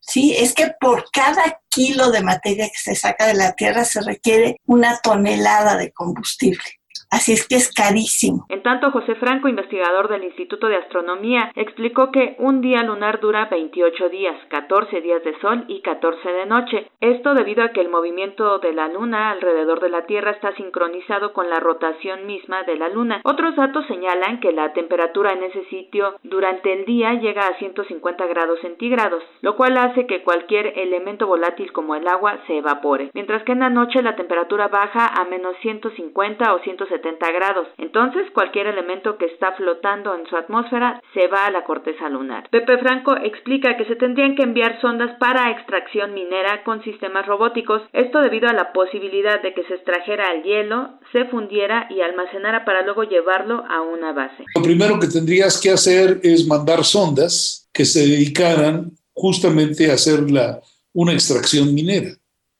sí, 0.00 0.34
es 0.36 0.54
que 0.54 0.72
por 0.80 1.04
cada 1.12 1.60
kilo 1.68 2.10
de 2.10 2.22
materia 2.22 2.68
que 2.68 2.78
se 2.78 2.94
saca 2.94 3.26
de 3.26 3.34
la 3.34 3.52
Tierra 3.52 3.84
se 3.84 4.00
requiere 4.00 4.56
una 4.66 4.98
tonelada 4.98 5.76
de 5.76 5.92
combustible. 5.92 6.77
Así 7.10 7.32
es 7.32 7.48
que 7.48 7.54
es 7.54 7.72
carísimo. 7.72 8.44
En 8.50 8.62
tanto, 8.62 8.90
José 8.90 9.14
Franco, 9.14 9.48
investigador 9.48 10.08
del 10.08 10.24
Instituto 10.24 10.68
de 10.68 10.76
Astronomía, 10.76 11.50
explicó 11.54 12.12
que 12.12 12.36
un 12.38 12.60
día 12.60 12.82
lunar 12.82 13.18
dura 13.20 13.46
28 13.46 14.10
días, 14.10 14.36
14 14.48 15.00
días 15.00 15.24
de 15.24 15.38
sol 15.40 15.64
y 15.68 15.80
14 15.80 16.28
de 16.30 16.46
noche. 16.46 16.90
Esto 17.00 17.32
debido 17.32 17.64
a 17.64 17.70
que 17.70 17.80
el 17.80 17.88
movimiento 17.88 18.58
de 18.58 18.74
la 18.74 18.88
luna 18.88 19.30
alrededor 19.30 19.80
de 19.80 19.88
la 19.88 20.04
Tierra 20.04 20.32
está 20.32 20.54
sincronizado 20.56 21.32
con 21.32 21.48
la 21.48 21.60
rotación 21.60 22.26
misma 22.26 22.64
de 22.64 22.76
la 22.76 22.90
luna. 22.90 23.22
Otros 23.24 23.56
datos 23.56 23.86
señalan 23.86 24.40
que 24.40 24.52
la 24.52 24.74
temperatura 24.74 25.32
en 25.32 25.44
ese 25.44 25.64
sitio 25.70 26.16
durante 26.24 26.74
el 26.74 26.84
día 26.84 27.14
llega 27.14 27.46
a 27.46 27.58
150 27.58 28.26
grados 28.26 28.60
centígrados, 28.60 29.22
lo 29.40 29.56
cual 29.56 29.78
hace 29.78 30.06
que 30.06 30.22
cualquier 30.22 30.78
elemento 30.78 31.26
volátil 31.26 31.72
como 31.72 31.94
el 31.94 32.06
agua 32.06 32.38
se 32.46 32.58
evapore, 32.58 33.10
mientras 33.14 33.42
que 33.44 33.52
en 33.52 33.60
la 33.60 33.70
noche 33.70 34.02
la 34.02 34.16
temperatura 34.16 34.68
baja 34.68 35.06
a 35.06 35.24
menos 35.24 35.56
150 35.62 36.52
o 36.52 36.58
170 36.58 36.97
grados. 37.32 37.68
Entonces, 37.78 38.22
cualquier 38.32 38.66
elemento 38.66 39.16
que 39.18 39.26
está 39.26 39.52
flotando 39.52 40.14
en 40.14 40.26
su 40.26 40.36
atmósfera 40.36 41.00
se 41.14 41.26
va 41.28 41.46
a 41.46 41.50
la 41.50 41.64
corteza 41.64 42.08
lunar. 42.08 42.48
Pepe 42.50 42.78
Franco 42.78 43.16
explica 43.16 43.76
que 43.76 43.84
se 43.86 43.96
tendrían 43.96 44.36
que 44.36 44.42
enviar 44.42 44.80
sondas 44.80 45.16
para 45.18 45.50
extracción 45.50 46.14
minera 46.14 46.62
con 46.64 46.82
sistemas 46.82 47.26
robóticos, 47.26 47.82
esto 47.92 48.20
debido 48.20 48.48
a 48.48 48.52
la 48.52 48.72
posibilidad 48.72 49.42
de 49.42 49.54
que 49.54 49.64
se 49.64 49.74
extrajera 49.74 50.32
el 50.32 50.42
hielo, 50.42 50.98
se 51.12 51.24
fundiera 51.26 51.88
y 51.90 52.00
almacenara 52.00 52.64
para 52.64 52.82
luego 52.82 53.04
llevarlo 53.04 53.64
a 53.68 53.82
una 53.82 54.12
base. 54.12 54.44
Lo 54.54 54.62
primero 54.62 54.98
que 54.98 55.08
tendrías 55.08 55.60
que 55.60 55.70
hacer 55.70 56.20
es 56.22 56.46
mandar 56.46 56.84
sondas 56.84 57.68
que 57.72 57.84
se 57.84 58.00
dedicaran 58.00 58.92
justamente 59.12 59.90
a 59.90 59.94
hacer 59.94 60.30
la, 60.30 60.60
una 60.92 61.12
extracción 61.12 61.74
minera. 61.74 62.10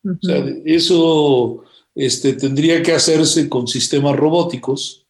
O 0.05 0.27
sea, 0.27 0.45
eso 0.65 1.65
este, 1.99 2.35
tendría 2.35 2.81
que 2.81 2.93
hacerse 2.93 3.49
con 3.49 3.67
sistemas 3.67 4.15
robóticos, 4.15 5.05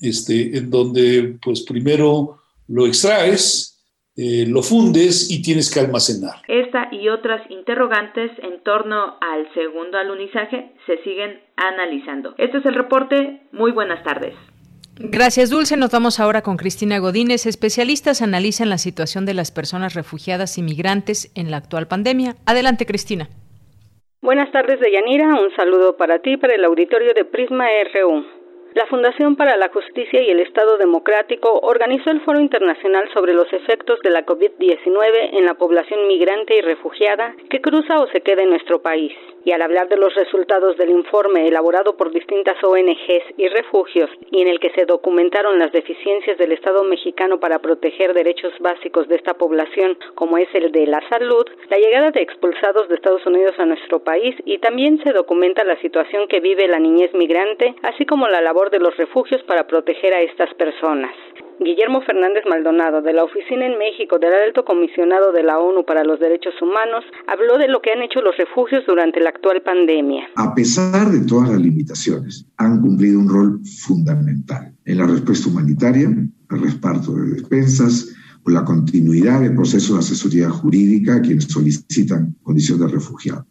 este, 0.00 0.56
en 0.56 0.70
donde 0.70 1.36
pues 1.42 1.62
primero 1.62 2.38
lo 2.68 2.86
extraes, 2.86 3.82
eh, 4.16 4.46
lo 4.46 4.62
fundes 4.62 5.32
y 5.32 5.42
tienes 5.42 5.68
que 5.68 5.80
almacenar. 5.80 6.36
Esta 6.46 6.90
y 6.92 7.08
otras 7.08 7.42
interrogantes 7.50 8.30
en 8.40 8.62
torno 8.62 9.16
al 9.20 9.52
segundo 9.52 9.98
alunizaje 9.98 10.74
se 10.86 10.98
siguen 11.02 11.40
analizando. 11.56 12.34
Este 12.38 12.58
es 12.58 12.66
el 12.66 12.74
reporte. 12.76 13.42
Muy 13.50 13.72
buenas 13.72 14.04
tardes. 14.04 14.34
Gracias, 15.00 15.50
Dulce. 15.50 15.76
Nos 15.76 15.90
vamos 15.90 16.20
ahora 16.20 16.42
con 16.42 16.56
Cristina 16.56 17.00
Godínez. 17.00 17.46
Especialistas 17.46 18.22
analizan 18.22 18.70
la 18.70 18.78
situación 18.78 19.26
de 19.26 19.34
las 19.34 19.50
personas 19.50 19.94
refugiadas 19.94 20.56
y 20.56 20.62
migrantes 20.62 21.32
en 21.34 21.50
la 21.50 21.56
actual 21.56 21.88
pandemia. 21.88 22.36
Adelante, 22.46 22.86
Cristina. 22.86 23.28
Buenas 24.20 24.50
tardes, 24.50 24.80
Deyanira. 24.80 25.28
Un 25.28 25.54
saludo 25.54 25.96
para 25.96 26.18
ti, 26.18 26.36
para 26.36 26.52
el 26.54 26.64
auditorio 26.64 27.14
de 27.14 27.24
Prisma 27.24 27.68
RU. 27.94 28.24
La 28.74 28.84
Fundación 28.86 29.36
para 29.36 29.56
la 29.56 29.68
Justicia 29.68 30.20
y 30.20 30.28
el 30.28 30.40
Estado 30.40 30.76
Democrático 30.76 31.60
organizó 31.62 32.10
el 32.10 32.20
Foro 32.22 32.40
Internacional 32.40 33.08
sobre 33.14 33.32
los 33.32 33.52
efectos 33.52 34.00
de 34.00 34.10
la 34.10 34.26
COVID-19 34.26 35.38
en 35.38 35.44
la 35.44 35.54
población 35.54 36.08
migrante 36.08 36.56
y 36.56 36.62
refugiada 36.62 37.32
que 37.48 37.60
cruza 37.60 38.00
o 38.00 38.08
se 38.08 38.20
queda 38.20 38.42
en 38.42 38.50
nuestro 38.50 38.82
país. 38.82 39.12
Y 39.48 39.52
al 39.52 39.62
hablar 39.62 39.88
de 39.88 39.96
los 39.96 40.14
resultados 40.14 40.76
del 40.76 40.90
informe 40.90 41.48
elaborado 41.48 41.96
por 41.96 42.12
distintas 42.12 42.62
ONGs 42.62 43.32
y 43.38 43.48
refugios 43.48 44.10
y 44.30 44.42
en 44.42 44.48
el 44.48 44.60
que 44.60 44.68
se 44.72 44.84
documentaron 44.84 45.58
las 45.58 45.72
deficiencias 45.72 46.36
del 46.36 46.52
Estado 46.52 46.84
mexicano 46.84 47.40
para 47.40 47.58
proteger 47.58 48.12
derechos 48.12 48.52
básicos 48.60 49.08
de 49.08 49.16
esta 49.16 49.32
población, 49.32 49.96
como 50.14 50.36
es 50.36 50.48
el 50.52 50.70
de 50.70 50.86
la 50.86 51.00
salud, 51.08 51.46
la 51.70 51.78
llegada 51.78 52.10
de 52.10 52.20
expulsados 52.20 52.90
de 52.90 52.96
Estados 52.96 53.24
Unidos 53.24 53.54
a 53.58 53.64
nuestro 53.64 54.00
país 54.00 54.36
y 54.44 54.58
también 54.58 55.02
se 55.02 55.14
documenta 55.14 55.64
la 55.64 55.80
situación 55.80 56.28
que 56.28 56.40
vive 56.40 56.68
la 56.68 56.78
niñez 56.78 57.14
migrante, 57.14 57.74
así 57.84 58.04
como 58.04 58.28
la 58.28 58.42
labor 58.42 58.68
de 58.68 58.80
los 58.80 58.94
refugios 58.98 59.42
para 59.44 59.66
proteger 59.66 60.12
a 60.12 60.20
estas 60.20 60.52
personas. 60.56 61.14
Guillermo 61.60 62.00
Fernández 62.02 62.44
Maldonado, 62.48 63.02
de 63.02 63.12
la 63.12 63.24
Oficina 63.24 63.66
en 63.66 63.78
México 63.78 64.18
del 64.18 64.32
Alto 64.32 64.64
Comisionado 64.64 65.32
de 65.32 65.42
la 65.42 65.58
ONU 65.58 65.84
para 65.84 66.04
los 66.04 66.20
Derechos 66.20 66.54
Humanos, 66.62 67.04
habló 67.26 67.58
de 67.58 67.66
lo 67.66 67.82
que 67.82 67.90
han 67.90 68.02
hecho 68.02 68.20
los 68.20 68.36
refugios 68.36 68.84
durante 68.86 69.20
la 69.20 69.30
actual 69.30 69.62
pandemia. 69.62 70.28
A 70.36 70.54
pesar 70.54 71.10
de 71.10 71.26
todas 71.26 71.50
las 71.50 71.60
limitaciones, 71.60 72.46
han 72.58 72.80
cumplido 72.80 73.18
un 73.18 73.28
rol 73.28 73.60
fundamental 73.82 74.72
en 74.84 74.98
la 74.98 75.06
respuesta 75.06 75.48
humanitaria, 75.48 76.08
el 76.08 76.62
reparto 76.62 77.12
de 77.14 77.32
despensas, 77.32 78.14
o 78.44 78.50
la 78.50 78.64
continuidad 78.64 79.40
del 79.40 79.56
proceso 79.56 79.94
de 79.94 80.00
asesoría 80.00 80.48
jurídica 80.48 81.16
a 81.16 81.20
quienes 81.20 81.44
solicitan 81.44 82.36
condición 82.42 82.78
de 82.78 82.86
refugiado. 82.86 83.44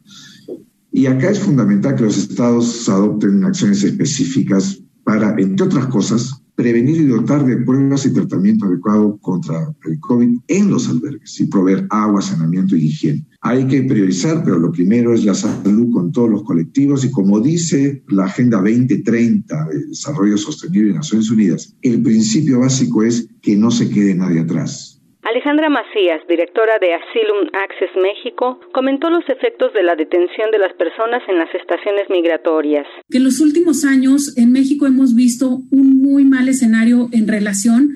Y 0.90 1.06
acá 1.06 1.30
es 1.30 1.40
fundamental 1.40 1.94
que 1.94 2.04
los 2.04 2.16
estados 2.16 2.88
adopten 2.88 3.44
acciones 3.44 3.84
específicas 3.84 4.82
para, 5.04 5.34
entre 5.38 5.66
otras 5.66 5.86
cosas, 5.86 6.42
prevenir 6.58 6.96
y 6.96 7.04
dotar 7.04 7.46
de 7.46 7.58
pruebas 7.58 8.04
y 8.04 8.12
tratamiento 8.12 8.66
adecuado 8.66 9.16
contra 9.18 9.72
el 9.84 10.00
COVID 10.00 10.38
en 10.48 10.68
los 10.68 10.88
albergues 10.88 11.38
y 11.38 11.46
proveer 11.46 11.86
agua, 11.88 12.20
saneamiento 12.20 12.74
y 12.74 12.86
higiene. 12.86 13.24
Hay 13.42 13.64
que 13.68 13.84
priorizar, 13.84 14.42
pero 14.42 14.58
lo 14.58 14.72
primero 14.72 15.14
es 15.14 15.24
la 15.24 15.34
salud 15.34 15.92
con 15.92 16.10
todos 16.10 16.28
los 16.28 16.42
colectivos 16.42 17.04
y 17.04 17.12
como 17.12 17.38
dice 17.38 18.02
la 18.08 18.24
Agenda 18.24 18.56
2030 18.56 19.68
de 19.68 19.86
Desarrollo 19.86 20.36
Sostenible 20.36 20.88
de 20.88 20.94
Naciones 20.94 21.30
Unidas, 21.30 21.76
el 21.80 22.02
principio 22.02 22.58
básico 22.58 23.04
es 23.04 23.28
que 23.40 23.56
no 23.56 23.70
se 23.70 23.88
quede 23.88 24.16
nadie 24.16 24.40
atrás. 24.40 24.97
Alejandra 25.28 25.68
Macías, 25.68 26.22
directora 26.26 26.78
de 26.80 26.94
Asylum 26.94 27.52
Access 27.52 27.92
México, 28.00 28.60
comentó 28.72 29.10
los 29.10 29.28
efectos 29.28 29.74
de 29.74 29.82
la 29.82 29.94
detención 29.94 30.50
de 30.50 30.56
las 30.56 30.72
personas 30.72 31.20
en 31.28 31.36
las 31.36 31.54
estaciones 31.54 32.08
migratorias. 32.08 32.86
Que 33.10 33.18
en 33.18 33.24
los 33.24 33.38
últimos 33.40 33.84
años 33.84 34.38
en 34.38 34.52
México 34.52 34.86
hemos 34.86 35.14
visto 35.14 35.60
un 35.70 36.00
muy 36.00 36.24
mal 36.24 36.48
escenario 36.48 37.10
en 37.12 37.28
relación 37.28 37.90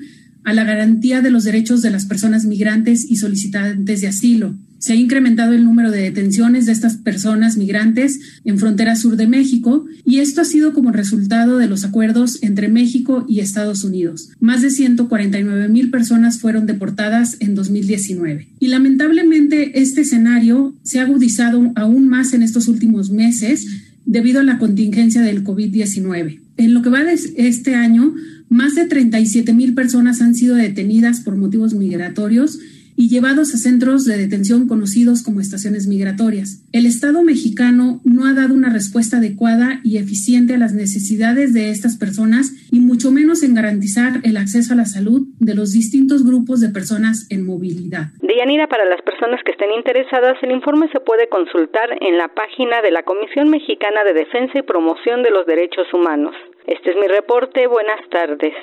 a 0.45 0.53
la 0.53 0.63
garantía 0.63 1.21
de 1.21 1.31
los 1.31 1.43
derechos 1.43 1.81
de 1.81 1.89
las 1.89 2.05
personas 2.05 2.45
migrantes 2.45 3.09
y 3.09 3.15
solicitantes 3.15 4.01
de 4.01 4.07
asilo. 4.07 4.51
Se 4.83 4.91
ha 4.91 4.97
incrementado 4.97 5.53
el 5.53 5.63
número 5.63 5.91
de 5.91 6.01
detenciones 6.01 6.65
de 6.65 6.73
estas 6.73 6.97
personas 6.97 7.55
migrantes 7.55 8.19
en 8.43 8.59
frontera 8.59 8.97
sur 8.97 9.15
de 9.15 9.27
México 9.27 9.85
y 10.05 10.19
esto 10.19 10.41
ha 10.41 10.43
sido 10.43 10.73
como 10.73 10.91
resultado 10.91 11.57
de 11.57 11.67
los 11.67 11.85
acuerdos 11.85 12.43
entre 12.43 12.67
México 12.67 13.25
y 13.29 13.39
Estados 13.39 13.85
Unidos. 13.85 14.31
Más 14.41 14.61
de 14.61 14.71
149 14.71 15.69
mil 15.69 15.89
personas 15.89 16.39
fueron 16.39 16.65
deportadas 16.65 17.37
en 17.39 17.55
2019. 17.55 18.49
Y 18.59 18.67
lamentablemente 18.67 19.79
este 19.79 20.01
escenario 20.01 20.75
se 20.83 20.99
ha 20.99 21.03
agudizado 21.03 21.71
aún 21.75 22.09
más 22.09 22.33
en 22.33 22.43
estos 22.43 22.67
últimos 22.67 23.09
meses 23.09 23.65
debido 24.05 24.41
a 24.41 24.43
la 24.43 24.57
contingencia 24.57 25.21
del 25.21 25.45
COVID-19. 25.45 26.41
En 26.57 26.73
lo 26.73 26.81
que 26.81 26.89
va 26.89 27.05
de 27.05 27.17
este 27.37 27.75
año, 27.75 28.13
más 28.49 28.75
de 28.75 28.83
37 28.83 29.53
mil 29.53 29.75
personas 29.75 30.21
han 30.21 30.35
sido 30.35 30.57
detenidas 30.57 31.21
por 31.21 31.37
motivos 31.37 31.73
migratorios 31.73 32.59
y 32.95 33.09
llevados 33.09 33.53
a 33.53 33.57
centros 33.57 34.05
de 34.05 34.17
detención 34.17 34.67
conocidos 34.67 35.23
como 35.23 35.39
estaciones 35.39 35.87
migratorias. 35.87 36.63
El 36.71 36.85
Estado 36.85 37.23
mexicano 37.23 38.01
no 38.03 38.25
ha 38.25 38.33
dado 38.33 38.53
una 38.53 38.71
respuesta 38.71 39.17
adecuada 39.17 39.79
y 39.83 39.97
eficiente 39.97 40.55
a 40.55 40.57
las 40.57 40.73
necesidades 40.73 41.53
de 41.53 41.69
estas 41.69 41.97
personas 41.97 42.51
y 42.71 42.79
mucho 42.79 43.11
menos 43.11 43.43
en 43.43 43.55
garantizar 43.55 44.21
el 44.23 44.37
acceso 44.37 44.73
a 44.73 44.77
la 44.77 44.85
salud 44.85 45.27
de 45.39 45.55
los 45.55 45.71
distintos 45.71 46.25
grupos 46.25 46.61
de 46.61 46.69
personas 46.69 47.27
en 47.29 47.45
movilidad. 47.45 48.11
Deyanira, 48.21 48.67
para 48.67 48.85
las 48.85 49.01
personas 49.01 49.41
que 49.45 49.51
estén 49.51 49.71
interesadas, 49.71 50.37
el 50.41 50.51
informe 50.51 50.89
se 50.91 50.99
puede 50.99 51.27
consultar 51.29 51.89
en 52.01 52.17
la 52.17 52.29
página 52.29 52.81
de 52.81 52.91
la 52.91 53.03
Comisión 53.03 53.49
Mexicana 53.49 54.03
de 54.03 54.13
Defensa 54.13 54.59
y 54.59 54.61
Promoción 54.61 55.23
de 55.23 55.31
los 55.31 55.45
Derechos 55.45 55.87
Humanos. 55.93 56.35
Este 56.67 56.91
es 56.91 56.95
mi 56.97 57.07
reporte. 57.07 57.67
Buenas 57.67 57.99
tardes. 58.09 58.53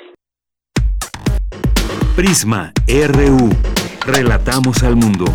Prisma 2.15 2.73
RU. 2.87 3.80
Relatamos 4.05 4.81
al 4.81 4.95
mundo. 4.95 5.25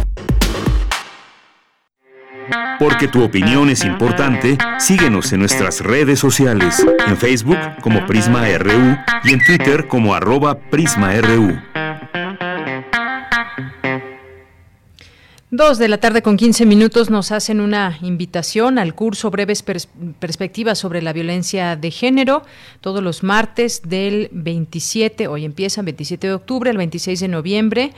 Porque 2.80 3.06
tu 3.06 3.22
opinión 3.22 3.70
es 3.70 3.84
importante, 3.84 4.59
síguenos 4.78 5.32
en 5.32 5.40
nuestras 5.40 5.80
redes 5.80 6.18
sociales, 6.18 6.84
en 7.06 7.16
Facebook 7.16 7.59
como 7.80 8.05
Prisma 8.06 8.44
RU 8.59 8.97
y 9.22 9.32
en 9.32 9.44
Twitter 9.44 9.86
como 9.86 10.14
arroba 10.14 10.59
PrismaRU. 10.59 11.56
Dos 15.52 15.78
de 15.78 15.88
la 15.88 15.98
tarde 15.98 16.22
con 16.22 16.36
15 16.36 16.66
minutos 16.66 17.09
nos 17.09 17.30
hacen 17.30 17.60
una 17.60 17.97
invitación 18.02 18.80
al 18.80 18.97
curso 18.97 19.30
Breves 19.30 19.62
Perspectivas 19.62 20.76
sobre 20.76 21.02
la 21.02 21.12
Violencia 21.12 21.76
de 21.76 21.93
Género, 21.93 22.43
todos 22.80 23.02
los 23.02 23.22
martes 23.22 23.82
del 23.86 24.28
27, 24.32 25.28
hoy 25.28 25.44
empieza 25.44 25.82
27 25.82 26.26
de 26.26 26.34
octubre 26.34 26.68
al 26.68 26.76
26 26.76 27.20
de 27.20 27.28
noviembre 27.28 27.93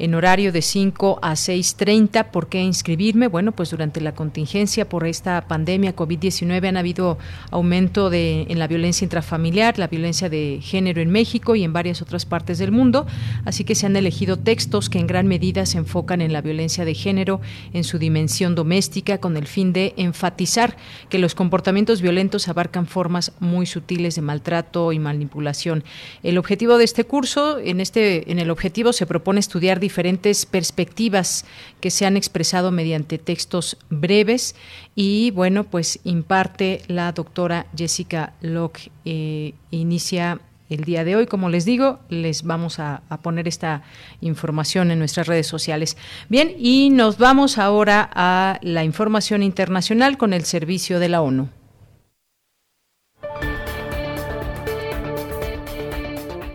en 0.00 0.14
horario 0.14 0.50
de 0.50 0.62
5 0.62 1.18
a 1.22 1.32
6.30. 1.32 2.30
¿Por 2.30 2.48
qué 2.48 2.62
inscribirme? 2.62 3.28
Bueno, 3.28 3.52
pues 3.52 3.70
durante 3.70 4.00
la 4.00 4.14
contingencia 4.14 4.88
por 4.88 5.06
esta 5.06 5.42
pandemia 5.46 5.94
COVID-19 5.94 6.68
han 6.68 6.78
habido 6.78 7.18
aumento 7.50 8.08
de, 8.08 8.46
en 8.48 8.58
la 8.58 8.66
violencia 8.66 9.04
intrafamiliar, 9.04 9.78
la 9.78 9.88
violencia 9.88 10.30
de 10.30 10.60
género 10.62 11.02
en 11.02 11.10
México 11.10 11.54
y 11.54 11.64
en 11.64 11.72
varias 11.74 12.00
otras 12.00 12.24
partes 12.24 12.58
del 12.58 12.72
mundo. 12.72 13.06
Así 13.44 13.64
que 13.64 13.74
se 13.74 13.86
han 13.86 13.94
elegido 13.94 14.38
textos 14.38 14.88
que 14.88 14.98
en 14.98 15.06
gran 15.06 15.26
medida 15.26 15.66
se 15.66 15.78
enfocan 15.78 16.22
en 16.22 16.32
la 16.32 16.40
violencia 16.40 16.86
de 16.86 16.94
género 16.94 17.40
en 17.74 17.84
su 17.84 17.98
dimensión 17.98 18.54
doméstica 18.54 19.18
con 19.18 19.36
el 19.36 19.46
fin 19.46 19.74
de 19.74 19.92
enfatizar 19.98 20.76
que 21.10 21.18
los 21.18 21.34
comportamientos 21.34 22.00
violentos 22.00 22.48
abarcan 22.48 22.86
formas 22.86 23.32
muy 23.38 23.66
sutiles 23.66 24.14
de 24.14 24.22
maltrato 24.22 24.92
y 24.92 24.98
manipulación. 24.98 25.84
El 26.22 26.38
objetivo 26.38 26.78
de 26.78 26.84
este 26.84 27.04
curso, 27.04 27.58
en 27.58 27.80
este 27.80 28.30
en 28.32 28.38
el 28.38 28.50
objetivo 28.50 28.92
se 28.92 29.06
propone 29.06 29.40
estudiar 29.40 29.80
diferentes 29.90 30.46
perspectivas 30.46 31.44
que 31.80 31.90
se 31.90 32.06
han 32.06 32.16
expresado 32.16 32.70
mediante 32.70 33.18
textos 33.18 33.76
breves 33.88 34.54
y 34.94 35.32
bueno, 35.32 35.64
pues 35.64 35.98
imparte 36.04 36.82
la 36.86 37.10
doctora 37.10 37.66
Jessica 37.76 38.34
Locke. 38.40 38.92
Eh, 39.04 39.54
inicia 39.72 40.40
el 40.68 40.84
día 40.84 41.02
de 41.02 41.16
hoy. 41.16 41.26
Como 41.26 41.48
les 41.48 41.64
digo, 41.64 41.98
les 42.08 42.44
vamos 42.44 42.78
a, 42.78 43.02
a, 43.08 43.16
poner 43.16 43.48
esta 43.48 43.82
información 44.20 44.92
en 44.92 45.00
nuestras 45.00 45.26
redes 45.26 45.48
sociales. 45.48 45.96
Bien, 46.28 46.54
y 46.56 46.90
nos 46.90 47.18
vamos 47.18 47.58
ahora 47.58 48.08
a 48.14 48.60
la 48.62 48.84
información 48.84 49.42
internacional 49.42 50.16
con 50.18 50.32
el 50.32 50.44
servicio 50.44 51.00
de 51.00 51.08
la 51.08 51.20
ONU. 51.20 51.48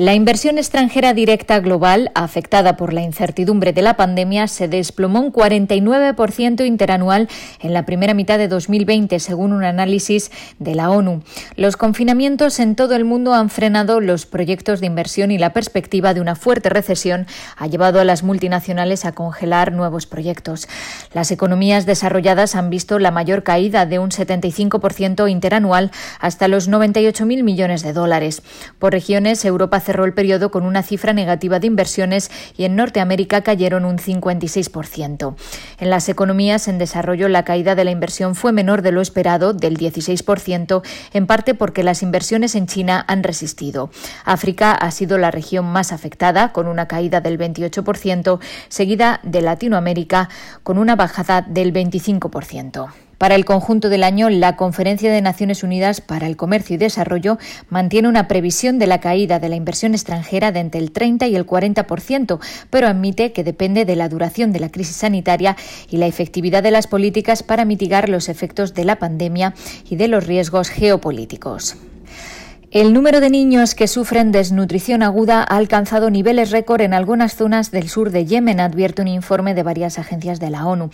La 0.00 0.14
inversión 0.14 0.56
extranjera 0.56 1.12
directa 1.12 1.60
global, 1.60 2.10
afectada 2.14 2.78
por 2.78 2.94
la 2.94 3.02
incertidumbre 3.02 3.74
de 3.74 3.82
la 3.82 3.98
pandemia, 3.98 4.48
se 4.48 4.66
desplomó 4.66 5.20
un 5.20 5.30
49% 5.30 6.66
interanual 6.66 7.28
en 7.60 7.74
la 7.74 7.84
primera 7.84 8.14
mitad 8.14 8.38
de 8.38 8.48
2020, 8.48 9.20
según 9.20 9.52
un 9.52 9.62
análisis 9.62 10.30
de 10.58 10.74
la 10.74 10.88
ONU. 10.88 11.22
Los 11.54 11.76
confinamientos 11.76 12.60
en 12.60 12.76
todo 12.76 12.96
el 12.96 13.04
mundo 13.04 13.34
han 13.34 13.50
frenado 13.50 14.00
los 14.00 14.24
proyectos 14.24 14.80
de 14.80 14.86
inversión 14.86 15.32
y 15.32 15.36
la 15.36 15.52
perspectiva 15.52 16.14
de 16.14 16.22
una 16.22 16.34
fuerte 16.34 16.70
recesión 16.70 17.26
ha 17.58 17.66
llevado 17.66 18.00
a 18.00 18.04
las 18.04 18.22
multinacionales 18.22 19.04
a 19.04 19.12
congelar 19.12 19.70
nuevos 19.70 20.06
proyectos. 20.06 20.66
Las 21.12 21.30
economías 21.30 21.84
desarrolladas 21.84 22.54
han 22.54 22.70
visto 22.70 22.98
la 22.98 23.10
mayor 23.10 23.42
caída 23.42 23.84
de 23.84 23.98
un 23.98 24.08
75% 24.08 25.30
interanual 25.30 25.90
hasta 26.20 26.48
los 26.48 26.70
98.000 26.70 27.42
millones 27.42 27.82
de 27.82 27.92
dólares. 27.92 28.40
Por 28.78 28.92
regiones, 28.92 29.44
Europa 29.44 29.78
cerró 29.90 30.04
el 30.04 30.14
periodo 30.14 30.52
con 30.52 30.66
una 30.66 30.84
cifra 30.84 31.12
negativa 31.12 31.58
de 31.58 31.66
inversiones 31.66 32.30
y 32.56 32.62
en 32.62 32.76
Norteamérica 32.76 33.40
cayeron 33.40 33.84
un 33.84 33.98
56%. 33.98 35.34
En 35.80 35.90
las 35.90 36.08
economías 36.08 36.68
en 36.68 36.78
desarrollo 36.78 37.28
la 37.28 37.44
caída 37.44 37.74
de 37.74 37.82
la 37.82 37.90
inversión 37.90 38.36
fue 38.36 38.52
menor 38.52 38.82
de 38.82 38.92
lo 38.92 39.00
esperado, 39.00 39.52
del 39.52 39.76
16%, 39.76 40.82
en 41.12 41.26
parte 41.26 41.54
porque 41.54 41.82
las 41.82 42.04
inversiones 42.04 42.54
en 42.54 42.68
China 42.68 43.04
han 43.08 43.24
resistido. 43.24 43.90
África 44.24 44.70
ha 44.70 44.92
sido 44.92 45.18
la 45.18 45.32
región 45.32 45.64
más 45.64 45.90
afectada, 45.90 46.52
con 46.52 46.68
una 46.68 46.86
caída 46.86 47.20
del 47.20 47.36
28%, 47.36 48.38
seguida 48.68 49.18
de 49.24 49.42
Latinoamérica, 49.42 50.28
con 50.62 50.78
una 50.78 50.94
bajada 50.94 51.42
del 51.42 51.72
25%. 51.72 53.09
Para 53.20 53.34
el 53.34 53.44
conjunto 53.44 53.90
del 53.90 54.02
año, 54.02 54.30
la 54.30 54.56
Conferencia 54.56 55.12
de 55.12 55.20
Naciones 55.20 55.62
Unidas 55.62 56.00
para 56.00 56.26
el 56.26 56.38
Comercio 56.38 56.76
y 56.76 56.78
Desarrollo 56.78 57.36
mantiene 57.68 58.08
una 58.08 58.28
previsión 58.28 58.78
de 58.78 58.86
la 58.86 58.98
caída 59.00 59.38
de 59.38 59.50
la 59.50 59.56
inversión 59.56 59.92
extranjera 59.92 60.52
de 60.52 60.60
entre 60.60 60.80
el 60.80 60.90
30 60.90 61.28
y 61.28 61.36
el 61.36 61.46
40%, 61.46 62.38
pero 62.70 62.88
admite 62.88 63.32
que 63.32 63.44
depende 63.44 63.84
de 63.84 63.94
la 63.94 64.08
duración 64.08 64.54
de 64.54 64.60
la 64.60 64.70
crisis 64.70 64.96
sanitaria 64.96 65.54
y 65.90 65.98
la 65.98 66.06
efectividad 66.06 66.62
de 66.62 66.70
las 66.70 66.86
políticas 66.86 67.42
para 67.42 67.66
mitigar 67.66 68.08
los 68.08 68.30
efectos 68.30 68.72
de 68.72 68.86
la 68.86 68.98
pandemia 68.98 69.52
y 69.90 69.96
de 69.96 70.08
los 70.08 70.26
riesgos 70.26 70.70
geopolíticos. 70.70 71.76
El 72.72 72.92
número 72.92 73.20
de 73.20 73.30
niños 73.30 73.74
que 73.74 73.88
sufren 73.88 74.30
desnutrición 74.30 75.02
aguda 75.02 75.40
ha 75.40 75.56
alcanzado 75.56 76.08
niveles 76.08 76.52
récord 76.52 76.82
en 76.82 76.94
algunas 76.94 77.34
zonas 77.34 77.72
del 77.72 77.88
sur 77.88 78.12
de 78.12 78.26
Yemen, 78.26 78.60
advierte 78.60 79.02
un 79.02 79.08
informe 79.08 79.54
de 79.54 79.64
varias 79.64 79.98
agencias 79.98 80.38
de 80.38 80.50
la 80.50 80.64
ONU. 80.64 80.90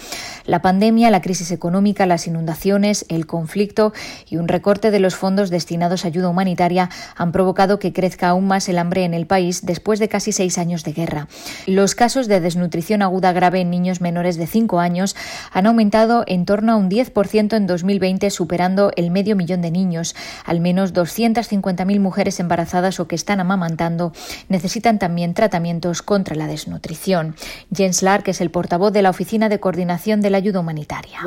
La 0.46 0.62
pandemia, 0.62 1.10
la 1.10 1.20
crisis 1.20 1.50
económica, 1.50 2.06
las 2.06 2.26
inundaciones, 2.26 3.04
el 3.10 3.26
conflicto 3.26 3.92
y 4.26 4.38
un 4.38 4.48
recorte 4.48 4.90
de 4.90 5.00
los 5.00 5.16
fondos 5.16 5.50
destinados 5.50 6.06
a 6.06 6.08
ayuda 6.08 6.30
humanitaria 6.30 6.88
han 7.14 7.30
provocado 7.30 7.78
que 7.78 7.92
crezca 7.92 8.30
aún 8.30 8.46
más 8.46 8.70
el 8.70 8.78
hambre 8.78 9.04
en 9.04 9.12
el 9.12 9.26
país 9.26 9.66
después 9.66 9.98
de 9.98 10.08
casi 10.08 10.32
seis 10.32 10.56
años 10.56 10.82
de 10.82 10.94
guerra. 10.94 11.28
Los 11.66 11.94
casos 11.94 12.26
de 12.26 12.40
desnutrición 12.40 13.02
aguda 13.02 13.32
grave 13.32 13.60
en 13.60 13.68
niños 13.68 14.00
menores 14.00 14.38
de 14.38 14.46
cinco 14.46 14.80
años 14.80 15.14
han 15.52 15.66
aumentado 15.66 16.24
en 16.26 16.46
torno 16.46 16.72
a 16.72 16.76
un 16.76 16.88
10% 16.88 17.54
en 17.54 17.66
2020, 17.66 18.30
superando 18.30 18.92
el 18.96 19.10
medio 19.10 19.36
millón 19.36 19.60
de 19.60 19.70
niños. 19.70 20.16
Al 20.46 20.60
menos 20.60 20.94
250 20.94 21.65
50.000 21.66 22.00
mujeres 22.00 22.38
embarazadas 22.40 23.00
o 23.00 23.08
que 23.08 23.16
están 23.16 23.40
amamantando 23.40 24.12
necesitan 24.48 24.98
también 24.98 25.34
tratamientos 25.34 26.02
contra 26.02 26.36
la 26.36 26.46
desnutrición. 26.46 27.34
Jens 27.74 28.02
Lark 28.02 28.28
es 28.28 28.40
el 28.40 28.50
portavoz 28.50 28.92
de 28.92 29.02
la 29.02 29.10
Oficina 29.10 29.48
de 29.48 29.60
Coordinación 29.60 30.20
de 30.20 30.30
la 30.30 30.38
Ayuda 30.38 30.60
Humanitaria. 30.60 31.18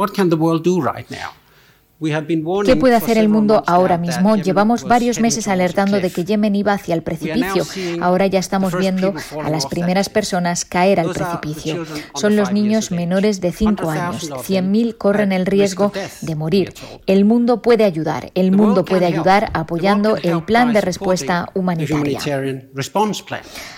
¿Qué 2.02 2.78
puede 2.78 2.96
hacer 2.96 3.18
el 3.18 3.28
mundo 3.28 3.62
ahora 3.68 3.98
mismo? 3.98 4.38
Llevamos 4.38 4.86
varios 4.86 5.20
meses 5.20 5.50
alertando 5.50 6.00
de 6.00 6.10
que 6.10 6.24
Yemen 6.24 6.56
iba 6.56 6.72
hacia 6.72 6.96
el 6.96 7.04
precipicio. 7.04 7.66
Ahora 8.02 8.26
ya 8.28 8.40
estamos 8.40 8.78
viendo 8.78 9.14
a 9.44 9.50
las 9.50 9.66
primeras 9.66 10.08
personas 10.08 10.64
caer 10.64 11.02
al 11.02 11.12
precipicio. 11.12 11.86
Son 12.16 12.38
los 12.38 12.54
niños 12.54 12.92
menores 12.92 13.42
de 13.42 13.52
5 13.52 13.90
años. 13.90 14.32
100.000 14.32 14.98
corren 14.98 15.34
el 15.34 15.46
riesgo 15.46 15.92
de 16.22 16.36
morir. 16.36 16.74
El 17.06 17.26
mundo 17.26 17.62
puede 17.62 17.84
ayudar. 17.84 18.32
El 18.34 18.54
mundo 18.54 18.86
puede 18.86 19.06
ayudar 19.06 19.52
apoyando 19.54 20.16
el 20.16 20.44
plan 20.44 20.72
de 20.72 20.80
respuesta 20.80 21.50
humanitaria. 21.54 22.20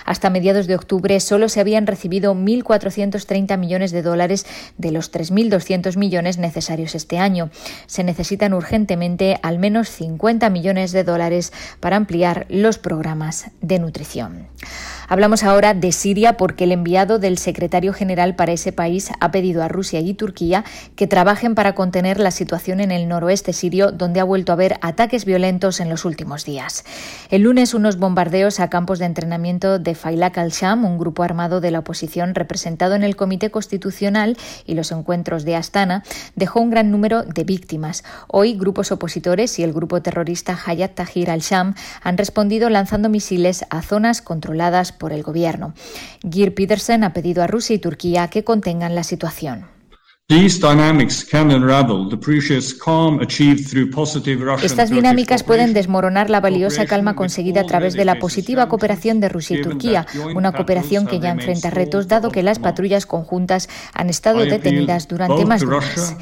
Hasta 0.04 0.30
mediados 0.30 0.68
de 0.68 0.76
octubre 0.76 1.18
solo 1.18 1.48
se 1.48 1.58
habían 1.58 1.88
recibido 1.88 2.34
1.430 2.34 3.58
millones 3.58 3.90
de 3.90 4.02
dólares 4.02 4.46
de 4.78 4.92
los 4.92 5.12
3.200 5.12 5.96
millones 5.96 6.38
necesarios 6.38 6.94
este 6.94 7.18
año. 7.18 7.50
Se 7.86 8.04
necesitan 8.12 8.52
urgentemente 8.52 9.38
al 9.42 9.58
menos 9.58 9.88
50 9.88 10.50
millones 10.50 10.92
de 10.92 11.02
dólares 11.02 11.50
para 11.80 11.96
ampliar 11.96 12.44
los 12.50 12.76
programas 12.76 13.46
de 13.62 13.78
nutrición. 13.78 14.48
Hablamos 15.12 15.44
ahora 15.44 15.74
de 15.74 15.92
Siria 15.92 16.38
porque 16.38 16.64
el 16.64 16.72
enviado 16.72 17.18
del 17.18 17.36
secretario 17.36 17.92
general 17.92 18.34
para 18.34 18.52
ese 18.52 18.72
país 18.72 19.10
ha 19.20 19.30
pedido 19.30 19.62
a 19.62 19.68
Rusia 19.68 20.00
y 20.00 20.14
Turquía 20.14 20.64
que 20.96 21.06
trabajen 21.06 21.54
para 21.54 21.74
contener 21.74 22.18
la 22.18 22.30
situación 22.30 22.80
en 22.80 22.90
el 22.90 23.06
noroeste 23.06 23.52
sirio, 23.52 23.92
donde 23.92 24.20
ha 24.20 24.24
vuelto 24.24 24.52
a 24.52 24.54
haber 24.54 24.78
ataques 24.80 25.26
violentos 25.26 25.80
en 25.80 25.90
los 25.90 26.06
últimos 26.06 26.46
días. 26.46 26.86
El 27.28 27.42
lunes, 27.42 27.74
unos 27.74 27.98
bombardeos 27.98 28.58
a 28.58 28.70
campos 28.70 28.98
de 29.00 29.04
entrenamiento 29.04 29.78
de 29.78 29.94
Failak 29.94 30.38
al-Sham, 30.38 30.86
un 30.86 30.96
grupo 30.96 31.22
armado 31.22 31.60
de 31.60 31.72
la 31.72 31.80
oposición 31.80 32.34
representado 32.34 32.94
en 32.94 33.02
el 33.02 33.14
Comité 33.14 33.50
Constitucional 33.50 34.38
y 34.64 34.72
los 34.72 34.92
encuentros 34.92 35.44
de 35.44 35.56
Astana, 35.56 36.04
dejó 36.36 36.62
un 36.62 36.70
gran 36.70 36.90
número 36.90 37.22
de 37.22 37.44
víctimas. 37.44 38.02
Hoy, 38.28 38.54
grupos 38.54 38.92
opositores 38.92 39.58
y 39.58 39.62
el 39.62 39.74
grupo 39.74 40.00
terrorista 40.00 40.58
Hayat 40.64 40.94
Tahrir 40.94 41.30
al-Sham 41.30 41.74
han 42.02 42.16
respondido 42.16 42.70
lanzando 42.70 43.10
misiles 43.10 43.66
a 43.68 43.82
zonas 43.82 44.22
controladas 44.22 45.01
por 45.02 45.12
el 45.12 45.24
gobierno. 45.24 45.74
Geir 46.22 46.54
Petersen 46.54 47.02
ha 47.02 47.12
pedido 47.12 47.42
a 47.42 47.48
Rusia 47.48 47.74
y 47.74 47.80
Turquía 47.80 48.28
que 48.28 48.44
contengan 48.44 48.94
la 48.94 49.02
situación. 49.02 49.66
Estas 54.62 54.90
dinámicas 54.90 55.42
pueden 55.42 55.74
desmoronar 55.74 56.30
la 56.30 56.40
valiosa 56.40 56.86
calma 56.86 57.16
conseguida 57.16 57.62
a 57.62 57.66
través 57.66 57.94
de 57.94 58.04
la 58.04 58.20
positiva 58.20 58.68
cooperación 58.68 59.18
de 59.18 59.28
Rusia 59.28 59.58
y 59.58 59.62
Turquía, 59.62 60.06
una 60.36 60.52
cooperación 60.52 61.08
que 61.08 61.18
ya 61.18 61.30
enfrenta 61.30 61.70
retos 61.70 62.06
dado 62.06 62.30
que 62.30 62.44
las 62.44 62.60
patrullas 62.60 63.04
conjuntas 63.04 63.68
han 63.92 64.08
estado 64.08 64.38
detenidas 64.44 65.08
durante 65.08 65.44
más 65.44 65.62
de 65.62 65.66
un 65.66 65.78
mes. 65.78 66.16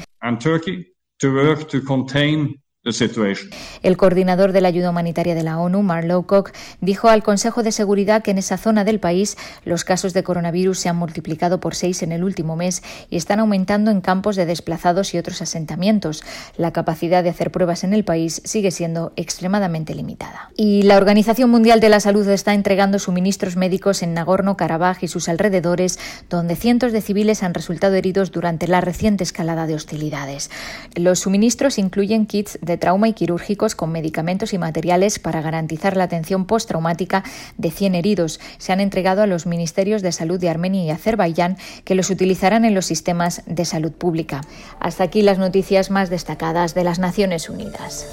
El 2.83 3.95
coordinador 3.95 4.53
de 4.53 4.61
la 4.61 4.69
ayuda 4.69 4.89
humanitaria 4.89 5.35
de 5.35 5.43
la 5.43 5.59
ONU, 5.59 5.83
Mark 5.83 6.07
Lowcock, 6.07 6.51
dijo 6.79 7.09
al 7.09 7.21
Consejo 7.21 7.61
de 7.61 7.71
Seguridad 7.71 8.23
que 8.23 8.31
en 8.31 8.39
esa 8.39 8.57
zona 8.57 8.83
del 8.83 8.99
país 8.99 9.37
los 9.65 9.83
casos 9.83 10.13
de 10.13 10.23
coronavirus 10.23 10.79
se 10.79 10.89
han 10.89 10.95
multiplicado 10.95 11.59
por 11.59 11.75
seis 11.75 12.01
en 12.01 12.11
el 12.11 12.23
último 12.23 12.55
mes 12.55 12.81
y 13.11 13.17
están 13.17 13.39
aumentando 13.39 13.91
en 13.91 14.01
campos 14.01 14.35
de 14.35 14.47
desplazados 14.47 15.13
y 15.13 15.19
otros 15.19 15.43
asentamientos. 15.43 16.23
La 16.57 16.73
capacidad 16.73 17.21
de 17.21 17.29
hacer 17.29 17.51
pruebas 17.51 17.83
en 17.83 17.93
el 17.93 18.03
país 18.03 18.41
sigue 18.45 18.71
siendo 18.71 19.13
extremadamente 19.15 19.93
limitada. 19.93 20.49
Y 20.57 20.81
la 20.81 20.97
Organización 20.97 21.51
Mundial 21.51 21.81
de 21.81 21.89
la 21.89 21.99
Salud 21.99 22.27
está 22.29 22.55
entregando 22.55 22.97
suministros 22.97 23.57
médicos 23.57 24.01
en 24.01 24.15
Nagorno-Karabaj 24.15 25.03
y 25.03 25.07
sus 25.07 25.29
alrededores, 25.29 25.99
donde 26.31 26.55
cientos 26.55 26.93
de 26.93 27.01
civiles 27.01 27.43
han 27.43 27.53
resultado 27.53 27.93
heridos 27.93 28.31
durante 28.31 28.67
la 28.67 28.81
reciente 28.81 29.23
escalada 29.23 29.67
de 29.67 29.75
hostilidades. 29.75 30.49
Los 30.95 31.19
suministros 31.19 31.77
incluyen 31.77 32.25
kits 32.25 32.57
de 32.59 32.70
de 32.71 32.77
trauma 32.77 33.09
y 33.09 33.13
quirúrgicos 33.13 33.75
con 33.75 33.91
medicamentos 33.91 34.53
y 34.53 34.57
materiales 34.57 35.19
para 35.19 35.41
garantizar 35.41 35.97
la 35.97 36.05
atención 36.05 36.45
postraumática 36.45 37.23
de 37.57 37.69
100 37.69 37.95
heridos. 37.95 38.39
Se 38.57 38.71
han 38.71 38.79
entregado 38.79 39.21
a 39.21 39.27
los 39.27 39.45
ministerios 39.45 40.01
de 40.01 40.11
salud 40.11 40.39
de 40.39 40.49
Armenia 40.49 40.83
y 40.83 40.89
Azerbaiyán 40.89 41.57
que 41.83 41.95
los 41.95 42.09
utilizarán 42.09 42.63
en 42.63 42.73
los 42.73 42.85
sistemas 42.85 43.43
de 43.45 43.65
salud 43.65 43.91
pública. 43.91 44.41
Hasta 44.79 45.03
aquí 45.03 45.21
las 45.21 45.37
noticias 45.37 45.91
más 45.91 46.09
destacadas 46.09 46.73
de 46.73 46.83
las 46.83 46.99
Naciones 46.99 47.49
Unidas. 47.49 48.07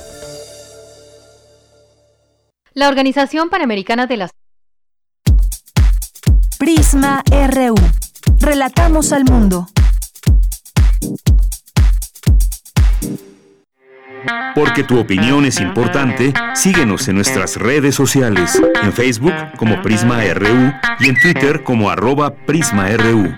La 2.75 2.89
Organización 2.89 3.51
Panamericana 3.51 4.07
de 4.07 4.17
las 4.17 4.31
Prisma 6.59 7.23
RU. 7.31 7.77
Relatamos 8.41 9.13
al 9.13 9.25
mundo. 9.25 9.69
Porque 14.55 14.83
tu 14.83 14.99
opinión 14.99 15.45
es 15.45 15.61
importante, 15.61 16.33
síguenos 16.55 17.09
en 17.09 17.17
nuestras 17.17 17.57
redes 17.57 17.95
sociales, 17.95 18.61
en 18.83 18.93
Facebook 18.93 19.35
como 19.57 19.81
Prisma 19.83 20.23
RU 20.35 20.73
y 21.01 21.09
en 21.09 21.21
Twitter 21.21 21.63
como 21.63 21.91
arroba 21.91 22.35
PrismaRU. 22.35 23.35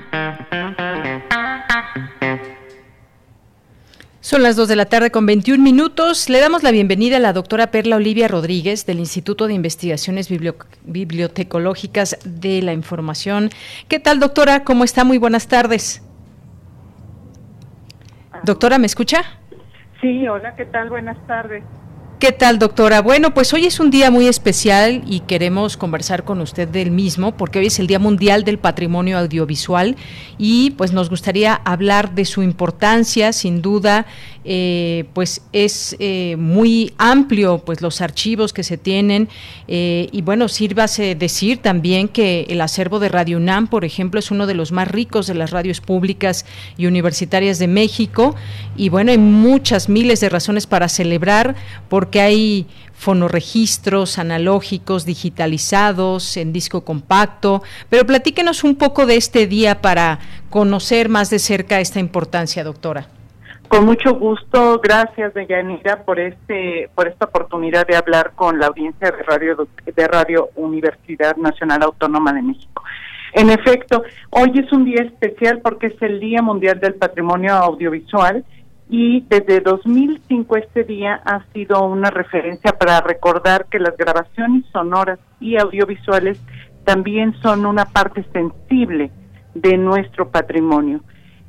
Son 4.23 4.43
las 4.43 4.55
2 4.55 4.69
de 4.69 4.77
la 4.77 4.85
tarde 4.87 5.11
con 5.11 5.27
21 5.27 5.61
minutos. 5.63 6.29
Le 6.29 6.39
damos 6.41 6.63
la 6.63 6.71
bienvenida 6.71 7.17
a 7.17 7.21
la 7.21 7.33
doctora 7.33 7.73
Perla 7.73 7.97
Olivia 7.97 8.29
Rodríguez 8.29 8.87
del 8.87 9.01
Instituto 9.01 9.49
de 9.49 9.55
Investigaciones 9.55 10.29
Bibliotecológicas 10.85 12.17
de 12.25 12.63
la 12.63 12.73
Información. 12.73 13.51
¿Qué 13.89 13.99
tal, 13.99 14.21
doctora? 14.21 14.63
¿Cómo 14.63 14.85
está? 14.85 15.03
Muy 15.05 15.19
buenas 15.19 15.49
tardes. 15.49 16.03
Doctora, 18.45 18.79
¿me 18.79 18.87
escucha? 18.87 19.40
Sí, 20.01 20.29
hola, 20.29 20.55
¿qué 20.57 20.67
tal? 20.67 20.91
Buenas 20.91 21.25
tardes. 21.27 21.67
¿Qué 22.21 22.33
tal, 22.33 22.59
doctora? 22.59 23.01
Bueno, 23.01 23.33
pues 23.33 23.55
hoy 23.55 23.65
es 23.65 23.81
un 23.81 23.91
día 23.91 24.11
muy 24.11 24.29
especial 24.29 25.03
y 25.07 25.21
queremos 25.21 25.79
conversar 25.79 26.23
con 26.23 26.43
usted 26.43 26.69
del 26.69 26.91
mismo, 26.91 27.35
porque 27.35 27.61
hoy 27.61 27.69
es 27.69 27.79
el 27.79 27.87
Día 27.87 27.99
Mundial 27.99 28.45
del 28.45 28.59
Patrimonio 28.59 29.17
Audiovisual 29.17 29.97
y 30.37 30.73
pues 30.73 30.93
nos 30.93 31.09
gustaría 31.09 31.55
hablar 31.55 32.15
de 32.15 32.27
su 32.27 32.43
importancia, 32.43 33.33
sin 33.33 33.63
duda, 33.63 34.05
eh, 34.45 35.05
pues 35.15 35.43
es 35.53 35.97
eh, 35.99 36.37
muy 36.39 36.95
amplio 36.97 37.59
pues 37.59 37.83
los 37.83 38.01
archivos 38.01 38.55
que 38.55 38.65
se 38.65 38.79
tienen 38.79 39.29
eh, 39.69 40.09
y 40.13 40.23
bueno, 40.23 40.49
sírvase 40.49 41.15
decir 41.15 41.59
también 41.59 42.09
que 42.09 42.47
el 42.49 42.63
acervo 42.63 43.01
de 43.01 43.09
Radio 43.09 43.37
UNAM, 43.39 43.69
por 43.69 43.85
ejemplo, 43.85 44.19
es 44.19 44.31
uno 44.31 44.47
de 44.47 44.55
los 44.55 44.73
más 44.73 44.89
ricos 44.89 45.27
de 45.27 45.35
las 45.35 45.53
radios 45.53 45.81
públicas 45.81 46.45
y 46.77 46.85
universitarias 46.85 47.59
de 47.59 47.67
México 47.67 48.35
y 48.77 48.91
bueno, 48.91 49.11
hay 49.11 49.19
muchas 49.19 49.89
miles 49.89 50.21
de 50.21 50.29
razones 50.29 50.67
para 50.67 50.91
celebrar 50.91 51.55
porque 51.89 52.10
porque 52.11 52.23
hay 52.23 52.67
fonoregistros 52.93 54.19
analógicos 54.19 55.07
digitalizados 55.07 56.37
en 56.37 56.53
disco 56.53 56.85
compacto, 56.85 57.63
pero 57.89 58.05
platíquenos 58.05 58.65
un 58.65 58.75
poco 58.75 59.07
de 59.07 59.15
este 59.15 59.47
día 59.47 59.81
para 59.81 60.19
conocer 60.51 61.09
más 61.09 61.31
de 61.31 61.39
cerca 61.39 61.79
esta 61.79 62.01
importancia, 62.01 62.65
doctora. 62.65 63.07
Con 63.69 63.85
mucho 63.85 64.15
gusto, 64.15 64.81
gracias 64.83 65.35
Deyanira 65.35 66.03
por 66.03 66.19
este 66.19 66.91
por 66.97 67.07
esta 67.07 67.27
oportunidad 67.27 67.87
de 67.87 67.95
hablar 67.95 68.33
con 68.35 68.59
la 68.59 68.67
audiencia 68.67 69.13
de 69.13 69.23
Radio 69.23 69.69
de 69.87 70.09
Radio 70.09 70.49
Universidad 70.57 71.37
Nacional 71.37 71.85
Autónoma 71.85 72.33
de 72.33 72.43
México. 72.43 72.83
En 73.35 73.51
efecto, 73.51 74.03
hoy 74.31 74.51
es 74.57 74.73
un 74.73 74.85
día 74.85 75.05
especial 75.05 75.61
porque 75.61 75.87
es 75.87 76.03
el 76.03 76.19
Día 76.19 76.43
Mundial 76.43 76.81
del 76.81 76.95
Patrimonio 76.95 77.55
Audiovisual 77.55 78.45
y 78.93 79.21
desde 79.29 79.61
2005 79.61 80.57
este 80.57 80.83
día 80.83 81.23
ha 81.25 81.45
sido 81.53 81.85
una 81.85 82.11
referencia 82.11 82.73
para 82.73 83.01
recordar 83.01 83.67
que 83.67 83.79
las 83.79 83.97
grabaciones 83.97 84.65
sonoras 84.73 85.21
y 85.39 85.57
audiovisuales 85.57 86.41
también 86.85 87.33
son 87.41 87.67
una 87.67 87.85
parte 87.85 88.27
sensible 88.33 89.13
de 89.55 89.79
nuestro 89.79 90.31
patrimonio. 90.31 91.03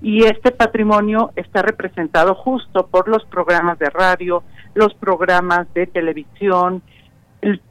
Y 0.04 0.24
este 0.26 0.52
patrimonio 0.52 1.32
está 1.36 1.64
representado 1.64 2.36
justo 2.36 2.86
por 2.86 3.08
los 3.08 3.26
programas 3.26 3.80
de 3.80 3.90
radio, 3.90 4.44
los 4.76 4.94
programas 4.94 5.72
de 5.74 5.88
televisión, 5.88 6.84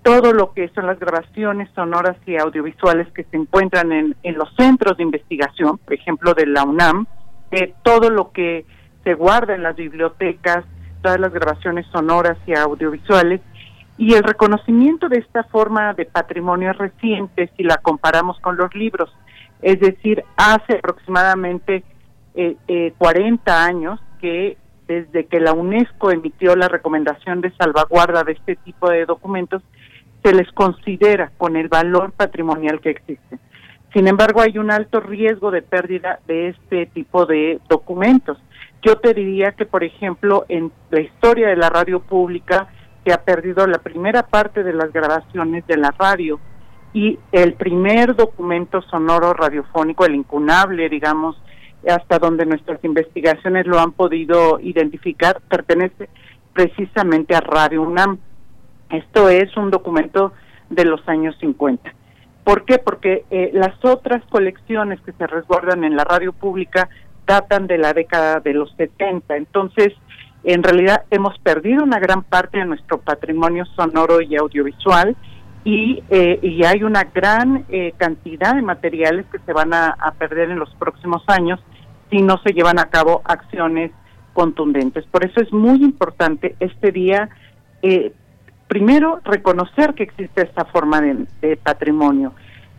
todo 0.02 0.32
lo 0.32 0.52
que 0.52 0.68
son 0.70 0.88
las 0.88 0.98
grabaciones 0.98 1.70
sonoras 1.76 2.16
y 2.26 2.36
audiovisuales 2.36 3.06
que 3.12 3.22
se 3.22 3.36
encuentran 3.36 3.92
en, 3.92 4.16
los 4.34 4.52
centros 4.56 4.96
de 4.96 5.04
investigación, 5.04 5.78
por 5.78 5.94
ejemplo, 5.94 6.34
de 6.34 6.46
la 6.46 6.64
UNAM, 6.64 7.06
eh, 7.52 7.72
todo 7.84 8.10
lo 8.10 8.32
que 8.32 8.64
se 9.04 9.14
guarda 9.14 9.54
en 9.54 9.62
las 9.62 9.76
bibliotecas, 9.76 10.64
todas 11.02 11.18
las 11.18 11.32
grabaciones 11.32 11.86
sonoras 11.92 12.36
y 12.46 12.54
audiovisuales, 12.54 13.40
y 13.96 14.14
el 14.14 14.22
reconocimiento 14.22 15.08
de 15.08 15.18
esta 15.18 15.44
forma 15.44 15.92
de 15.94 16.06
patrimonio 16.06 16.72
reciente 16.72 17.50
si 17.56 17.62
la 17.62 17.76
comparamos 17.78 18.38
con 18.40 18.56
los 18.56 18.74
libros, 18.74 19.10
es 19.62 19.78
decir, 19.80 20.24
hace 20.36 20.74
aproximadamente 20.78 21.84
eh, 22.34 22.56
eh, 22.66 22.94
40 22.96 23.64
años 23.64 24.00
que 24.20 24.56
desde 24.86 25.26
que 25.26 25.38
la 25.38 25.52
UNESCO 25.52 26.10
emitió 26.10 26.56
la 26.56 26.68
recomendación 26.68 27.40
de 27.40 27.52
salvaguarda 27.52 28.24
de 28.24 28.32
este 28.32 28.56
tipo 28.56 28.90
de 28.90 29.06
documentos, 29.06 29.62
se 30.22 30.34
les 30.34 30.50
considera 30.52 31.30
con 31.38 31.56
el 31.56 31.68
valor 31.68 32.12
patrimonial 32.12 32.80
que 32.80 32.90
existe. 32.90 33.38
Sin 33.92 34.08
embargo, 34.08 34.40
hay 34.40 34.58
un 34.58 34.70
alto 34.70 35.00
riesgo 35.00 35.50
de 35.50 35.62
pérdida 35.62 36.20
de 36.26 36.48
este 36.48 36.86
tipo 36.86 37.26
de 37.26 37.60
documentos. 37.68 38.38
Yo 38.82 38.96
te 38.96 39.12
diría 39.12 39.52
que, 39.52 39.66
por 39.66 39.84
ejemplo, 39.84 40.46
en 40.48 40.72
la 40.90 41.00
historia 41.00 41.48
de 41.48 41.56
la 41.56 41.68
radio 41.68 42.00
pública 42.00 42.68
se 43.04 43.12
ha 43.12 43.22
perdido 43.22 43.66
la 43.66 43.78
primera 43.78 44.22
parte 44.22 44.62
de 44.62 44.72
las 44.72 44.92
grabaciones 44.92 45.66
de 45.66 45.76
la 45.76 45.94
radio 45.98 46.40
y 46.92 47.18
el 47.32 47.54
primer 47.54 48.16
documento 48.16 48.82
sonoro 48.82 49.32
radiofónico, 49.34 50.04
el 50.04 50.14
incunable, 50.14 50.88
digamos, 50.88 51.40
hasta 51.88 52.18
donde 52.18 52.46
nuestras 52.46 52.82
investigaciones 52.84 53.66
lo 53.66 53.78
han 53.78 53.92
podido 53.92 54.58
identificar, 54.60 55.40
pertenece 55.48 56.08
precisamente 56.52 57.34
a 57.34 57.40
Radio 57.40 57.82
UNAM. 57.82 58.18
Esto 58.90 59.28
es 59.28 59.56
un 59.56 59.70
documento 59.70 60.32
de 60.68 60.84
los 60.84 61.06
años 61.08 61.36
50. 61.40 61.94
¿Por 62.44 62.64
qué? 62.64 62.78
Porque 62.78 63.24
eh, 63.30 63.50
las 63.52 63.82
otras 63.84 64.24
colecciones 64.26 65.00
que 65.02 65.12
se 65.12 65.26
resguardan 65.26 65.84
en 65.84 65.96
la 65.96 66.04
radio 66.04 66.32
pública 66.32 66.88
datan 67.30 67.68
de 67.68 67.78
la 67.78 67.92
década 67.92 68.40
de 68.40 68.52
los 68.54 68.72
70. 68.76 69.36
Entonces, 69.36 69.92
en 70.42 70.64
realidad 70.64 71.04
hemos 71.12 71.38
perdido 71.38 71.84
una 71.84 72.00
gran 72.00 72.24
parte 72.24 72.58
de 72.58 72.64
nuestro 72.64 72.98
patrimonio 72.98 73.64
sonoro 73.76 74.20
y 74.20 74.34
audiovisual 74.34 75.16
y, 75.62 76.02
eh, 76.10 76.62
hay 76.66 76.82
una 76.82 77.04
gran 77.04 77.66
eh, 77.68 77.92
cantidad 77.98 78.56
de 78.56 78.62
materiales 78.62 79.26
que 79.30 79.38
se 79.46 79.52
van 79.52 79.72
a, 79.72 79.94
perder 80.18 80.50
en 80.50 80.58
los 80.58 80.74
próximos 80.74 81.22
años 81.28 81.60
si 82.10 82.20
no 82.20 82.38
se 82.38 82.52
llevan 82.52 82.80
a 82.80 82.86
cabo 82.86 83.22
acciones 83.24 83.92
contundentes. 84.32 85.04
Por 85.04 85.24
eso 85.24 85.40
es 85.40 85.52
muy 85.52 85.84
importante 85.84 86.56
este 86.58 86.90
día, 86.90 87.28
eh, 87.82 88.12
primero, 88.66 89.20
reconocer 89.22 89.94
que 89.94 90.02
existe 90.02 90.42
esta 90.42 90.64
forma 90.64 91.00
de, 91.00 91.56
patrimonio, 91.58 92.32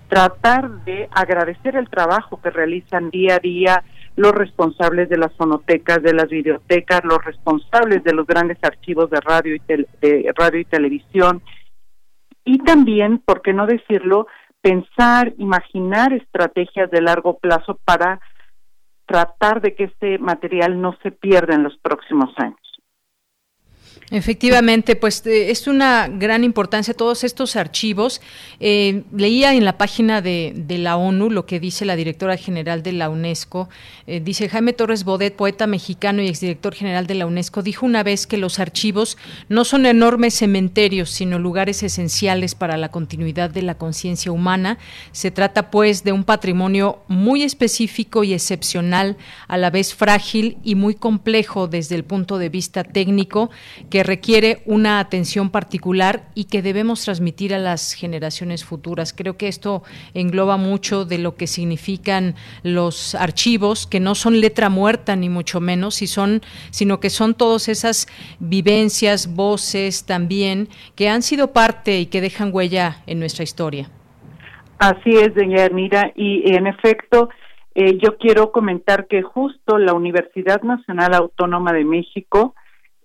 tratar 0.10 0.84
de 0.84 1.08
agradecer 1.12 1.78
el 1.78 1.88
trabajo 1.90 2.42
que 2.42 2.50
realizan 2.50 3.12
día 3.12 3.36
a 3.36 3.40
día 3.40 3.84
los 4.16 4.32
responsables 4.34 5.10
de 5.10 5.18
las 5.18 5.34
fonotecas, 5.36 6.02
de 6.04 6.14
las 6.14 6.30
bibliotecas, 6.30 7.02
los 7.04 7.24
responsables 7.24 8.04
de 8.04 8.14
los 8.14 8.28
grandes 8.28 8.58
archivos 8.62 9.10
de 9.10 9.20
radio 9.22 9.56
y, 9.56 9.62
de 10.02 10.34
radio 10.36 10.60
y 10.60 10.66
televisión, 10.66 11.42
y 12.44 12.58
también, 12.60 13.20
por 13.20 13.42
qué 13.42 13.54
no 13.54 13.66
decirlo, 13.68 14.28
pensar, 14.62 15.34
imaginar 15.38 16.14
estrategias 16.14 16.90
de 16.92 17.02
largo 17.02 17.38
plazo 17.38 17.80
para 17.86 18.20
tratar 19.06 19.62
de 19.62 19.76
que 19.76 19.86
este 19.86 20.18
material 20.20 20.80
no 20.80 20.96
se 21.04 21.12
pierda 21.12 21.56
en 21.56 21.64
los 21.64 21.78
próximos 21.78 22.34
años. 22.38 22.61
Efectivamente, 24.12 24.98
pues 24.98 25.26
eh, 25.26 25.52
es 25.52 25.68
una 25.68 26.10
gran 26.10 26.44
importancia 26.44 26.94
todos 26.94 27.24
estos 27.24 27.56
archivos. 27.56 28.20
Eh, 28.60 29.04
leía 29.16 29.54
en 29.54 29.64
la 29.64 29.78
página 29.78 30.22
de, 30.22 30.54
la 30.68 30.98
ONU 30.98 31.30
lo 31.30 31.46
que 31.46 31.62
dice 31.62 31.86
la 31.86 31.96
directora 31.96 32.36
general 32.36 32.84
de 32.84 32.92
la 32.92 33.10
UNESCO. 33.10 33.70
Eh, 34.08 34.20
dice 34.20 34.50
Jaime 34.50 34.74
Torres 34.74 35.06
Bodet, 35.06 35.38
poeta 35.38 35.66
mexicano 35.66 36.22
y 36.22 36.28
exdirector 36.28 36.76
general 36.76 37.08
de 37.08 37.16
la 37.16 37.26
UNESCO, 37.26 37.62
dijo 37.62 37.86
una 37.86 38.04
vez 38.04 38.28
que 38.28 38.36
los 38.36 38.60
archivos 38.60 39.18
no 39.48 39.64
son 39.64 39.86
enormes 39.86 40.34
cementerios, 40.34 41.10
sino 41.10 41.40
lugares 41.40 41.82
esenciales 41.82 42.54
para 42.54 42.76
la 42.76 42.90
continuidad 42.90 43.50
de 43.50 43.62
la 43.62 43.76
conciencia 43.76 44.34
humana. 44.34 44.78
Se 45.14 45.32
trata 45.32 45.72
pues 45.72 46.04
de 46.04 46.12
un 46.12 46.26
patrimonio 46.26 47.00
muy 47.08 47.44
específico 47.44 48.26
y 48.26 48.34
excepcional, 48.34 49.16
a 49.48 49.58
la 49.58 49.70
vez 49.70 49.94
frágil 49.94 50.58
y 50.66 50.76
muy 50.76 50.96
complejo 50.96 51.70
desde 51.70 51.96
el 51.96 52.04
punto 52.04 52.38
de 52.40 52.50
vista 52.50 52.84
técnico 52.84 53.50
que 53.90 54.01
requiere 54.04 54.62
una 54.66 55.00
atención 55.00 55.50
particular 55.50 56.24
y 56.36 56.46
que 56.46 56.62
debemos 56.62 57.04
transmitir 57.04 57.54
a 57.54 57.60
las 57.60 57.94
generaciones 57.94 58.64
futuras. 58.64 59.14
Creo 59.14 59.38
que 59.38 59.48
esto 59.48 59.84
engloba 60.14 60.58
mucho 60.58 61.06
de 61.06 61.18
lo 61.18 61.36
que 61.36 61.48
significan 61.48 62.36
los 62.64 63.16
archivos, 63.16 63.88
que 63.88 64.00
no 64.00 64.16
son 64.16 64.42
letra 64.42 64.70
muerta 64.70 65.16
ni 65.16 65.30
mucho 65.30 65.60
menos, 65.60 66.02
y 66.02 66.08
son, 66.08 66.42
sino 66.70 67.00
que 67.00 67.10
son 67.10 67.34
todas 67.34 67.68
esas 67.70 68.08
vivencias, 68.40 69.36
voces 69.36 70.06
también, 70.06 70.70
que 70.96 71.10
han 71.10 71.22
sido 71.22 71.54
parte 71.54 72.00
y 72.00 72.06
que 72.06 72.22
dejan 72.22 72.52
huella 72.54 72.98
en 73.08 73.20
nuestra 73.20 73.44
historia. 73.44 73.90
Así 74.80 75.12
es, 75.12 75.36
doña 75.36 75.70
Mira, 75.70 76.12
y 76.16 76.56
en 76.56 76.66
efecto, 76.66 77.30
eh, 77.76 77.98
yo 78.00 78.18
quiero 78.18 78.52
comentar 78.52 79.08
que 79.08 79.22
justo 79.22 79.78
la 79.78 79.94
Universidad 79.94 80.62
Nacional 80.64 81.14
Autónoma 81.14 81.72
de 81.72 81.86
México 81.86 82.56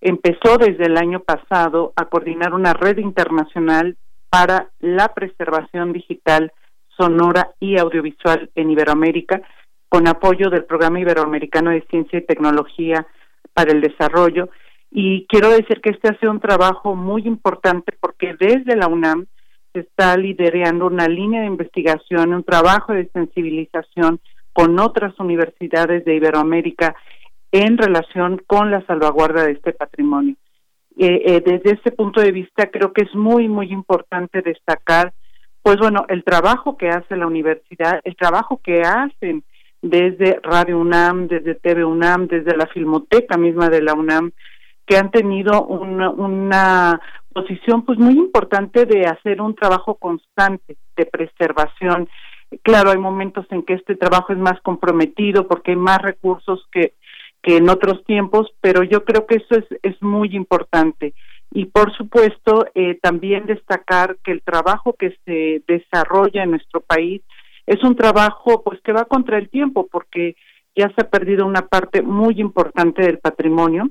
empezó 0.09 0.57
desde 0.57 0.87
el 0.87 0.97
año 0.97 1.19
pasado 1.19 1.93
a 1.97 2.05
coordinar 2.05 2.55
una 2.55 2.73
red 2.73 2.99
internacional 2.99 3.97
para 4.31 4.71
la 4.79 5.13
preservación 5.15 5.93
digital 5.93 6.53
sonora 6.97 7.51
y 7.59 7.77
audiovisual 7.77 8.49
en 8.55 8.71
Iberoamérica, 8.71 9.43
con 9.89 10.07
apoyo 10.07 10.49
del 10.49 10.65
Programa 10.65 11.01
Iberoamericano 11.01 11.71
de 11.71 11.85
Ciencia 11.91 12.21
y 12.21 12.25
Tecnología 12.25 13.05
para 13.53 13.73
el 13.73 13.81
Desarrollo. 13.81 14.49
Y 14.93 15.27
quiero 15.27 15.51
decir 15.51 15.81
que 15.81 15.91
este 15.91 16.09
ha 16.09 16.19
sido 16.21 16.31
un 16.31 16.41
trabajo 16.41 16.95
muy 16.95 17.27
importante 17.27 17.93
porque 17.99 18.37
desde 18.39 18.77
la 18.77 18.87
UNAM 18.87 19.27
se 19.73 19.81
está 19.81 20.17
liderando 20.17 20.87
una 20.87 21.09
línea 21.09 21.41
de 21.41 21.49
investigación, 21.49 22.33
un 22.33 22.45
trabajo 22.45 22.93
de 22.93 23.11
sensibilización 23.13 24.21
con 24.53 24.79
otras 24.79 25.19
universidades 25.19 26.05
de 26.05 26.15
Iberoamérica 26.15 26.95
en 27.53 27.79
relación 27.79 28.43
con 28.47 28.71
la 28.71 28.85
salvaguarda 28.87 29.45
de 29.45 29.53
este 29.53 29.73
patrimonio. 29.73 30.37
Eh, 30.99 31.23
eh, 31.27 31.43
desde 31.45 31.73
este 31.73 31.93
punto 31.93 32.21
de 32.21 32.33
vista 32.33 32.71
creo 32.71 32.93
que 32.93 33.03
es 33.03 33.15
muy, 33.15 33.49
muy 33.49 33.71
importante 33.71 34.41
destacar, 34.41 35.13
pues 35.63 35.77
bueno, 35.79 36.07
el 36.09 36.25
trabajo 36.25 36.77
que 36.77 36.89
hace 36.89 37.17
la 37.17 37.27
universidad, 37.27 38.01
el 38.05 38.17
trabajo 38.17 38.61
que 38.63 38.81
hacen 38.81 39.45
desde 39.83 40.41
Radio 40.43 40.79
UNAM, 40.79 41.29
desde 41.29 41.55
TV 41.55 41.85
UNAM, 41.85 42.29
desde 42.29 42.57
la 42.57 42.67
Filmoteca 42.69 43.37
misma 43.37 43.69
de 43.69 43.83
la 43.83 43.95
UNAM, 43.95 44.33
que 44.87 44.97
han 44.97 45.11
tenido 45.11 45.67
una, 45.67 46.11
una 46.11 47.01
posición 47.33 47.85
pues 47.85 47.99
muy 47.99 48.15
importante 48.15 48.87
de 48.87 49.07
hacer 49.07 49.43
un 49.43 49.55
trabajo 49.55 49.97
constante 49.97 50.77
de 50.97 51.07
preservación. 51.07 52.09
Claro, 52.63 52.91
hay 52.91 52.99
momentos 52.99 53.45
en 53.51 53.63
que 53.63 53.75
este 53.75 53.97
trabajo 53.97 54.33
es 54.33 54.39
más 54.39 54.59
comprometido 54.63 55.47
porque 55.47 55.73
hay 55.73 55.77
más 55.77 56.01
recursos 56.01 56.67
que 56.73 56.95
que 57.47 57.59
en 57.59 57.71
otros 57.71 58.05
tiempos, 58.05 58.53
pero 58.61 58.83
yo 58.83 59.05
creo 59.05 59.25
que 59.25 59.37
eso 59.37 59.55
es, 59.55 59.65
es 59.85 60.03
muy 60.03 60.35
importante. 60.35 61.15
Y 61.53 61.67
por 61.67 61.97
supuesto, 61.97 62.67
eh, 62.75 62.99
también 63.01 63.47
destacar 63.47 64.17
que 64.25 64.33
el 64.33 64.43
trabajo 64.43 64.95
que 64.95 65.17
se 65.25 65.63
desarrolla 65.69 66.43
en 66.43 66.51
nuestro 66.51 66.81
país 66.81 67.23
es 67.65 67.85
un 67.85 67.95
trabajo 67.95 68.65
pues 68.65 68.81
que 68.81 68.91
va 68.91 69.05
contra 69.05 69.39
el 69.39 69.49
tiempo 69.49 69.87
porque 69.87 70.35
ya 70.75 70.89
se 70.89 71.03
ha 71.03 71.09
perdido 71.09 71.47
una 71.47 71.63
parte 71.69 72.03
muy 72.03 72.41
importante 72.41 73.03
del 73.03 73.21
patrimonio. 73.21 73.91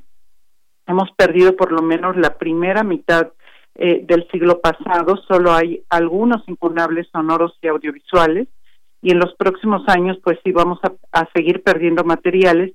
Hemos 0.86 1.10
perdido 1.12 1.56
por 1.56 1.72
lo 1.72 1.82
menos 1.82 2.18
la 2.18 2.38
primera 2.38 2.84
mitad 2.84 3.32
eh, 3.76 4.02
del 4.04 4.28
siglo 4.32 4.60
pasado, 4.60 5.16
solo 5.30 5.54
hay 5.54 5.82
algunos 5.90 6.46
impugnables 6.50 7.08
sonoros 7.10 7.58
y 7.62 7.68
audiovisuales, 7.68 8.50
y 9.02 9.12
en 9.12 9.20
los 9.20 9.34
próximos 9.36 9.88
años 9.88 10.18
pues 10.22 10.40
sí 10.44 10.52
vamos 10.52 10.80
a 11.14 11.30
seguir 11.34 11.64
perdiendo 11.64 12.04
materiales 12.04 12.74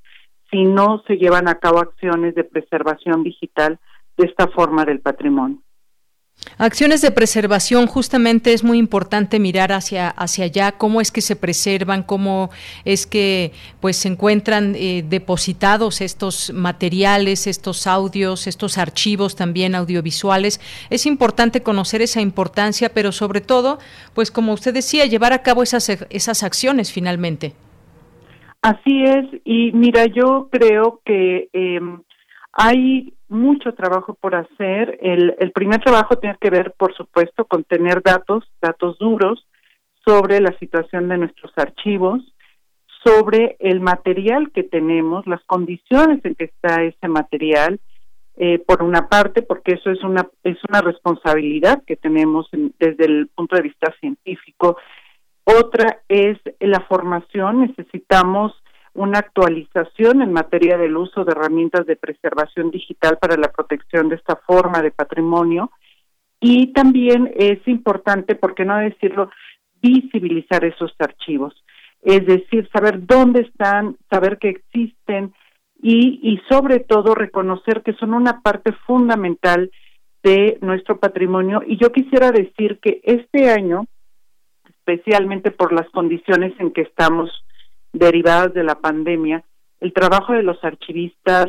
si 0.51 0.64
no 0.64 1.02
se 1.06 1.16
llevan 1.16 1.48
a 1.48 1.59
cabo 1.59 1.78
acciones 1.78 2.35
de 2.35 2.44
preservación 2.44 3.22
digital 3.22 3.78
de 4.16 4.27
esta 4.27 4.48
forma 4.48 4.85
del 4.85 5.01
patrimonio. 5.01 5.59
Acciones 6.59 7.01
de 7.01 7.10
preservación, 7.10 7.86
justamente 7.86 8.52
es 8.52 8.64
muy 8.64 8.78
importante 8.78 9.39
mirar 9.39 9.72
hacia, 9.72 10.09
hacia 10.09 10.44
allá, 10.47 10.72
cómo 10.72 11.01
es 11.01 11.10
que 11.10 11.20
se 11.20 11.36
preservan, 11.36 12.02
cómo 12.02 12.51
es 12.85 13.06
que 13.06 13.52
pues 13.81 13.97
se 13.97 14.09
encuentran 14.09 14.74
eh, 14.74 15.05
depositados 15.06 16.01
estos 16.01 16.52
materiales, 16.52 17.47
estos 17.47 17.86
audios, 17.86 18.47
estos 18.47 18.78
archivos 18.78 19.36
también 19.36 19.74
audiovisuales. 19.74 20.60
Es 20.90 21.06
importante 21.06 21.62
conocer 21.62 22.02
esa 22.02 22.20
importancia, 22.20 22.90
pero 22.90 23.12
sobre 23.12 23.40
todo, 23.40 23.78
pues 24.14 24.31
como 24.31 24.52
usted 24.52 24.74
decía, 24.74 25.06
llevar 25.06 25.32
a 25.32 25.43
cabo 25.43 25.62
esas, 25.62 25.89
esas 26.10 26.43
acciones 26.43 26.93
finalmente. 26.93 27.55
Así 28.62 29.04
es, 29.04 29.26
y 29.44 29.72
mira, 29.72 30.04
yo 30.06 30.48
creo 30.50 31.00
que 31.04 31.48
em, 31.52 32.02
hay 32.52 33.14
mucho 33.28 33.72
trabajo 33.72 34.14
por 34.14 34.34
hacer. 34.34 34.98
El, 35.00 35.34
el 35.38 35.52
primer 35.52 35.80
trabajo 35.80 36.16
tiene 36.16 36.36
que 36.40 36.50
ver, 36.50 36.74
por 36.76 36.94
supuesto, 36.94 37.46
con 37.46 37.64
tener 37.64 38.02
datos, 38.02 38.44
datos 38.60 38.98
duros 38.98 39.46
sobre 40.04 40.40
la 40.40 40.56
situación 40.58 41.08
de 41.08 41.18
nuestros 41.18 41.52
archivos, 41.56 42.20
sobre 43.04 43.56
el 43.60 43.80
material 43.80 44.50
que 44.52 44.62
tenemos, 44.62 45.26
las 45.26 45.42
condiciones 45.44 46.22
en 46.24 46.34
que 46.34 46.44
está 46.44 46.82
ese 46.82 47.08
material, 47.08 47.80
eh, 48.36 48.58
por 48.58 48.82
una 48.82 49.08
parte, 49.08 49.42
porque 49.42 49.72
eso 49.72 49.90
es 49.90 50.02
una 50.02 50.26
es 50.44 50.56
una 50.68 50.80
responsabilidad 50.80 51.82
que 51.86 51.96
tenemos 51.96 52.48
desde 52.78 53.04
el 53.04 53.28
punto 53.34 53.56
de 53.56 53.62
vista 53.62 53.94
científico. 54.00 54.76
Otra 55.44 56.02
es 56.08 56.38
la 56.60 56.80
formación. 56.80 57.62
Necesitamos 57.62 58.52
una 58.94 59.18
actualización 59.18 60.22
en 60.22 60.32
materia 60.32 60.76
del 60.76 60.96
uso 60.96 61.24
de 61.24 61.32
herramientas 61.32 61.86
de 61.86 61.96
preservación 61.96 62.70
digital 62.70 63.18
para 63.18 63.36
la 63.36 63.50
protección 63.50 64.08
de 64.08 64.16
esta 64.16 64.36
forma 64.36 64.82
de 64.82 64.90
patrimonio 64.90 65.70
y 66.40 66.72
también 66.72 67.30
es 67.36 67.66
importante, 67.68 68.34
por 68.34 68.54
qué 68.54 68.64
no 68.64 68.78
decirlo, 68.78 69.30
visibilizar 69.82 70.64
esos 70.64 70.92
archivos, 70.98 71.54
es 72.02 72.26
decir, 72.26 72.68
saber 72.72 73.06
dónde 73.06 73.42
están, 73.42 73.96
saber 74.08 74.38
que 74.38 74.48
existen 74.48 75.34
y, 75.82 76.18
y 76.22 76.40
sobre 76.48 76.80
todo 76.80 77.14
reconocer 77.14 77.82
que 77.82 77.92
son 77.94 78.14
una 78.14 78.40
parte 78.40 78.72
fundamental 78.86 79.70
de 80.22 80.58
nuestro 80.62 80.98
patrimonio. 80.98 81.62
Y 81.66 81.76
yo 81.76 81.92
quisiera 81.92 82.30
decir 82.30 82.78
que 82.80 83.00
este 83.04 83.50
año, 83.50 83.86
especialmente 84.81 85.51
por 85.51 85.73
las 85.73 85.89
condiciones 85.90 86.52
en 86.59 86.73
que 86.73 86.82
estamos 86.82 87.31
derivadas 87.93 88.55
de 88.55 88.65
la 88.65 88.77
pandemia, 88.77 89.44
el 89.81 89.93
trabajo 89.93 90.32
de 90.32 90.43
los 90.43 90.62
archivistas 90.65 91.47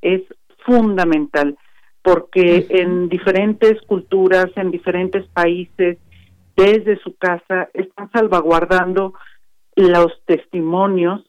es 0.00 0.22
fundamental 0.64 1.56
porque 2.02 2.66
en 2.70 3.08
diferentes 3.08 3.80
culturas, 3.82 4.46
en 4.56 4.70
diferentes 4.70 5.26
países, 5.28 5.98
desde 6.56 6.98
su 7.00 7.16
casa, 7.16 7.68
están 7.74 8.10
salvaguardando 8.12 9.14
los 9.76 10.12
testimonios 10.24 11.22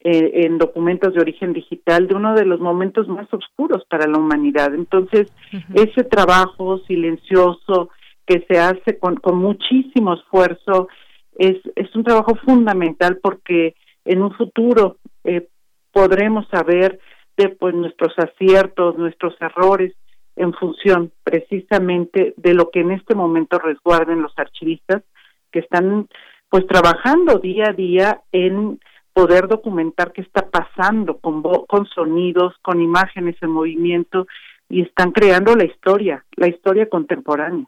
eh, 0.00 0.44
en 0.44 0.58
documentos 0.58 1.14
de 1.14 1.20
origen 1.20 1.52
digital 1.52 2.06
de 2.06 2.14
uno 2.14 2.34
de 2.34 2.44
los 2.44 2.60
momentos 2.60 3.08
más 3.08 3.26
oscuros 3.32 3.84
para 3.88 4.06
la 4.06 4.18
humanidad. 4.18 4.74
Entonces, 4.74 5.32
ese 5.74 6.04
trabajo 6.04 6.78
silencioso 6.86 7.90
que 8.26 8.44
se 8.48 8.58
hace 8.58 8.98
con, 8.98 9.16
con 9.16 9.38
muchísimo 9.38 10.14
esfuerzo 10.14 10.88
es, 11.36 11.56
es 11.76 11.94
un 11.94 12.04
trabajo 12.04 12.34
fundamental 12.36 13.18
porque 13.22 13.74
en 14.04 14.22
un 14.22 14.32
futuro 14.34 14.98
eh, 15.24 15.48
podremos 15.92 16.46
saber 16.48 17.00
de 17.36 17.48
pues 17.48 17.74
nuestros 17.74 18.12
aciertos, 18.18 18.96
nuestros 18.96 19.34
errores 19.40 19.94
en 20.36 20.52
función 20.54 21.12
precisamente 21.22 22.34
de 22.36 22.54
lo 22.54 22.70
que 22.70 22.80
en 22.80 22.90
este 22.92 23.14
momento 23.14 23.58
resguarden 23.58 24.22
los 24.22 24.32
archivistas 24.36 25.02
que 25.52 25.60
están 25.60 26.08
pues 26.48 26.66
trabajando 26.66 27.38
día 27.38 27.70
a 27.70 27.72
día 27.72 28.20
en 28.32 28.80
poder 29.12 29.46
documentar 29.46 30.12
qué 30.12 30.22
está 30.22 30.50
pasando 30.50 31.18
con, 31.18 31.42
con 31.42 31.86
sonidos, 31.86 32.54
con 32.62 32.80
imágenes 32.80 33.36
en 33.40 33.50
movimiento 33.50 34.26
y 34.68 34.82
están 34.82 35.12
creando 35.12 35.54
la 35.54 35.64
historia, 35.64 36.24
la 36.36 36.48
historia 36.48 36.88
contemporánea. 36.88 37.66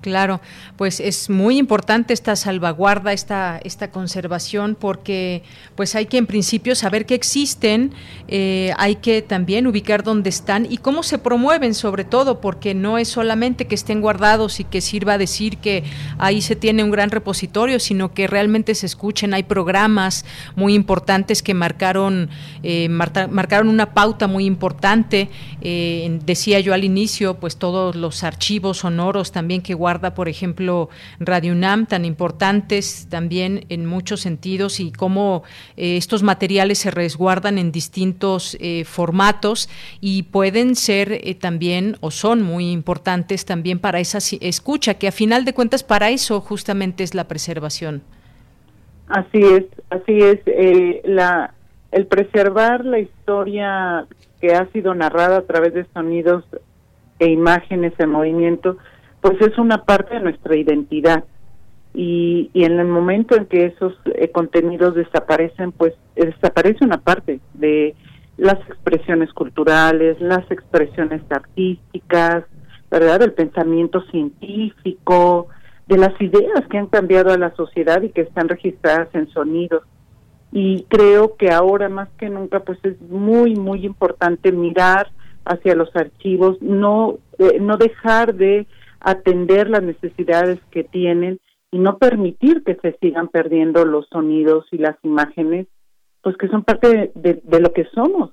Claro, 0.00 0.40
pues 0.76 1.00
es 1.00 1.28
muy 1.28 1.58
importante 1.58 2.14
esta 2.14 2.36
salvaguarda, 2.36 3.12
esta, 3.12 3.60
esta 3.64 3.90
conservación, 3.90 4.76
porque 4.78 5.42
pues 5.74 5.96
hay 5.96 6.06
que 6.06 6.18
en 6.18 6.26
principio 6.26 6.76
saber 6.76 7.04
que 7.04 7.16
existen, 7.16 7.92
eh, 8.28 8.72
hay 8.76 8.96
que 8.96 9.22
también 9.22 9.66
ubicar 9.66 10.04
dónde 10.04 10.30
están 10.30 10.66
y 10.70 10.78
cómo 10.78 11.02
se 11.02 11.18
promueven 11.18 11.74
sobre 11.74 12.04
todo, 12.04 12.40
porque 12.40 12.74
no 12.74 12.96
es 12.96 13.08
solamente 13.08 13.66
que 13.66 13.74
estén 13.74 14.00
guardados 14.00 14.60
y 14.60 14.64
que 14.64 14.80
sirva 14.80 15.18
decir 15.18 15.56
que 15.58 15.82
ahí 16.18 16.42
se 16.42 16.54
tiene 16.54 16.84
un 16.84 16.92
gran 16.92 17.10
repositorio, 17.10 17.80
sino 17.80 18.14
que 18.14 18.28
realmente 18.28 18.76
se 18.76 18.86
escuchen, 18.86 19.34
hay 19.34 19.42
programas 19.42 20.24
muy 20.54 20.74
importantes 20.74 21.42
que 21.42 21.54
marcaron, 21.54 22.30
eh, 22.62 22.88
marcaron 22.88 23.68
una 23.68 23.94
pauta 23.94 24.28
muy 24.28 24.44
importante, 24.44 25.28
eh, 25.60 26.20
decía 26.24 26.60
yo 26.60 26.72
al 26.72 26.84
inicio, 26.84 27.34
pues 27.34 27.56
todos 27.56 27.96
los 27.96 28.22
archivos 28.22 28.78
sonoros 28.78 29.32
también 29.32 29.60
que 29.60 29.74
guarda, 29.88 30.12
por 30.12 30.28
ejemplo, 30.28 30.90
Radio 31.18 31.54
UNAM, 31.54 31.86
tan 31.86 32.04
importantes 32.04 33.08
también 33.08 33.64
en 33.70 33.86
muchos 33.86 34.20
sentidos 34.20 34.80
y 34.80 34.92
cómo 34.92 35.44
eh, 35.78 35.96
estos 35.96 36.22
materiales 36.22 36.76
se 36.76 36.90
resguardan 36.90 37.56
en 37.56 37.72
distintos 37.72 38.54
eh, 38.60 38.84
formatos 38.84 39.70
y 40.02 40.24
pueden 40.24 40.76
ser 40.76 41.12
eh, 41.12 41.34
también 41.34 41.96
o 42.00 42.10
son 42.10 42.42
muy 42.42 42.70
importantes 42.70 43.46
también 43.46 43.78
para 43.78 43.98
esa 43.98 44.18
escucha, 44.42 44.92
que 44.98 45.08
a 45.08 45.12
final 45.12 45.46
de 45.46 45.54
cuentas 45.54 45.82
para 45.82 46.10
eso 46.10 46.42
justamente 46.42 47.02
es 47.02 47.14
la 47.14 47.24
preservación. 47.24 48.02
Así 49.08 49.40
es, 49.40 49.64
así 49.88 50.18
es. 50.18 50.40
la, 51.04 51.54
el 51.92 52.06
preservar 52.08 52.84
la 52.84 52.98
historia 52.98 54.06
que 54.38 54.52
ha 54.54 54.66
sido 54.66 54.94
narrada 54.94 55.38
a 55.38 55.46
través 55.46 55.72
de 55.72 55.86
sonidos 55.94 56.44
e 57.18 57.28
imágenes 57.30 57.94
en 57.98 58.10
movimiento, 58.10 58.76
pues 59.28 59.42
es 59.42 59.58
una 59.58 59.84
parte 59.84 60.14
de 60.14 60.20
nuestra 60.20 60.56
identidad. 60.56 61.24
Y, 61.92 62.50
y 62.54 62.64
en 62.64 62.80
el 62.80 62.86
momento 62.86 63.36
en 63.36 63.44
que 63.44 63.66
esos 63.66 63.92
eh, 64.06 64.30
contenidos 64.30 64.94
desaparecen, 64.94 65.72
pues 65.72 65.92
desaparece 66.16 66.82
una 66.82 66.96
parte 67.02 67.40
de 67.52 67.94
las 68.38 68.54
expresiones 68.68 69.30
culturales, 69.34 70.18
las 70.18 70.50
expresiones 70.50 71.20
artísticas, 71.28 72.44
¿verdad? 72.90 73.20
El 73.20 73.34
pensamiento 73.34 74.00
científico, 74.10 75.48
de 75.88 75.98
las 75.98 76.18
ideas 76.22 76.66
que 76.70 76.78
han 76.78 76.86
cambiado 76.86 77.30
a 77.30 77.36
la 77.36 77.54
sociedad 77.54 78.00
y 78.00 78.08
que 78.08 78.22
están 78.22 78.48
registradas 78.48 79.14
en 79.14 79.28
sonidos. 79.28 79.82
Y 80.52 80.84
creo 80.84 81.36
que 81.36 81.50
ahora 81.50 81.90
más 81.90 82.08
que 82.16 82.30
nunca, 82.30 82.60
pues 82.60 82.78
es 82.82 82.98
muy, 83.02 83.56
muy 83.56 83.84
importante 83.84 84.52
mirar 84.52 85.10
hacia 85.44 85.74
los 85.74 85.94
archivos, 85.94 86.56
no, 86.62 87.18
eh, 87.38 87.58
no 87.60 87.76
dejar 87.76 88.34
de 88.34 88.66
atender 89.00 89.70
las 89.70 89.82
necesidades 89.82 90.58
que 90.70 90.84
tienen 90.84 91.40
y 91.70 91.78
no 91.78 91.98
permitir 91.98 92.62
que 92.64 92.76
se 92.76 92.96
sigan 93.00 93.28
perdiendo 93.28 93.84
los 93.84 94.06
sonidos 94.08 94.66
y 94.72 94.78
las 94.78 94.96
imágenes, 95.02 95.66
pues 96.22 96.36
que 96.36 96.48
son 96.48 96.64
parte 96.64 97.12
de, 97.14 97.60
lo 97.60 97.72
que 97.72 97.86
somos. 97.94 98.30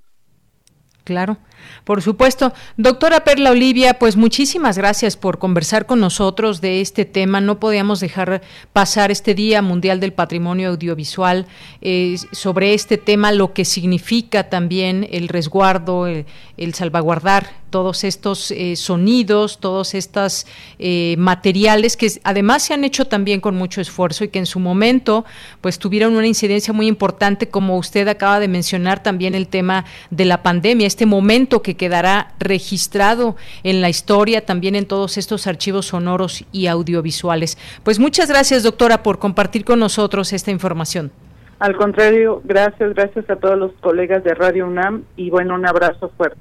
Claro, 1.03 1.37
por 1.83 2.01
supuesto. 2.01 2.51
Doctora 2.77 3.23
Perla 3.23 3.51
Olivia, 3.51 3.99
pues 3.99 4.17
muchísimas 4.17 4.75
gracias 4.75 5.17
por 5.17 5.37
conversar 5.37 5.85
con 5.85 5.99
nosotros 5.99 6.61
de 6.61 6.81
este 6.81 7.05
tema. 7.05 7.41
No 7.41 7.59
podíamos 7.59 7.99
dejar 7.99 8.41
pasar 8.73 9.11
este 9.11 9.35
Día 9.35 9.61
Mundial 9.61 9.99
del 9.99 10.13
Patrimonio 10.13 10.69
Audiovisual 10.69 11.45
eh, 11.81 12.15
sobre 12.31 12.73
este 12.73 12.97
tema, 12.97 13.31
lo 13.31 13.53
que 13.53 13.65
significa 13.65 14.49
también 14.49 15.07
el 15.11 15.27
resguardo, 15.27 16.07
el 16.07 16.73
salvaguardar 16.73 17.64
todos 17.75 18.05
estos 18.05 18.51
eh, 18.51 18.77
sonidos, 18.77 19.59
todos 19.59 19.95
estos 19.95 20.47
eh, 20.79 21.15
materiales 21.17 21.97
que 21.97 22.07
además 22.23 22.63
se 22.63 22.73
han 22.73 22.85
hecho 22.85 23.03
también 23.03 23.41
con 23.41 23.53
mucho 23.53 23.81
esfuerzo 23.81 24.23
y 24.23 24.29
que 24.29 24.39
en 24.39 24.45
su 24.45 24.61
momento 24.61 25.25
pues 25.59 25.77
tuvieron 25.77 26.15
una 26.15 26.25
incidencia 26.25 26.73
muy 26.73 26.87
importante, 26.87 27.49
como 27.49 27.77
usted 27.77 28.07
acaba 28.07 28.39
de 28.39 28.47
mencionar 28.47 29.03
también 29.03 29.35
el 29.35 29.49
tema 29.49 29.83
de 30.09 30.23
la 30.23 30.41
pandemia, 30.41 30.87
este 30.87 31.05
momento 31.05 31.61
que 31.61 31.75
quedará 31.75 32.31
registrado 32.39 33.35
en 33.63 33.81
la 33.81 33.89
historia, 33.89 34.45
también 34.45 34.75
en 34.75 34.85
todos 34.85 35.17
estos 35.17 35.45
archivos 35.45 35.87
sonoros 35.87 36.45
y 36.53 36.67
audiovisuales. 36.67 37.57
Pues 37.83 37.99
muchas 37.99 38.29
gracias, 38.29 38.63
doctora, 38.63 39.03
por 39.03 39.19
compartir 39.19 39.65
con 39.65 39.79
nosotros 39.79 40.31
esta 40.31 40.49
información. 40.49 41.11
Al 41.59 41.75
contrario, 41.75 42.41
gracias, 42.45 42.93
gracias 42.93 43.29
a 43.29 43.35
todos 43.35 43.59
los 43.59 43.73
colegas 43.81 44.23
de 44.23 44.33
Radio 44.33 44.65
UNAM 44.65 45.03
y 45.17 45.29
bueno, 45.29 45.55
un 45.55 45.67
abrazo 45.67 46.09
fuerte. 46.15 46.39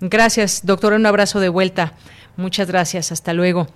Gracias, 0.00 0.62
doctora. 0.64 0.96
Un 0.96 1.06
abrazo 1.06 1.38
de 1.40 1.48
vuelta. 1.48 1.94
Muchas 2.36 2.68
gracias. 2.68 3.10
Hasta 3.12 3.32
luego. 3.32 3.68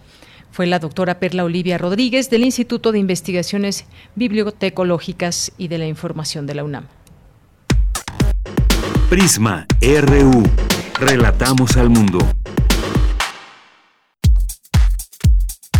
Fue 0.50 0.66
la 0.66 0.78
doctora 0.78 1.18
Perla 1.18 1.44
Olivia 1.44 1.78
Rodríguez 1.78 2.28
del 2.30 2.44
Instituto 2.44 2.92
de 2.92 3.00
Investigaciones 3.00 3.86
Bibliotecológicas 4.14 5.52
y 5.58 5.66
de 5.68 5.78
la 5.78 5.86
Información 5.86 6.46
de 6.46 6.54
la 6.54 6.64
UNAM. 6.64 6.86
Prisma 9.10 9.66
RU. 9.80 10.42
Relatamos 11.00 11.76
al 11.76 11.90
mundo. 11.90 12.18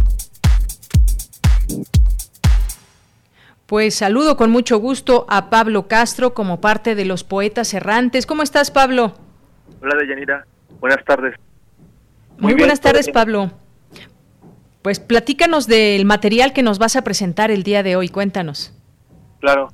Pues 3.67 3.95
saludo 3.95 4.37
con 4.37 4.51
mucho 4.51 4.79
gusto 4.79 5.25
a 5.29 5.49
Pablo 5.49 5.89
Castro 5.89 6.35
como 6.35 6.61
parte 6.61 6.95
de 6.95 7.07
los 7.07 7.25
poetas 7.25 7.73
errantes. 7.73 8.27
¿Cómo 8.27 8.43
estás, 8.43 8.71
Pablo? 8.71 9.15
Hola, 9.81 9.97
Deyanira. 9.97 10.45
Buenas 10.81 11.03
tardes. 11.05 11.35
Muy, 12.39 12.55
buenas 12.55 12.81
tardes, 12.81 13.09
Pablo. 13.09 13.51
Pues 14.83 15.01
platícanos 15.01 15.67
del 15.67 16.05
material 16.05 16.53
que 16.53 16.63
nos 16.63 16.79
vas 16.79 16.95
a 16.97 17.03
presentar 17.03 17.51
el 17.51 17.63
día 17.63 17.83
de 17.83 17.97
hoy. 17.97 18.11
Cuéntanos. 18.11 18.79
Claro. 19.41 19.69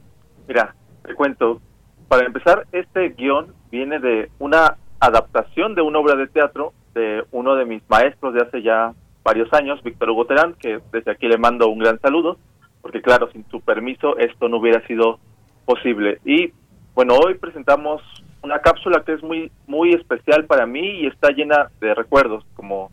Mira, 0.47 0.75
te 1.05 1.15
cuento. 1.15 1.61
Para 2.07 2.27
empezar, 2.27 2.67
este 2.71 3.09
guion 3.11 3.53
viene 3.73 3.99
de 3.99 4.31
una 4.39 4.77
adaptación 5.01 5.75
de 5.75 5.83
una 5.83 5.99
obra 5.99 6.15
de 6.15 6.29
teatro 6.29 6.75
de 6.95 7.25
uno 7.33 7.57
de 7.57 7.65
mis 7.65 7.83
maestros 7.89 8.35
de 8.35 8.43
hace 8.43 8.63
ya 8.63 8.93
varios 9.25 9.53
años, 9.53 9.83
Víctor 9.83 10.11
Hugo 10.11 10.27
Terán, 10.27 10.55
que 10.55 10.81
desde 10.93 11.11
aquí 11.11 11.27
le 11.27 11.39
mando 11.39 11.69
un 11.69 11.79
gran 11.79 12.01
saludo, 12.01 12.39
porque 12.83 13.03
claro, 13.03 13.31
sin 13.33 13.49
su 13.51 13.61
permiso 13.61 14.17
esto 14.19 14.49
no 14.49 14.59
hubiera 14.59 14.87
sido 14.87 15.19
posible. 15.65 16.19
Y 16.25 16.53
bueno, 16.95 17.15
hoy 17.15 17.35
presentamos 17.35 18.03
una 18.43 18.61
cápsula 18.61 19.03
que 19.05 19.13
es 19.13 19.23
muy 19.23 19.51
muy 19.67 19.93
especial 19.93 20.47
para 20.47 20.67
mí 20.67 21.03
y 21.03 21.07
está 21.07 21.31
llena 21.31 21.71
de 21.81 21.95
recuerdos, 21.95 22.45
como 22.55 22.91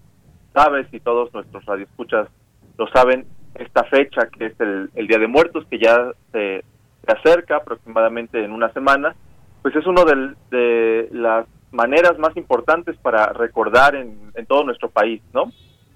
sabes 0.54 0.88
y 0.92 1.00
todos 1.00 1.34
nuestros 1.34 1.66
radioescuchas 1.66 2.28
lo 2.78 2.88
saben, 2.90 3.26
esta 3.56 3.84
fecha 3.86 4.28
que 4.28 4.48
es 4.48 4.60
el, 4.60 4.90
el 4.94 5.08
Día 5.08 5.18
de 5.18 5.28
Muertos, 5.28 5.66
que 5.70 5.80
ya 5.80 6.12
se 6.32 6.64
acerca 7.08 7.58
aproximadamente 7.58 8.44
en 8.44 8.52
una 8.52 8.72
semana, 8.74 9.16
pues 9.62 9.76
es 9.76 9.86
uno 9.86 10.06
de, 10.06 11.10
las 11.12 11.46
maneras 11.72 12.18
más 12.18 12.36
importantes 12.38 12.96
para 12.98 13.34
recordar 13.34 13.96
en, 13.96 14.32
todo 14.48 14.64
nuestro 14.64 14.90
país, 14.90 15.22
¿no? 15.34 15.52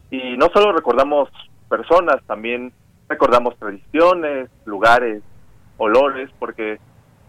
Y 0.09 0.35
no 0.37 0.49
solo 0.53 0.73
recordamos 0.73 1.29
personas, 1.69 2.17
también 2.27 2.73
recordamos 3.11 3.57
tradiciones, 3.57 4.49
lugares, 4.63 5.21
olores, 5.77 6.29
porque 6.39 6.79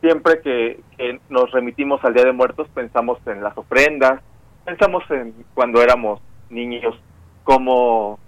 siempre 0.00 0.40
que, 0.40 0.80
nos 1.28 1.50
remitimos 1.50 2.02
al 2.04 2.14
Día 2.14 2.24
de 2.24 2.32
Muertos 2.32 2.68
pensamos 2.72 3.18
en 3.26 3.42
las 3.42 3.56
ofrendas, 3.58 4.22
pensamos 4.64 5.02
en 5.10 5.34
cuando 5.54 5.82
éramos 5.82 6.20
niños, 6.50 6.94
cómo 7.42 8.18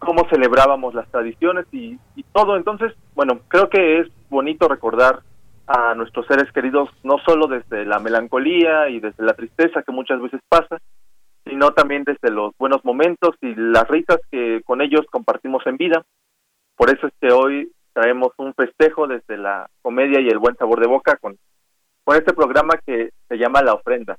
cómo 0.00 0.28
celebrábamos 0.30 0.94
las 0.94 1.08
tradiciones 1.10 1.66
y, 1.72 1.98
todo. 2.32 2.56
Entonces, 2.56 2.92
bueno, 3.14 3.40
creo 3.48 3.68
que 3.68 3.98
es 3.98 4.06
bonito 4.28 4.68
recordar 4.68 5.22
a 5.66 5.94
nuestros 5.94 6.26
seres 6.26 6.50
queridos 6.52 6.88
no 7.02 7.18
solo 7.26 7.46
desde 7.48 7.84
la 7.84 7.98
melancolía 7.98 8.88
y 8.88 9.00
desde 9.00 9.24
la 9.24 9.34
tristeza 9.34 9.82
que 9.82 9.92
muchas 9.92 10.20
veces 10.20 10.40
pasa, 10.48 10.78
sino 11.44 11.72
también 11.72 12.04
desde 12.04 12.30
los 12.30 12.52
buenos 12.58 12.84
momentos 12.84 13.34
y 13.40 13.54
las 13.56 13.88
risas 13.88 14.18
que 14.30 14.62
con 14.64 14.80
ellos 14.80 15.04
compartimos 15.10 15.66
en 15.66 15.76
vida. 15.76 16.04
Por 16.78 16.90
eso 16.90 17.08
es 17.08 17.12
que 17.20 17.32
hoy 17.32 17.72
traemos 17.92 18.28
un 18.38 18.54
festejo 18.54 19.08
desde 19.08 19.36
la 19.36 19.68
comedia 19.82 20.20
y 20.20 20.28
el 20.28 20.38
buen 20.38 20.54
sabor 20.56 20.80
de 20.80 20.86
boca 20.86 21.16
con, 21.16 21.36
con 22.04 22.16
este 22.16 22.32
programa 22.32 22.74
que 22.86 23.10
se 23.28 23.36
llama 23.36 23.62
La 23.62 23.74
Ofrenda. 23.74 24.16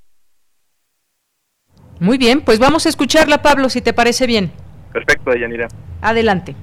Muy 2.01 2.17
bien, 2.17 2.41
pues 2.41 2.59
vamos 2.59 2.85
a 2.85 2.89
escucharla, 2.89 3.41
Pablo, 3.41 3.69
si 3.69 3.81
te 3.81 3.93
parece 3.93 4.27
bien. 4.27 4.51
Perfecto, 4.91 5.33
Yanira. 5.33 5.69
Adelante. 6.01 6.53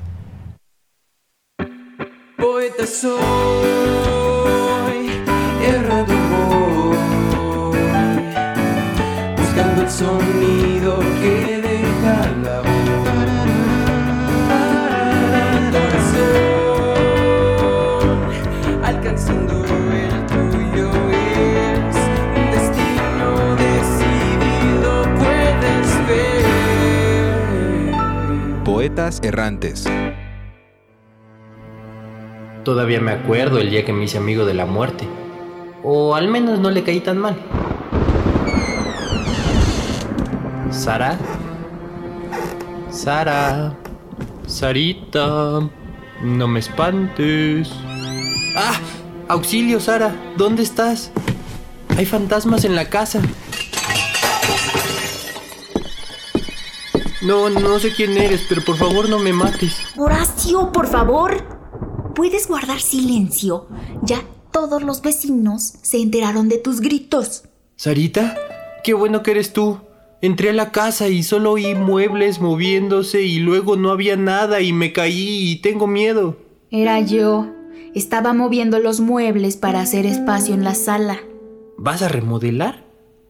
Poeta 2.36 2.86
soy, 2.86 3.16
errado 5.64 6.14
voy, 6.30 6.96
buscando 9.36 9.82
el 9.82 9.90
sonido 9.90 10.98
que 11.22 11.55
Errantes. 29.22 29.84
Todavía 32.64 33.00
me 33.00 33.10
acuerdo 33.10 33.58
el 33.58 33.70
día 33.70 33.84
que 33.84 33.92
me 33.92 34.04
hice 34.04 34.18
amigo 34.18 34.44
de 34.44 34.54
la 34.54 34.64
muerte. 34.64 35.08
O 35.82 36.14
al 36.14 36.28
menos 36.28 36.60
no 36.60 36.70
le 36.70 36.84
caí 36.84 37.00
tan 37.00 37.18
mal. 37.18 37.36
Sara. 40.70 41.18
Sara. 42.90 43.76
Sarita. 44.46 45.68
No 46.22 46.46
me 46.46 46.60
espantes. 46.60 47.72
¡Ah! 48.56 48.78
¡Auxilio, 49.28 49.80
Sara! 49.80 50.14
¿Dónde 50.36 50.62
estás? 50.62 51.10
Hay 51.96 52.06
fantasmas 52.06 52.64
en 52.64 52.76
la 52.76 52.88
casa. 52.88 53.20
No, 57.22 57.48
no 57.48 57.78
sé 57.78 57.92
quién 57.92 58.16
eres, 58.16 58.44
pero 58.48 58.62
por 58.62 58.76
favor 58.76 59.08
no 59.08 59.18
me 59.18 59.32
mates. 59.32 59.76
Horacio, 59.96 60.70
por 60.72 60.86
favor. 60.86 62.12
¿Puedes 62.14 62.46
guardar 62.46 62.80
silencio? 62.80 63.68
Ya 64.02 64.22
todos 64.52 64.82
los 64.82 65.02
vecinos 65.02 65.74
se 65.82 65.98
enteraron 65.98 66.48
de 66.48 66.58
tus 66.58 66.80
gritos. 66.80 67.44
Sarita, 67.76 68.36
qué 68.84 68.94
bueno 68.94 69.22
que 69.22 69.32
eres 69.32 69.52
tú. 69.52 69.78
Entré 70.22 70.50
a 70.50 70.54
la 70.54 70.72
casa 70.72 71.08
y 71.08 71.22
solo 71.22 71.52
oí 71.52 71.74
muebles 71.74 72.40
moviéndose 72.40 73.22
y 73.22 73.38
luego 73.38 73.76
no 73.76 73.90
había 73.90 74.16
nada 74.16 74.60
y 74.60 74.72
me 74.72 74.92
caí 74.92 75.50
y 75.50 75.60
tengo 75.60 75.86
miedo. 75.86 76.36
Era 76.70 77.00
yo. 77.00 77.52
Estaba 77.94 78.32
moviendo 78.32 78.78
los 78.78 79.00
muebles 79.00 79.56
para 79.56 79.80
hacer 79.80 80.06
espacio 80.06 80.54
en 80.54 80.64
la 80.64 80.74
sala. 80.74 81.18
¿Vas 81.78 82.02
a 82.02 82.08
remodelar? 82.08 82.86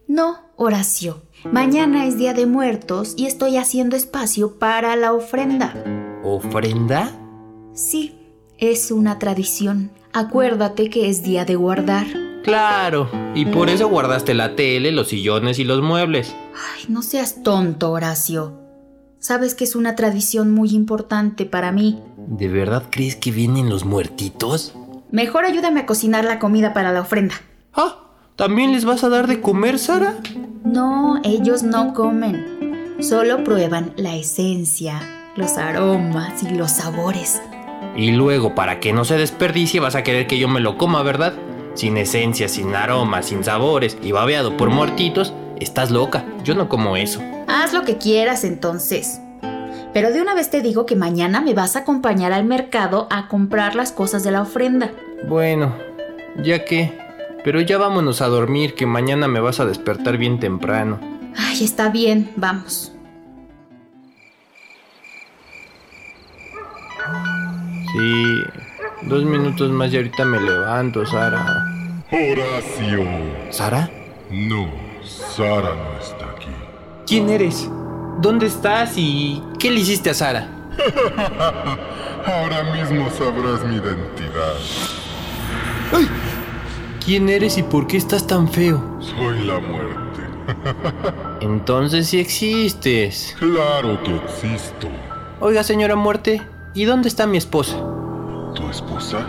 No, 0.06 0.38
Horacio. 0.56 1.22
Mañana 1.52 2.06
es 2.06 2.18
Día 2.18 2.34
de 2.34 2.46
Muertos 2.46 3.14
y 3.16 3.26
estoy 3.26 3.56
haciendo 3.56 3.96
espacio 3.96 4.58
para 4.58 4.96
la 4.96 5.12
ofrenda. 5.12 5.74
¿Ofrenda? 6.24 7.12
Sí, 7.72 8.18
es 8.58 8.90
una 8.90 9.18
tradición. 9.18 9.90
Acuérdate 10.12 10.90
que 10.90 11.08
es 11.08 11.22
día 11.22 11.44
de 11.44 11.54
guardar. 11.56 12.06
Claro, 12.42 13.08
y 13.34 13.46
por 13.46 13.70
eso 13.70 13.88
guardaste 13.88 14.34
la 14.34 14.54
tele, 14.56 14.92
los 14.92 15.08
sillones 15.08 15.58
y 15.58 15.64
los 15.64 15.82
muebles. 15.82 16.34
Ay, 16.54 16.84
no 16.88 17.02
seas 17.02 17.42
tonto, 17.42 17.90
Horacio. 17.90 18.60
Sabes 19.18 19.54
que 19.54 19.64
es 19.64 19.76
una 19.76 19.96
tradición 19.96 20.52
muy 20.52 20.70
importante 20.70 21.46
para 21.46 21.72
mí. 21.72 22.02
¿De 22.26 22.48
verdad 22.48 22.84
crees 22.90 23.16
que 23.16 23.30
vienen 23.30 23.68
los 23.68 23.84
muertitos? 23.84 24.74
Mejor 25.10 25.44
ayúdame 25.44 25.80
a 25.80 25.86
cocinar 25.86 26.24
la 26.24 26.38
comida 26.38 26.72
para 26.74 26.92
la 26.92 27.00
ofrenda. 27.00 27.34
Ah, 27.72 28.05
¿también 28.36 28.72
les 28.72 28.84
vas 28.84 29.02
a 29.02 29.08
dar 29.08 29.26
de 29.26 29.40
comer, 29.40 29.78
Sara? 29.78 30.14
No, 30.64 31.20
ellos 31.24 31.62
no 31.62 31.94
comen. 31.94 32.96
Solo 33.00 33.44
prueban 33.44 33.92
la 33.96 34.14
esencia, 34.14 35.00
los 35.36 35.58
aromas 35.58 36.42
y 36.42 36.50
los 36.50 36.72
sabores. 36.72 37.42
Y 37.96 38.12
luego, 38.12 38.54
para 38.54 38.78
que 38.80 38.92
no 38.92 39.04
se 39.04 39.16
desperdicie, 39.16 39.80
vas 39.80 39.94
a 39.94 40.02
querer 40.02 40.26
que 40.26 40.38
yo 40.38 40.48
me 40.48 40.60
lo 40.60 40.76
coma, 40.76 41.02
¿verdad? 41.02 41.34
Sin 41.74 41.96
esencia, 41.96 42.48
sin 42.48 42.74
aromas, 42.74 43.26
sin 43.26 43.44
sabores 43.44 43.98
y 44.02 44.12
babeado 44.12 44.56
por 44.56 44.70
muertitos, 44.70 45.34
estás 45.60 45.90
loca. 45.90 46.24
Yo 46.44 46.54
no 46.54 46.68
como 46.68 46.96
eso. 46.96 47.20
Haz 47.48 47.72
lo 47.72 47.84
que 47.84 47.96
quieras 47.98 48.44
entonces. 48.44 49.20
Pero 49.92 50.12
de 50.12 50.20
una 50.20 50.34
vez 50.34 50.50
te 50.50 50.60
digo 50.60 50.84
que 50.84 50.96
mañana 50.96 51.40
me 51.40 51.54
vas 51.54 51.76
a 51.76 51.80
acompañar 51.80 52.32
al 52.32 52.44
mercado 52.44 53.06
a 53.10 53.28
comprar 53.28 53.74
las 53.74 53.92
cosas 53.92 54.24
de 54.24 54.30
la 54.30 54.42
ofrenda. 54.42 54.90
Bueno, 55.28 55.74
ya 56.42 56.64
que. 56.64 57.05
Pero 57.46 57.60
ya 57.60 57.78
vámonos 57.78 58.22
a 58.22 58.26
dormir, 58.26 58.74
que 58.74 58.86
mañana 58.86 59.28
me 59.28 59.38
vas 59.38 59.60
a 59.60 59.66
despertar 59.66 60.18
bien 60.18 60.40
temprano. 60.40 60.98
Ay, 61.36 61.62
está 61.62 61.90
bien, 61.90 62.32
vamos. 62.34 62.90
Sí, 67.92 68.42
dos 69.02 69.22
minutos 69.22 69.70
más 69.70 69.92
y 69.92 69.96
ahorita 69.98 70.24
me 70.24 70.40
levanto, 70.40 71.06
Sara. 71.06 71.64
Horacio. 72.10 73.06
¿Sara? 73.50 73.88
No, 74.28 74.68
Sara 75.04 75.72
no 75.72 76.00
está 76.00 76.28
aquí. 76.28 76.50
¿Quién 77.06 77.30
eres? 77.30 77.70
¿Dónde 78.20 78.46
estás 78.46 78.94
y 78.96 79.40
qué 79.60 79.70
le 79.70 79.78
hiciste 79.78 80.10
a 80.10 80.14
Sara? 80.14 80.48
Ahora 82.26 82.64
mismo 82.74 83.08
sabrás 83.10 83.64
mi 83.64 83.76
identidad. 83.76 84.56
¡Ay! 85.92 86.08
¿Quién 87.06 87.28
eres 87.28 87.56
y 87.56 87.62
por 87.62 87.86
qué 87.86 87.98
estás 87.98 88.26
tan 88.26 88.48
feo? 88.48 88.82
Soy 88.98 89.44
la 89.44 89.60
muerte. 89.60 90.22
Entonces 91.40 92.08
sí 92.08 92.18
existes. 92.18 93.36
Claro 93.38 94.02
que 94.02 94.16
existo. 94.16 94.88
Oiga, 95.38 95.62
señora 95.62 95.94
muerte, 95.94 96.42
¿y 96.74 96.84
dónde 96.84 97.06
está 97.06 97.28
mi 97.28 97.38
esposa? 97.38 97.76
¿Tu 98.56 98.68
esposa? 98.68 99.24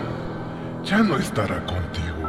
Ya 0.85 1.03
no 1.03 1.19
estará 1.19 1.63
contigo. 1.67 2.27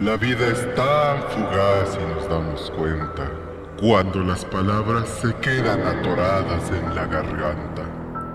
La 0.00 0.18
vida 0.18 0.46
es 0.48 0.74
tan 0.74 1.22
fugaz 1.30 1.98
y 1.98 2.14
nos 2.14 2.28
damos 2.28 2.70
cuenta 2.76 3.30
cuando 3.80 4.18
las 4.18 4.44
palabras 4.44 5.08
se 5.22 5.34
quedan 5.36 5.80
atoradas 5.80 6.70
en 6.70 6.94
la 6.94 7.06
garganta. 7.06 7.84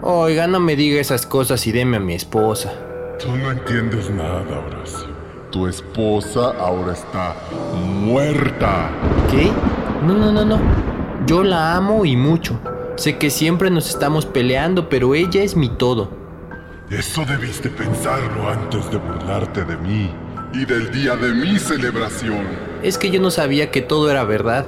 Oiga, 0.01 0.47
no 0.47 0.59
me 0.59 0.75
diga 0.75 0.99
esas 0.99 1.27
cosas 1.27 1.67
y 1.67 1.71
deme 1.71 1.97
a 1.97 1.99
mi 1.99 2.15
esposa. 2.15 2.73
Tú 3.19 3.27
no 3.37 3.51
entiendes 3.51 4.09
nada, 4.09 4.59
Horacio. 4.65 5.12
Tu 5.53 5.67
esposa 5.67 6.51
ahora 6.59 6.93
está 6.93 7.35
muerta. 7.75 8.89
¿Qué? 9.29 9.51
No, 10.03 10.15
no, 10.15 10.31
no, 10.31 10.43
no. 10.43 10.59
Yo 11.27 11.43
la 11.43 11.75
amo 11.75 12.05
y 12.05 12.15
mucho. 12.15 12.59
Sé 12.95 13.19
que 13.19 13.29
siempre 13.29 13.69
nos 13.69 13.87
estamos 13.87 14.25
peleando, 14.25 14.89
pero 14.89 15.13
ella 15.13 15.43
es 15.43 15.55
mi 15.55 15.69
todo. 15.69 16.09
Eso 16.89 17.23
debiste 17.25 17.69
pensarlo 17.69 18.49
antes 18.49 18.89
de 18.89 18.97
burlarte 18.97 19.63
de 19.63 19.77
mí 19.77 20.09
y 20.53 20.65
del 20.65 20.91
día 20.91 21.15
de 21.15 21.31
mi 21.31 21.59
celebración. 21.59 22.47
Es 22.81 22.97
que 22.97 23.11
yo 23.11 23.21
no 23.21 23.29
sabía 23.29 23.69
que 23.69 23.83
todo 23.83 24.09
era 24.09 24.23
verdad, 24.23 24.65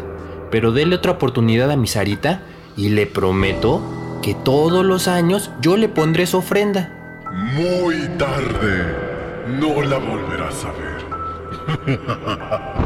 pero 0.51 0.71
dele 0.71 0.97
otra 0.97 1.13
oportunidad 1.13 1.71
a 1.71 1.77
mi 1.77 1.87
Sarita 1.87 2.43
y 2.77 2.89
le 2.89 3.07
prometo 3.07 3.81
que 4.21 4.35
todos 4.35 4.85
los 4.85 5.07
años 5.07 5.49
yo 5.61 5.77
le 5.77 5.89
pondré 5.89 6.27
su 6.27 6.37
ofrenda. 6.37 6.93
Muy 7.55 8.07
tarde. 8.19 9.14
No 9.47 9.81
la 9.83 9.97
volverás 9.97 10.65
a 10.65 10.71
ver. 10.71 11.05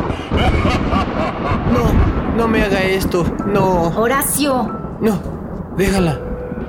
No, 1.71 1.93
no 2.35 2.47
me 2.47 2.63
haga 2.63 2.81
esto. 2.83 3.23
No. 3.45 3.89
Horacio. 3.89 4.97
No, 5.01 5.21
déjala. 5.77 6.19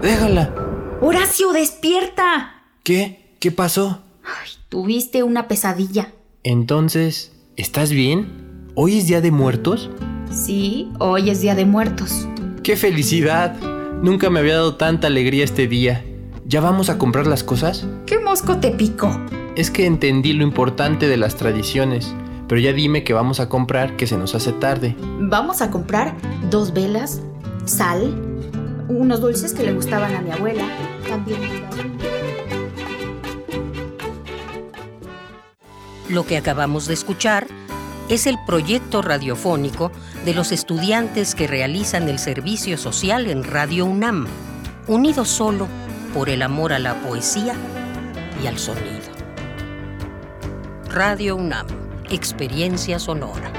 Déjala. 0.02 0.54
Horacio, 1.00 1.52
despierta. 1.52 2.62
¿Qué? 2.82 3.34
¿Qué 3.38 3.50
pasó? 3.50 4.02
Ay, 4.24 4.50
tuviste 4.68 5.22
una 5.22 5.48
pesadilla. 5.48 6.12
Entonces, 6.42 7.32
¿estás 7.56 7.90
bien? 7.90 8.70
¿Hoy 8.74 8.98
es 8.98 9.06
Día 9.06 9.20
de 9.20 9.30
Muertos? 9.30 9.90
Sí, 10.30 10.90
hoy 10.98 11.30
es 11.30 11.40
Día 11.40 11.54
de 11.54 11.64
Muertos. 11.64 12.28
¡Qué 12.62 12.76
felicidad! 12.76 13.56
Nunca 14.02 14.30
me 14.30 14.40
había 14.40 14.54
dado 14.56 14.76
tanta 14.76 15.06
alegría 15.06 15.44
este 15.44 15.66
día. 15.66 16.04
¿Ya 16.46 16.60
vamos 16.60 16.90
a 16.90 16.98
comprar 16.98 17.26
las 17.26 17.44
cosas? 17.44 17.86
¿Qué 18.06 18.18
mosco 18.18 18.58
te 18.58 18.70
picó? 18.70 19.20
Es 19.56 19.70
que 19.70 19.86
entendí 19.86 20.32
lo 20.32 20.42
importante 20.42 21.06
de 21.06 21.16
las 21.16 21.36
tradiciones, 21.36 22.14
pero 22.48 22.60
ya 22.60 22.72
dime 22.72 23.04
que 23.04 23.12
vamos 23.12 23.40
a 23.40 23.48
comprar 23.48 23.96
que 23.96 24.06
se 24.06 24.16
nos 24.16 24.34
hace 24.34 24.52
tarde. 24.52 24.96
Vamos 25.20 25.60
a 25.60 25.70
comprar 25.70 26.16
dos 26.50 26.72
velas, 26.72 27.20
sal, 27.66 28.14
unos 28.88 29.20
dulces 29.20 29.52
que 29.52 29.62
le 29.62 29.72
gustaban 29.72 30.14
a 30.16 30.22
mi 30.22 30.30
abuela, 30.30 30.64
también 31.08 31.40
Lo 36.08 36.26
que 36.26 36.36
acabamos 36.36 36.86
de 36.86 36.94
escuchar 36.94 37.46
es 38.08 38.26
el 38.26 38.36
proyecto 38.44 39.02
radiofónico 39.02 39.92
de 40.24 40.34
los 40.34 40.50
estudiantes 40.50 41.36
que 41.36 41.46
realizan 41.46 42.08
el 42.08 42.18
servicio 42.18 42.76
social 42.78 43.28
en 43.30 43.44
Radio 43.44 43.86
UNAM, 43.86 44.26
unidos 44.88 45.28
solo 45.28 45.68
por 46.12 46.28
el 46.28 46.42
amor 46.42 46.72
a 46.72 46.78
la 46.78 46.94
poesía 47.02 47.54
y 48.42 48.46
al 48.46 48.58
sonido. 48.58 49.00
Radio 50.88 51.36
UNAM, 51.36 51.66
experiencia 52.10 52.98
sonora. 52.98 53.52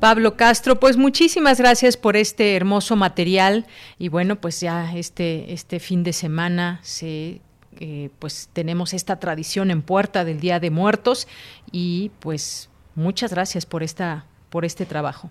Pablo 0.00 0.36
Castro, 0.36 0.78
pues 0.78 0.96
muchísimas 0.96 1.58
gracias 1.58 1.96
por 1.96 2.16
este 2.16 2.54
hermoso 2.54 2.96
material 2.96 3.66
y 3.98 4.08
bueno, 4.08 4.36
pues 4.36 4.60
ya 4.60 4.94
este, 4.94 5.52
este 5.52 5.80
fin 5.80 6.02
de 6.04 6.12
semana 6.12 6.80
se 6.82 7.40
eh, 7.78 8.10
pues 8.18 8.48
tenemos 8.52 8.94
esta 8.94 9.18
tradición 9.18 9.70
en 9.70 9.82
puerta 9.82 10.24
del 10.24 10.40
Día 10.40 10.60
de 10.60 10.70
Muertos 10.70 11.28
y 11.72 12.10
pues 12.20 12.70
muchas 12.96 13.32
gracias 13.32 13.64
por 13.64 13.82
esta 13.82 14.24
por 14.50 14.64
este 14.64 14.86
trabajo. 14.86 15.30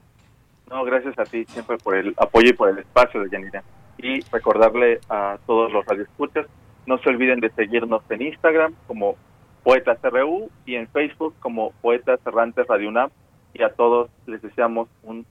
No, 0.69 0.83
gracias 0.83 1.17
a 1.19 1.23
ti 1.23 1.45
siempre 1.45 1.77
por 1.77 1.95
el 1.95 2.13
apoyo 2.17 2.49
y 2.49 2.53
por 2.53 2.69
el 2.69 2.79
espacio 2.79 3.21
de 3.21 3.29
Yanira. 3.29 3.63
Y 3.97 4.21
recordarle 4.31 4.99
a 5.09 5.37
todos 5.45 5.71
los 5.71 5.85
radioescuchas, 5.85 6.47
no 6.85 6.97
se 6.99 7.09
olviden 7.09 7.39
de 7.39 7.49
seguirnos 7.51 8.03
en 8.09 8.21
Instagram 8.21 8.73
como 8.87 9.15
Poetas 9.63 9.97
RU 10.03 10.49
y 10.65 10.75
en 10.75 10.87
Facebook 10.87 11.35
como 11.39 11.71
Poetas 11.81 12.19
Errantes 12.25 12.67
Radio 12.67 12.89
UNAM 12.89 13.09
y 13.53 13.63
a 13.63 13.69
todos 13.69 14.09
les 14.27 14.41
deseamos 14.41 14.89
un 15.03 15.25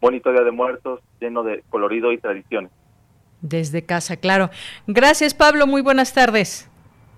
bonito 0.00 0.30
Día 0.30 0.42
de 0.42 0.50
Muertos 0.50 1.00
lleno 1.20 1.42
de 1.42 1.64
colorido 1.70 2.12
y 2.12 2.18
tradiciones. 2.18 2.70
Desde 3.40 3.84
casa, 3.84 4.16
claro. 4.16 4.50
Gracias, 4.86 5.34
Pablo. 5.34 5.66
Muy 5.66 5.82
buenas 5.82 6.14
tardes. 6.14 6.70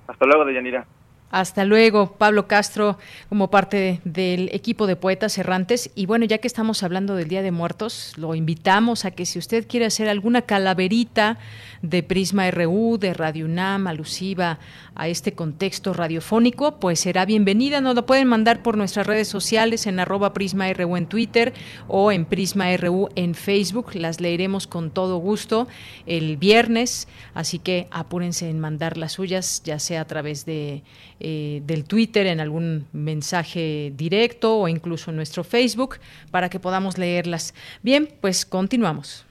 Hasta 0.07 0.25
luego, 0.27 0.45
Deyanira. 0.45 0.87
Hasta 1.35 1.65
luego, 1.65 2.13
Pablo 2.13 2.47
Castro, 2.47 2.97
como 3.29 3.51
parte 3.51 4.01
del 4.05 4.51
equipo 4.53 4.87
de 4.87 4.95
Poetas 4.95 5.37
Errantes. 5.37 5.91
Y 5.97 6.07
bueno, 6.07 6.27
ya 6.27 6.39
que 6.39 6.47
estamos 6.47 6.85
hablando 6.85 7.17
del 7.17 7.27
Día 7.27 7.43
de 7.43 7.51
Muertos, 7.51 8.13
lo 8.17 8.37
invitamos 8.37 9.05
a 9.05 9.11
que 9.11 9.27
si 9.27 9.41
usted 9.41 9.67
quiere 9.67 9.87
hacer 9.87 10.09
alguna 10.09 10.43
calaverita 10.43 11.39
de 11.83 12.03
Prisma 12.03 12.51
RU, 12.51 12.99
de 12.99 13.15
Radio 13.15 13.47
UNAM, 13.47 13.87
alusiva 13.87 14.59
a 14.95 15.09
este 15.09 15.33
contexto 15.33 15.93
radiofónico, 15.93 16.79
pues 16.79 17.01
será 17.01 17.25
bienvenida. 17.25 17.81
Nos 17.81 17.95
lo 17.95 18.07
pueden 18.07 18.29
mandar 18.29 18.63
por 18.63 18.77
nuestras 18.77 19.07
redes 19.07 19.29
sociales 19.29 19.87
en 19.87 19.99
arroba 20.01 20.33
Prisma 20.33 20.73
RU 20.73 20.97
en 20.97 21.07
Twitter 21.07 21.53
o 21.89 22.13
en 22.13 22.25
Prisma 22.25 22.77
RU 22.77 23.09
en 23.17 23.35
Facebook. 23.35 23.95
Las 23.95 24.21
leeremos 24.21 24.67
con 24.67 24.91
todo 24.91 25.19
gusto 25.19 25.69
el 26.07 26.37
viernes, 26.37 27.09
así 27.35 27.59
que 27.59 27.89
apúrense 27.91 28.49
en 28.49 28.61
mandar 28.61 28.97
las 28.97 29.13
suyas, 29.13 29.63
ya 29.65 29.79
sea 29.79 30.03
a 30.03 30.07
través 30.07 30.45
de 30.45 30.83
eh, 31.21 31.63
del 31.65 31.85
Twitter 31.85 32.27
en 32.27 32.41
algún 32.41 32.87
mensaje 32.93 33.93
directo 33.97 34.59
o 34.59 34.69
incluso 34.69 35.11
en 35.11 35.17
nuestro 35.17 35.45
Facebook 35.45 35.99
para 36.31 36.49
que 36.49 36.61
podamos 36.61 36.99
leerlas. 36.99 37.55
Bien, 37.83 38.09
pues 38.21 38.45
continuamos. 38.45 39.25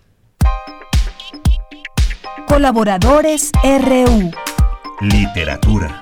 Colaboradores 2.48 3.52
RU. 3.64 4.32
Literatura. 5.02 6.00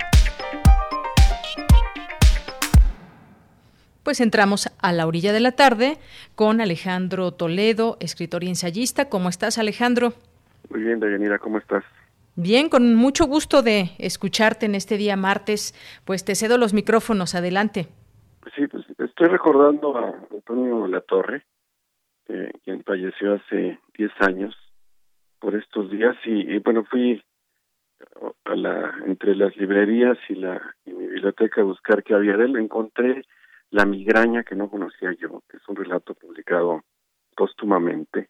Pues 4.03 4.21
entramos 4.21 4.69
a 4.81 4.93
la 4.93 5.07
orilla 5.07 5.33
de 5.33 5.41
la 5.41 5.51
tarde 5.51 5.97
con 6.35 6.61
Alejandro 6.61 7.33
Toledo, 7.33 7.97
escritor 7.99 8.45
y 8.45 8.47
ensayista. 8.47 9.09
¿Cómo 9.09 9.27
estás, 9.27 9.57
Alejandro? 9.57 10.13
Muy 10.69 10.81
bien, 10.81 11.01
Dayanira, 11.01 11.37
¿cómo 11.37 11.57
estás? 11.57 11.83
Bien, 12.35 12.69
con 12.69 12.95
mucho 12.95 13.25
gusto 13.25 13.61
de 13.61 13.91
escucharte 13.97 14.65
en 14.65 14.75
este 14.75 14.95
día 14.95 15.17
martes. 15.17 15.75
Pues 16.05 16.23
te 16.23 16.35
cedo 16.35 16.57
los 16.57 16.73
micrófonos, 16.73 17.35
adelante. 17.35 17.87
Pues 18.39 18.53
sí, 18.55 18.67
pues 18.67 18.85
estoy 18.99 19.27
recordando 19.27 19.97
a 19.97 20.13
Antonio 20.31 20.87
Latorre, 20.87 21.45
eh, 22.29 22.51
quien 22.63 22.83
falleció 22.85 23.35
hace 23.35 23.79
10 23.97 24.11
años 24.21 24.55
por 25.41 25.55
estos 25.55 25.89
días 25.89 26.15
y, 26.23 26.55
y, 26.55 26.59
bueno, 26.59 26.85
fui 26.85 27.21
a 28.45 28.55
la 28.55 28.95
entre 29.07 29.35
las 29.35 29.57
librerías 29.57 30.17
y 30.29 30.35
la 30.35 30.61
biblioteca 30.85 31.61
a 31.61 31.65
buscar 31.65 32.03
qué 32.03 32.13
había 32.13 32.37
de 32.37 32.45
él. 32.45 32.55
Encontré 32.55 33.25
La 33.71 33.85
migraña 33.85 34.43
que 34.43 34.55
no 34.55 34.69
conocía 34.69 35.11
yo, 35.13 35.41
que 35.49 35.57
es 35.57 35.67
un 35.67 35.75
relato 35.75 36.13
publicado 36.13 36.83
póstumamente, 37.35 38.29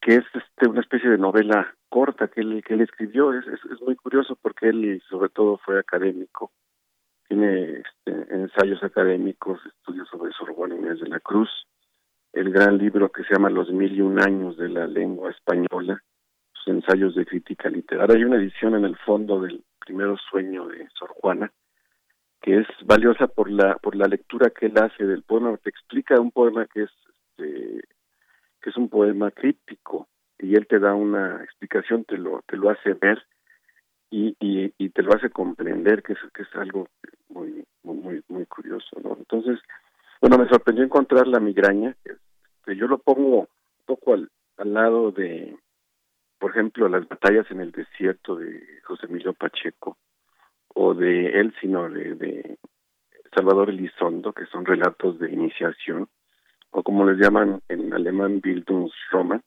que 0.00 0.16
es 0.16 0.24
este 0.34 0.68
una 0.68 0.80
especie 0.80 1.08
de 1.08 1.18
novela 1.18 1.74
corta 1.88 2.28
que 2.28 2.40
él, 2.42 2.62
que 2.66 2.74
él 2.74 2.82
escribió. 2.82 3.32
Es, 3.32 3.46
es, 3.46 3.80
muy 3.80 3.96
curioso 3.96 4.36
porque 4.40 4.68
él 4.68 5.02
sobre 5.08 5.30
todo 5.30 5.58
fue 5.58 5.78
académico, 5.78 6.52
tiene 7.28 7.80
este, 7.80 8.34
ensayos 8.34 8.82
académicos, 8.82 9.60
estudios 9.66 10.08
sobre 10.08 10.32
Sorbona 10.32 10.76
Inés 10.76 11.00
de 11.00 11.08
la 11.08 11.20
Cruz, 11.20 11.50
el 12.34 12.50
gran 12.50 12.78
libro 12.78 13.10
que 13.10 13.22
se 13.24 13.34
llama 13.34 13.48
Los 13.50 13.70
mil 13.70 13.92
y 13.94 14.00
un 14.00 14.20
años 14.20 14.56
de 14.56 14.68
la 14.68 14.86
lengua 14.86 15.30
española, 15.30 16.02
sus 16.52 16.68
ensayos 16.68 17.14
de 17.14 17.24
crítica 17.24 17.68
literaria. 17.68 18.16
Hay 18.16 18.24
una 18.24 18.36
edición 18.36 18.74
en 18.74 18.84
el 18.84 18.96
fondo 18.96 19.40
del 19.40 19.62
primero 19.78 20.16
sueño 20.30 20.66
de 20.66 20.88
Sor 20.98 21.10
Juana, 21.10 21.52
que 22.42 22.58
es 22.58 22.66
valiosa 22.84 23.28
por 23.28 23.50
la 23.50 23.76
por 23.76 23.94
la 23.94 24.06
lectura 24.06 24.50
que 24.50 24.66
él 24.66 24.74
hace 24.78 25.04
del 25.04 25.22
poema, 25.22 25.56
te 25.58 25.70
explica 25.70 26.20
un 26.20 26.30
poema 26.30 26.66
que 26.66 26.82
es 26.82 26.90
este, 27.36 27.82
que 28.60 28.70
es 28.70 28.76
un 28.76 28.88
poema 28.88 29.30
críptico 29.30 30.08
y 30.38 30.56
él 30.56 30.66
te 30.66 30.78
da 30.78 30.94
una 30.94 31.42
explicación, 31.42 32.04
te 32.04 32.18
lo 32.18 32.42
te 32.46 32.56
lo 32.56 32.70
hace 32.70 32.94
ver 32.94 33.22
y, 34.10 34.36
y, 34.40 34.72
y 34.78 34.90
te 34.90 35.02
lo 35.02 35.14
hace 35.14 35.30
comprender 35.30 36.02
que 36.02 36.14
es 36.14 36.18
que 36.34 36.42
es 36.42 36.54
algo 36.54 36.88
muy 37.28 37.64
muy 37.82 38.22
muy 38.28 38.46
curioso, 38.46 38.98
¿no? 39.02 39.16
Entonces, 39.18 39.60
bueno, 40.20 40.38
me 40.38 40.48
sorprendió 40.48 40.84
encontrar 40.84 41.26
la 41.26 41.40
migraña. 41.40 41.96
Yo 42.76 42.86
lo 42.86 42.98
pongo 42.98 43.40
un 43.40 43.48
poco 43.86 44.14
al, 44.14 44.30
al 44.56 44.74
lado 44.74 45.10
de, 45.10 45.56
por 46.38 46.50
ejemplo, 46.50 46.88
las 46.88 47.08
batallas 47.08 47.50
en 47.50 47.60
el 47.60 47.72
desierto 47.72 48.36
de 48.36 48.62
José 48.84 49.06
Emilio 49.06 49.32
Pacheco, 49.32 49.96
o 50.74 50.94
de 50.94 51.40
él, 51.40 51.54
sino 51.60 51.88
de, 51.88 52.14
de 52.14 52.58
Salvador 53.34 53.70
Elizondo, 53.70 54.32
que 54.32 54.46
son 54.46 54.64
relatos 54.64 55.18
de 55.18 55.32
iniciación, 55.32 56.08
o 56.70 56.82
como 56.82 57.08
les 57.08 57.18
llaman 57.18 57.62
en 57.68 57.92
alemán 57.92 58.40
Bildungsroman. 58.40 59.42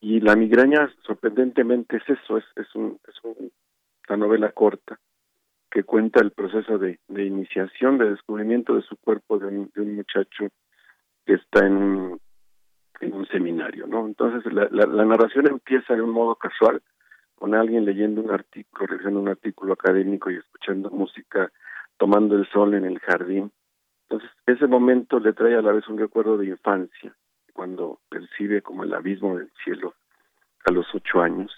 Y 0.00 0.20
la 0.20 0.34
migraña, 0.34 0.90
sorprendentemente, 1.06 1.98
es 1.98 2.08
eso, 2.08 2.38
es, 2.38 2.44
es, 2.56 2.74
un, 2.74 2.98
es 3.06 3.14
una 4.08 4.16
novela 4.16 4.50
corta 4.52 4.98
que 5.70 5.84
cuenta 5.84 6.20
el 6.20 6.32
proceso 6.32 6.78
de, 6.78 6.98
de 7.08 7.24
iniciación, 7.24 7.98
de 7.98 8.10
descubrimiento 8.10 8.74
de 8.74 8.82
su 8.82 8.96
cuerpo 8.96 9.38
de 9.38 9.46
un, 9.46 9.70
de 9.74 9.80
un 9.82 9.94
muchacho 9.94 10.48
que 11.24 11.34
está 11.34 11.66
en 11.66 11.76
un, 11.76 12.20
en 13.00 13.14
un 13.14 13.26
seminario, 13.26 13.86
¿no? 13.86 14.06
Entonces 14.06 14.50
la, 14.52 14.68
la, 14.70 14.86
la 14.86 15.04
narración 15.04 15.46
empieza 15.46 15.94
de 15.94 16.02
un 16.02 16.10
modo 16.10 16.36
casual, 16.36 16.82
con 17.34 17.54
alguien 17.54 17.84
leyendo 17.84 18.20
un 18.20 18.30
artículo, 18.30 18.86
revisando 18.86 19.20
un 19.20 19.28
artículo 19.28 19.72
académico 19.72 20.30
y 20.30 20.36
escuchando 20.36 20.90
música, 20.90 21.50
tomando 21.96 22.36
el 22.36 22.48
sol 22.50 22.74
en 22.74 22.84
el 22.84 23.00
jardín. 23.00 23.50
Entonces, 24.08 24.30
ese 24.46 24.66
momento 24.66 25.18
le 25.18 25.32
trae 25.32 25.56
a 25.56 25.62
la 25.62 25.72
vez 25.72 25.88
un 25.88 25.98
recuerdo 25.98 26.36
de 26.36 26.46
infancia, 26.46 27.14
cuando 27.52 28.00
percibe 28.08 28.62
como 28.62 28.84
el 28.84 28.94
abismo 28.94 29.36
del 29.36 29.50
cielo 29.64 29.94
a 30.64 30.72
los 30.72 30.86
ocho 30.94 31.20
años, 31.20 31.52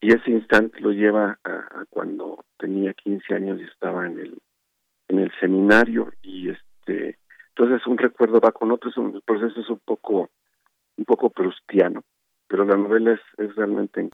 y 0.00 0.12
ese 0.12 0.30
instante 0.30 0.80
lo 0.80 0.90
lleva 0.90 1.38
a, 1.44 1.50
a 1.50 1.84
cuando 1.88 2.44
tenía 2.58 2.92
15 2.92 3.34
años 3.34 3.60
y 3.60 3.64
estaba 3.64 4.06
en 4.06 4.18
el 4.18 4.38
en 5.12 5.18
el 5.18 5.32
seminario 5.38 6.10
y 6.22 6.48
este 6.48 7.18
entonces 7.54 7.86
un 7.86 7.98
recuerdo 7.98 8.40
va 8.40 8.52
con 8.52 8.70
otro, 8.72 8.90
es 8.90 8.96
un, 8.96 9.14
el 9.14 9.22
proceso 9.22 9.60
es 9.60 9.68
un 9.68 9.80
poco 9.84 10.30
un 10.96 11.04
poco 11.04 11.30
prustiano, 11.30 12.02
pero 12.46 12.64
la 12.64 12.76
novela 12.76 13.12
es, 13.12 13.20
es 13.38 13.54
realmente 13.56 14.10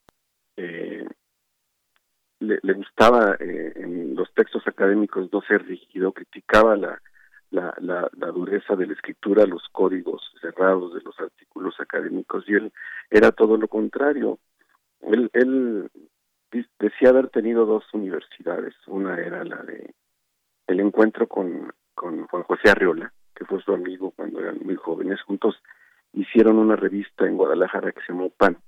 eh, 0.57 1.07
le, 2.41 2.73
gustaba 2.73 3.37
eh, 3.41 3.73
en 3.77 4.15
los 4.15 4.33
textos 4.35 4.67
académicos 4.67 5.29
no 5.33 5.41
ser 5.43 5.65
rígido, 5.67 6.13
criticaba 6.13 6.77
la, 6.77 7.01
la, 7.51 7.75
la, 7.79 8.09
la, 8.17 8.27
dureza 8.29 8.77
de 8.77 8.87
la 8.87 8.93
escritura, 8.93 9.47
los 9.47 9.69
códigos 9.73 10.23
cerrados 10.41 10.95
de 10.95 11.01
los 11.01 11.19
artículos 11.19 11.75
académicos, 11.81 12.45
y 12.49 12.55
él 12.55 12.73
era 13.11 13.33
todo 13.33 13.57
lo 13.57 13.69
contrario. 13.69 14.39
Él, 15.01 15.31
él 15.33 15.91
decía 16.79 17.11
haber 17.11 17.29
tenido 17.29 17.67
dos 17.67 17.85
universidades, 17.93 18.75
una 18.87 19.19
era 19.19 19.45
la 19.45 19.63
de 19.63 19.95
el 20.67 20.81
encuentro 20.81 21.27
con, 21.27 21.73
con 21.95 22.27
Juan 22.27 22.43
José 22.45 22.71
Arriola, 22.71 23.13
que 23.39 23.45
fue 23.45 23.63
su 23.63 23.73
amigo 23.73 24.11
cuando 24.11 24.41
eran 24.41 24.59
muy 24.65 24.75
jóvenes, 24.75 25.23
juntos 25.23 25.63
hicieron 26.13 26.59
una 26.59 26.75
revista 26.75 27.25
en 27.25 27.37
Guadalajara 27.37 27.93
que 27.93 28.01
se 28.01 28.13
llamó 28.13 28.31
PAN, 28.31 28.59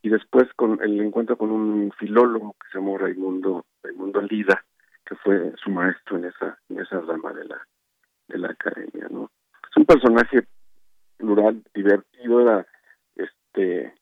y 0.00 0.10
después 0.10 0.44
con 0.54 0.80
el 0.80 1.00
encuentro 1.00 1.36
con 1.36 1.50
un 1.50 1.90
filólogo 1.98 2.54
que 2.60 2.68
se 2.70 2.78
llamó 2.78 2.96
Raimundo, 2.98 3.66
Raimundo 3.82 4.20
Lida, 4.22 4.64
que 5.04 5.16
fue 5.16 5.52
su 5.56 5.70
maestro 5.70 6.18
en 6.18 6.26
esa, 6.26 6.56
en 6.68 6.78
esa 6.78 7.00
rama 7.00 7.32
de 7.32 7.46
la, 7.46 7.66
de 8.28 8.38
la 8.38 8.50
academia, 8.50 9.08
¿no? 9.10 9.30
Es 9.68 9.76
un 9.76 9.86
personaje 9.86 10.46
plural, 11.16 11.60
divertido, 11.74 12.40
era, 12.42 12.66
este, 13.16 13.92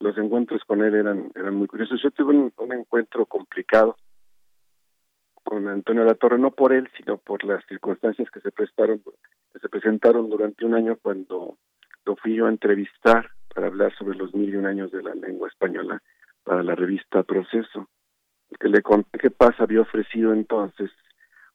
los 0.00 0.18
encuentros 0.18 0.64
con 0.64 0.82
él 0.82 0.94
eran, 0.94 1.30
eran 1.34 1.54
muy 1.54 1.68
curiosos. 1.68 2.02
Yo 2.02 2.10
tuve 2.10 2.34
un, 2.34 2.52
un 2.56 2.72
encuentro 2.72 3.24
complicado 3.26 3.96
con 5.42 5.68
Antonio 5.68 6.04
Latorre, 6.04 6.38
no 6.38 6.50
por 6.50 6.72
él, 6.72 6.88
sino 6.96 7.18
por 7.18 7.44
las 7.44 7.64
circunstancias 7.66 8.30
que 8.30 8.40
se 8.40 8.50
prestaron, 8.50 9.02
que 9.52 9.58
se 9.60 9.68
presentaron 9.68 10.30
durante 10.30 10.64
un 10.64 10.74
año 10.74 10.96
cuando 11.00 11.58
lo 12.04 12.16
fui 12.16 12.34
yo 12.34 12.46
a 12.46 12.50
entrevistar 12.50 13.30
para 13.54 13.66
hablar 13.66 13.94
sobre 13.96 14.16
los 14.16 14.34
mil 14.34 14.48
y 14.50 14.56
un 14.56 14.66
años 14.66 14.90
de 14.90 15.02
la 15.02 15.14
lengua 15.14 15.48
española 15.48 16.02
para 16.44 16.62
la 16.62 16.74
revista 16.74 17.22
Proceso. 17.22 17.88
Que 18.58 18.68
le 18.68 18.82
conté 18.82 19.18
que 19.18 19.30
Paz 19.30 19.54
había 19.58 19.80
ofrecido 19.80 20.32
entonces 20.32 20.90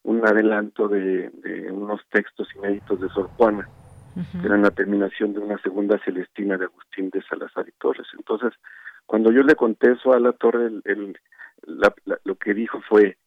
un 0.04 0.26
adelanto 0.26 0.88
de, 0.88 1.30
de 1.30 1.72
unos 1.72 2.02
textos 2.10 2.48
inéditos 2.56 3.00
de 3.02 3.10
Sor 3.10 3.28
Juana, 3.38 3.68
uh 4.16 4.20
-huh. 4.20 4.42
que 4.42 4.48
eran 4.48 4.62
la 4.62 4.72
terminación 4.72 5.34
de 5.34 5.40
una 5.40 5.58
segunda 5.60 6.00
Celestina 6.06 6.58
de 6.58 6.66
Agustín 6.66 7.10
de 7.10 7.22
Salazar 7.24 7.68
y 7.68 7.72
Torres. 7.74 8.08
Entonces, 8.18 8.54
cuando 9.06 9.32
yo 9.32 9.44
le 9.44 9.56
conté 9.56 9.92
eso 9.92 10.14
a 10.14 10.20
la 10.20 10.32
Torre, 10.34 10.68
el, 10.68 10.82
el, 10.86 11.18
la, 11.66 11.94
la, 12.06 12.18
lo 12.24 12.36
que 12.36 12.54
dijo 12.54 12.82
fue, 12.90 13.18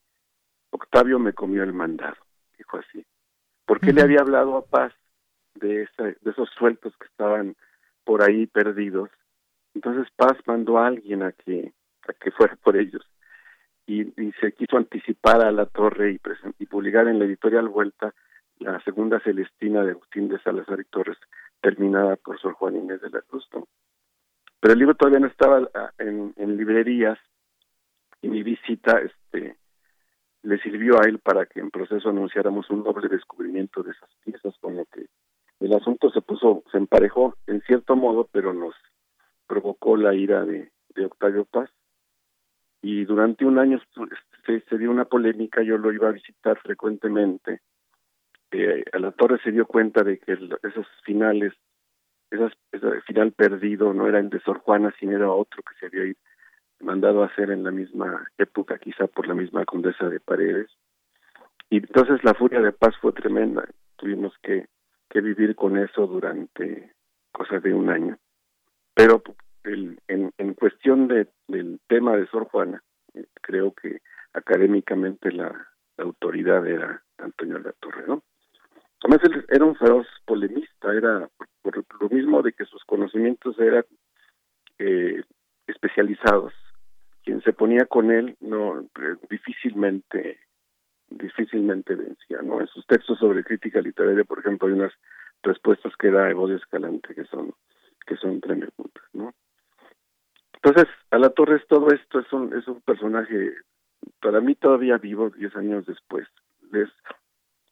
Octavio 0.71 1.19
me 1.19 1.33
comió 1.33 1.63
el 1.63 1.73
mandado, 1.73 2.17
dijo 2.57 2.79
así. 2.79 3.05
Porque 3.67 3.87
uh 3.87 3.91
-huh. 3.91 3.95
le 3.95 4.03
había 4.03 4.21
hablado 4.21 4.57
a 4.57 4.65
Paz 4.65 4.93
de, 5.55 5.83
esa, 5.83 6.05
de 6.05 6.31
esos 6.31 6.49
sueltos 6.51 6.97
que 6.97 7.07
estaban 7.07 7.57
por 8.05 8.23
ahí 8.23 8.47
perdidos. 8.47 9.11
Entonces 9.75 10.11
Paz 10.17 10.37
mandó 10.47 10.79
a 10.79 10.87
alguien 10.87 11.23
a 11.23 11.33
que, 11.33 11.73
a 12.09 12.13
que 12.13 12.31
fuera 12.31 12.57
por 12.57 12.77
ellos. 12.77 13.03
Y, 13.87 14.03
y 14.21 14.33
se 14.41 14.53
quiso 14.53 14.77
anticipar 14.77 15.45
a 15.45 15.51
la 15.51 15.67
torre 15.67 16.13
y, 16.13 16.21
y 16.59 16.67
publicar 16.67 17.09
en 17.09 17.19
la 17.19 17.25
editorial 17.25 17.69
Vuelta 17.69 18.15
la 18.59 18.79
segunda 18.83 19.21
Celestina 19.21 19.83
de 19.83 19.93
Agustín 19.93 20.29
de 20.29 20.39
Salazar 20.41 20.79
y 20.81 20.85
Torres, 20.85 21.17
terminada 21.61 22.17
por 22.17 22.39
Sor 22.39 22.53
Juan 22.55 22.77
Inés 22.77 23.01
de 23.01 23.11
la 23.11 23.23
Cruz. 23.23 23.49
¿no? 23.55 23.67
Pero 24.61 24.75
el 24.75 24.79
libro 24.79 24.95
todavía 24.95 25.19
no 25.21 25.27
estaba 25.27 25.69
en, 25.99 26.35
en 26.37 26.57
librerías 26.57 27.19
y 28.23 28.29
mi 28.29 28.43
visita 28.43 29.01
este 29.01 29.57
le 30.43 30.59
sirvió 30.59 31.01
a 31.01 31.07
él 31.07 31.19
para 31.19 31.47
que 31.47 31.61
en 31.61 31.71
proceso 31.71 32.09
anunciáramos 32.09 32.69
un 32.71 32.83
doble 32.83 33.09
descubrimiento 33.09 33.83
de 33.83 33.93
esas 33.93 34.11
piezas, 34.25 34.55
con 34.61 34.77
lo 34.77 34.85
que 34.87 35.07
el 35.61 35.75
asunto 35.75 36.11
se 36.11 36.23
puso, 36.23 36.65
se 36.73 36.79
emparejó 36.79 37.37
en 37.47 37.61
cierto 37.63 37.95
modo, 37.95 38.29
pero 38.33 38.55
nos 38.55 38.75
provocó 39.47 39.97
la 39.97 40.15
ira 40.15 40.45
de, 40.45 40.71
de 40.95 41.05
Octavio 41.05 41.45
Paz. 41.45 41.71
Y 42.83 43.05
durante 43.05 43.45
un 43.45 43.59
año 43.59 43.79
se, 44.47 44.79
dio 44.79 44.91
una 44.91 45.05
polémica, 45.05 45.63
yo 45.63 45.77
lo 45.77 45.93
iba 45.93 46.09
a 46.09 46.13
visitar 46.13 46.59
frecuentemente. 46.61 47.61
Eh, 48.53 48.85
a 48.93 48.99
la 48.99 49.13
torre 49.13 49.39
se 49.45 49.53
dio 49.53 49.67
cuenta 49.67 50.03
de 50.03 50.19
que 50.19 50.33
el, 50.33 50.57
esos 50.63 50.87
finales, 51.05 51.53
esas, 52.31 52.53
ese 52.73 53.03
final 53.03 53.33
perdido 53.33 53.93
no 53.93 54.09
era 54.09 54.19
el 54.19 54.31
de 54.31 54.41
Sor 54.41 54.61
Juana, 54.61 54.95
sino 54.99 55.15
era 55.15 55.31
otro 55.31 55.63
que 55.63 55.75
se 55.79 55.87
había 55.87 56.11
mandado 56.81 57.23
a 57.23 57.27
hacer 57.27 57.51
en 57.51 57.65
la 57.65 57.71
misma 57.71 58.27
época, 58.39 58.79
quizá 58.79 59.07
por 59.07 59.27
la 59.29 59.35
misma 59.35 59.65
condesa 59.65 60.09
de 60.09 60.21
Paredes. 60.21 60.71
Y 61.69 61.79
entonces 61.79 62.23
la 62.25 62.35
furia 62.35 62.61
de 62.61 62.73
paz 62.73 62.95
fue 63.01 63.13
tremenda. 63.13 63.65
Tuvimos 63.97 64.35
que 64.43 64.67
que 65.11 65.21
vivir 65.21 65.57
con 65.57 65.77
eso 65.77 66.07
durante 66.07 66.95
cosas 67.33 67.63
de 67.63 67.75
un 67.75 67.91
año. 67.91 68.17
Pero 68.95 69.23
el, 69.65 69.99
en, 70.07 70.55
cuestión 70.55 71.09
de, 71.09 71.27
del 71.49 71.81
tema 71.89 72.17
de 72.17 72.27
Sor 72.29 72.45
Juana, 72.45 72.83
creo 73.43 73.75
que 73.75 73.99
académicamente 74.33 75.33
la, 75.33 75.67
autoridad 75.99 76.67
era 76.67 77.03
Antonio 77.19 77.59
Latorre, 77.59 78.07
¿no? 78.07 78.23
Además, 79.03 79.21
él 79.25 79.45
era 79.51 79.67
un 79.67 79.77
feroz 79.77 80.07
polemista, 80.25 80.95
era 80.95 81.29
por, 81.61 81.85
por 81.85 82.03
lo 82.03 82.09
mismo 82.09 82.41
de 82.41 82.55
que 82.55 82.65
sus 82.65 82.83
conocimientos 82.85 83.59
eran 83.59 83.85
eh, 84.79 85.23
especializados. 85.67 86.55
Se 87.45 87.53
ponía 87.53 87.87
con 87.87 88.11
él 88.11 88.37
no 88.41 88.87
difícilmente 89.29 90.39
difícilmente 91.11 91.95
vencía, 91.95 92.41
¿no? 92.43 92.61
En 92.61 92.69
sus 92.69 92.87
textos 92.87 93.19
sobre 93.19 93.45
crítica 93.45 93.81
literaria, 93.81 94.25
por 94.25 94.39
ejemplo, 94.39 94.69
hay 94.69 94.75
unas 94.75 94.93
respuestas 95.43 95.93
que 95.97 96.11
da 96.11 96.31
Evodio 96.31 96.57
Escalante 96.57 97.15
que 97.15 97.25
son 97.25 97.53
que 98.07 98.17
son 98.17 98.41
tremendas, 98.41 98.73
¿no? 99.13 99.35
Entonces, 100.55 100.87
a 101.11 101.19
la 101.19 101.31
Torres 101.31 101.67
todo 101.69 101.89
esto 101.91 102.21
es 102.21 102.33
un 102.33 102.57
es 102.57 102.67
un 102.69 102.81
personaje 102.83 103.55
para 104.21 104.41
mí 104.41 104.55
todavía 104.55 104.99
vivo 104.99 105.31
diez 105.31 105.55
años 105.57 105.87
después. 105.87 106.29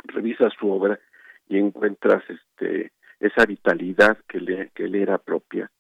Revisas 0.05 0.53
su 0.59 0.71
obra 0.71 0.99
y 1.49 1.59
encuentras 1.59 2.23
este 2.29 2.93
esa 3.21 3.47
vitalidad 3.47 4.19
que 4.29 4.41
le 4.41 4.71
que 4.71 4.89
le 4.89 5.03
era 5.03 5.19
propia. 5.19 5.71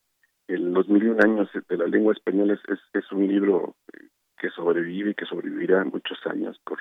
En 0.48 0.72
los 0.72 0.88
mil 0.88 1.04
y 1.04 1.08
un 1.08 1.22
años 1.22 1.48
de 1.68 1.76
la 1.76 1.86
lengua 1.86 2.14
española 2.14 2.54
es, 2.54 2.60
es, 2.68 2.80
es 2.94 3.12
un 3.12 3.28
libro 3.28 3.76
que 4.38 4.50
sobrevive 4.50 5.10
y 5.10 5.14
que 5.14 5.26
sobrevivirá 5.26 5.84
muchos 5.84 6.18
años 6.26 6.58
por 6.64 6.78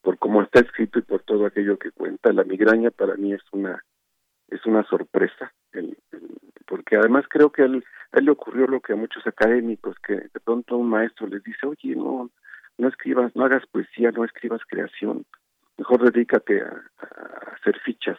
por 0.00 0.16
cómo 0.18 0.42
está 0.42 0.60
escrito 0.60 0.98
y 0.98 1.02
por 1.02 1.22
todo 1.22 1.44
aquello 1.44 1.76
que 1.76 1.90
cuenta. 1.90 2.32
La 2.32 2.44
migraña 2.44 2.90
para 2.90 3.16
mí 3.16 3.32
es 3.32 3.42
una 3.52 3.84
es 4.48 4.64
una 4.64 4.82
sorpresa, 4.84 5.52
el, 5.72 5.98
el, 6.12 6.28
porque 6.66 6.96
además 6.96 7.26
creo 7.28 7.50
que 7.50 7.62
a 7.62 7.66
él, 7.66 7.84
le 8.12 8.30
ocurrió 8.30 8.66
lo 8.66 8.80
que 8.80 8.94
a 8.94 8.96
muchos 8.96 9.26
académicos, 9.26 9.96
que 9.98 10.14
de 10.14 10.40
pronto 10.42 10.78
un 10.78 10.88
maestro 10.88 11.26
les 11.26 11.42
dice, 11.42 11.66
oye, 11.66 11.94
no, 11.94 12.30
no 12.78 12.88
escribas, 12.88 13.36
no 13.36 13.44
hagas 13.44 13.66
poesía, 13.66 14.10
no 14.10 14.24
escribas 14.24 14.62
creación, 14.66 15.26
mejor 15.76 16.10
dedícate 16.10 16.62
a 16.62 16.82
hacer 17.54 17.78
fichas. 17.80 18.18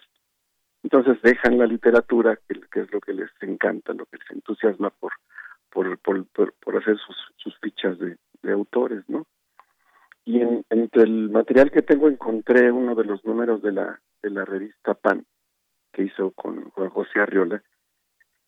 Entonces 0.84 1.22
dejan 1.22 1.58
la 1.58 1.66
literatura, 1.66 2.38
que, 2.48 2.80
es 2.80 2.92
lo 2.92 3.02
que 3.02 3.14
les 3.14 3.30
encanta, 3.42 3.94
lo 3.94 4.06
que 4.06 4.18
les 4.18 4.32
entusiasma 4.32 4.92
por, 4.92 5.12
por, 5.70 5.98
por, 6.00 6.54
por, 6.54 6.78
hacer 6.78 6.98
sus, 6.98 7.18
sus 7.38 7.58
fichas 7.60 7.98
de, 8.00 8.18
autores, 8.52 9.04
¿no? 9.08 9.28
y 10.26 10.42
en, 10.42 10.64
entre 10.70 11.04
el 11.04 11.30
material 11.30 11.72
que 11.72 11.82
tengo 11.82 12.08
encontré 12.08 12.72
uno 12.72 12.96
de 12.96 13.04
los 13.04 13.24
números 13.26 13.62
de 13.62 13.72
la 13.72 14.00
de 14.22 14.30
la 14.30 14.46
revista 14.46 14.94
Pan 14.94 15.26
que 15.92 16.04
hizo 16.04 16.32
con 16.32 16.70
Juan 16.72 16.90
José 16.90 17.20
Arriola 17.20 17.64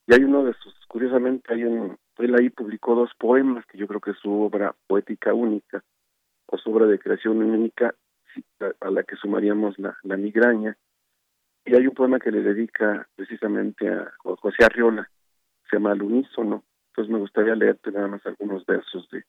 y 0.06 0.14
hay 0.14 0.24
uno 0.24 0.44
de 0.44 0.54
sus 0.54 0.74
curiosamente 0.86 1.52
hay 1.52 1.64
un 1.64 1.96
él 2.18 2.34
ahí 2.34 2.50
publicó 2.50 2.94
dos 2.94 3.10
poemas 3.18 3.66
que 3.66 3.78
yo 3.78 3.86
creo 3.86 4.00
que 4.00 4.12
es 4.12 4.18
su 4.18 4.42
obra 4.42 4.74
poética 4.86 5.34
única 5.34 5.82
o 6.46 6.58
su 6.58 6.72
obra 6.72 6.86
de 6.86 6.98
creación 6.98 7.38
única 7.38 7.94
a 8.80 8.90
la 8.90 9.02
que 9.02 9.16
sumaríamos 9.16 9.76
la 9.78 10.16
migraña 10.16 10.76
y 11.64 11.74
hay 11.74 11.86
un 11.86 11.94
poema 11.94 12.18
que 12.18 12.30
le 12.30 12.42
dedica 12.42 13.06
precisamente 13.14 13.88
a 13.88 14.12
José 14.18 14.64
Arriola 14.64 15.08
se 15.68 15.76
llama 15.76 15.92
Al 15.92 16.02
unísono 16.02 16.64
entonces 16.88 17.12
me 17.12 17.20
gustaría 17.20 17.54
leerte 17.54 17.90
nada 17.90 18.08
más 18.08 18.26
algunos 18.26 18.66
versos 18.66 19.08
de, 19.10 19.24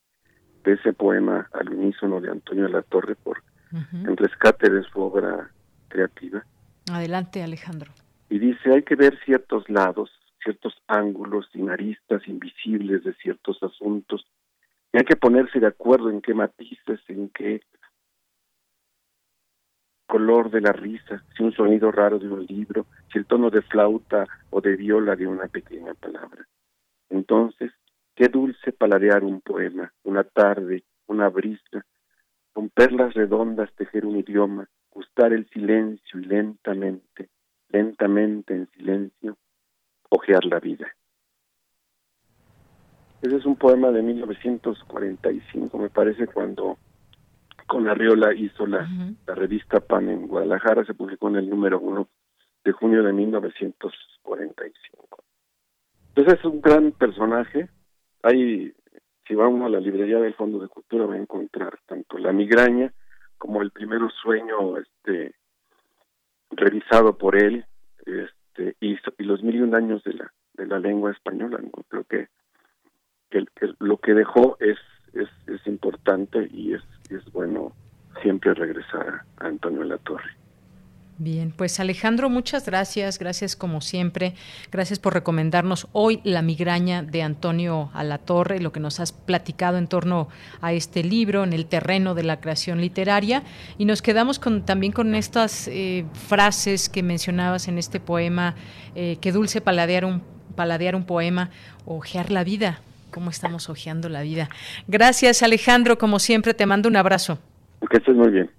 de 0.63 0.73
ese 0.73 0.93
poema 0.93 1.49
Al 1.53 1.69
unísono 1.69 2.19
de 2.19 2.29
Antonio 2.29 2.65
de 2.65 2.71
la 2.71 2.81
Torre 2.81 3.15
por 3.15 3.41
en 3.73 4.17
rescate 4.17 4.69
de 4.69 4.83
su 4.83 4.99
obra 4.99 5.49
creativa. 5.87 6.45
Adelante, 6.91 7.41
Alejandro. 7.41 7.91
Y 8.29 8.39
dice, 8.39 8.73
hay 8.73 8.83
que 8.83 8.95
ver 8.95 9.17
ciertos 9.25 9.67
lados, 9.69 10.11
ciertos 10.43 10.73
ángulos 10.87 11.47
sin 11.51 11.69
aristas 11.69 12.21
invisibles 12.27 13.03
de 13.03 13.13
ciertos 13.15 13.61
asuntos, 13.63 14.25
y 14.91 14.97
hay 14.97 15.05
que 15.05 15.15
ponerse 15.15 15.59
de 15.59 15.67
acuerdo 15.67 16.09
en 16.09 16.21
qué 16.21 16.33
matices, 16.33 16.99
en 17.07 17.29
qué 17.29 17.61
color 20.13 20.51
de 20.51 20.61
la 20.61 20.71
risa, 20.71 21.23
si 21.35 21.41
un 21.41 21.53
sonido 21.53 21.91
raro 21.91 22.19
de 22.19 22.29
un 22.29 22.45
libro, 22.45 22.85
si 23.11 23.17
el 23.17 23.25
tono 23.25 23.49
de 23.49 23.63
flauta 23.63 24.27
o 24.51 24.61
de 24.61 24.75
viola 24.75 25.15
de 25.15 25.25
una 25.25 25.47
pequeña 25.47 25.95
palabra. 25.95 26.47
Entonces, 27.09 27.71
qué 28.13 28.27
dulce 28.27 28.73
paladear 28.73 29.23
un 29.23 29.41
poema, 29.41 29.91
una 30.03 30.23
tarde, 30.23 30.83
una 31.07 31.29
brisa, 31.29 31.83
con 32.53 32.69
perlas 32.69 33.15
redondas 33.15 33.73
tejer 33.73 34.05
un 34.05 34.17
idioma, 34.17 34.69
gustar 34.91 35.33
el 35.33 35.49
silencio 35.49 36.19
y 36.19 36.25
lentamente, 36.25 37.29
lentamente 37.69 38.53
en 38.53 38.69
silencio, 38.69 39.35
ojear 40.09 40.45
la 40.45 40.59
vida. 40.59 40.93
Ese 43.23 43.37
es 43.37 43.45
un 43.47 43.55
poema 43.55 43.89
de 43.89 44.03
1945, 44.03 45.75
me 45.79 45.89
parece, 45.89 46.27
cuando 46.27 46.77
con 47.67 47.87
Arriola 47.87 48.33
hizo 48.33 48.65
la, 48.65 48.87
la 49.25 49.35
revista 49.35 49.79
Pan 49.79 50.09
en 50.09 50.27
Guadalajara, 50.27 50.85
se 50.85 50.93
publicó 50.93 51.29
en 51.29 51.37
el 51.37 51.49
número 51.49 51.79
uno 51.79 52.09
de 52.63 52.71
junio 52.71 53.03
de 53.03 53.13
1945. 53.13 55.23
Entonces 56.09 56.39
es 56.39 56.45
un 56.45 56.61
gran 56.61 56.91
personaje. 56.91 57.69
Hay 58.21 58.73
si 59.27 59.35
va 59.35 59.47
uno 59.47 59.65
a 59.65 59.69
la 59.69 59.79
librería 59.79 60.19
del 60.19 60.33
Fondo 60.33 60.59
de 60.59 60.67
Cultura 60.67 61.05
va 61.05 61.15
a 61.15 61.17
encontrar 61.17 61.79
tanto 61.85 62.17
la 62.17 62.33
migraña 62.33 62.93
como 63.37 63.61
el 63.61 63.71
primero 63.71 64.09
sueño 64.09 64.77
este 64.77 65.35
revisado 66.51 67.17
por 67.17 67.35
él 67.35 67.65
este 68.05 68.75
y, 68.79 68.97
y 69.17 69.23
los 69.23 69.43
mil 69.43 69.55
y 69.55 69.61
un 69.61 69.75
años 69.75 70.03
de 70.03 70.13
la 70.13 70.33
de 70.53 70.67
la 70.67 70.79
lengua 70.79 71.11
española 71.11 71.59
¿no? 71.61 71.71
creo 71.87 72.03
que, 72.03 72.27
que, 73.29 73.45
que, 73.55 73.73
lo 73.79 73.97
que 73.97 74.13
dejó 74.13 74.57
es 74.59 74.77
es, 75.13 75.29
es 75.47 75.65
importante 75.67 76.49
y 76.51 76.73
es, 76.73 76.81
es 77.09 77.23
bueno 77.31 77.73
siempre 78.21 78.53
regresar 78.53 79.25
a, 79.37 79.45
Antonio 79.45 79.81
de 79.81 79.87
la 79.87 79.97
Torre. 79.97 80.31
Bien, 81.19 81.53
pues 81.55 81.79
Alejandro, 81.79 82.27
muchas 82.27 82.65
gracias, 82.65 83.19
gracias 83.19 83.55
como 83.55 83.81
siempre, 83.81 84.33
gracias 84.71 84.97
por 84.97 85.13
recomendarnos 85.13 85.87
hoy 85.91 86.19
La 86.23 86.41
migraña 86.41 87.03
de 87.03 87.21
Antonio 87.21 87.91
Alatorre, 87.93 88.59
lo 88.59 88.71
que 88.71 88.79
nos 88.79 88.99
has 88.99 89.11
platicado 89.11 89.77
en 89.77 89.87
torno 89.87 90.27
a 90.59 90.73
este 90.73 91.03
libro, 91.03 91.43
en 91.43 91.53
el 91.53 91.67
terreno 91.67 92.15
de 92.15 92.23
la 92.23 92.41
creación 92.41 92.81
literaria, 92.81 93.43
y 93.77 93.85
nos 93.85 94.01
quedamos 94.01 94.39
con, 94.39 94.65
también 94.65 94.91
con 94.91 95.13
estas 95.13 95.67
eh, 95.67 96.05
frases 96.13 96.89
que 96.89 97.03
mencionabas 97.03 97.67
en 97.67 97.77
este 97.77 97.99
poema, 97.99 98.55
eh, 98.95 99.17
que 99.21 99.31
dulce 99.31 99.61
paladear 99.61 100.05
un, 100.05 100.23
paladear 100.55 100.95
un 100.95 101.05
poema, 101.05 101.51
ojear 101.85 102.31
la 102.31 102.43
vida, 102.43 102.81
cómo 103.13 103.29
estamos 103.29 103.69
ojeando 103.69 104.09
la 104.09 104.21
vida. 104.21 104.49
Gracias 104.87 105.43
Alejandro, 105.43 105.97
como 105.97 106.19
siempre, 106.19 106.53
te 106.53 106.65
mando 106.65 106.89
un 106.89 106.97
abrazo. 106.97 107.39
Que 107.89 107.97
estés 107.97 108.15
muy 108.15 108.29
bien. 108.31 108.49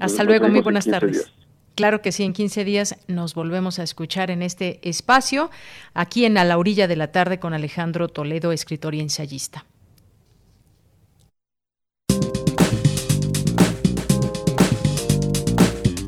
Hasta 0.00 0.22
Nos 0.24 0.26
luego, 0.28 0.48
muy 0.48 0.60
buenas 0.60 0.84
15 0.84 0.98
tardes. 1.00 1.16
días. 1.16 1.32
Claro 1.74 2.02
que 2.02 2.10
sí, 2.10 2.24
en 2.24 2.32
15 2.32 2.64
días 2.64 2.96
nos 3.06 3.34
volvemos 3.34 3.78
a 3.78 3.84
escuchar 3.84 4.32
en 4.32 4.42
este 4.42 4.80
espacio, 4.82 5.50
aquí 5.94 6.24
en 6.24 6.36
A 6.36 6.44
la 6.44 6.58
Orilla 6.58 6.88
de 6.88 6.96
la 6.96 7.12
Tarde 7.12 7.38
con 7.38 7.54
Alejandro 7.54 8.08
Toledo, 8.08 8.50
escritor 8.50 8.96
y 8.96 9.00
ensayista. 9.00 9.64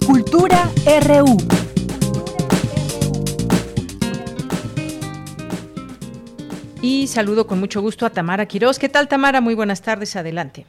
Cultura 0.06 0.70
RU. 1.06 1.59
Y 6.82 7.08
saludo 7.08 7.46
con 7.46 7.60
mucho 7.60 7.82
gusto 7.82 8.06
a 8.06 8.10
Tamara 8.10 8.46
Quiroz. 8.46 8.78
¿Qué 8.78 8.88
tal, 8.88 9.06
Tamara? 9.06 9.42
Muy 9.42 9.54
buenas 9.54 9.82
tardes, 9.82 10.16
adelante. 10.16 10.64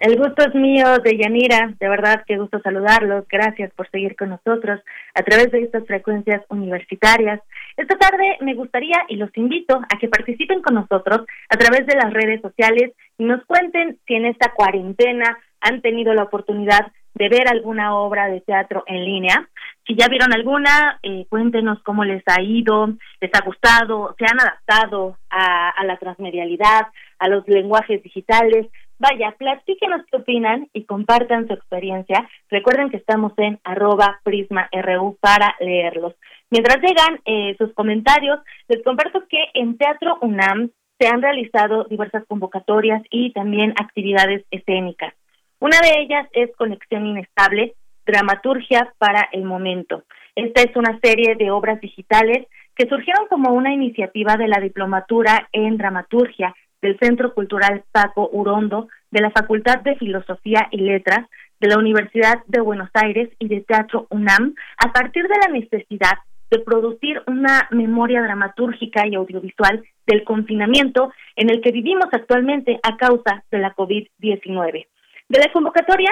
El 0.00 0.18
gusto 0.18 0.44
es 0.44 0.54
mío 0.54 0.98
de 0.98 1.16
Yanira, 1.16 1.72
de 1.78 1.88
verdad 1.88 2.24
que 2.26 2.36
gusto 2.36 2.60
saludarlos, 2.60 3.26
gracias 3.28 3.72
por 3.74 3.88
seguir 3.90 4.16
con 4.16 4.30
nosotros 4.30 4.80
a 5.14 5.22
través 5.22 5.52
de 5.52 5.62
estas 5.62 5.86
frecuencias 5.86 6.42
universitarias. 6.48 7.40
Esta 7.76 7.96
tarde 7.96 8.36
me 8.40 8.54
gustaría 8.54 8.96
y 9.08 9.16
los 9.16 9.30
invito 9.36 9.76
a 9.76 9.98
que 9.98 10.08
participen 10.08 10.60
con 10.60 10.74
nosotros 10.74 11.22
a 11.48 11.56
través 11.56 11.86
de 11.86 11.94
las 11.94 12.12
redes 12.12 12.42
sociales 12.42 12.92
y 13.16 13.24
nos 13.24 13.42
cuenten 13.46 13.98
si 14.06 14.14
en 14.14 14.26
esta 14.26 14.52
cuarentena 14.52 15.38
han 15.60 15.80
tenido 15.80 16.12
la 16.12 16.24
oportunidad 16.24 16.92
de 17.14 17.28
ver 17.28 17.48
alguna 17.48 17.96
obra 17.96 18.26
de 18.26 18.40
teatro 18.40 18.82
en 18.86 19.04
línea. 19.04 19.48
Si 19.86 19.94
ya 19.96 20.08
vieron 20.08 20.32
alguna, 20.32 20.98
eh, 21.02 21.26
cuéntenos 21.28 21.82
cómo 21.82 22.04
les 22.04 22.22
ha 22.26 22.40
ido, 22.40 22.88
les 23.20 23.30
ha 23.34 23.44
gustado, 23.44 24.14
se 24.18 24.24
han 24.24 24.40
adaptado 24.40 25.18
a, 25.28 25.84
la 25.84 25.98
transmedialidad, 25.98 26.86
a 27.18 27.28
los 27.28 27.46
lenguajes 27.46 28.02
digitales. 28.02 28.66
Vaya, 28.98 29.34
platíquenos 29.36 30.06
qué 30.10 30.16
opinan 30.16 30.68
y 30.72 30.84
compartan 30.84 31.46
su 31.46 31.52
experiencia. 31.52 32.26
Recuerden 32.48 32.88
que 32.88 32.96
estamos 32.96 33.32
en 33.36 33.60
arroba 33.62 34.20
prisma.ru 34.22 35.18
para 35.20 35.54
leerlos. 35.60 36.14
Mientras 36.50 36.78
llegan 36.78 37.20
eh, 37.26 37.54
sus 37.58 37.74
comentarios, 37.74 38.40
les 38.68 38.82
comparto 38.82 39.24
que 39.28 39.50
en 39.52 39.76
Teatro 39.76 40.16
UNAM 40.22 40.70
se 40.98 41.08
han 41.08 41.20
realizado 41.20 41.84
diversas 41.84 42.24
convocatorias 42.26 43.02
y 43.10 43.32
también 43.32 43.74
actividades 43.78 44.46
escénicas. 44.50 45.12
Una 45.58 45.78
de 45.80 46.00
ellas 46.00 46.26
es 46.32 46.54
Conexión 46.56 47.06
Inestable, 47.06 47.74
Dramaturgia 48.06 48.92
para 48.98 49.28
el 49.32 49.44
Momento. 49.44 50.04
Esta 50.34 50.62
es 50.62 50.74
una 50.76 50.98
serie 51.02 51.36
de 51.36 51.50
obras 51.50 51.80
digitales 51.80 52.46
que 52.76 52.88
surgieron 52.88 53.26
como 53.28 53.52
una 53.52 53.72
iniciativa 53.72 54.36
de 54.36 54.48
la 54.48 54.60
Diplomatura 54.60 55.48
en 55.52 55.76
Dramaturgia 55.76 56.54
del 56.82 56.98
Centro 56.98 57.32
Cultural 57.32 57.84
Paco 57.92 58.28
Urondo, 58.32 58.88
de 59.10 59.20
la 59.20 59.30
Facultad 59.30 59.80
de 59.80 59.96
Filosofía 59.96 60.68
y 60.70 60.78
Letras, 60.78 61.26
de 61.60 61.68
la 61.68 61.78
Universidad 61.78 62.44
de 62.46 62.60
Buenos 62.60 62.90
Aires 62.92 63.30
y 63.38 63.48
de 63.48 63.62
Teatro 63.62 64.06
UNAM, 64.10 64.54
a 64.76 64.92
partir 64.92 65.22
de 65.26 65.36
la 65.46 65.48
necesidad 65.48 66.18
de 66.50 66.58
producir 66.58 67.22
una 67.26 67.68
memoria 67.70 68.22
dramatúrgica 68.22 69.06
y 69.06 69.14
audiovisual 69.14 69.82
del 70.06 70.24
confinamiento 70.24 71.12
en 71.36 71.50
el 71.50 71.62
que 71.62 71.72
vivimos 71.72 72.08
actualmente 72.12 72.78
a 72.82 72.96
causa 72.96 73.44
de 73.50 73.58
la 73.58 73.74
COVID-19. 73.74 74.86
De 75.28 75.38
la 75.38 75.50
convocatoria 75.52 76.10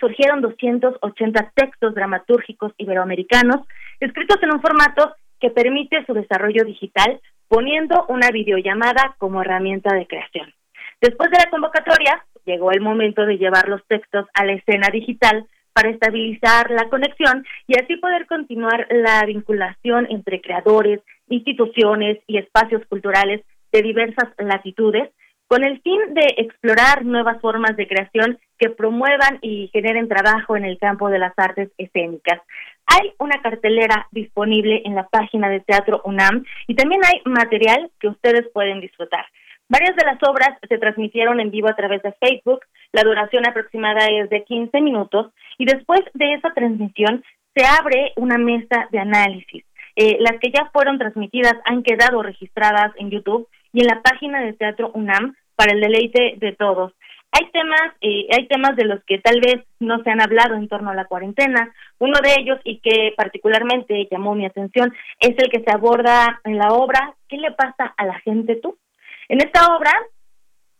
surgieron 0.00 0.40
280 0.40 1.52
textos 1.54 1.94
dramatúrgicos 1.94 2.72
iberoamericanos 2.78 3.66
escritos 4.00 4.42
en 4.42 4.54
un 4.54 4.60
formato 4.60 5.14
que 5.38 5.50
permite 5.50 6.04
su 6.06 6.14
desarrollo 6.14 6.64
digital 6.64 7.20
poniendo 7.48 8.06
una 8.08 8.30
videollamada 8.30 9.14
como 9.18 9.42
herramienta 9.42 9.94
de 9.94 10.06
creación. 10.06 10.52
Después 11.00 11.30
de 11.30 11.38
la 11.38 11.50
convocatoria, 11.50 12.24
llegó 12.44 12.72
el 12.72 12.80
momento 12.80 13.24
de 13.26 13.38
llevar 13.38 13.68
los 13.68 13.84
textos 13.86 14.26
a 14.34 14.44
la 14.44 14.52
escena 14.52 14.88
digital 14.92 15.46
para 15.72 15.90
estabilizar 15.90 16.70
la 16.70 16.88
conexión 16.88 17.44
y 17.66 17.78
así 17.78 17.96
poder 17.96 18.26
continuar 18.26 18.86
la 18.90 19.24
vinculación 19.24 20.06
entre 20.10 20.40
creadores, 20.40 21.00
instituciones 21.28 22.18
y 22.26 22.38
espacios 22.38 22.82
culturales 22.86 23.42
de 23.72 23.82
diversas 23.82 24.28
latitudes 24.38 25.10
con 25.50 25.64
el 25.64 25.80
fin 25.80 25.98
de 26.14 26.34
explorar 26.36 27.04
nuevas 27.04 27.40
formas 27.40 27.76
de 27.76 27.88
creación 27.88 28.38
que 28.56 28.70
promuevan 28.70 29.40
y 29.42 29.68
generen 29.72 30.08
trabajo 30.08 30.56
en 30.56 30.64
el 30.64 30.78
campo 30.78 31.10
de 31.10 31.18
las 31.18 31.36
artes 31.36 31.72
escénicas. 31.76 32.40
Hay 32.86 33.14
una 33.18 33.42
cartelera 33.42 34.06
disponible 34.12 34.82
en 34.84 34.94
la 34.94 35.08
página 35.08 35.48
de 35.48 35.58
Teatro 35.58 36.02
UNAM 36.04 36.44
y 36.68 36.76
también 36.76 37.00
hay 37.04 37.20
material 37.24 37.90
que 37.98 38.06
ustedes 38.06 38.46
pueden 38.54 38.80
disfrutar. 38.80 39.26
Varias 39.68 39.96
de 39.96 40.04
las 40.04 40.22
obras 40.22 40.56
se 40.68 40.78
transmitieron 40.78 41.40
en 41.40 41.50
vivo 41.50 41.68
a 41.68 41.74
través 41.74 42.00
de 42.04 42.12
Facebook, 42.12 42.60
la 42.92 43.02
duración 43.02 43.44
aproximada 43.44 44.06
es 44.06 44.30
de 44.30 44.44
15 44.44 44.80
minutos 44.80 45.32
y 45.58 45.64
después 45.64 46.02
de 46.14 46.34
esa 46.34 46.54
transmisión 46.54 47.24
se 47.56 47.64
abre 47.66 48.12
una 48.14 48.38
mesa 48.38 48.86
de 48.92 49.00
análisis. 49.00 49.64
Eh, 49.96 50.16
las 50.20 50.38
que 50.38 50.52
ya 50.52 50.70
fueron 50.72 50.98
transmitidas 50.98 51.56
han 51.64 51.82
quedado 51.82 52.22
registradas 52.22 52.92
en 52.98 53.10
YouTube 53.10 53.48
y 53.72 53.80
en 53.80 53.88
la 53.88 54.00
página 54.02 54.40
de 54.42 54.52
Teatro 54.52 54.92
UNAM 54.94 55.34
para 55.60 55.74
el 55.74 55.80
deleite 55.82 56.36
de 56.38 56.52
todos. 56.52 56.94
hay 57.32 57.50
temas, 57.50 57.92
eh, 58.00 58.26
hay 58.32 58.48
temas 58.48 58.76
de 58.76 58.86
los 58.86 59.04
que 59.04 59.18
tal 59.18 59.42
vez 59.42 59.62
no 59.78 60.02
se 60.02 60.08
han 60.10 60.22
hablado 60.22 60.54
en 60.54 60.68
torno 60.68 60.90
a 60.90 60.94
la 60.94 61.04
cuarentena. 61.04 61.70
Uno 61.98 62.16
de 62.22 62.34
ellos 62.40 62.58
y 62.64 62.78
que 62.78 63.12
particularmente 63.14 64.08
llamó 64.10 64.34
mi 64.34 64.46
atención 64.46 64.90
es 65.18 65.34
el 65.36 65.50
que 65.50 65.60
se 65.60 65.70
aborda 65.70 66.40
en 66.44 66.56
la 66.56 66.72
obra 66.72 67.14
¿Qué 67.28 67.36
le 67.36 67.52
pasa 67.52 67.92
a 67.94 68.06
la 68.06 68.18
gente 68.20 68.56
tú? 68.56 68.78
En 69.28 69.38
esta 69.38 69.76
obra, 69.76 69.92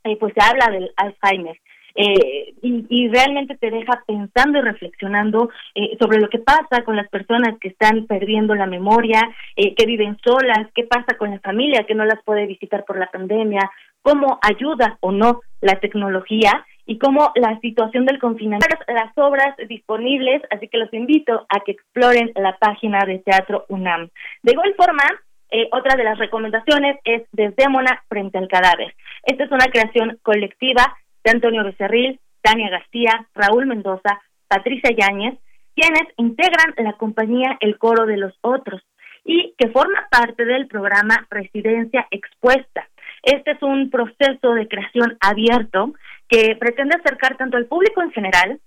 eh, 0.04 0.16
pues 0.16 0.32
se 0.34 0.42
habla 0.42 0.70
del 0.70 0.90
Alzheimer. 0.96 1.60
Eh, 1.94 2.54
y, 2.62 3.08
realmente 3.08 3.56
te 3.56 3.70
deja 3.70 4.02
pensando 4.06 4.58
y 4.58 4.62
reflexionando 4.62 5.50
eh, 5.74 5.96
sobre 5.98 6.20
lo 6.20 6.28
que 6.28 6.38
pasa 6.38 6.84
con 6.84 6.96
las 6.96 7.08
personas 7.08 7.58
que 7.60 7.68
están 7.68 8.06
perdiendo 8.06 8.54
la 8.54 8.66
memoria, 8.66 9.20
eh, 9.56 9.74
que 9.74 9.86
viven 9.86 10.16
solas, 10.24 10.68
qué 10.74 10.84
pasa 10.84 11.16
con 11.18 11.30
la 11.30 11.40
familia 11.40 11.84
que 11.84 11.94
no 11.94 12.04
las 12.04 12.22
puede 12.24 12.46
visitar 12.46 12.84
por 12.84 12.98
la 12.98 13.10
pandemia, 13.10 13.70
cómo 14.02 14.38
ayuda 14.42 14.98
o 15.00 15.12
no 15.12 15.40
la 15.60 15.80
tecnología 15.80 16.64
y 16.86 16.98
cómo 16.98 17.32
la 17.34 17.58
situación 17.60 18.06
del 18.06 18.18
confinamiento. 18.18 18.66
Las 18.88 19.16
obras 19.16 19.56
disponibles, 19.68 20.42
así 20.50 20.68
que 20.68 20.78
los 20.78 20.92
invito 20.92 21.46
a 21.48 21.60
que 21.60 21.72
exploren 21.72 22.32
la 22.34 22.56
página 22.58 23.04
de 23.06 23.18
Teatro 23.18 23.64
UNAM. 23.68 24.08
De 24.42 24.52
igual 24.52 24.74
forma, 24.76 25.04
eh, 25.50 25.68
otra 25.72 25.96
de 25.96 26.04
las 26.04 26.18
recomendaciones 26.18 26.98
es 27.04 27.22
Desdémona 27.32 28.02
frente 28.08 28.38
al 28.38 28.48
cadáver. 28.48 28.94
Esta 29.24 29.44
es 29.44 29.50
una 29.50 29.66
creación 29.66 30.18
colectiva 30.22 30.96
de 31.24 31.30
Antonio 31.30 31.64
Becerril, 31.64 32.20
Tania 32.42 32.70
García, 32.70 33.26
Raúl 33.34 33.66
Mendoza, 33.66 34.20
Patricia 34.48 34.90
Yáñez, 34.90 35.38
quienes 35.74 36.02
integran 36.16 36.74
la 36.78 36.94
compañía 36.94 37.56
El 37.60 37.78
Coro 37.78 38.06
de 38.06 38.16
los 38.16 38.34
Otros 38.40 38.82
y 39.24 39.54
que 39.58 39.68
forma 39.68 40.08
parte 40.10 40.44
del 40.44 40.66
programa 40.66 41.26
Residencia 41.30 42.06
Expuesta. 42.10 42.88
Este 43.22 43.52
es 43.52 43.62
un 43.62 43.90
proceso 43.90 44.54
de 44.54 44.66
creación 44.66 45.16
abierto 45.20 45.92
que 46.28 46.56
pretende 46.56 46.96
acercar 46.96 47.36
tanto 47.36 47.56
al 47.56 47.66
público 47.66 48.02
en 48.02 48.12
general 48.12 48.60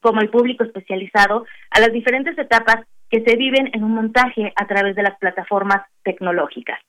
como 0.00 0.20
al 0.20 0.28
público 0.28 0.64
especializado 0.64 1.46
a 1.70 1.80
las 1.80 1.92
diferentes 1.92 2.36
etapas 2.38 2.86
que 3.10 3.22
se 3.22 3.36
viven 3.36 3.70
en 3.72 3.84
un 3.84 3.94
montaje 3.94 4.52
a 4.56 4.66
través 4.66 4.96
de 4.96 5.02
las 5.02 5.18
plataformas 5.18 5.82
tecnológicas. 6.02 6.80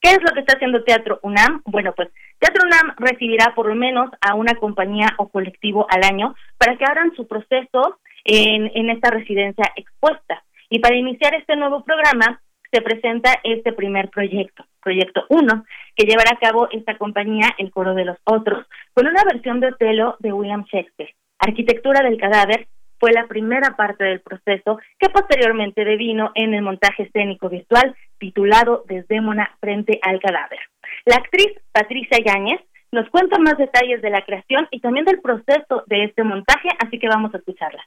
¿Qué 0.00 0.10
es 0.10 0.22
lo 0.22 0.32
que 0.32 0.40
está 0.40 0.54
haciendo 0.54 0.84
Teatro 0.84 1.20
UNAM? 1.22 1.62
Bueno, 1.64 1.92
pues 1.94 2.08
Teatro 2.38 2.64
UNAM 2.66 2.94
recibirá 2.98 3.54
por 3.54 3.66
lo 3.66 3.74
menos 3.74 4.10
a 4.20 4.34
una 4.34 4.54
compañía 4.54 5.14
o 5.18 5.28
colectivo 5.28 5.86
al 5.90 6.04
año 6.04 6.34
para 6.58 6.76
que 6.76 6.84
hagan 6.84 7.14
su 7.14 7.26
proceso 7.26 7.98
en, 8.24 8.70
en 8.74 8.90
esta 8.90 9.10
residencia 9.10 9.72
expuesta. 9.76 10.42
Y 10.68 10.80
para 10.80 10.96
iniciar 10.96 11.34
este 11.34 11.56
nuevo 11.56 11.84
programa 11.84 12.40
se 12.72 12.82
presenta 12.82 13.38
este 13.44 13.72
primer 13.72 14.10
proyecto, 14.10 14.64
Proyecto 14.82 15.24
1, 15.28 15.64
que 15.94 16.04
llevará 16.04 16.32
a 16.32 16.38
cabo 16.38 16.68
esta 16.70 16.98
compañía, 16.98 17.54
El 17.58 17.70
Coro 17.70 17.94
de 17.94 18.04
los 18.04 18.18
Otros, 18.24 18.66
con 18.92 19.06
una 19.06 19.22
versión 19.24 19.60
de 19.60 19.68
Otelo 19.68 20.16
de 20.18 20.32
William 20.32 20.64
Shakespeare. 20.64 21.14
Arquitectura 21.38 22.02
del 22.02 22.18
Cadáver 22.18 22.66
fue 22.98 23.12
la 23.12 23.26
primera 23.26 23.76
parte 23.76 24.04
del 24.04 24.20
proceso 24.20 24.78
que 24.98 25.08
posteriormente 25.08 25.84
devino 25.84 26.30
en 26.34 26.54
el 26.54 26.62
montaje 26.62 27.04
escénico 27.04 27.48
virtual 27.48 27.94
titulado 28.18 28.84
Desdémona 28.88 29.56
frente 29.60 29.98
al 30.02 30.20
cadáver. 30.20 30.60
La 31.04 31.16
actriz 31.16 31.52
Patricia 31.72 32.18
Yáñez 32.24 32.60
nos 32.92 33.08
cuenta 33.10 33.38
más 33.38 33.58
detalles 33.58 34.00
de 34.02 34.10
la 34.10 34.22
creación 34.22 34.68
y 34.70 34.80
también 34.80 35.04
del 35.04 35.20
proceso 35.20 35.84
de 35.86 36.04
este 36.04 36.24
montaje, 36.24 36.68
así 36.84 36.98
que 36.98 37.08
vamos 37.08 37.34
a 37.34 37.38
escucharla. 37.38 37.82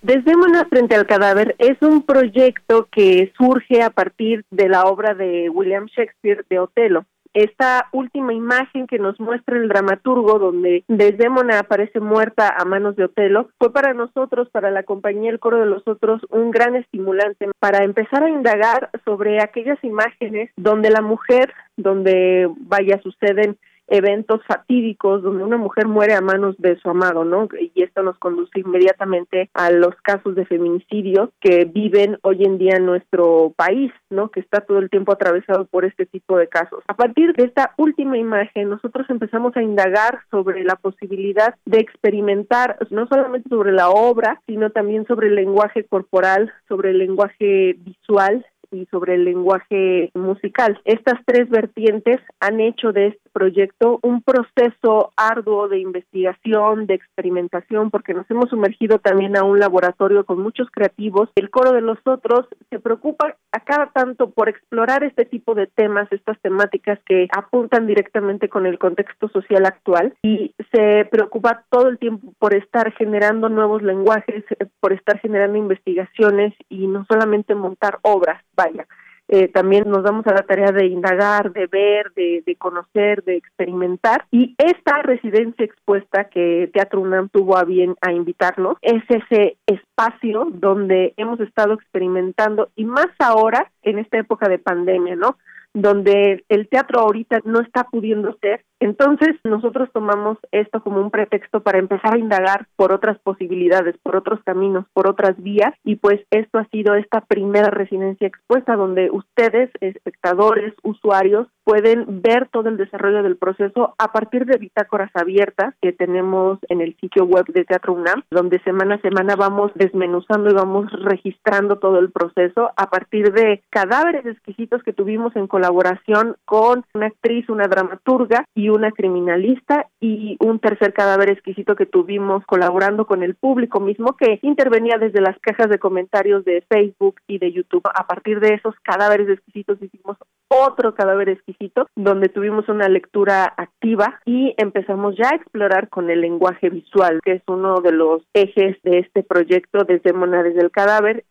Desdémona 0.00 0.64
frente 0.66 0.94
al 0.94 1.06
cadáver 1.06 1.56
es 1.58 1.76
un 1.82 2.06
proyecto 2.06 2.88
que 2.90 3.32
surge 3.36 3.82
a 3.82 3.90
partir 3.90 4.44
de 4.50 4.68
la 4.68 4.84
obra 4.84 5.14
de 5.14 5.50
William 5.50 5.86
Shakespeare 5.86 6.44
de 6.48 6.60
Otelo 6.60 7.04
esta 7.42 7.88
última 7.92 8.32
imagen 8.32 8.86
que 8.86 8.98
nos 8.98 9.18
muestra 9.20 9.56
el 9.56 9.68
dramaturgo 9.68 10.38
donde 10.38 10.84
Desdémona 10.88 11.60
aparece 11.60 12.00
muerta 12.00 12.48
a 12.56 12.64
manos 12.64 12.96
de 12.96 13.04
Otelo 13.04 13.48
fue 13.58 13.72
para 13.72 13.94
nosotros, 13.94 14.48
para 14.50 14.70
la 14.70 14.82
compañía 14.82 15.30
El 15.30 15.38
Coro 15.38 15.58
de 15.58 15.66
los 15.66 15.86
Otros, 15.86 16.22
un 16.30 16.50
gran 16.50 16.76
estimulante 16.76 17.48
para 17.58 17.84
empezar 17.84 18.22
a 18.22 18.30
indagar 18.30 18.90
sobre 19.04 19.42
aquellas 19.42 19.82
imágenes 19.84 20.50
donde 20.56 20.90
la 20.90 21.02
mujer, 21.02 21.52
donde 21.76 22.48
vaya 22.58 23.00
suceden 23.02 23.56
eventos 23.88 24.40
fatídicos 24.46 25.22
donde 25.22 25.44
una 25.44 25.56
mujer 25.56 25.86
muere 25.86 26.14
a 26.14 26.20
manos 26.20 26.56
de 26.58 26.78
su 26.78 26.90
amado, 26.90 27.24
¿no? 27.24 27.48
Y 27.58 27.82
esto 27.82 28.02
nos 28.02 28.18
conduce 28.18 28.60
inmediatamente 28.60 29.50
a 29.54 29.70
los 29.70 29.94
casos 30.02 30.34
de 30.34 30.46
feminicidio 30.46 31.32
que 31.40 31.64
viven 31.64 32.18
hoy 32.22 32.44
en 32.44 32.58
día 32.58 32.76
en 32.76 32.86
nuestro 32.86 33.52
país, 33.56 33.92
¿no? 34.10 34.30
Que 34.30 34.40
está 34.40 34.60
todo 34.60 34.78
el 34.78 34.90
tiempo 34.90 35.12
atravesado 35.12 35.64
por 35.66 35.84
este 35.84 36.06
tipo 36.06 36.36
de 36.36 36.48
casos. 36.48 36.82
A 36.88 36.94
partir 36.94 37.34
de 37.34 37.44
esta 37.44 37.74
última 37.76 38.18
imagen, 38.18 38.68
nosotros 38.70 39.08
empezamos 39.10 39.56
a 39.56 39.62
indagar 39.62 40.20
sobre 40.30 40.64
la 40.64 40.76
posibilidad 40.76 41.54
de 41.64 41.78
experimentar 41.78 42.78
no 42.90 43.06
solamente 43.08 43.48
sobre 43.48 43.72
la 43.72 43.90
obra, 43.90 44.40
sino 44.46 44.70
también 44.70 45.06
sobre 45.06 45.28
el 45.28 45.34
lenguaje 45.34 45.84
corporal, 45.84 46.52
sobre 46.68 46.90
el 46.90 46.98
lenguaje 46.98 47.76
visual 47.78 48.44
y 48.70 48.86
sobre 48.86 49.14
el 49.14 49.24
lenguaje 49.24 50.10
musical. 50.14 50.80
Estas 50.84 51.20
tres 51.24 51.48
vertientes 51.48 52.20
han 52.40 52.60
hecho 52.60 52.92
de 52.92 53.08
este 53.08 53.27
proyecto 53.28 53.98
un 54.02 54.22
proceso 54.22 55.12
arduo 55.16 55.68
de 55.68 55.78
investigación, 55.78 56.86
de 56.86 56.94
experimentación, 56.94 57.90
porque 57.90 58.14
nos 58.14 58.30
hemos 58.30 58.50
sumergido 58.50 58.98
también 58.98 59.36
a 59.36 59.44
un 59.44 59.58
laboratorio 59.58 60.24
con 60.24 60.40
muchos 60.42 60.68
creativos. 60.70 61.30
El 61.36 61.50
coro 61.50 61.72
de 61.72 61.80
los 61.80 61.98
otros 62.04 62.46
se 62.70 62.78
preocupa 62.78 63.36
a 63.52 63.60
cada 63.60 63.90
tanto 63.90 64.30
por 64.30 64.48
explorar 64.48 65.04
este 65.04 65.24
tipo 65.24 65.54
de 65.54 65.66
temas, 65.66 66.10
estas 66.12 66.38
temáticas 66.40 66.98
que 67.06 67.28
apuntan 67.36 67.86
directamente 67.86 68.48
con 68.48 68.66
el 68.66 68.78
contexto 68.78 69.28
social 69.28 69.66
actual 69.66 70.14
y 70.22 70.54
se 70.72 71.06
preocupa 71.10 71.64
todo 71.70 71.88
el 71.88 71.98
tiempo 71.98 72.32
por 72.38 72.54
estar 72.54 72.92
generando 72.92 73.48
nuevos 73.48 73.82
lenguajes, 73.82 74.44
por 74.80 74.92
estar 74.92 75.18
generando 75.20 75.58
investigaciones 75.58 76.54
y 76.68 76.86
no 76.86 77.06
solamente 77.08 77.54
montar 77.54 77.98
obras 78.02 78.42
vaya. 78.56 78.86
Eh, 79.28 79.48
también 79.48 79.84
nos 79.86 80.02
damos 80.02 80.26
a 80.26 80.32
la 80.32 80.42
tarea 80.42 80.72
de 80.72 80.86
indagar, 80.86 81.52
de 81.52 81.66
ver, 81.66 82.12
de, 82.14 82.56
conocer, 82.56 83.22
de 83.24 83.36
experimentar. 83.36 84.24
Y 84.30 84.54
esta 84.58 85.02
residencia 85.02 85.64
expuesta 85.64 86.24
que 86.24 86.70
Teatro 86.72 87.00
UNAM 87.00 87.28
tuvo 87.28 87.58
a 87.58 87.64
bien 87.64 87.94
a 88.00 88.12
invitarnos 88.12 88.76
es 88.80 89.02
ese 89.08 89.58
espacio 89.66 90.48
donde 90.50 91.12
hemos 91.16 91.40
estado 91.40 91.74
experimentando 91.74 92.70
y 92.74 92.84
más 92.84 93.08
ahora 93.18 93.70
en 93.82 93.98
esta 93.98 94.18
época 94.18 94.48
de 94.48 94.58
pandemia, 94.58 95.16
¿no? 95.16 95.36
donde 95.74 96.44
el 96.48 96.68
teatro 96.68 97.00
ahorita 97.00 97.40
no 97.44 97.60
está 97.60 97.84
pudiendo 97.84 98.36
ser. 98.40 98.64
Entonces 98.80 99.36
nosotros 99.44 99.88
tomamos 99.92 100.38
esto 100.52 100.82
como 100.82 101.00
un 101.00 101.10
pretexto 101.10 101.60
para 101.62 101.78
empezar 101.78 102.14
a 102.14 102.18
indagar 102.18 102.66
por 102.76 102.92
otras 102.92 103.18
posibilidades, 103.18 103.96
por 104.02 104.16
otros 104.16 104.40
caminos, 104.44 104.86
por 104.92 105.08
otras 105.08 105.36
vías. 105.42 105.74
Y 105.84 105.96
pues 105.96 106.20
esto 106.30 106.58
ha 106.58 106.68
sido 106.68 106.94
esta 106.94 107.20
primera 107.22 107.70
residencia 107.70 108.26
expuesta 108.26 108.76
donde 108.76 109.10
ustedes, 109.10 109.70
espectadores, 109.80 110.74
usuarios, 110.82 111.48
pueden 111.64 112.22
ver 112.22 112.48
todo 112.50 112.70
el 112.70 112.78
desarrollo 112.78 113.22
del 113.22 113.36
proceso 113.36 113.94
a 113.98 114.10
partir 114.10 114.46
de 114.46 114.56
bitácoras 114.56 115.10
abiertas 115.12 115.74
que 115.82 115.92
tenemos 115.92 116.58
en 116.68 116.80
el 116.80 116.96
sitio 116.96 117.24
web 117.26 117.44
de 117.48 117.64
Teatro 117.64 117.92
UNAM, 117.92 118.22
donde 118.30 118.58
semana 118.60 118.94
a 118.94 119.00
semana 119.02 119.36
vamos 119.36 119.72
desmenuzando 119.74 120.48
y 120.48 120.54
vamos 120.54 120.90
registrando 120.92 121.76
todo 121.76 121.98
el 121.98 122.10
proceso 122.10 122.70
a 122.74 122.88
partir 122.88 123.32
de 123.32 123.62
cadáveres 123.68 124.24
exquisitos 124.24 124.82
que 124.82 124.94
tuvimos 124.94 125.36
en 125.36 125.46
colaboración 125.46 126.36
con 126.46 126.84
una 126.94 127.06
actriz, 127.06 127.48
una 127.50 127.68
dramaturga 127.68 128.46
y 128.54 128.67
una 128.70 128.92
criminalista 128.92 129.86
y 130.00 130.36
un 130.40 130.58
tercer 130.58 130.92
cadáver 130.92 131.30
exquisito 131.30 131.76
que 131.76 131.86
tuvimos 131.86 132.44
colaborando 132.46 133.06
con 133.06 133.22
el 133.22 133.34
público 133.34 133.80
mismo 133.80 134.16
que 134.16 134.38
intervenía 134.42 134.98
desde 134.98 135.20
las 135.20 135.38
cajas 135.40 135.68
de 135.68 135.78
comentarios 135.78 136.44
de 136.44 136.64
Facebook 136.68 137.16
y 137.26 137.38
de 137.38 137.52
YouTube. 137.52 137.82
A 137.94 138.06
partir 138.06 138.40
de 138.40 138.54
esos 138.54 138.74
cadáveres 138.82 139.28
exquisitos 139.28 139.82
hicimos 139.82 140.16
otro 140.48 140.94
cadáver 140.94 141.28
exquisito 141.28 141.88
donde 141.94 142.28
tuvimos 142.28 142.68
una 142.68 142.88
lectura 142.88 143.44
activa 143.56 144.20
y 144.24 144.54
empezamos 144.56 145.16
ya 145.16 145.30
a 145.30 145.36
explorar 145.36 145.88
con 145.88 146.10
el 146.10 146.20
lenguaje 146.20 146.70
visual, 146.70 147.20
que 147.24 147.32
es 147.32 147.42
uno 147.46 147.80
de 147.80 147.92
los 147.92 148.22
ejes 148.34 148.76
de 148.82 149.00
este 149.00 149.22
proyecto 149.22 149.84
desde 149.84 150.12
Monades 150.12 150.54
del 150.54 150.70
Cadáver 150.70 151.24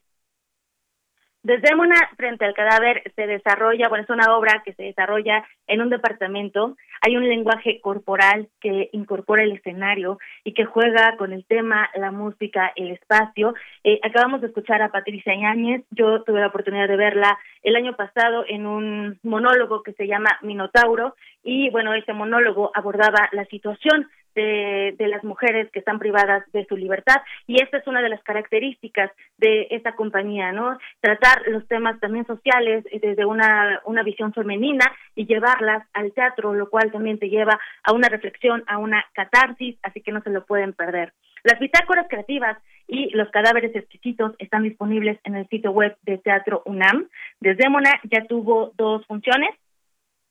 desde 1.47 1.73
una 1.75 1.95
frente 2.17 2.43
al 2.43 2.53
cadáver 2.53 3.09
se 3.15 3.25
desarrolla, 3.25 3.87
bueno, 3.87 4.03
es 4.03 4.09
una 4.09 4.35
obra 4.35 4.63
que 4.65 4.73
se 4.73 4.83
desarrolla 4.83 5.47
en 5.65 5.79
un 5.79 5.89
departamento. 5.89 6.75
Hay 6.99 7.15
un 7.15 7.25
lenguaje 7.25 7.79
corporal 7.79 8.49
que 8.59 8.89
incorpora 8.91 9.43
el 9.43 9.53
escenario 9.53 10.19
y 10.43 10.53
que 10.53 10.65
juega 10.65 11.15
con 11.15 11.31
el 11.31 11.45
tema, 11.45 11.89
la 11.95 12.11
música, 12.11 12.73
el 12.75 12.91
espacio. 12.91 13.53
Eh, 13.85 13.97
acabamos 14.03 14.41
de 14.41 14.47
escuchar 14.47 14.81
a 14.81 14.91
Patricia 14.91 15.33
Yáñez. 15.39 15.85
Yo 15.91 16.21
tuve 16.23 16.41
la 16.41 16.47
oportunidad 16.47 16.89
de 16.89 16.97
verla 16.97 17.39
el 17.63 17.77
año 17.77 17.95
pasado 17.95 18.43
en 18.45 18.65
un 18.65 19.17
monólogo 19.23 19.83
que 19.83 19.93
se 19.93 20.05
llama 20.05 20.37
Minotauro. 20.41 21.15
Y 21.43 21.69
bueno, 21.69 21.93
ese 21.93 22.11
monólogo 22.11 22.71
abordaba 22.73 23.29
la 23.31 23.45
situación 23.45 24.09
de, 24.37 24.95
de, 24.97 25.07
las 25.07 25.23
mujeres 25.23 25.69
que 25.71 25.79
están 25.79 25.97
privadas 25.97 26.43
de 26.53 26.65
su 26.65 26.77
libertad 26.77 27.17
y 27.47 27.61
esta 27.61 27.77
es 27.77 27.87
una 27.87 28.01
de 28.01 28.09
las 28.09 28.21
características 28.23 29.11
de 29.37 29.67
esta 29.71 29.93
compañía, 29.93 30.51
¿no? 30.51 30.77
Tratar 31.01 31.41
los 31.47 31.67
temas 31.67 31.99
también 31.99 32.25
sociales 32.27 32.85
desde 33.01 33.25
una, 33.25 33.81
una 33.85 34.03
visión 34.03 34.31
femenina 34.33 34.85
y 35.15 35.25
llevarlas 35.25 35.87
al 35.93 36.13
teatro, 36.13 36.53
lo 36.53 36.69
cual 36.69 36.91
también 36.91 37.17
te 37.17 37.29
lleva 37.29 37.59
a 37.83 37.93
una 37.93 38.09
reflexión, 38.09 38.63
a 38.67 38.77
una 38.77 39.03
catarsis, 39.13 39.75
así 39.81 40.01
que 40.01 40.11
no 40.11 40.21
se 40.21 40.29
lo 40.29 40.45
pueden 40.45 40.73
perder. 40.73 41.13
Las 41.43 41.59
bitácoras 41.59 42.07
creativas 42.07 42.57
y 42.87 43.09
los 43.15 43.29
cadáveres 43.29 43.75
exquisitos 43.75 44.35
están 44.37 44.63
disponibles 44.63 45.19
en 45.23 45.35
el 45.35 45.47
sitio 45.47 45.71
web 45.71 45.97
de 46.03 46.17
Teatro 46.19 46.61
UNAM. 46.65 47.07
Desdémona 47.39 47.99
ya 48.03 48.25
tuvo 48.25 48.71
dos 48.75 49.05
funciones. 49.07 49.49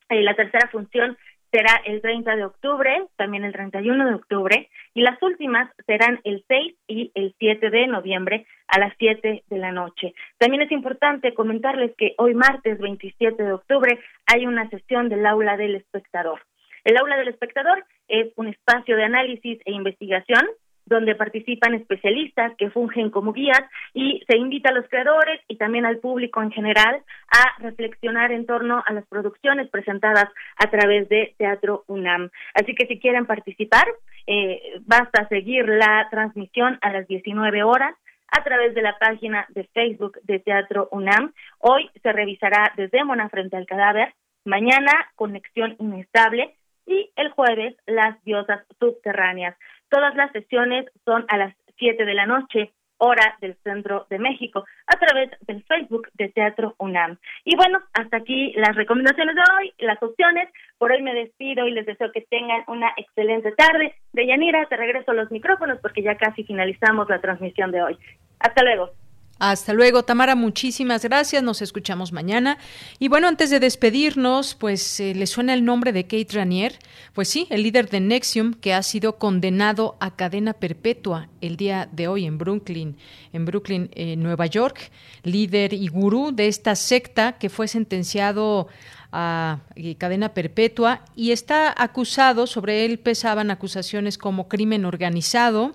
Eh, 0.08 0.22
la 0.22 0.34
tercera 0.34 0.68
función 0.68 1.16
será 1.56 1.80
el 1.86 2.02
30 2.02 2.36
de 2.36 2.44
octubre, 2.44 3.06
también 3.16 3.42
el 3.42 3.52
31 3.54 4.06
de 4.06 4.14
octubre, 4.14 4.68
y 4.92 5.00
las 5.00 5.20
últimas 5.22 5.70
serán 5.86 6.20
el 6.24 6.44
6 6.46 6.74
y 6.86 7.12
el 7.14 7.34
7 7.38 7.70
de 7.70 7.86
noviembre 7.86 8.46
a 8.68 8.78
las 8.78 8.92
7 8.98 9.42
de 9.48 9.58
la 9.58 9.72
noche. 9.72 10.12
También 10.36 10.60
es 10.60 10.70
importante 10.70 11.32
comentarles 11.32 11.94
que 11.96 12.14
hoy 12.18 12.34
martes 12.34 12.78
27 12.78 13.42
de 13.42 13.52
octubre 13.52 13.98
hay 14.26 14.46
una 14.46 14.68
sesión 14.68 15.08
del 15.08 15.24
aula 15.24 15.56
del 15.56 15.76
espectador. 15.76 16.42
El 16.84 16.98
aula 16.98 17.16
del 17.16 17.28
espectador 17.28 17.86
es 18.06 18.34
un 18.36 18.48
espacio 18.48 18.94
de 18.94 19.04
análisis 19.04 19.58
e 19.64 19.72
investigación 19.72 20.46
donde 20.86 21.14
participan 21.16 21.74
especialistas 21.74 22.52
que 22.56 22.70
fungen 22.70 23.10
como 23.10 23.32
guías 23.32 23.62
y 23.92 24.22
se 24.28 24.36
invita 24.36 24.70
a 24.70 24.74
los 24.74 24.88
creadores 24.88 25.40
y 25.48 25.56
también 25.56 25.84
al 25.84 25.98
público 25.98 26.40
en 26.40 26.52
general 26.52 27.02
a 27.28 27.62
reflexionar 27.62 28.32
en 28.32 28.46
torno 28.46 28.82
a 28.86 28.92
las 28.92 29.04
producciones 29.06 29.68
presentadas 29.68 30.28
a 30.56 30.70
través 30.70 31.08
de 31.08 31.34
Teatro 31.36 31.84
UNAM. 31.88 32.30
Así 32.54 32.74
que 32.74 32.86
si 32.86 32.98
quieren 33.00 33.26
participar, 33.26 33.86
eh, 34.26 34.60
basta 34.86 35.28
seguir 35.28 35.68
la 35.68 36.06
transmisión 36.10 36.78
a 36.80 36.92
las 36.92 37.06
19 37.08 37.62
horas 37.64 37.94
a 38.28 38.42
través 38.44 38.74
de 38.74 38.82
la 38.82 38.98
página 38.98 39.46
de 39.50 39.64
Facebook 39.64 40.18
de 40.22 40.38
Teatro 40.38 40.88
UNAM. 40.90 41.32
Hoy 41.58 41.90
se 42.02 42.12
revisará 42.12 42.72
desde 42.76 43.04
Mona 43.04 43.28
frente 43.28 43.56
al 43.56 43.66
cadáver, 43.66 44.14
mañana 44.44 44.92
Conexión 45.16 45.76
Inestable 45.78 46.54
y 46.86 47.10
el 47.16 47.30
jueves 47.30 47.76
Las 47.86 48.22
Diosas 48.24 48.64
Subterráneas. 48.78 49.56
Todas 49.88 50.14
las 50.16 50.32
sesiones 50.32 50.86
son 51.04 51.24
a 51.28 51.36
las 51.36 51.54
7 51.78 52.04
de 52.04 52.14
la 52.14 52.26
noche, 52.26 52.72
hora 52.98 53.36
del 53.40 53.56
centro 53.62 54.06
de 54.08 54.18
México, 54.18 54.64
a 54.86 54.98
través 54.98 55.30
del 55.46 55.62
Facebook 55.64 56.08
de 56.14 56.28
Teatro 56.30 56.74
UNAM. 56.78 57.18
Y 57.44 57.56
bueno, 57.56 57.80
hasta 57.92 58.16
aquí 58.18 58.52
las 58.56 58.74
recomendaciones 58.74 59.34
de 59.34 59.42
hoy, 59.58 59.72
las 59.78 60.02
opciones. 60.02 60.48
Por 60.78 60.92
hoy 60.92 61.02
me 61.02 61.14
despido 61.14 61.66
y 61.66 61.72
les 61.72 61.86
deseo 61.86 62.10
que 62.12 62.22
tengan 62.22 62.64
una 62.68 62.92
excelente 62.96 63.52
tarde. 63.52 63.94
Deyanira, 64.12 64.66
te 64.66 64.76
regreso 64.76 65.12
los 65.12 65.30
micrófonos 65.30 65.78
porque 65.80 66.02
ya 66.02 66.16
casi 66.16 66.44
finalizamos 66.44 67.08
la 67.08 67.20
transmisión 67.20 67.70
de 67.70 67.82
hoy. 67.82 67.98
Hasta 68.40 68.62
luego. 68.62 68.90
Hasta 69.38 69.74
luego, 69.74 70.02
Tamara, 70.02 70.34
muchísimas 70.34 71.02
gracias. 71.04 71.42
Nos 71.42 71.60
escuchamos 71.60 72.10
mañana. 72.10 72.56
Y 72.98 73.08
bueno, 73.08 73.28
antes 73.28 73.50
de 73.50 73.60
despedirnos, 73.60 74.54
pues 74.54 74.98
eh, 74.98 75.14
le 75.14 75.26
suena 75.26 75.52
el 75.52 75.62
nombre 75.62 75.92
de 75.92 76.04
Kate 76.04 76.28
Ranier. 76.32 76.78
Pues 77.12 77.28
sí, 77.28 77.46
el 77.50 77.62
líder 77.62 77.90
de 77.90 78.00
Nexium, 78.00 78.54
que 78.54 78.72
ha 78.72 78.82
sido 78.82 79.18
condenado 79.18 79.96
a 80.00 80.16
cadena 80.16 80.54
perpetua 80.54 81.28
el 81.42 81.58
día 81.58 81.86
de 81.92 82.08
hoy 82.08 82.24
en 82.24 82.38
Brooklyn, 82.38 82.96
en 83.34 83.44
Brooklyn, 83.44 83.90
eh, 83.92 84.16
Nueva 84.16 84.46
York, 84.46 84.90
líder 85.22 85.74
y 85.74 85.88
gurú 85.88 86.30
de 86.32 86.48
esta 86.48 86.74
secta 86.74 87.32
que 87.32 87.50
fue 87.50 87.68
sentenciado 87.68 88.68
a 89.12 89.60
eh, 89.74 89.96
cadena 89.96 90.32
perpetua 90.32 91.04
y 91.14 91.32
está 91.32 91.74
acusado, 91.76 92.46
sobre 92.46 92.86
él 92.86 92.98
pesaban 92.98 93.50
acusaciones 93.50 94.16
como 94.16 94.48
crimen 94.48 94.86
organizado 94.86 95.74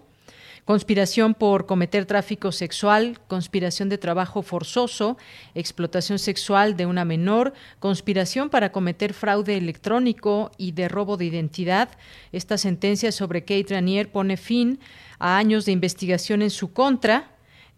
conspiración 0.66 1.34
por 1.34 1.66
cometer 1.66 2.06
tráfico 2.06 2.52
sexual, 2.52 3.20
conspiración 3.28 3.90
de 3.90 3.98
trabajo 3.98 4.42
forzoso, 4.42 5.18
explotación 5.56 6.20
sexual 6.20 6.78
de 6.78 6.86
una 6.86 7.06
menor, 7.06 7.54
conspiración 7.80 8.50
para 8.50 8.72
cometer 8.72 9.14
fraude 9.14 9.58
electrónico 9.58 10.52
y 10.58 10.72
de 10.74 10.88
robo 10.88 11.18
de 11.18 11.26
identidad. 11.26 11.90
Esta 12.32 12.58
sentencia 12.58 13.12
sobre 13.12 13.42
Kate 13.42 13.68
Ranier 13.70 14.12
pone 14.12 14.38
fin 14.38 14.80
a 15.20 15.38
años 15.38 15.66
de 15.66 15.72
investigación 15.72 16.42
en 16.42 16.50
su 16.50 16.74
contra. 16.74 17.31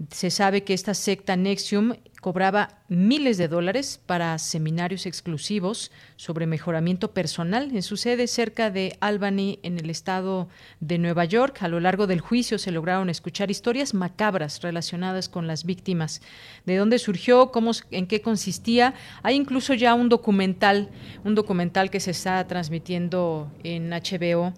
Se 0.10 0.30
sabe 0.32 0.64
que 0.64 0.74
esta 0.74 0.94
secta 0.94 1.36
Nexium 1.36 1.94
cobraba 2.24 2.80
miles 2.88 3.38
de 3.38 3.50
dólares 3.50 4.00
para 4.06 4.40
seminarios 4.40 5.06
exclusivos 5.06 5.92
sobre 6.16 6.48
mejoramiento 6.48 7.12
personal 7.12 7.76
en 7.76 7.84
su 7.84 7.98
sede 7.98 8.28
cerca 8.28 8.72
de 8.72 8.96
Albany, 9.02 9.60
en 9.62 9.78
el 9.78 9.90
estado 9.90 10.48
de 10.80 10.98
Nueva 11.00 11.26
York. 11.26 11.62
A 11.62 11.68
lo 11.68 11.82
largo 11.82 12.08
del 12.08 12.22
juicio 12.22 12.58
se 12.58 12.72
lograron 12.72 13.10
escuchar 13.10 13.52
historias 13.52 13.94
macabras 13.94 14.62
relacionadas 14.62 15.28
con 15.28 15.48
las 15.48 15.66
víctimas, 15.66 16.22
de 16.66 16.78
dónde 16.78 16.98
surgió, 16.98 17.52
cómo, 17.52 17.72
en 17.92 18.08
qué 18.08 18.22
consistía. 18.22 18.94
Hay 19.22 19.36
incluso 19.36 19.74
ya 19.74 19.94
un 19.94 20.08
documental, 20.08 20.92
un 21.26 21.36
documental 21.36 21.90
que 21.90 22.00
se 22.00 22.12
está 22.12 22.48
transmitiendo 22.48 23.52
en 23.66 23.90
HBO 23.90 24.54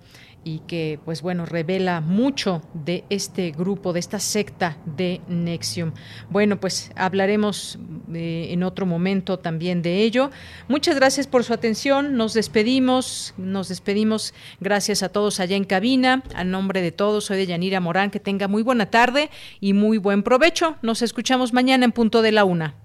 y 0.46 0.60
que 0.60 1.00
pues 1.04 1.24
bueno 1.24 1.46
revela 1.46 2.00
mucho 2.00 2.62
de 2.74 3.04
este 3.10 3.52
grupo 3.52 3.92
de 3.92 4.00
esta 4.00 4.20
secta 4.20 4.78
de 4.86 5.20
Nexium. 5.28 5.92
Bueno, 6.30 6.60
pues 6.60 6.92
hablaremos 6.96 7.80
eh, 8.14 8.50
en 8.52 8.64
otro 8.64 8.86
momento 8.86 9.40
también 9.40 9.82
de 9.82 10.04
ello. 10.04 10.30
Muchas 10.68 10.96
gracias 10.96 11.26
por 11.26 11.44
su 11.44 11.52
atención. 11.52 12.16
Nos 12.16 12.34
despedimos, 12.36 13.34
nos 13.38 13.70
despedimos. 13.70 14.34
Gracias 14.60 15.02
a 15.02 15.10
todos 15.10 15.40
allá 15.40 15.58
en 15.58 15.66
cabina. 15.66 16.24
A 16.36 16.44
nombre 16.44 16.82
de 16.82 16.92
todos, 16.92 17.26
soy 17.26 17.38
de 17.38 17.48
Yanira 17.48 17.80
Morán. 17.80 18.12
Que 18.12 18.20
tenga 18.20 18.48
muy 18.48 18.62
buena 18.62 18.86
tarde 18.86 19.32
y 19.60 19.74
muy 19.74 19.98
buen 19.98 20.22
provecho. 20.22 20.78
Nos 20.84 21.02
escuchamos 21.02 21.54
mañana 21.54 21.86
en 21.86 21.92
punto 21.92 22.22
de 22.22 22.32
la 22.32 22.46
una. 22.46 22.85